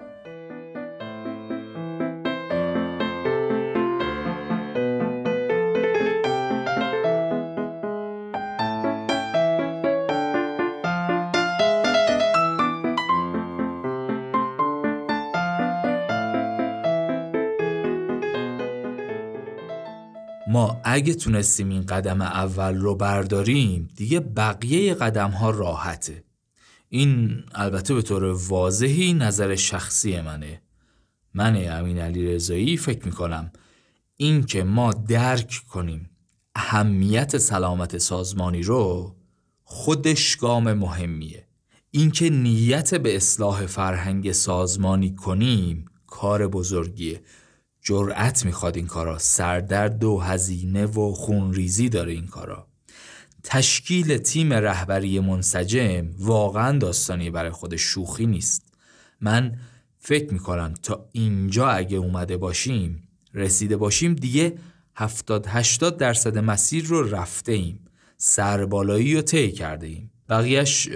ما 20.48 20.80
اگه 20.84 21.14
تونستیم 21.14 21.68
این 21.68 21.86
قدم 21.86 22.20
اول 22.22 22.76
رو 22.76 22.94
برداریم 22.94 23.88
دیگه 23.96 24.20
بقیه 24.20 24.94
قدم 24.94 25.30
ها 25.30 25.50
راحته 25.50 26.25
این 26.96 27.42
البته 27.54 27.94
به 27.94 28.02
طور 28.02 28.24
واضحی 28.24 29.12
نظر 29.12 29.54
شخصی 29.54 30.20
منه. 30.20 30.62
من 31.34 31.78
امین 31.78 31.98
علی 31.98 32.34
رضایی 32.34 32.76
فکر 32.76 33.06
می‌کنم 33.06 33.52
این 34.16 34.44
که 34.44 34.64
ما 34.64 34.92
درک 34.92 35.62
کنیم 35.68 36.10
اهمیت 36.54 37.38
سلامت 37.38 37.98
سازمانی 37.98 38.62
رو 38.62 39.16
خودش 39.64 40.36
گام 40.36 40.72
مهمیه. 40.72 41.46
اینکه 41.90 42.30
نیت 42.30 42.94
به 42.94 43.16
اصلاح 43.16 43.66
فرهنگ 43.66 44.32
سازمانی 44.32 45.14
کنیم 45.14 45.84
کار 46.06 46.48
بزرگیه. 46.48 47.22
جرأت 47.82 48.44
می‌خواد 48.44 48.76
این 48.76 48.86
کارا. 48.86 49.18
سردرد 49.18 50.04
و 50.04 50.18
هزینه 50.18 50.86
و 50.86 51.12
خونریزی 51.12 51.88
داره 51.88 52.12
این 52.12 52.26
کارا. 52.26 52.65
تشکیل 53.48 54.16
تیم 54.16 54.52
رهبری 54.52 55.20
منسجم 55.20 56.08
واقعا 56.18 56.78
داستانی 56.78 57.30
برای 57.30 57.50
خود 57.50 57.76
شوخی 57.76 58.26
نیست. 58.26 58.74
من 59.20 59.58
فکر 59.98 60.32
می‌کنم 60.32 60.74
تا 60.82 61.08
اینجا 61.12 61.68
اگه 61.68 61.96
اومده 61.96 62.36
باشیم 62.36 63.08
رسیده 63.34 63.76
باشیم 63.76 64.14
دیگه 64.14 64.58
70 64.96 65.46
80 65.48 65.96
درصد 65.96 66.38
مسیر 66.38 66.84
رو 66.84 67.14
رفته 67.14 67.52
ایم 67.52 67.84
سربالایی 68.16 69.14
رو 69.14 69.22
طی 69.22 69.52
کرده 69.52 69.86
ایم 69.86 70.10
بقیهش 70.28 70.88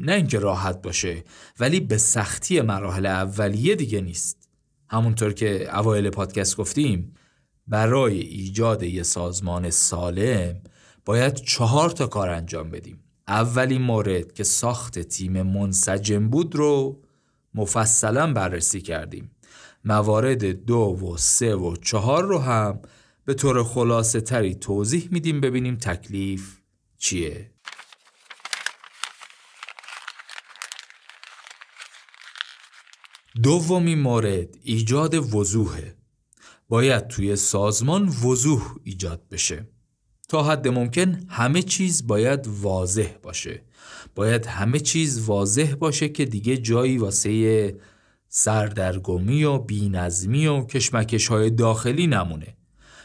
نه 0.00 0.12
اینکه 0.12 0.38
راحت 0.38 0.82
باشه 0.82 1.24
ولی 1.60 1.80
به 1.80 1.98
سختی 1.98 2.60
مراحل 2.60 3.06
اولیه 3.06 3.74
دیگه 3.74 4.00
نیست. 4.00 4.48
همونطور 4.88 5.32
که 5.32 5.78
اوایل 5.78 6.10
پادکست 6.10 6.56
گفتیم 6.56 7.14
برای 7.66 8.20
ایجاد 8.20 8.82
یه 8.82 9.02
سازمان 9.02 9.70
سالم 9.70 10.60
باید 11.06 11.34
چهار 11.34 11.90
تا 11.90 12.06
کار 12.06 12.28
انجام 12.28 12.70
بدیم. 12.70 13.04
اولین 13.28 13.82
مورد 13.82 14.32
که 14.32 14.44
ساخت 14.44 14.98
تیم 14.98 15.42
منسجم 15.42 16.28
بود 16.28 16.54
رو 16.54 17.02
مفصلا 17.54 18.32
بررسی 18.32 18.80
کردیم. 18.80 19.30
موارد 19.84 20.44
دو 20.44 20.98
و 21.02 21.16
سه 21.16 21.54
و 21.54 21.76
چهار 21.76 22.24
رو 22.24 22.38
هم 22.38 22.80
به 23.24 23.34
طور 23.34 23.64
خلاصه 23.64 24.20
تری 24.20 24.54
توضیح 24.54 25.08
میدیم 25.10 25.40
ببینیم 25.40 25.76
تکلیف 25.76 26.58
چیه. 26.98 27.50
دومین 33.42 34.00
مورد 34.00 34.48
ایجاد 34.62 35.34
وضوحه 35.34 35.96
باید 36.68 37.08
توی 37.08 37.36
سازمان 37.36 38.08
وضوح 38.08 38.74
ایجاد 38.84 39.28
بشه. 39.30 39.75
تا 40.28 40.42
حد 40.42 40.68
ممکن 40.68 41.20
همه 41.28 41.62
چیز 41.62 42.06
باید 42.06 42.46
واضح 42.46 43.08
باشه. 43.22 43.62
باید 44.14 44.46
همه 44.46 44.80
چیز 44.80 45.20
واضح 45.20 45.74
باشه 45.74 46.08
که 46.08 46.24
دیگه 46.24 46.56
جایی 46.56 46.98
واسه 46.98 47.74
سردرگمی 48.28 49.44
و 49.44 49.58
بینظمی 49.58 50.46
و 50.46 50.64
کشمکش 50.64 51.26
های 51.26 51.50
داخلی 51.50 52.06
نمونه. 52.06 52.56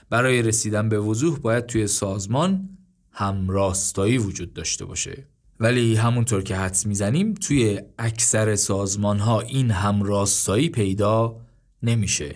برای 0.10 0.42
رسیدن 0.42 0.90
به 0.90 1.00
وضوح 1.00 1.40
باید 1.40 1.66
توی 1.66 1.88
سازمان 1.88 2.70
همراستایی 3.12 4.18
وجود 4.18 4.54
داشته 4.54 4.86
باشه. 4.86 5.28
ولی 5.60 5.96
همونطور 5.96 6.44
که 6.44 6.56
حدس 6.56 6.86
می‌زنیم 6.86 7.34
توی 7.34 7.82
اکثر 8.00 8.56
سازمان 8.56 9.20
ها 9.20 9.42
این 9.42 9.72
همراستایی 9.72 10.70
پیدا 10.70 11.42
نمیشه. 11.84 12.36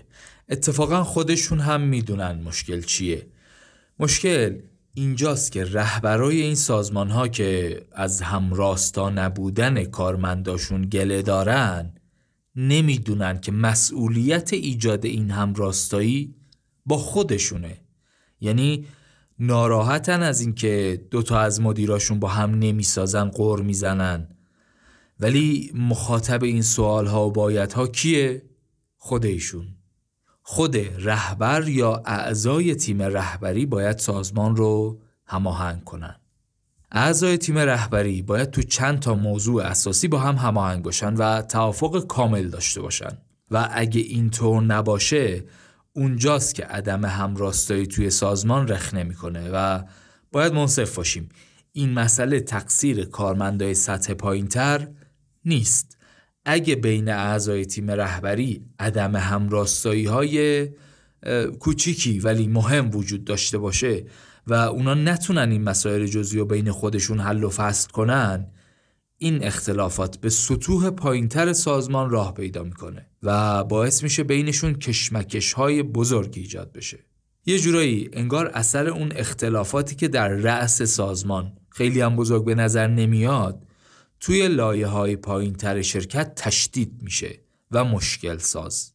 اتفاقا 0.49 1.03
خودشون 1.03 1.60
هم 1.60 1.82
می‌دونن 1.82 2.41
مشکل 2.44 2.82
چیه. 2.82 3.28
مشکل 3.99 4.60
اینجاست 4.98 5.52
که 5.52 5.64
رهبرای 5.66 6.42
این 6.42 6.56
سازمان 6.56 7.10
ها 7.10 7.28
که 7.28 7.82
از 7.92 8.22
همراستا 8.22 9.10
نبودن 9.10 9.84
کارمنداشون 9.84 10.82
گله 10.82 11.22
دارن 11.22 11.94
نمی‌دونن 12.56 13.40
که 13.42 13.52
مسئولیت 13.52 14.54
ایجاد 14.54 15.06
این 15.06 15.32
همراستایی 15.32 16.36
با 16.86 16.98
خودشونه. 16.98 17.78
یعنی 18.42 18.86
ناراحتن 19.40 20.22
از 20.22 20.42
اینکه 20.42 21.06
دوتا 21.12 21.40
از 21.40 21.62
مدیراشون 21.62 22.20
با 22.20 22.28
هم 22.28 22.52
نمی‌سازن 22.60 23.30
قور 23.30 23.62
می‌زنن. 23.62 24.28
ولی 25.20 25.72
مخاطب 25.76 26.44
این 26.44 26.62
سوال 26.62 27.08
ها 27.08 27.28
و 27.28 27.32
باید 27.32 27.74
ها 27.74 27.88
کیه؟ 27.88 28.42
خود 28.98 29.26
ایشون. 29.26 29.68
خود 30.48 30.78
رهبر 30.78 31.68
یا 31.68 32.04
اعضای 32.06 32.76
تیم 32.76 33.02
رهبری 33.02 33.66
باید 33.66 33.98
سازمان 33.98 34.56
رو 34.56 35.00
هماهنگ 35.26 35.84
کنن. 35.84 36.16
اعضای 36.92 37.38
تیم 37.38 37.58
رهبری 37.58 38.22
باید 38.22 38.52
تو 38.52 38.62
چند 38.62 39.00
تا 39.00 39.14
موضوع 39.14 39.64
اساسی 39.64 40.08
با 40.08 40.20
هم 40.20 40.36
هماهنگ 40.36 40.84
باشن 40.84 41.14
و 41.14 41.42
توافق 41.42 42.08
کامل 42.08 42.50
داشته 42.50 42.82
باشن. 42.82 43.18
و 43.52 43.70
اگه 43.72 44.02
اینطور 44.02 44.64
نباشه 44.64 45.44
اونجاست 45.94 46.56
که 46.56 46.66
عدم 46.66 47.06
همراستایی 47.06 47.88
توی 47.88 48.10
سازمان 48.10 48.68
رخ 48.68 48.94
نمی‌کنه 48.94 49.50
و 49.54 49.84
باید 50.32 50.54
منصف 50.54 50.96
باشیم. 50.96 51.30
این 51.72 51.94
مسئله 51.94 52.40
تقصیر 52.40 53.06
کارمندای 53.06 53.74
سطح 53.74 54.14
پایینتر 54.14 54.88
نیست. 55.46 55.95
اگه 56.46 56.76
بین 56.76 57.10
اعضای 57.10 57.66
تیم 57.66 57.92
رهبری 57.92 58.66
عدم 58.80 59.16
همراستایی 59.16 60.06
های 60.06 60.68
کوچیکی 61.60 62.20
ولی 62.20 62.48
مهم 62.48 62.90
وجود 62.96 63.24
داشته 63.24 63.58
باشه 63.58 64.06
و 64.48 64.54
اونا 64.54 64.94
نتونن 64.94 65.52
این 65.52 65.64
مسائل 65.64 66.06
جزئی 66.06 66.40
رو 66.40 66.46
بین 66.46 66.72
خودشون 66.72 67.20
حل 67.20 67.44
و 67.44 67.50
فصل 67.50 67.90
کنن 67.90 68.48
این 69.18 69.44
اختلافات 69.44 70.18
به 70.18 70.30
سطوح 70.30 70.90
پایینتر 70.90 71.54
سازمان 71.54 72.10
راه 72.10 72.34
پیدا 72.34 72.64
می‌کنه 72.64 73.06
و 73.24 73.64
باعث 73.64 74.04
میشه 74.04 74.24
بینشون 74.24 74.74
کشمکش 74.74 75.54
های 75.54 75.84
بزرگی 75.84 76.42
ایجاد 76.42 76.72
بشه. 76.72 77.00
یه 77.46 77.60
جورایی 77.60 78.10
انگار 78.14 78.48
اثر 78.48 78.88
اون 78.88 79.12
اختلافاتی 79.16 79.96
که 79.96 80.08
در 80.08 80.28
رأس 80.28 80.82
سازمان 80.82 81.54
خیلی 81.70 82.02
هم 82.02 82.16
بزرگ 82.16 82.46
به 82.46 82.56
نظر 82.56 82.88
نمیاد 82.88 83.64
توی 84.26 84.48
لایه 84.48 84.88
های 84.88 85.16
پایین 85.16 85.54
تر 85.54 85.82
شرکت 85.82 86.36
تشدید 86.36 87.02
میشه 87.02 87.40
و 87.72 87.84
مشکل 87.84 88.38
ساز 88.38 88.94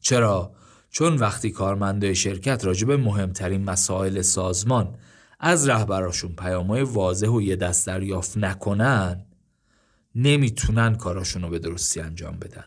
چرا؟ 0.00 0.52
چون 0.90 1.16
وقتی 1.16 1.50
کارمندای 1.50 2.14
شرکت 2.14 2.64
راجع 2.64 2.86
به 2.86 2.96
مهمترین 2.96 3.64
مسائل 3.64 4.22
سازمان 4.22 4.98
از 5.40 5.68
رهبراشون 5.68 6.32
پیامهای 6.32 6.82
واضح 6.82 7.26
و 7.26 7.42
یه 7.42 7.56
دست 7.56 7.86
دریافت 7.86 8.36
نکنن 8.36 9.26
نمی‌تونن 10.14 10.94
کاراشون 10.94 11.50
به 11.50 11.58
درستی 11.58 12.00
انجام 12.00 12.38
بدن. 12.38 12.64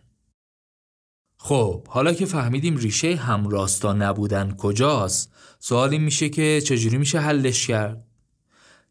خب 1.38 1.88
حالا 1.88 2.14
که 2.14 2.26
فهمیدیم 2.26 2.77
ریشه 2.77 3.15
همراستا 3.15 3.94
نبودن 3.94 4.56
کجاست 4.57 5.31
سوال 5.60 5.90
این 5.90 6.02
میشه 6.02 6.30
که 6.30 6.61
چجوری 6.61 6.98
میشه 6.98 7.19
حلش 7.19 7.68
کرد؟ 7.68 8.12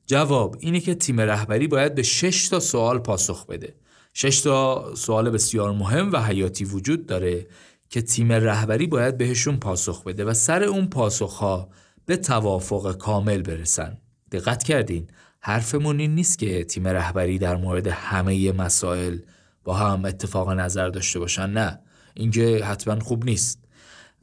جواب 0.06 0.56
اینه 0.60 0.80
که 0.80 0.94
تیم 0.94 1.20
رهبری 1.20 1.68
باید 1.68 1.94
به 1.94 2.02
6 2.02 2.48
تا 2.48 2.60
سوال 2.60 2.98
پاسخ 2.98 3.46
بده. 3.46 3.74
6 4.14 4.40
تا 4.40 4.92
سوال 4.94 5.30
بسیار 5.30 5.72
مهم 5.72 6.12
و 6.12 6.22
حیاتی 6.22 6.64
وجود 6.64 7.06
داره 7.06 7.46
که 7.90 8.02
تیم 8.02 8.32
رهبری 8.32 8.86
باید 8.86 9.18
بهشون 9.18 9.56
پاسخ 9.56 10.04
بده 10.04 10.24
و 10.24 10.34
سر 10.34 10.62
اون 10.62 10.86
پاسخها 10.86 11.68
به 12.06 12.16
توافق 12.16 12.96
کامل 12.96 13.42
برسن. 13.42 13.98
دقت 14.32 14.62
کردین 14.62 15.06
حرفمون 15.40 16.00
این 16.00 16.14
نیست 16.14 16.38
که 16.38 16.64
تیم 16.64 16.88
رهبری 16.88 17.38
در 17.38 17.56
مورد 17.56 17.86
همه 17.86 18.52
مسائل 18.52 19.18
با 19.64 19.74
هم 19.74 20.04
اتفاق 20.04 20.50
نظر 20.50 20.88
داشته 20.88 21.18
باشن 21.18 21.50
نه 21.50 21.78
اینکه 22.14 22.64
حتما 22.64 23.00
خوب 23.00 23.24
نیست 23.24 23.61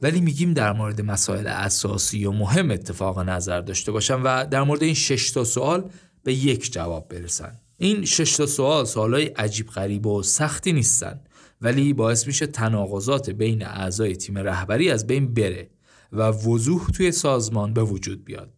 ولی 0.02 0.20
میگیم 0.20 0.54
در 0.54 0.72
مورد 0.72 1.00
مسائل 1.00 1.46
اساسی 1.46 2.24
و 2.24 2.32
مهم 2.32 2.70
اتفاق 2.70 3.18
نظر 3.18 3.60
داشته 3.60 3.92
باشن 3.92 4.22
و 4.22 4.46
در 4.46 4.62
مورد 4.62 4.82
این 4.82 4.94
شش 4.94 5.30
تا 5.30 5.44
سوال 5.44 5.90
به 6.24 6.34
یک 6.34 6.72
جواب 6.72 7.08
برسن. 7.08 7.60
این 7.78 8.04
شش 8.04 8.36
تا 8.36 8.46
سوال 8.46 8.84
سوالای 8.84 9.26
عجیب 9.26 9.66
غریب 9.66 10.06
و 10.06 10.22
سختی 10.22 10.72
نیستن 10.72 11.20
ولی 11.60 11.92
باعث 11.92 12.26
میشه 12.26 12.46
تناقضات 12.46 13.30
بین 13.30 13.66
اعضای 13.66 14.16
تیم 14.16 14.38
رهبری 14.38 14.90
از 14.90 15.06
بین 15.06 15.34
بره 15.34 15.70
و 16.12 16.22
وضوح 16.22 16.86
توی 16.86 17.12
سازمان 17.12 17.74
به 17.74 17.82
وجود 17.82 18.24
بیاد. 18.24 18.52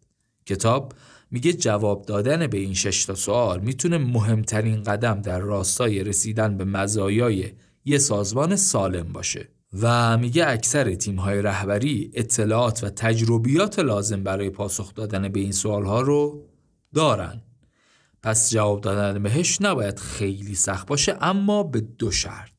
کتاب 0.47 0.93
میگه 1.31 1.53
جواب 1.53 2.05
دادن 2.07 2.47
به 2.47 2.59
این 2.59 2.75
شش 2.75 3.05
تا 3.05 3.15
سوال 3.15 3.61
می‌تونه 3.61 3.99
مهمترین 3.99 4.83
قدم 4.83 5.21
در 5.21 5.39
راستای 5.39 6.05
رسیدن 6.05 6.57
به 6.57 6.65
مزایای 6.65 7.53
یه 7.85 7.99
سازمان 7.99 8.57
سالم 8.57 9.13
باشه. 9.13 9.49
و 9.81 10.19
میگه 10.19 10.49
اکثر 10.49 10.95
تیم‌های 10.95 11.43
رهبری 11.43 12.11
اطلاعات 12.15 12.85
و 12.85 12.91
تجربیات 12.91 13.79
لازم 13.79 14.23
برای 14.23 14.51
پاسخ 14.51 14.95
دادن 14.95 15.29
به 15.29 15.41
این 15.41 15.53
سوالها 15.53 16.01
رو 16.01 16.49
دارن. 16.95 17.43
پس 18.23 18.51
جواب 18.51 18.81
دادن 18.81 19.23
بهش 19.23 19.61
نباید 19.61 19.99
خیلی 19.99 20.55
سخت 20.55 20.87
باشه 20.87 21.17
اما 21.21 21.63
به 21.63 21.81
دو 21.81 22.11
شرط. 22.11 22.53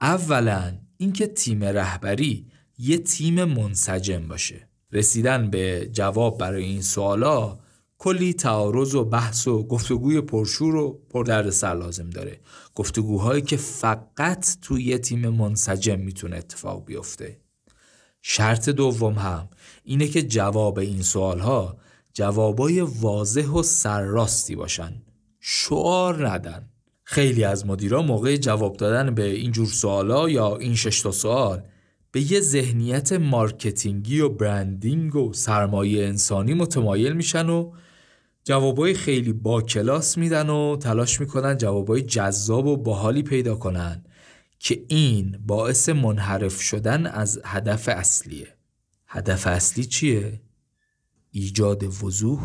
اولا 0.00 0.78
اینکه 0.96 1.26
تیم 1.26 1.64
رهبری 1.64 2.46
یه 2.78 2.98
تیم 2.98 3.44
منسجم 3.44 4.28
باشه. 4.28 4.68
رسیدن 4.92 5.50
به 5.50 5.90
جواب 5.92 6.38
برای 6.38 6.64
این 6.64 6.82
سوالا 6.82 7.58
کلی 8.02 8.32
تعارض 8.32 8.94
و 8.94 9.04
بحث 9.04 9.48
و 9.48 9.62
گفتگوی 9.62 10.20
پرشور 10.20 10.74
و 10.74 11.00
پردردسر 11.10 11.74
لازم 11.74 12.10
داره. 12.10 12.40
گفتگوهایی 12.74 13.42
که 13.42 13.56
فقط 13.56 14.46
توی 14.62 14.84
یه 14.84 14.98
تیم 14.98 15.28
منسجم 15.28 15.98
می‌تونه 16.00 16.36
اتفاق 16.36 16.84
بیفته. 16.84 17.40
شرط 18.22 18.68
دوم 18.68 19.14
هم 19.14 19.48
اینه 19.84 20.08
که 20.08 20.22
جواب 20.22 20.78
این 20.78 21.02
سوالها 21.02 21.76
جوابای 22.14 22.80
واضح 22.80 23.46
و 23.46 23.62
سرراستی 23.62 24.56
باشن. 24.56 25.02
شعار 25.40 26.28
ندن. 26.28 26.70
خیلی 27.04 27.44
از 27.44 27.66
مدیرا 27.66 28.02
موقع 28.02 28.36
جواب 28.36 28.76
دادن 28.76 29.14
به 29.14 29.24
این 29.24 29.52
جور 29.52 29.66
سوالا 29.66 30.28
یا 30.28 30.56
این 30.56 30.74
شش 30.74 31.00
تا 31.00 31.10
سوال 31.10 31.62
به 32.12 32.32
یه 32.32 32.40
ذهنیت 32.40 33.12
marketing 33.12 34.09
ی 34.09 34.20
و 34.20 34.28
branding 34.28 35.16
و 35.16 35.32
سرمایه 35.32 36.06
انسانی 36.06 36.54
متمایل 36.54 37.12
میشن 37.12 37.48
و 37.48 37.72
جوابای 38.44 38.94
خیلی 38.94 39.32
با 39.32 39.62
کلاس 39.62 40.18
میدن 40.18 40.50
و 40.50 40.76
تلاش 40.76 41.20
می‌کنن 41.20 41.56
جوابای 41.56 42.02
جذاب 42.02 42.66
و 42.66 42.76
باحالی 42.76 43.22
پیدا 43.22 43.54
کنن 43.54 44.04
که 44.58 44.84
این 44.88 45.38
باعث 45.46 45.88
منحرف 45.88 46.60
شدن 46.60 47.06
از 47.06 47.40
هدف 47.44 47.88
اصلیه. 47.88 48.54
هدف 49.06 49.46
اصلی 49.46 49.84
چیه؟ 49.84 50.40
ایجاد 51.30 52.04
وضوح 52.04 52.40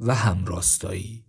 و 0.00 0.14
همراستایی. 0.14 1.24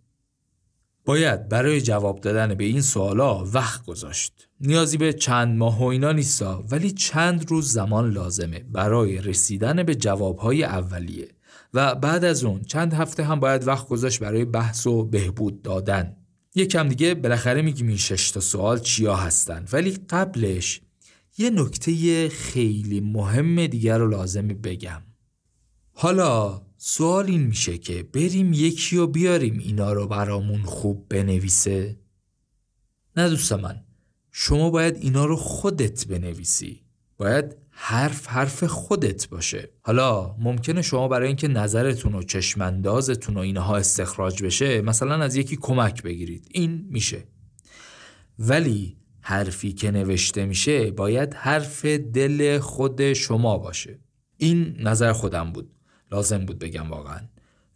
باید 1.06 1.50
برای 1.50 1.82
جواب 1.82 2.22
دادن 2.22 2.56
به 2.56 2.64
این 2.64 2.82
سوالا 2.82 3.46
وقت 3.46 3.86
گذاشت. 3.86 4.50
نیازی 4.62 4.98
به 4.98 5.14
چند 5.14 5.58
ماه 5.58 5.80
و 5.80 5.84
اینا 5.84 6.12
نیستا 6.12 6.64
ولی 6.72 6.92
چند 6.92 7.52
روز 7.52 7.72
زمان 7.72 8.12
لازمه 8.12 8.60
برای 8.60 9.22
رسیدن 9.22 9.84
به 9.84 9.96
جوابهای 9.96 10.64
اولیه. 10.64 11.28
و 11.74 11.96
بعد 11.96 12.24
از 12.24 12.44
اون 12.44 12.62
چند 12.64 12.94
هفته 12.94 13.24
هم 13.24 13.40
باید 13.40 13.68
وقت 13.68 13.88
گذاشت 13.88 14.20
برای 14.20 14.46
بحث 14.46 14.88
و 14.88 15.06
بهبود 15.06 15.62
دادن. 15.62 16.16
یکم 16.56 16.88
دیگه 16.88 17.14
بالاخره 17.16 17.62
میگیم 17.62 17.88
این 17.88 17.98
شش 17.98 18.32
تا 18.32 18.40
سوال 18.40 18.80
چیا 18.80 19.16
هستن. 19.16 19.66
ولی 19.72 19.92
قبلش 20.10 20.82
یه 21.38 21.50
نکته 21.50 22.30
خیلی 22.30 23.00
مهم 23.00 23.68
دیگر 23.68 23.98
رو 23.98 24.10
لازمه 24.10 24.54
بگم. 24.54 25.02
حالا 25.94 26.62
سوال 26.78 27.26
این 27.26 27.44
میشه 27.44 27.78
که 27.78 28.04
بریم 28.04 28.54
یکی 28.54 28.98
رو 28.98 29.08
بیاریم 29.08 29.60
اینا 29.60 29.94
رو 29.94 30.08
برامون 30.08 30.62
خوب 30.62 31.06
بنویسه؟ 31.10 32.00
نه 33.18 33.30
دوست 33.30 33.54
من 33.54 33.84
شما 34.32 34.70
باید 34.70 34.96
اینا 34.96 35.26
رو 35.26 35.36
خودت 35.36 36.08
بنویسی. 36.08 36.84
باید 37.18 37.56
حرف 37.82 38.28
حرف 38.28 38.64
خودت 38.64 39.30
باشه. 39.30 39.70
حالا 39.82 40.36
ممکنه 40.40 40.82
شما 40.82 41.08
برای 41.08 41.28
اینکه 41.28 41.48
نظرتون 41.48 42.16
و 42.16 42.24
چشماندازتون 42.24 43.38
و 43.38 43.40
اینها 43.40 43.78
استخراج 43.78 44.44
بشه 44.44 44.82
مثلا 44.82 45.24
از 45.24 45.36
یکی 45.36 45.56
کمک 45.56 46.04
بگیرید. 46.04 46.48
این 46.52 46.86
میشه. 46.90 47.28
ولی 48.40 48.98
حرفی 49.22 49.74
که 49.74 49.92
نوشته 49.92 50.46
میشه 50.46 50.92
باید 50.92 51.34
حرف 51.34 51.86
دل 51.86 52.60
خود 52.60 53.14
شما 53.14 53.58
باشه. 53.58 54.00
این 54.38 54.76
نظر 54.80 55.14
خودم 55.14 55.52
بود. 55.52 55.72
لازم 56.12 56.46
بود 56.46 56.60
بگم 56.60 56.90
واقعا. 56.90 57.20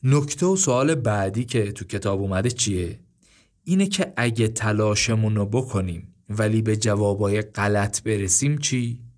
نکته 0.03 0.45
و 0.45 0.55
سوال 0.55 0.95
بعدی 0.95 1.45
که 1.45 1.71
تو 1.71 1.85
کتاب 1.85 2.21
اومده 2.21 2.49
چیه؟ 2.49 2.99
اینه 3.63 3.87
که 3.87 4.13
اگه 4.17 4.47
تلاشمون 4.47 5.35
رو 5.35 5.45
بکنیم 5.45 6.15
ولی 6.29 6.61
به 6.61 6.77
جوابای 6.77 7.41
غلط 7.41 8.03
برسیم 8.03 8.57
چی؟ 8.57 9.12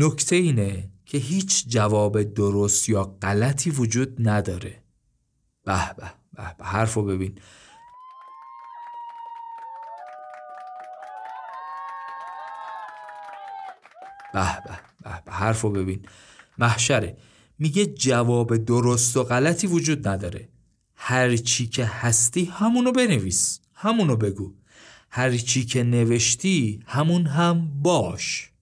نکته 0.00 0.36
اینه 0.36 0.90
که 1.06 1.18
هیچ 1.18 1.68
جواب 1.68 2.22
درست 2.22 2.88
یا 2.88 3.04
غلطی 3.04 3.70
وجود 3.70 4.28
نداره. 4.28 4.82
به 5.64 5.94
به 5.96 6.12
به 6.32 6.54
به 6.58 6.64
حرف 6.64 6.94
رو 6.94 7.04
ببین. 7.04 7.34
به 14.34 14.62
به 14.64 14.78
به 15.02 15.22
به 15.24 15.32
حرف 15.32 15.60
رو 15.60 15.70
ببین. 15.70 16.06
محشره 16.58 17.16
میگه 17.58 17.86
جواب 17.86 18.56
درست 18.56 19.16
و 19.16 19.24
غلطی 19.24 19.66
وجود 19.66 20.08
نداره. 20.08 20.48
هر 20.96 21.36
چی 21.36 21.66
که 21.66 21.84
هستی 21.84 22.44
همونو 22.44 22.92
بنویس 22.92 23.60
همونو 23.74 24.16
بگو. 24.16 24.54
هر 25.10 25.36
چی 25.36 25.64
که 25.64 25.82
نوشتی 25.82 26.82
همون 26.86 27.26
هم 27.26 27.82
باش. 27.82 28.52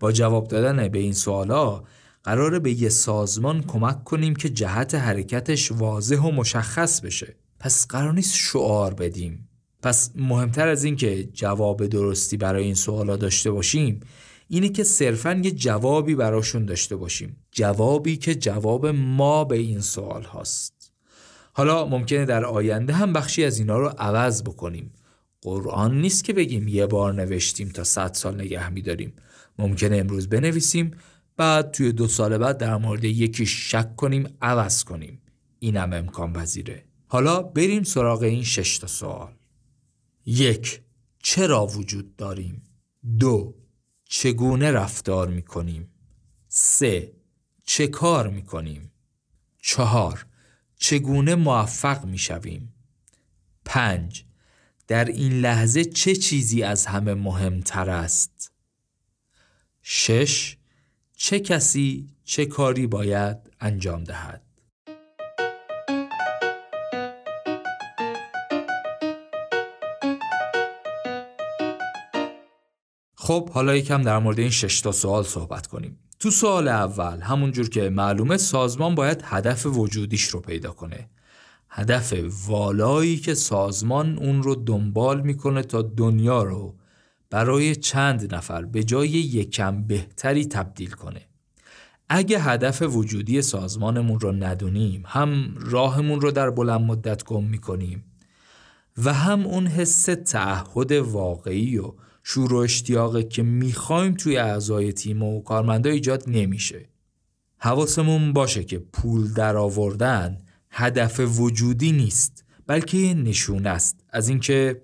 با 0.00 0.12
جواب 0.12 0.48
دادن 0.48 0.88
به 0.88 0.98
این 0.98 1.12
سوالا 1.12 1.82
قراره 2.24 2.58
به 2.58 2.82
یه 2.82 2.88
سازمان 2.88 3.62
کمک 3.62 4.04
کنیم 4.04 4.34
که 4.34 4.48
جهت 4.48 4.94
حرکتش 4.94 5.72
واضح 5.72 6.16
و 6.16 6.30
مشخص 6.30 7.00
بشه. 7.00 7.36
پس 7.58 7.86
قرار 7.86 8.12
نیست 8.12 8.34
شعار 8.34 8.94
بدیم. 8.94 9.48
پس 9.82 10.10
مهمتر 10.14 10.68
از 10.68 10.84
این 10.84 10.96
که 10.96 11.24
جواب 11.24 11.86
درستی 11.86 12.36
برای 12.36 12.64
این 12.64 12.74
سوالا 12.74 13.16
داشته 13.16 13.50
باشیم 13.50 14.00
اینه 14.48 14.68
که 14.68 14.84
صرفا 14.84 15.40
یه 15.44 15.50
جوابی 15.50 16.14
براشون 16.14 16.64
داشته 16.64 16.96
باشیم. 16.96 17.36
جوابی 17.52 18.16
که 18.16 18.34
جواب 18.34 18.86
ما 18.86 19.44
به 19.44 19.56
این 19.56 19.80
سوال 19.80 20.22
هاست. 20.22 20.92
حالا 21.52 21.86
ممکنه 21.86 22.24
در 22.24 22.44
آینده 22.44 22.92
هم 22.92 23.12
بخشی 23.12 23.44
از 23.44 23.58
اینا 23.58 23.78
رو 23.78 23.88
عوض 23.98 24.42
بکنیم. 24.42 24.92
قرآن 25.42 26.00
نیست 26.00 26.24
که 26.24 26.32
بگیم 26.32 26.68
یه 26.68 26.86
بار 26.86 27.14
نوشتیم 27.14 27.68
تا 27.68 27.84
صد 27.84 28.14
سال 28.14 28.40
نگه 28.40 28.70
میداریم. 28.70 29.12
ممکنه 29.60 29.96
امروز 29.96 30.28
بنویسیم. 30.28 30.90
بعد 31.36 31.70
توی 31.70 31.92
دو 31.92 32.08
سال 32.08 32.38
بعد 32.38 32.58
در 32.58 32.76
مورد 32.76 33.04
یکی 33.04 33.46
شک 33.46 33.96
کنیم 33.96 34.36
عوض 34.42 34.84
کنیم. 34.84 35.22
اینم 35.58 35.92
امکان 35.92 36.32
پذیره. 36.32 36.84
حالا 37.06 37.42
بریم 37.42 37.82
سراغ 37.82 38.22
این 38.22 38.44
شش 38.44 38.78
تا 38.78 38.86
سوال. 38.86 39.32
یک 40.26 40.80
چرا 41.22 41.66
وجود 41.66 42.16
داریم؟ 42.16 42.62
دو 43.18 43.54
چگونه 44.04 44.70
رفتار 44.72 45.28
می 45.28 45.42
کنیم 45.42 45.88
سه 46.48 47.12
چه 47.64 47.86
کار 47.86 48.28
می 48.28 48.42
کنیم 48.42 48.92
چهار 49.62 50.26
چگونه 50.76 51.34
موفق 51.34 52.04
می 52.04 52.18
شویم 52.18 52.74
پنج 53.64 54.24
در 54.88 55.04
این 55.04 55.32
لحظه 55.32 55.84
چه 55.84 56.16
چیزی 56.16 56.62
از 56.62 56.86
همه 56.86 57.14
مهمتر 57.14 57.90
است؟ 57.90 58.49
شش 59.82 60.56
چه 61.16 61.40
کسی 61.40 62.08
چه 62.24 62.46
کاری 62.46 62.86
باید 62.86 63.36
انجام 63.60 64.04
دهد؟ 64.04 64.42
خب 73.14 73.50
حالا 73.50 73.76
یکم 73.76 74.02
در 74.02 74.18
مورد 74.18 74.38
این 74.38 74.50
شش 74.50 74.80
تا 74.80 74.92
سوال 74.92 75.24
صحبت 75.24 75.66
کنیم. 75.66 75.98
تو 76.18 76.30
سوال 76.30 76.68
اول 76.68 77.20
همونجور 77.20 77.68
که 77.68 77.90
معلومه 77.90 78.36
سازمان 78.36 78.94
باید 78.94 79.22
هدف 79.24 79.66
وجودیش 79.66 80.24
رو 80.24 80.40
پیدا 80.40 80.70
کنه. 80.70 81.10
هدف 81.68 82.14
والایی 82.46 83.16
که 83.16 83.34
سازمان 83.34 84.18
اون 84.18 84.42
رو 84.42 84.54
دنبال 84.54 85.20
می‌کنه 85.20 85.62
تا 85.62 85.82
دنیا 85.82 86.42
رو 86.42 86.79
برای 87.30 87.76
چند 87.76 88.34
نفر 88.34 88.64
به 88.64 88.84
جای 88.84 89.08
یکم 89.08 89.82
بهتری 89.82 90.44
تبدیل 90.46 90.90
کنه. 90.90 91.20
اگه 92.08 92.40
هدف 92.40 92.82
وجودی 92.82 93.42
سازمانمون 93.42 94.20
رو 94.20 94.32
ندونیم 94.32 95.02
هم 95.06 95.54
راهمون 95.60 96.20
رو 96.20 96.30
در 96.30 96.50
بلند 96.50 96.80
مدت 96.80 97.24
گم 97.24 97.44
می‌کنیم 97.44 98.04
و 99.04 99.12
هم 99.12 99.46
اون 99.46 99.66
حس 99.66 100.04
تعهد 100.04 100.92
واقعی 100.92 101.78
و 101.78 101.92
شور 102.24 102.54
و 102.54 102.56
اشتیاقه 102.56 103.22
که 103.22 103.42
می‌خوایم 103.42 104.14
توی 104.14 104.36
اعضای 104.36 104.92
تیم 104.92 105.22
و 105.22 105.42
کارمندا 105.42 105.90
ایجاد 105.90 106.24
نمیشه. 106.26 106.88
حواسمون 107.58 108.32
باشه 108.32 108.64
که 108.64 108.78
پول 108.78 109.32
در 109.32 109.56
آوردن 109.56 110.38
هدف 110.70 111.20
وجودی 111.40 111.92
نیست 111.92 112.44
بلکه 112.66 112.98
یه 112.98 113.14
نشون 113.14 113.66
است. 113.66 114.04
از 114.10 114.28
اینکه 114.28 114.82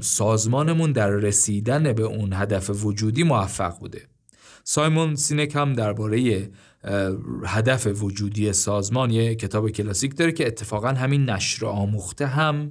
سازمانمون 0.00 0.92
در 0.92 1.10
رسیدن 1.10 1.92
به 1.92 2.02
اون 2.02 2.32
هدف 2.32 2.84
وجودی 2.84 3.22
موفق 3.22 3.78
بوده. 3.78 4.02
سایمون 4.64 5.16
سینک 5.16 5.56
هم 5.56 5.72
درباره 5.72 6.50
هدف 7.44 8.02
وجودی 8.02 8.52
سازمان 8.52 9.10
یه 9.10 9.34
کتاب 9.34 9.70
کلاسیک 9.70 10.16
داره 10.16 10.32
که 10.32 10.46
اتفاقا 10.46 10.88
همین 10.88 11.30
نشر 11.30 11.66
آموخته 11.66 12.26
هم 12.26 12.70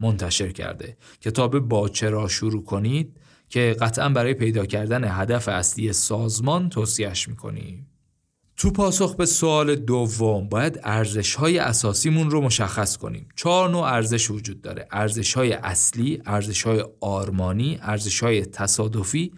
منتشر 0.00 0.52
کرده. 0.52 0.96
کتاب 1.20 1.58
با 1.58 1.88
چرا 1.88 2.28
شروع 2.28 2.64
کنید 2.64 3.16
که 3.48 3.76
قطعا 3.80 4.08
برای 4.08 4.34
پیدا 4.34 4.66
کردن 4.66 5.04
هدف 5.04 5.48
اصلی 5.48 5.92
سازمان 5.92 6.68
توصیهش 6.68 7.28
می‌کنیم. 7.28 7.91
تو 8.56 8.70
پاسخ 8.70 9.16
به 9.16 9.26
سوال 9.26 9.74
دوم 9.74 10.48
باید 10.48 10.80
ارزش 10.82 11.34
های 11.34 11.58
اساسیمون 11.58 12.30
رو 12.30 12.40
مشخص 12.40 12.96
کنیم. 12.96 13.28
چهار 13.36 13.70
نوع 13.70 13.82
ارزش 13.82 14.30
وجود 14.30 14.60
داره. 14.60 14.88
ارزش 14.90 15.34
های 15.34 15.52
اصلی، 15.52 16.22
ارزش 16.26 16.62
های 16.62 16.84
آرمانی، 17.00 17.78
ارزش 17.82 18.22
های 18.22 18.46
تصادفی 18.46 19.32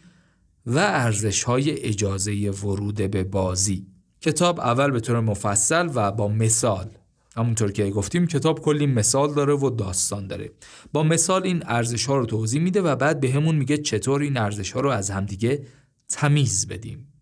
و 0.66 0.78
ارزش 0.78 1.42
های 1.42 1.80
اجازه 1.80 2.50
ورود 2.50 3.10
به 3.10 3.24
بازی. 3.24 3.86
کتاب 4.20 4.60
اول 4.60 4.90
به 4.90 5.00
طور 5.00 5.20
مفصل 5.20 5.90
و 5.94 6.12
با 6.12 6.28
مثال 6.28 6.90
همونطور 7.36 7.72
که 7.72 7.90
گفتیم 7.90 8.26
کتاب 8.26 8.60
کلی 8.60 8.86
مثال 8.86 9.34
داره 9.34 9.54
و 9.54 9.70
داستان 9.70 10.26
داره 10.26 10.50
با 10.92 11.02
مثال 11.02 11.42
این 11.42 11.62
ارزش 11.66 12.06
ها 12.06 12.16
رو 12.16 12.26
توضیح 12.26 12.60
میده 12.60 12.82
و 12.82 12.96
بعد 12.96 13.20
به 13.20 13.30
همون 13.30 13.54
میگه 13.54 13.76
چطور 13.76 14.20
این 14.22 14.36
ارزش 14.36 14.72
ها 14.72 14.80
رو 14.80 14.90
از 14.90 15.10
همدیگه 15.10 15.66
تمیز 16.08 16.68
بدیم 16.68 17.13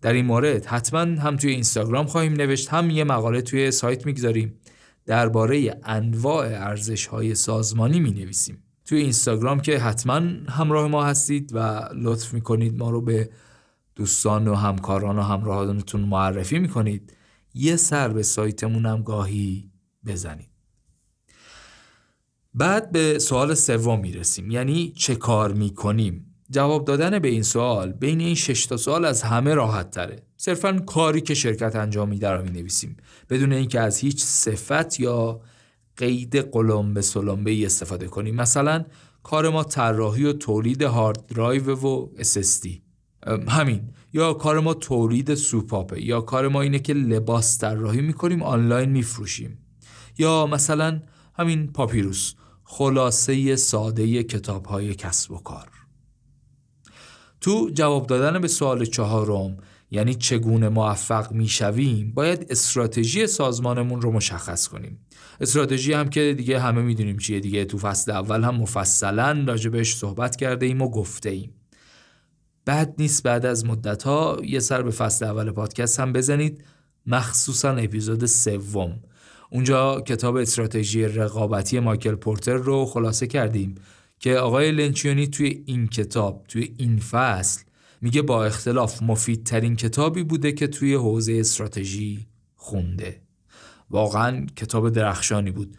در 0.00 0.12
این 0.12 0.26
مورد 0.26 0.66
حتما 0.66 1.00
هم 1.00 1.36
توی 1.36 1.50
اینستاگرام 1.50 2.06
خواهیم 2.06 2.32
نوشت 2.32 2.68
هم 2.68 2.90
یه 2.90 3.04
مقاله 3.04 3.42
توی 3.42 3.70
سایت 3.70 4.06
می‌گذاریم. 4.06 4.54
درباره 5.06 5.80
انواع 5.84 6.46
ارزش 6.46 7.06
های 7.06 7.34
سازمانی 7.34 8.00
می 8.00 8.10
نویسیم 8.10 8.62
توی 8.84 9.00
اینستاگرام 9.00 9.60
که 9.60 9.78
حتما 9.78 10.20
همراه 10.48 10.88
ما 10.88 11.04
هستید 11.04 11.50
و 11.54 11.88
لطف 11.94 12.34
می‌کنید 12.34 12.78
ما 12.78 12.90
رو 12.90 13.00
به 13.00 13.30
دوستان 13.96 14.48
و 14.48 14.54
همکاران 14.54 15.18
و 15.18 15.22
همراهانتون 15.22 16.00
معرفی 16.00 16.58
می‌کنید. 16.58 17.16
یه 17.54 17.76
سر 17.76 18.08
به 18.08 18.22
سایتمون 18.22 18.86
هم 18.86 19.02
گاهی 19.02 19.70
بزنید. 20.06 20.50
بعد 22.54 22.92
به 22.92 23.18
سوال 23.18 23.54
سوم 23.54 24.00
می‌رسیم. 24.00 24.50
یعنی 24.50 24.92
چه 24.96 25.16
کار 25.16 25.52
می‌کنیم؟ 25.52 26.27
جواب 26.50 26.84
دادن 26.84 27.18
به 27.18 27.28
این 27.28 27.42
سوال 27.42 27.92
بین 27.92 28.20
این 28.20 28.34
شش 28.34 28.66
تا 28.66 28.76
سوال 28.76 29.04
از 29.04 29.22
همه 29.22 29.54
راحت 29.54 29.90
تره 29.90 30.22
صرفا 30.36 30.72
کاری 30.72 31.20
که 31.20 31.34
شرکت 31.34 31.76
انجام 31.76 32.08
میده 32.08 32.30
رو 32.30 32.42
می 32.42 32.50
نویسیم 32.50 32.96
بدون 33.30 33.52
اینکه 33.52 33.80
از 33.80 33.98
هیچ 33.98 34.24
صفت 34.24 35.00
یا 35.00 35.40
قید 35.96 36.36
قلمبه 36.36 37.02
سلمبه 37.02 37.66
استفاده 37.66 38.06
کنیم. 38.06 38.34
مثلا 38.34 38.84
کار 39.22 39.48
ما 39.48 39.64
طراحی 39.64 40.24
و 40.24 40.32
تولید 40.32 40.82
هارد 40.82 41.26
درایو 41.26 41.74
و 41.74 42.08
SSD 42.18 42.68
همین. 43.48 43.80
یا 44.12 44.32
کار 44.32 44.60
ما 44.60 44.74
تولید 44.74 45.34
سوپاپه 45.34 46.02
یا 46.02 46.20
کار 46.20 46.48
ما 46.48 46.60
اینه 46.60 46.78
که 46.78 46.94
لباس 46.94 47.58
طراحی 47.58 48.00
می‌کنیم 48.00 48.42
آنلاین 48.42 48.90
میفروشیم. 48.90 49.58
یا 50.18 50.46
مثلا 50.46 51.00
همین 51.34 51.72
پاپیروس. 51.72 52.34
خلاصه 52.64 53.56
ساده 53.56 54.22
کتاب 54.22 54.66
های 54.66 54.94
کسب 54.94 55.30
و 55.32 55.38
کار. 55.38 55.77
تو 57.40 57.70
جواب 57.74 58.06
دادن 58.06 58.40
به 58.40 58.48
سوال 58.48 58.84
چهارم 58.84 59.56
یعنی 59.90 60.14
چگونه 60.14 60.68
موفق 60.68 61.32
می‌شویم 61.32 62.12
باید 62.14 62.46
استراتژی 62.50 63.26
سازمانمون 63.26 64.00
رو 64.00 64.12
مشخص 64.12 64.68
کنیم. 64.68 64.98
استراتژی 65.40 65.92
هم 65.92 66.08
که 66.08 66.34
دیگه 66.36 66.60
همه 66.60 66.82
می‌دونیم 66.82 67.18
چیه 67.18 67.40
دیگه 67.40 67.64
تو 67.64 67.78
فصل 67.78 68.10
اول 68.10 68.44
هم 68.44 68.54
مفصلا 68.54 69.44
راجبش 69.46 69.94
صحبت 69.94 70.36
کرده 70.36 70.66
ایم 70.66 70.82
و 70.82 70.90
گفته 70.90 71.30
ایم 71.30 71.54
بعد 72.64 72.94
نیست 72.98 73.22
بعد 73.22 73.46
از 73.46 73.64
مدت 73.66 74.02
ها 74.02 74.36
یه 74.44 74.60
سر 74.60 74.82
به 74.82 74.90
فصل 74.90 75.24
اول 75.24 75.50
پادکست 75.50 76.00
هم 76.00 76.12
بزنید 76.12 76.64
مخصوصا 77.06 77.70
اپیزود 77.70 78.26
سوم. 78.26 78.98
اونجا 79.50 80.00
کتاب 80.00 80.36
استراتژی 80.36 81.04
رقابتی 81.04 81.80
مایکل 81.80 82.14
پورتر 82.14 82.54
رو 82.54 82.84
خلاصه 82.84 83.26
کردیم. 83.26 83.74
که 84.20 84.36
آقای 84.36 84.72
لنچیونی 84.72 85.26
توی 85.26 85.62
این 85.66 85.88
کتاب 85.88 86.44
توی 86.48 86.74
این 86.78 86.98
فصل 86.98 87.62
میگه 88.00 88.22
با 88.22 88.44
اختلاف 88.44 89.02
مفیدترین 89.02 89.76
کتابی 89.76 90.22
بوده 90.22 90.52
که 90.52 90.66
توی 90.66 90.94
حوزه 90.94 91.32
استراتژی 91.32 92.26
خونده. 92.56 93.20
واقعا 93.90 94.46
کتاب 94.56 94.90
درخشانی 94.90 95.50
بود. 95.50 95.76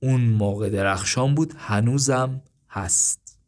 اون 0.00 0.20
موقع 0.20 0.68
درخشان 0.68 1.34
بود 1.34 1.54
هنوزم 1.58 2.42
هست. 2.70 3.38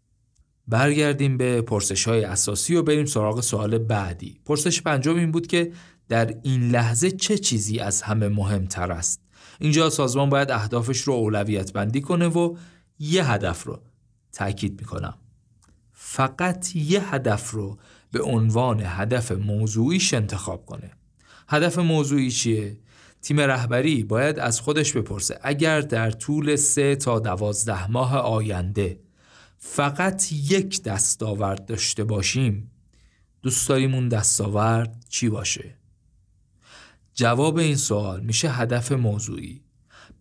برگردیم 0.68 1.36
به 1.36 1.62
پرسش 1.62 2.08
های 2.08 2.24
اساسی 2.24 2.76
و 2.76 2.82
بریم 2.82 3.06
سراغ 3.06 3.40
سوال 3.40 3.78
بعدی. 3.78 4.40
پرسش 4.44 4.82
پنجم 4.82 5.16
این 5.16 5.30
بود 5.32 5.46
که 5.46 5.72
در 6.08 6.34
این 6.42 6.70
لحظه 6.70 7.10
چه 7.10 7.38
چیزی 7.38 7.78
از 7.78 8.02
همه 8.02 8.28
مهمتر 8.28 8.92
است؟ 8.92 9.20
اینجا 9.58 9.90
سازمان 9.90 10.30
باید 10.30 10.50
اهدافش 10.50 11.00
رو 11.00 11.12
اولویت 11.12 11.72
بندی 11.72 12.00
کنه 12.00 12.26
و 12.26 12.56
یه 12.98 13.30
هدف 13.30 13.64
رو 13.64 13.80
تاکید 14.32 14.80
می‌کنم 14.80 15.14
فقط 15.92 16.76
یه 16.76 17.14
هدف 17.14 17.50
رو 17.50 17.78
به 18.12 18.22
عنوان 18.22 18.82
هدف 18.84 19.32
موضوعیش 19.32 20.14
انتخاب 20.14 20.66
کنه 20.66 20.90
هدف 21.48 21.78
موضوعی 21.78 22.30
چیه؟ 22.30 22.78
تیم 23.22 23.40
رهبری 23.40 24.04
باید 24.04 24.38
از 24.38 24.60
خودش 24.60 24.92
بپرسه 24.92 25.38
اگر 25.42 25.80
در 25.80 26.10
طول 26.10 26.56
سه 26.56 26.96
تا 26.96 27.18
دوازده 27.18 27.90
ماه 27.90 28.16
آینده 28.16 29.00
فقط 29.58 30.32
یک 30.32 30.82
دستاورد 30.82 31.64
داشته 31.64 32.04
باشیم 32.04 32.70
دوست 33.42 33.68
داریم 33.68 33.94
اون 33.94 34.08
دستاورد 34.08 35.04
چی 35.08 35.28
باشه؟ 35.28 35.74
جواب 37.14 37.56
این 37.56 37.76
سوال 37.76 38.20
میشه 38.20 38.50
هدف 38.50 38.92
موضوعی 38.92 39.62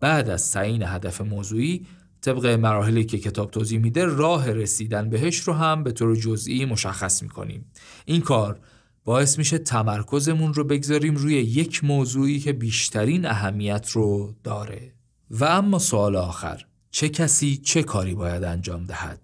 بعد 0.00 0.28
از 0.28 0.52
تعیین 0.52 0.82
هدف 0.82 1.20
موضوعی 1.20 1.86
طبق 2.20 2.46
مراحلی 2.46 3.04
که 3.04 3.18
کتاب 3.18 3.50
توضیح 3.50 3.78
میده 3.78 4.04
راه 4.04 4.50
رسیدن 4.50 5.10
بهش 5.10 5.38
رو 5.38 5.52
هم 5.52 5.82
به 5.82 5.92
طور 5.92 6.16
جزئی 6.16 6.64
مشخص 6.64 7.22
می‌کنیم. 7.22 7.72
این 8.04 8.20
کار 8.20 8.60
باعث 9.04 9.38
میشه 9.38 9.58
تمرکزمون 9.58 10.54
رو 10.54 10.64
بگذاریم 10.64 11.14
روی 11.14 11.34
یک 11.34 11.84
موضوعی 11.84 12.38
که 12.38 12.52
بیشترین 12.52 13.26
اهمیت 13.26 13.90
رو 13.90 14.34
داره. 14.44 14.94
و 15.30 15.44
اما 15.44 15.78
سوال 15.78 16.16
آخر 16.16 16.66
چه 16.90 17.08
کسی 17.08 17.56
چه 17.56 17.82
کاری 17.82 18.14
باید 18.14 18.44
انجام 18.44 18.84
دهد؟ 18.84 19.20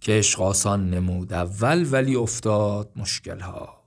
که 0.00 0.18
اشقاسان 0.18 0.90
نمود 0.90 1.32
اول 1.32 1.86
ولی 1.90 2.16
افتاد 2.16 2.92
مشکل 2.96 3.40
ها 3.40 3.84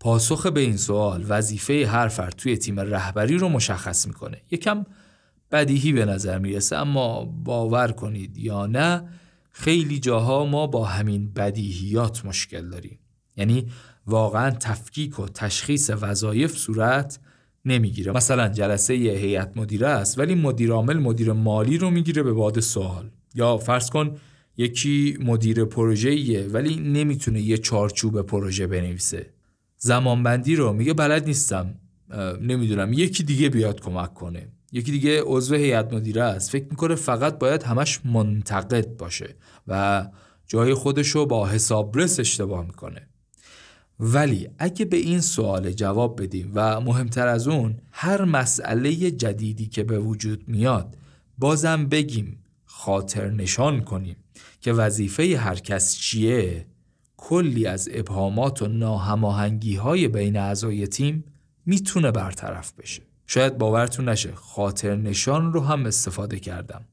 پاسخ 0.00 0.46
به 0.46 0.60
این 0.60 0.76
سوال 0.76 1.24
وظیفه 1.28 1.86
هر 1.86 2.08
فرد 2.08 2.34
توی 2.36 2.56
تیم 2.56 2.80
رهبری 2.80 3.38
رو 3.38 3.48
مشخص 3.48 4.06
می‌کنه. 4.06 4.42
یکم 4.50 4.86
بدیهی 5.52 5.92
به 5.92 6.04
نظر 6.04 6.38
می‌رسه 6.38 6.76
اما 6.76 7.24
باور 7.24 7.92
کنید 7.92 8.38
یا 8.38 8.66
نه 8.66 9.08
خیلی 9.50 9.98
جاها 9.98 10.46
ما 10.46 10.66
با 10.66 10.84
همین 10.84 11.32
بدیهیات 11.32 12.24
مشکل 12.26 12.68
داریم. 12.70 12.98
یعنی 13.36 13.66
واقعا 14.06 14.50
تفکیک 14.50 15.20
و 15.20 15.28
تشخیص 15.28 15.90
وظایف 16.00 16.56
صورت 16.56 17.18
نمی‌گیره. 17.64 18.12
مثلا 18.12 18.48
جلسه 18.48 18.96
یه 18.96 19.12
هیئت 19.12 19.56
مدیره 19.56 19.88
است 19.88 20.18
ولی 20.18 20.34
مدیر 20.34 20.72
عامل 20.72 20.98
مدیر 20.98 21.32
مالی 21.32 21.78
رو 21.78 21.90
می‌گیره 21.90 22.22
به 22.22 22.32
باد 22.32 22.60
سوال. 22.60 23.10
یا 23.34 23.56
فرض 23.56 23.90
کن 23.90 24.16
یکی 24.56 25.18
مدیر 25.20 25.64
پروژه‌ایه 25.64 26.46
ولی 26.46 26.76
نمی‌تونه 26.76 27.40
یه 27.40 27.58
چارچوب 27.58 28.22
پروژه 28.22 28.66
بنویسه. 28.66 29.26
زمانبندی 29.78 30.56
رو 30.56 30.72
میگه 30.72 30.94
بلد 30.94 31.26
نیستم 31.26 31.74
نمی‌دونم 32.40 32.92
یکی 32.92 33.22
دیگه 33.22 33.48
بیاد 33.48 33.80
کمک 33.80 34.14
کنه. 34.14 34.48
یکی 34.72 34.92
دیگه 34.92 35.22
عضو 35.22 35.54
هیئت 35.54 35.92
مدیره 35.92 36.22
است. 36.22 36.50
فکر 36.50 36.66
می‌کنه 36.70 36.94
فقط 36.94 37.38
باید 37.38 37.62
همش 37.62 38.00
منتقد 38.04 38.96
باشه 38.96 39.34
و 39.68 40.06
جای 40.46 40.74
خودشو 40.74 41.26
با 41.26 41.48
حسابرس 41.48 42.20
اشتباه 42.20 42.66
می‌کنه. 42.66 43.08
ولی 44.00 44.48
اگه 44.58 44.84
به 44.84 44.96
این 44.96 45.20
سوال 45.20 45.72
جواب 45.72 46.22
بدیم 46.22 46.52
و 46.54 46.80
مهمتر 46.80 47.28
از 47.28 47.48
اون 47.48 47.78
هر 47.90 48.24
مسئله 48.24 49.10
جدیدی 49.10 49.66
که 49.66 49.84
به 49.84 49.98
وجود 49.98 50.48
میاد 50.48 50.96
بازم 51.38 51.86
بگیم 51.86 52.38
خاطر 52.64 53.30
نشان 53.30 53.80
کنیم 53.80 54.16
که 54.60 54.72
وظیفه 54.72 55.38
هر 55.38 55.54
کس 55.54 55.96
چیه. 55.96 56.66
کلی 57.16 57.66
از 57.66 57.88
ابهامات 57.92 58.62
و 58.62 58.68
ناهماهنگی 58.68 59.76
های 59.76 60.08
بین 60.08 60.36
اعضای 60.36 60.86
تیم 60.86 61.24
می‌تونه 61.66 62.10
برطرف 62.10 62.72
بشه. 62.72 63.02
شاید 63.26 63.58
باورتون 63.58 64.08
نشه 64.08 64.34
خاطر 64.34 64.96
نشان 64.96 65.52
رو 65.52 65.60
هم 65.60 65.86
استفاده 65.86 66.38
کردم. 66.38 66.84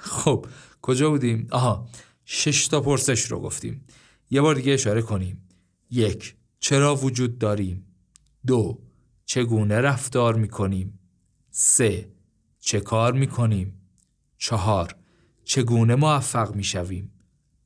خب 0.00 0.46
کجا 0.82 1.10
بودیم؟ 1.10 1.48
آها 1.50 1.88
شش 2.24 2.68
تا 2.68 2.80
پرسش 2.80 3.24
رو 3.24 3.40
گفتیم. 3.40 3.86
یه 4.30 4.40
بار 4.40 4.54
دیگه 4.54 4.72
اشاره 4.72 5.02
کنیم. 5.02 5.48
یک 5.90 6.36
چرا 6.60 6.96
وجود 6.96 7.38
داریم؟ 7.38 7.86
دو 8.46 8.80
چگونه 9.24 9.80
رفتار 9.80 10.34
می‌کنیم؟ 10.34 10.98
سه 11.50 12.12
چه 12.60 12.80
کار 12.80 13.12
می‌کنیم؟ 13.12 13.80
چهار 14.38 14.96
چگونه 15.44 15.94
موفق 15.94 16.54
می‌شویم؟ 16.54 17.12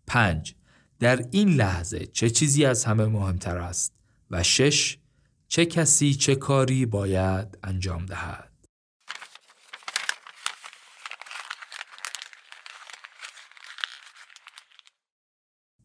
پنج 0.06 0.54
در 0.98 1.26
این 1.30 1.48
لحظه 1.48 2.06
چه 2.06 2.30
چیزی 2.30 2.64
از 2.64 2.84
همه 2.84 3.06
مهمتر 3.06 3.58
است؟ 3.58 3.94
و 4.30 4.42
شش 4.42 4.98
چه 5.48 5.66
کسی 5.66 6.14
چه 6.14 6.34
کاری 6.34 6.86
باید 6.86 7.58
انجام 7.62 8.06
دهد. 8.06 8.50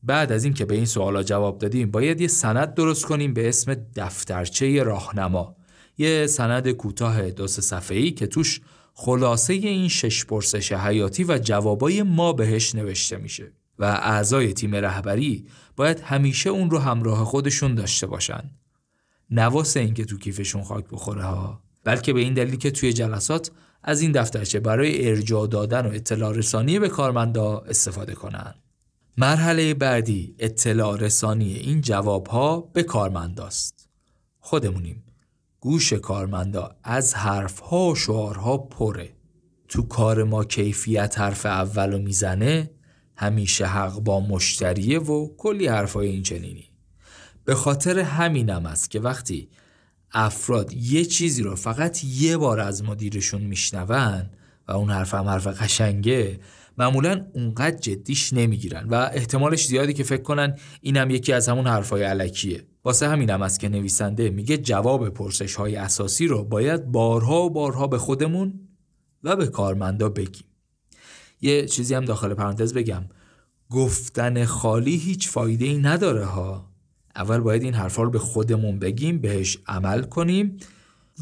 بعد 0.03 0.31
از 0.31 0.43
اینکه 0.43 0.65
به 0.65 0.75
این 0.75 0.85
سوالا 0.85 1.23
جواب 1.23 1.57
دادیم 1.57 1.91
باید 1.91 2.21
یه 2.21 2.27
سند 2.27 2.73
درست 2.73 3.05
کنیم 3.05 3.33
به 3.33 3.49
اسم 3.49 3.75
دفترچه 3.95 4.83
راهنما. 4.83 5.55
یه 5.97 6.27
سند 6.27 6.71
کوتاه 6.71 7.31
دو 7.31 7.47
سه 7.47 7.61
صفحه‌ای 7.61 8.11
که 8.11 8.27
توش 8.27 8.61
خلاصه 8.93 9.53
این 9.53 9.87
شش 9.87 10.25
پرسش 10.25 10.71
حیاتی 10.71 11.23
و 11.23 11.37
جوابای 11.37 12.03
ما 12.03 12.33
بهش 12.33 12.75
نوشته 12.75 13.17
میشه 13.17 13.53
و 13.79 13.83
اعضای 13.85 14.53
تیم 14.53 14.75
رهبری 14.75 15.47
باید 15.75 15.99
همیشه 15.99 16.49
اون 16.49 16.69
رو 16.69 16.77
همراه 16.77 17.25
خودشون 17.25 17.75
داشته 17.75 18.07
باشن. 18.07 18.58
نواسه 19.31 19.79
اینکه 19.79 20.05
تو 20.05 20.17
کیفشون 20.17 20.63
خاک 20.63 20.85
بخوره 20.91 21.23
ها 21.23 21.61
بلکه 21.83 22.13
به 22.13 22.19
این 22.19 22.33
دلیل 22.33 22.55
که 22.55 22.71
توی 22.71 22.93
جلسات 22.93 23.51
از 23.83 24.01
این 24.01 24.11
دفترچه 24.11 24.59
برای 24.59 25.09
ارجاع 25.09 25.47
دادن 25.47 25.85
و 25.85 25.89
اطلاع 25.89 26.33
رسانی 26.33 26.79
به 26.79 26.89
کارمندا 26.89 27.57
استفاده 27.57 28.13
کنن. 28.13 28.53
مرحله 29.17 29.73
بعدی 29.73 30.35
اطلاع 30.39 30.97
رسانی 30.97 31.53
این 31.53 31.81
جواب 31.81 32.27
ها 32.27 32.61
به 32.61 32.83
کارمنداست. 32.83 33.89
خودمونیم. 34.39 35.03
گوش 35.59 35.93
کارمندا 35.93 36.75
از 36.83 37.15
حرف 37.15 37.59
ها 37.59 37.89
و 37.89 37.95
شعارها 37.95 38.57
پره. 38.57 39.09
تو 39.67 39.81
کار 39.81 40.23
ما 40.23 40.43
کیفیت 40.43 41.19
حرف 41.19 41.45
اولو 41.45 41.99
می‌زنه 41.99 42.69
همیشه 43.15 43.65
حق 43.65 43.99
با 43.99 44.19
مشتریه 44.19 44.99
و 44.99 45.35
کلی 45.37 45.67
حرفای 45.67 46.07
این 46.07 46.23
چنینی 46.23 46.68
به 47.49 47.55
خاطر 47.55 47.99
همینم 47.99 48.65
است 48.65 48.91
که 48.91 48.99
وقتی 48.99 49.49
افراد 50.11 50.73
یه 50.73 51.05
چیزی 51.05 51.43
رو 51.43 51.55
فقط 51.55 52.03
یه 52.03 52.37
بار 52.37 52.59
از 52.59 52.83
مدیرشون 52.83 53.41
میشنون 53.41 54.29
و 54.67 54.71
اون 54.71 54.89
حرف 54.89 55.13
هم 55.13 55.27
حرف 55.27 55.47
قشنگه 55.47 56.39
معمولا 56.77 57.25
اونقدر 57.33 57.77
جدیش 57.77 58.33
نمی‌گیرن 58.33 58.87
و 58.89 59.09
احتمالش 59.13 59.65
زیادی 59.65 59.93
که 59.93 60.03
فکر 60.03 60.21
کنن 60.21 60.55
اینم 60.81 61.09
یکی 61.09 61.33
از 61.33 61.49
همون 61.49 61.67
حرفای 61.67 62.03
علکیه. 62.03 62.67
واسه 62.83 63.07
همینم 63.07 63.41
است 63.41 63.59
که 63.59 63.69
نویسنده 63.69 64.29
میگه 64.29 64.57
جواب 64.57 65.09
پرسش 65.09 65.55
های 65.55 65.75
اساسی 65.75 66.27
رو 66.27 66.43
باید 66.43 66.85
بارها 66.85 67.41
و 67.41 67.49
بارها 67.49 67.87
به 67.87 67.97
خودمون 67.97 68.59
و 69.23 69.35
به 69.35 69.47
کارمندا 69.47 70.09
بگیم. 70.09 70.45
یه 71.41 71.65
چیزی 71.65 71.95
هم 71.95 72.05
داخل 72.05 72.33
پرانتز 72.33 72.73
بگم. 72.73 73.03
گفتن 73.69 74.45
خالی 74.45 74.97
هیچ 74.97 75.29
فایده 75.29 75.65
ای 75.65 75.77
نداره 75.77 76.25
ها. 76.25 76.68
اول 77.19 77.39
باید 77.39 77.63
این 77.63 77.73
حرفا 77.73 78.03
رو 78.03 78.09
به 78.09 78.19
خودمون 78.19 78.79
بگیم 78.79 79.17
بهش 79.17 79.57
عمل 79.67 80.01
کنیم 80.01 80.57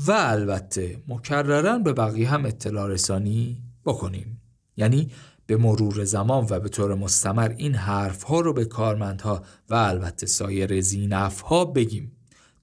و 0.07 0.11
البته 0.11 1.03
مکررن 1.07 1.83
به 1.83 1.93
بقیه 1.93 2.29
هم 2.29 2.45
اطلاع 2.45 2.89
رسانی 2.89 3.63
بکنیم. 3.85 4.41
یعنی 4.77 5.11
به 5.45 5.57
مرور 5.57 6.03
زمان 6.03 6.47
و 6.49 6.59
به 6.59 6.69
طور 6.69 6.95
مستمر 6.95 7.53
این 7.57 7.75
حرف 7.75 8.23
ها 8.23 8.39
رو 8.39 8.53
به 8.53 8.65
کارمندها 8.65 9.41
و 9.69 9.75
البته 9.75 10.25
سایر 10.25 10.81
زینف 10.81 11.41
ها 11.41 11.65
بگیم 11.65 12.11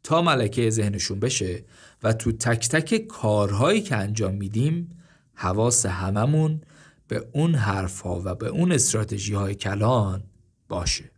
تا 0.03 0.23
ملکه 0.23 0.71
ذهنشون 0.71 1.21
بشه 1.21 1.65
و 2.03 2.13
تو 2.13 2.33
تک 2.33 2.69
تک 2.69 3.07
کارهایی 3.07 3.81
که 3.81 3.97
انجام 3.97 4.35
میدیم 4.35 4.91
حواس 5.35 5.87
هممون 5.87 6.61
به 7.09 7.29
اون 7.33 7.55
حرف 7.55 8.01
ها 8.01 8.23
و 8.25 8.35
به 8.35 8.49
اون 8.49 8.73
استراتژی 8.73 9.35
های 9.35 9.55
کلان 9.55 10.23
باشه. 10.69 11.14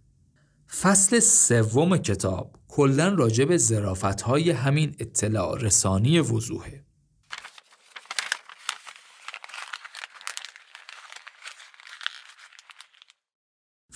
فصل 0.70 1.20
سوم 1.20 1.97
کتاب 1.97 2.56
کلا 2.68 3.09
راجع 3.09 3.44
به 3.44 3.56
ظرافت 3.56 4.20
های 4.20 4.51
همین 4.51 4.97
اطلاع 4.98 5.59
رسانی 5.59 6.20
وضوحه. 6.20 6.84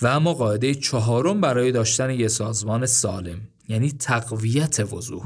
و 0.01 0.07
اما 0.07 0.33
قاعده 0.33 0.75
چهارم 0.75 1.41
برای 1.41 1.71
داشتن 1.71 2.09
یه 2.09 2.27
سازمان 2.27 2.85
سالم 2.85 3.47
یعنی 3.67 3.91
تقویت 3.91 4.79
وضوح. 4.93 5.23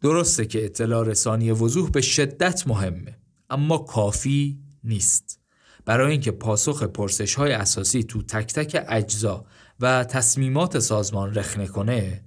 درسته 0.00 0.46
که 0.46 0.64
اطلاع 0.64 1.04
رسانی 1.06 1.50
وضوح 1.50 1.90
به 1.90 2.00
شدت 2.00 2.66
مهمه 2.66 3.18
اما 3.50 3.78
کافی 3.78 4.58
نیست. 4.84 5.40
برای 5.84 6.12
اینکه 6.12 6.30
پاسخ 6.30 6.82
پرسش 6.82 7.34
های 7.34 7.52
اساسی 7.52 8.02
تو 8.02 8.22
تک 8.22 8.54
تک 8.54 8.84
اجزا 8.88 9.44
و 9.80 10.04
تصمیمات 10.04 10.78
سازمان 10.78 11.34
رخنه 11.34 11.66
کنه 11.66 12.20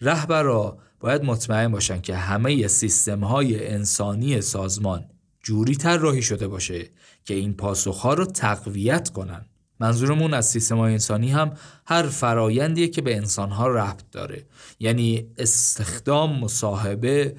رهبرا 0.00 0.78
باید 1.00 1.24
مطمئن 1.24 1.72
باشن 1.72 2.00
که 2.00 2.16
همه 2.16 2.68
سیستم 2.68 3.24
های 3.24 3.68
انسانی 3.68 4.40
سازمان 4.40 5.04
جوری 5.42 5.74
طراحی 5.74 6.22
شده 6.22 6.48
باشه 6.48 6.90
که 7.24 7.34
این 7.34 7.54
پاسخ 7.54 8.00
ها 8.00 8.14
رو 8.14 8.26
تقویت 8.26 9.08
کنن. 9.08 9.44
منظورمون 9.80 10.34
از 10.34 10.46
سیستم 10.46 10.78
های 10.78 10.92
انسانی 10.92 11.30
هم 11.30 11.52
هر 11.86 12.02
فرایندیه 12.02 12.88
که 12.88 13.02
به 13.02 13.16
انسان 13.16 13.50
ها 13.50 13.68
ربط 13.68 14.02
داره. 14.12 14.46
یعنی 14.80 15.26
استخدام 15.38 16.38
مصاحبه 16.38 17.36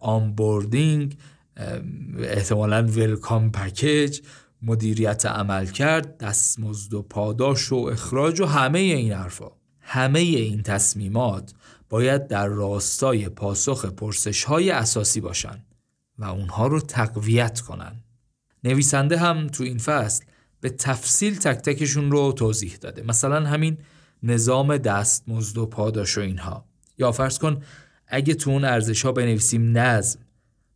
onboarding 0.00 1.16
احتمالا 2.18 2.82
welcome 2.82 3.52
package 3.52 4.20
مدیریت 4.66 5.26
عملکرد 5.26 6.18
دستمزد 6.18 6.94
و 6.94 7.02
پاداش 7.02 7.72
و 7.72 7.76
اخراج 7.76 8.40
و 8.40 8.46
همه 8.46 8.78
این 8.78 9.12
حرفا. 9.12 9.50
همه 9.80 10.18
این 10.18 10.62
تصمیمات 10.62 11.52
باید 11.88 12.28
در 12.28 12.46
راستای 12.46 13.28
پاسخ 13.28 13.84
پرسش 13.84 14.44
های 14.44 14.70
اساسی 14.70 15.20
باشن 15.20 15.64
و 16.18 16.24
اونها 16.24 16.66
رو 16.66 16.80
تقویت 16.80 17.60
کنن. 17.60 18.04
نویسنده 18.64 19.16
هم 19.16 19.46
تو 19.46 19.64
این 19.64 19.78
فصل 19.78 20.24
به 20.60 20.70
تفصیل 20.70 21.38
تک 21.38 21.58
تکشون 21.58 22.10
رو 22.10 22.32
توضیح 22.32 22.76
داده. 22.80 23.02
مثلا 23.02 23.46
همین 23.46 23.78
نظام 24.22 24.76
دستمزد 24.76 25.58
و 25.58 25.66
پاداش 25.66 26.18
و 26.18 26.20
اینها. 26.20 26.64
یا 26.98 27.12
فرض 27.12 27.38
کن 27.38 27.62
اگه 28.06 28.34
تو 28.34 28.50
اون 28.50 28.64
ارزش 28.64 29.04
ها 29.04 29.12
بنویسیم 29.12 29.78
نظم 29.78 30.18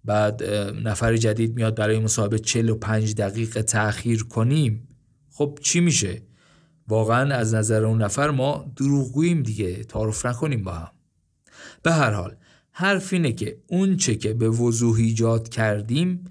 بعد 0.05 0.43
نفر 0.85 1.17
جدید 1.17 1.55
میاد 1.55 1.77
برای 1.77 1.99
مصاحبه 1.99 2.39
45 2.39 3.15
دقیقه 3.15 3.63
تأخیر 3.63 4.25
کنیم. 4.25 4.89
خب 5.31 5.59
چی 5.63 5.81
میشه؟ 5.81 6.23
واقعا 6.89 7.35
از 7.35 7.55
نظر 7.55 7.85
اون 7.85 8.03
نفر 8.03 8.31
ما 8.31 8.73
دروغگوییم 8.77 9.43
دیگه. 9.43 9.85
تعارف 9.85 10.27
نکنیم 10.27 10.65
با 10.65 10.73
هم. 10.73 10.91
به 11.83 11.93
هر 11.93 12.11
حال 12.11 12.37
حرف 12.71 13.13
اینه 13.13 13.33
که 13.33 13.59
اون 13.67 13.97
چه 13.97 14.17
که 14.17 14.35
به 14.35 14.49
وضوح 14.49 14.97
ایجاد 14.97 15.49
کردیم 15.49 16.25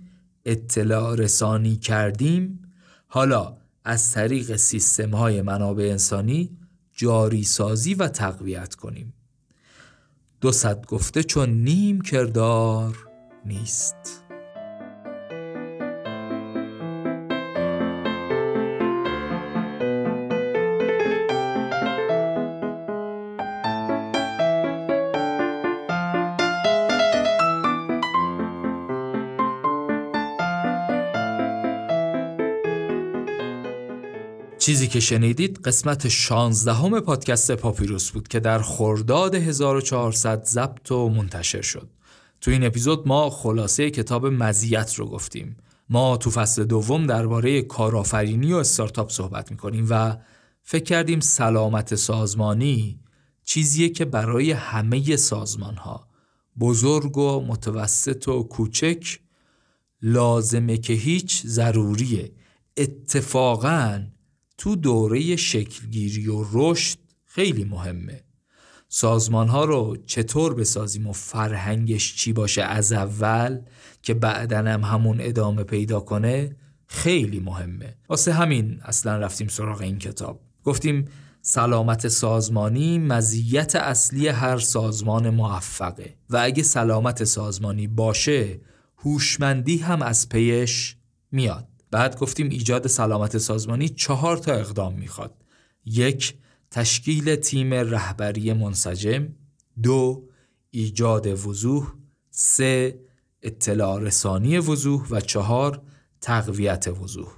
اطلاع 0.45 1.15
رسانی 1.15 1.76
کردیم. 1.76 2.72
حالا 3.07 3.57
از 3.84 4.11
طریق 4.11 4.56
سیستم 4.56 5.10
های 5.10 5.41
منابع 5.41 5.84
انسانی 5.84 6.57
جاری 6.91 7.44
سازی 7.44 7.94
و 7.94 8.07
تقویت 8.07 8.76
کنیم. 8.76 9.14
دو 10.41 10.52
صد 10.52 10.85
گفته 10.85 11.23
چون 11.23 11.49
نیم 11.49 12.02
کردار. 12.02 13.07
نیست 13.48 14.24
چیزی 34.68 34.88
که 34.88 34.99
شنیدید 34.99 35.60
قسمت 35.65 36.07
16 36.07 36.74
همه 36.74 36.99
پادکست 36.99 37.52
پاپیروس 37.52 38.11
بود 38.11 38.28
که 38.28 38.40
در 38.40 38.60
خرداد 38.60 39.36
1400 39.36 40.44
ضبط 40.44 40.91
و 40.91 41.10
منتشر 41.10 41.61
شد. 41.61 41.90
تو 42.42 42.52
این 42.52 42.64
اپیزود 42.64 43.08
ما 43.08 43.30
خلاصه 43.30 43.90
کتاب 43.90 44.26
مزیت 44.26 44.94
رو 44.96 45.06
گفتیم. 45.06 45.58
ما 45.90 46.18
تو 46.18 46.30
فصل 46.30 46.64
دوم 46.64 47.08
درباره 47.08 47.62
کارآفرینی 47.62 48.54
و 48.54 48.56
استارتاپ 48.56 49.12
صحبت 49.12 49.52
می‌کنیم 49.52 49.88
و 49.90 50.18
فکر 50.64 50.84
کردیم 50.84 51.20
سلامت 51.20 51.96
سازمانی 51.96 53.00
چیزیه 53.44 53.90
که 53.90 54.06
برای 54.06 54.52
همه 54.52 55.16
سازمان 55.16 55.76
ها 55.76 56.08
بزرگ 56.60 57.18
و 57.18 57.46
متوسط 57.48 58.28
و 58.28 58.44
کوچک 58.44 59.20
لازمه 60.02 60.78
که 60.78 60.94
هیچ 60.94 61.46
ضروریه 61.46 62.32
اتفاقا 62.78 64.04
تو 64.58 64.76
دوره 64.76 65.36
شکلگیری 65.36 66.28
و 66.28 66.46
رشد 66.54 66.98
خیلی 67.26 67.64
مهمه 67.64 68.24
سازمان 68.90 69.48
ها 69.48 69.66
رو 69.66 69.98
چطور 70.06 70.54
بسازیم 70.54 71.08
و 71.08 71.12
فرهنگش 71.12 72.16
چی 72.16 72.34
باشه 72.34 72.62
از 72.62 72.94
اول 72.94 73.60
که 74.02 74.14
بعدا 74.14 74.58
هم 74.58 74.82
همون 74.82 75.18
ادامه 75.22 75.64
پیدا 75.64 76.00
کنه 76.00 76.56
خیلی 76.88 77.40
مهمه. 77.40 77.98
واسه 78.10 78.34
همین 78.34 78.80
اصلا 78.84 79.18
رفتیم 79.18 79.48
سراغ 79.48 79.82
این 79.82 80.00
کتاب. 80.00 80.40
گفتیم 80.64 81.06
سلامت 81.42 82.08
سازمانی 82.08 83.00
مزیت 83.00 83.76
اصلی 83.76 84.28
هر 84.28 84.58
سازمان 84.58 85.30
موفقه 85.30 86.16
و 86.30 86.38
اگه 86.44 86.64
سلامت 86.64 87.24
سازمانی 87.24 87.88
باشه 87.88 88.60
هوشمندی 88.98 89.78
هم 89.78 90.02
از 90.02 90.30
پیش 90.30 90.96
میاد. 91.32 91.68
بعد 91.92 92.20
گفتیم 92.20 92.50
ایجاد 92.50 92.88
سلامت 92.88 93.38
سازمانی 93.38 93.90
چهار 93.90 94.38
تا 94.38 94.54
اقدام 94.54 94.94
می‌خواد. 94.94 95.44
یک 95.86 96.34
تشکیل 96.72 97.35
تیم 97.35 97.73
رهبری 97.73 98.53
منسجم. 98.53 99.27
دو 99.84 100.23
ایجاد 100.72 101.48
وضوح. 101.48 101.94
سه 102.31 102.99
اطلاع 103.41 103.99
رسانی 103.99 104.57
وضوح. 104.57 105.07
و 105.11 105.19
چهار 105.19 105.81
تقویت 106.22 106.88
وضوح. 106.88 107.31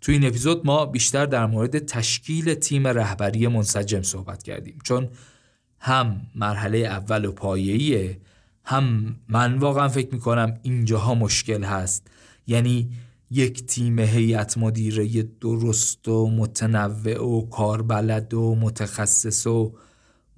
تو 0.00 0.12
این 0.12 0.26
اپیزود 0.26 0.66
ما 0.66 0.86
بیشتر 0.86 1.26
در 1.26 1.46
مورد 1.46 1.78
تشکیل 1.78 2.54
تیم 2.54 2.86
رهبری 2.86 3.46
منسجم 3.46 4.02
صحبت 4.02 4.42
کردیم. 4.42 4.78
چون 4.84 5.08
هم 5.78 6.26
مرحله 6.34 6.78
اول 6.78 7.24
و 7.24 7.32
پایه‌ایه 7.32 8.20
هم 8.64 9.16
من 9.28 9.58
واقعا 9.58 9.88
فکر 9.88 10.14
می‌کنم 10.14 10.58
اینجاها 10.62 11.14
مشکل 11.14 11.64
هست. 11.64 12.06
یعنی 12.46 12.90
یک 13.32 13.66
تیم 13.66 13.98
هیئت 13.98 14.58
مدیره 14.58 15.22
درست 15.22 16.08
و 16.08 16.30
متنوع 16.30 17.24
و 17.24 17.48
کاربلد 17.48 18.34
و 18.34 18.54
متخصص 18.54 19.46
و 19.46 19.74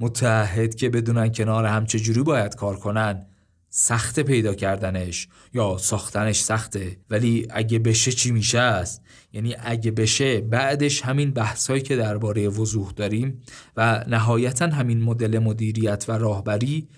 متحد 0.00 0.74
که 0.74 0.88
بدونن 0.88 1.32
کنار 1.32 1.64
هم 1.64 1.86
چجوری 1.86 2.22
باید 2.22 2.54
کار 2.54 2.76
کنن 2.76 3.26
سخت 3.70 4.20
پیدا 4.20 4.54
کردنش 4.54 5.28
یا 5.54 5.76
ساختنش 5.78 6.40
سخته. 6.40 6.96
ولی 7.10 7.46
اگه 7.50 7.78
بشه 7.78 8.12
چی 8.12 8.30
میشه 8.30 8.58
است؟ 8.58 9.02
یعنی 9.32 9.56
اگه 9.58 9.90
بشه 9.90 10.40
بعدش 10.40 11.02
همین 11.02 11.30
بحثایی 11.30 11.82
که 11.82 11.96
درباره 11.96 12.48
وضوح 12.48 12.92
داریم 12.92 13.40
و 13.76 14.04
نهایتا 14.08 14.66
همین 14.66 15.02
مدل 15.02 15.38
مدیریت 15.38 16.04
و 16.08 16.12
راهبری 16.12 16.88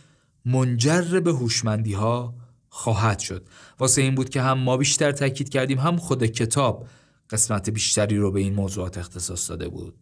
منجر 0.45 1.21
به 1.21 1.33
هوشمندی 1.33 1.93
ها 1.93 2.35
خواهد 2.77 3.19
شد. 3.19 3.47
واسه 3.79 4.03
این 4.03 4.15
بود 4.15 4.29
که 4.29 4.43
هم 4.43 4.59
ما 4.59 4.77
بیشتر 4.77 5.13
تاکید 5.13 5.49
کردیم 5.49 5.79
هم 5.79 5.97
خود 5.97 6.27
کتاب 6.27 6.87
قسمت 7.31 7.71
بیشتری 7.71 8.17
رو 8.17 8.31
به 8.31 8.41
این 8.41 8.55
موضوعات 8.55 8.99
اختصاص 8.99 9.51
داده 9.51 9.69
بود. 9.69 9.95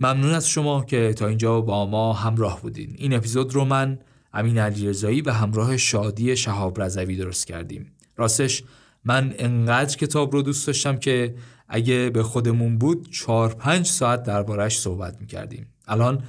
ممنون 0.00 0.32
از 0.32 0.48
شما 0.48 0.84
که 0.84 1.14
تا 1.14 1.26
اینجا 1.26 1.60
با 1.60 1.86
ما 1.86 2.12
همراه 2.12 2.62
بودین. 2.62 2.94
این 2.98 3.14
اپیزود 3.14 3.54
رو 3.54 3.64
من 3.64 3.98
امین 4.32 4.58
علیرضایی 4.58 5.20
و 5.20 5.30
همراه 5.30 5.76
شادی 5.76 6.36
شهاب 6.36 6.82
رضوی 6.82 7.16
درست 7.16 7.46
کردیم. 7.46 7.92
راستش 8.16 8.64
من 9.04 9.34
انقدر 9.38 9.96
کتاب 9.96 10.32
رو 10.32 10.42
دوست 10.42 10.66
داشتم 10.66 10.96
که 10.96 11.34
اگه 11.68 12.10
به 12.10 12.22
خودمون 12.22 12.78
بود 12.78 13.10
چهار 13.10 13.54
پنج 13.54 13.86
ساعت 13.86 14.22
دربارش 14.22 14.78
صحبت 14.78 15.20
می‌کردیم. 15.20 15.66
الان 15.88 16.22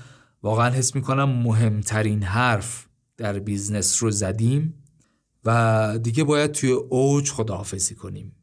واقعا 0.44 0.70
حس 0.70 0.96
می‌کنم 0.96 1.30
مهمترین 1.30 2.24
حرف 2.24 2.88
در 3.18 3.40
business 3.40 4.04
رو 4.04 4.12
زدیم. 4.12 4.83
و 5.46 6.00
دیگه 6.04 6.24
باید 6.24 6.52
توی 6.52 6.72
اوج 6.72 7.32
خداحافظی 7.32 7.96
کنیم. 7.96 8.36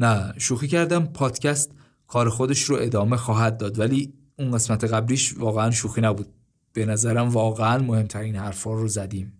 نه 0.00 0.34
شوخی 0.38 0.68
کردم. 0.68 1.06
پادکست 1.06 1.70
کار 2.06 2.28
خودش 2.28 2.62
رو 2.62 2.76
ادامه 2.80 3.16
خواهد 3.16 3.56
داد 3.56 3.78
ولی 3.78 4.12
اون 4.38 4.50
قسمت 4.50 4.84
قبلیش 4.84 5.34
واقعا 5.38 5.70
شوخی 5.70 6.00
نبود. 6.00 6.26
به 6.72 6.86
نظرم 6.86 7.28
واقعا 7.28 7.78
مهمترین 7.78 8.36
حرفا 8.36 8.74
رو 8.74 8.88
زدیم. 8.88 9.32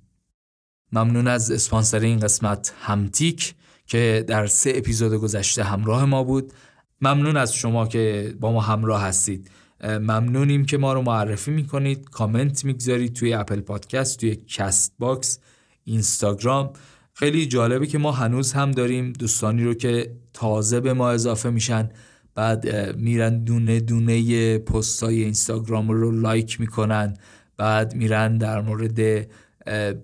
ممنون 0.93 1.29
از 1.29 1.51
اسپانسر 1.51 2.01
این 2.01 2.19
قسمت 2.19 2.75
همتیک 2.81 3.55
که 3.87 4.25
در 4.29 4.47
سه 4.47 4.73
اپیزود 4.75 5.12
گذشته 5.12 5.65
همراه 5.65 6.05
ما 6.05 6.25
بود. 6.25 6.53
ممنون 7.01 7.37
از 7.37 7.55
شما 7.55 7.87
که 7.87 8.35
با 8.41 8.53
ما 8.53 8.61
همراه 8.61 9.03
هستید. 9.03 9.51
ممنونیم 9.85 10.65
که 10.65 10.79
ما 10.79 10.93
رو 10.93 11.03
معرفی 11.03 11.51
می‌کنید. 11.51 12.11
کامنت 12.11 12.65
می‌گذارید 12.65 13.12
توی 13.12 13.33
اپل 13.33 13.61
پادکست 13.61 14.21
توی 14.21 14.37
کست 14.37 14.95
باکس. 14.99 15.39
اینستاگرام. 15.85 16.73
خیلی 17.15 17.47
جالبه 17.47 17.86
که 17.86 17.98
ما 17.98 18.12
هنوز 18.12 18.52
هم 18.52 18.70
داریم 18.70 19.12
دوستانی 19.12 19.65
رو 19.65 19.74
که 19.74 20.16
تازه 20.32 20.81
به 20.81 20.93
ما 20.93 21.11
اضافه 21.11 21.51
میشن 21.51 21.90
بعد 22.35 22.97
میرن 22.97 23.44
دونه 23.44 23.81
دونه 23.81 24.59
پستای 24.59 25.23
اینستاگرام 25.23 25.90
رو 25.90 26.11
لایک 26.11 26.61
می‌کنن 26.61 27.15
بعد 27.57 27.94
میرن 27.94 28.39
در 28.39 28.61
مورد 28.61 29.27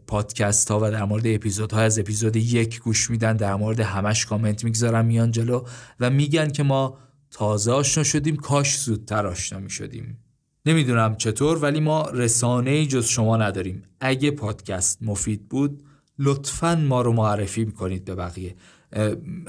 پادکست 0.06 0.70
ها 0.70 0.80
و 0.82 0.90
در 0.90 1.04
مورد 1.04 1.26
اپیزود 1.26 1.72
ها 1.72 1.80
از 1.80 1.98
اپیزود 1.98 2.36
یک 2.36 2.80
گوش 2.80 3.10
میدن 3.10 3.36
در 3.36 3.54
مورد 3.54 3.80
همش 3.80 4.26
کامنت 4.26 4.64
می‌گذارن 4.64 5.04
میان 5.04 5.30
جلو 5.30 5.64
و 6.00 6.10
میگن 6.10 6.50
که 6.50 6.62
ما 6.62 6.98
تازه 7.30 7.72
آشنا 7.72 8.04
شدیم 8.04 8.36
کاش 8.36 8.78
زودتر 8.78 9.26
آشنا 9.26 9.58
می‌شدیم. 9.58 10.18
نمی‌دونم 10.66 11.16
چطور 11.16 11.58
ولی 11.58 11.80
ما 11.80 12.10
رسانه 12.10 12.70
ای 12.70 12.86
جز 12.86 13.06
شما 13.06 13.36
نداریم. 13.36 13.82
اگه 14.00 14.30
پادکست 14.30 15.02
مفید 15.02 15.48
بود 15.48 15.82
لطفا 16.18 16.74
ما 16.74 17.02
رو 17.02 17.12
معرفی 17.12 17.64
می‌کنید 17.64 18.04
به 18.04 18.14
بقیه. 18.14 18.54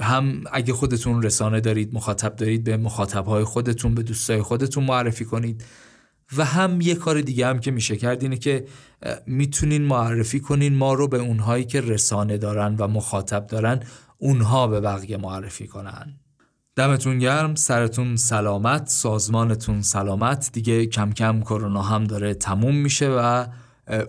هم 0.00 0.44
اگه 0.52 0.72
خودتون 0.72 1.22
رسانه 1.22 1.60
دارید 1.60 1.94
مخاطب 1.94 2.36
دارید 2.36 2.64
به 2.64 2.76
مخاطبهای 2.76 3.44
خودتون 3.44 3.94
به 3.94 4.02
دوستای 4.02 4.42
خودتون 4.42 4.84
معرفی 4.84 5.24
کنید. 5.24 5.64
و 6.36 6.44
هم 6.44 6.80
یه 6.80 6.94
کار 6.94 7.20
دیگه 7.20 7.46
هم 7.46 7.58
که 7.58 7.70
میشه 7.70 7.96
کرد 7.96 8.22
اینه 8.22 8.36
که 8.36 8.64
می‌تونین 9.26 9.82
معرفی 9.82 10.40
کنین 10.40 10.74
ما 10.74 10.94
رو 10.94 11.08
به 11.08 11.18
اونهایی 11.18 11.64
که 11.64 11.80
رسانه 11.80 12.38
دارن 12.38 12.76
و 12.78 12.88
مخاطب 12.88 13.46
دارن 13.46 13.80
اونها 14.18 14.66
به 14.66 14.80
بقیه 14.80 15.16
معرفی 15.16 15.66
کنن. 15.66 16.20
دمتون 16.78 17.18
گرم 17.18 17.54
سرتون 17.54 18.16
سلامت 18.16 18.88
سازمانتون 18.88 19.82
سلامت. 19.82 20.50
دیگه 20.52 20.86
کم 20.86 21.12
کم 21.12 21.40
کرونا 21.40 21.82
هم 21.82 22.04
داره 22.04 22.34
تموم 22.34 22.74
میشه 22.74 23.08
و 23.10 23.46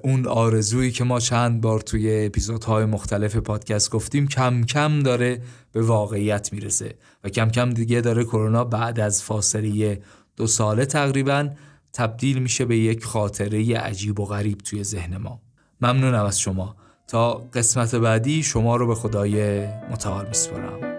اون 0.03 0.27
آرزویی 0.27 0.91
که 0.91 1.03
ما 1.03 1.19
چند 1.19 1.61
بار 1.61 1.79
توی 1.79 2.25
اپیزودهای 2.25 2.85
مختلف 2.85 3.35
پادکست 3.35 3.91
گفتیم 3.91 4.27
کم 4.27 4.63
کم 4.63 4.99
داره 4.99 5.41
به 5.71 5.81
واقعیت 5.81 6.53
می‌رسه 6.53 6.95
و 7.23 7.29
کم 7.29 7.49
کم 7.49 7.69
دیگه 7.69 8.01
داره 8.01 8.23
کرونا 8.23 8.63
بعد 8.63 8.99
از 8.99 9.23
فاصله 9.23 10.01
دو 10.35 10.47
ساله 10.47 10.85
تقریبا 10.85 11.49
تبدیل 11.93 12.39
میشه 12.39 12.65
به 12.65 12.77
یک 12.77 13.03
خاطره 13.03 13.77
عجیب 13.77 14.19
و 14.19 14.25
غریب 14.25 14.57
توی 14.57 14.83
ذهن 14.83 15.17
ما. 15.17 15.41
ممنونم 15.81 16.25
از 16.25 16.39
شما. 16.39 16.75
تا 17.07 17.33
قسمت 17.33 17.95
بعدی 17.95 18.43
شما 18.43 18.75
رو 18.75 18.87
به 18.87 18.95
خدای 18.95 19.67
متعال 19.91 20.27
میسپارم. 20.27 20.98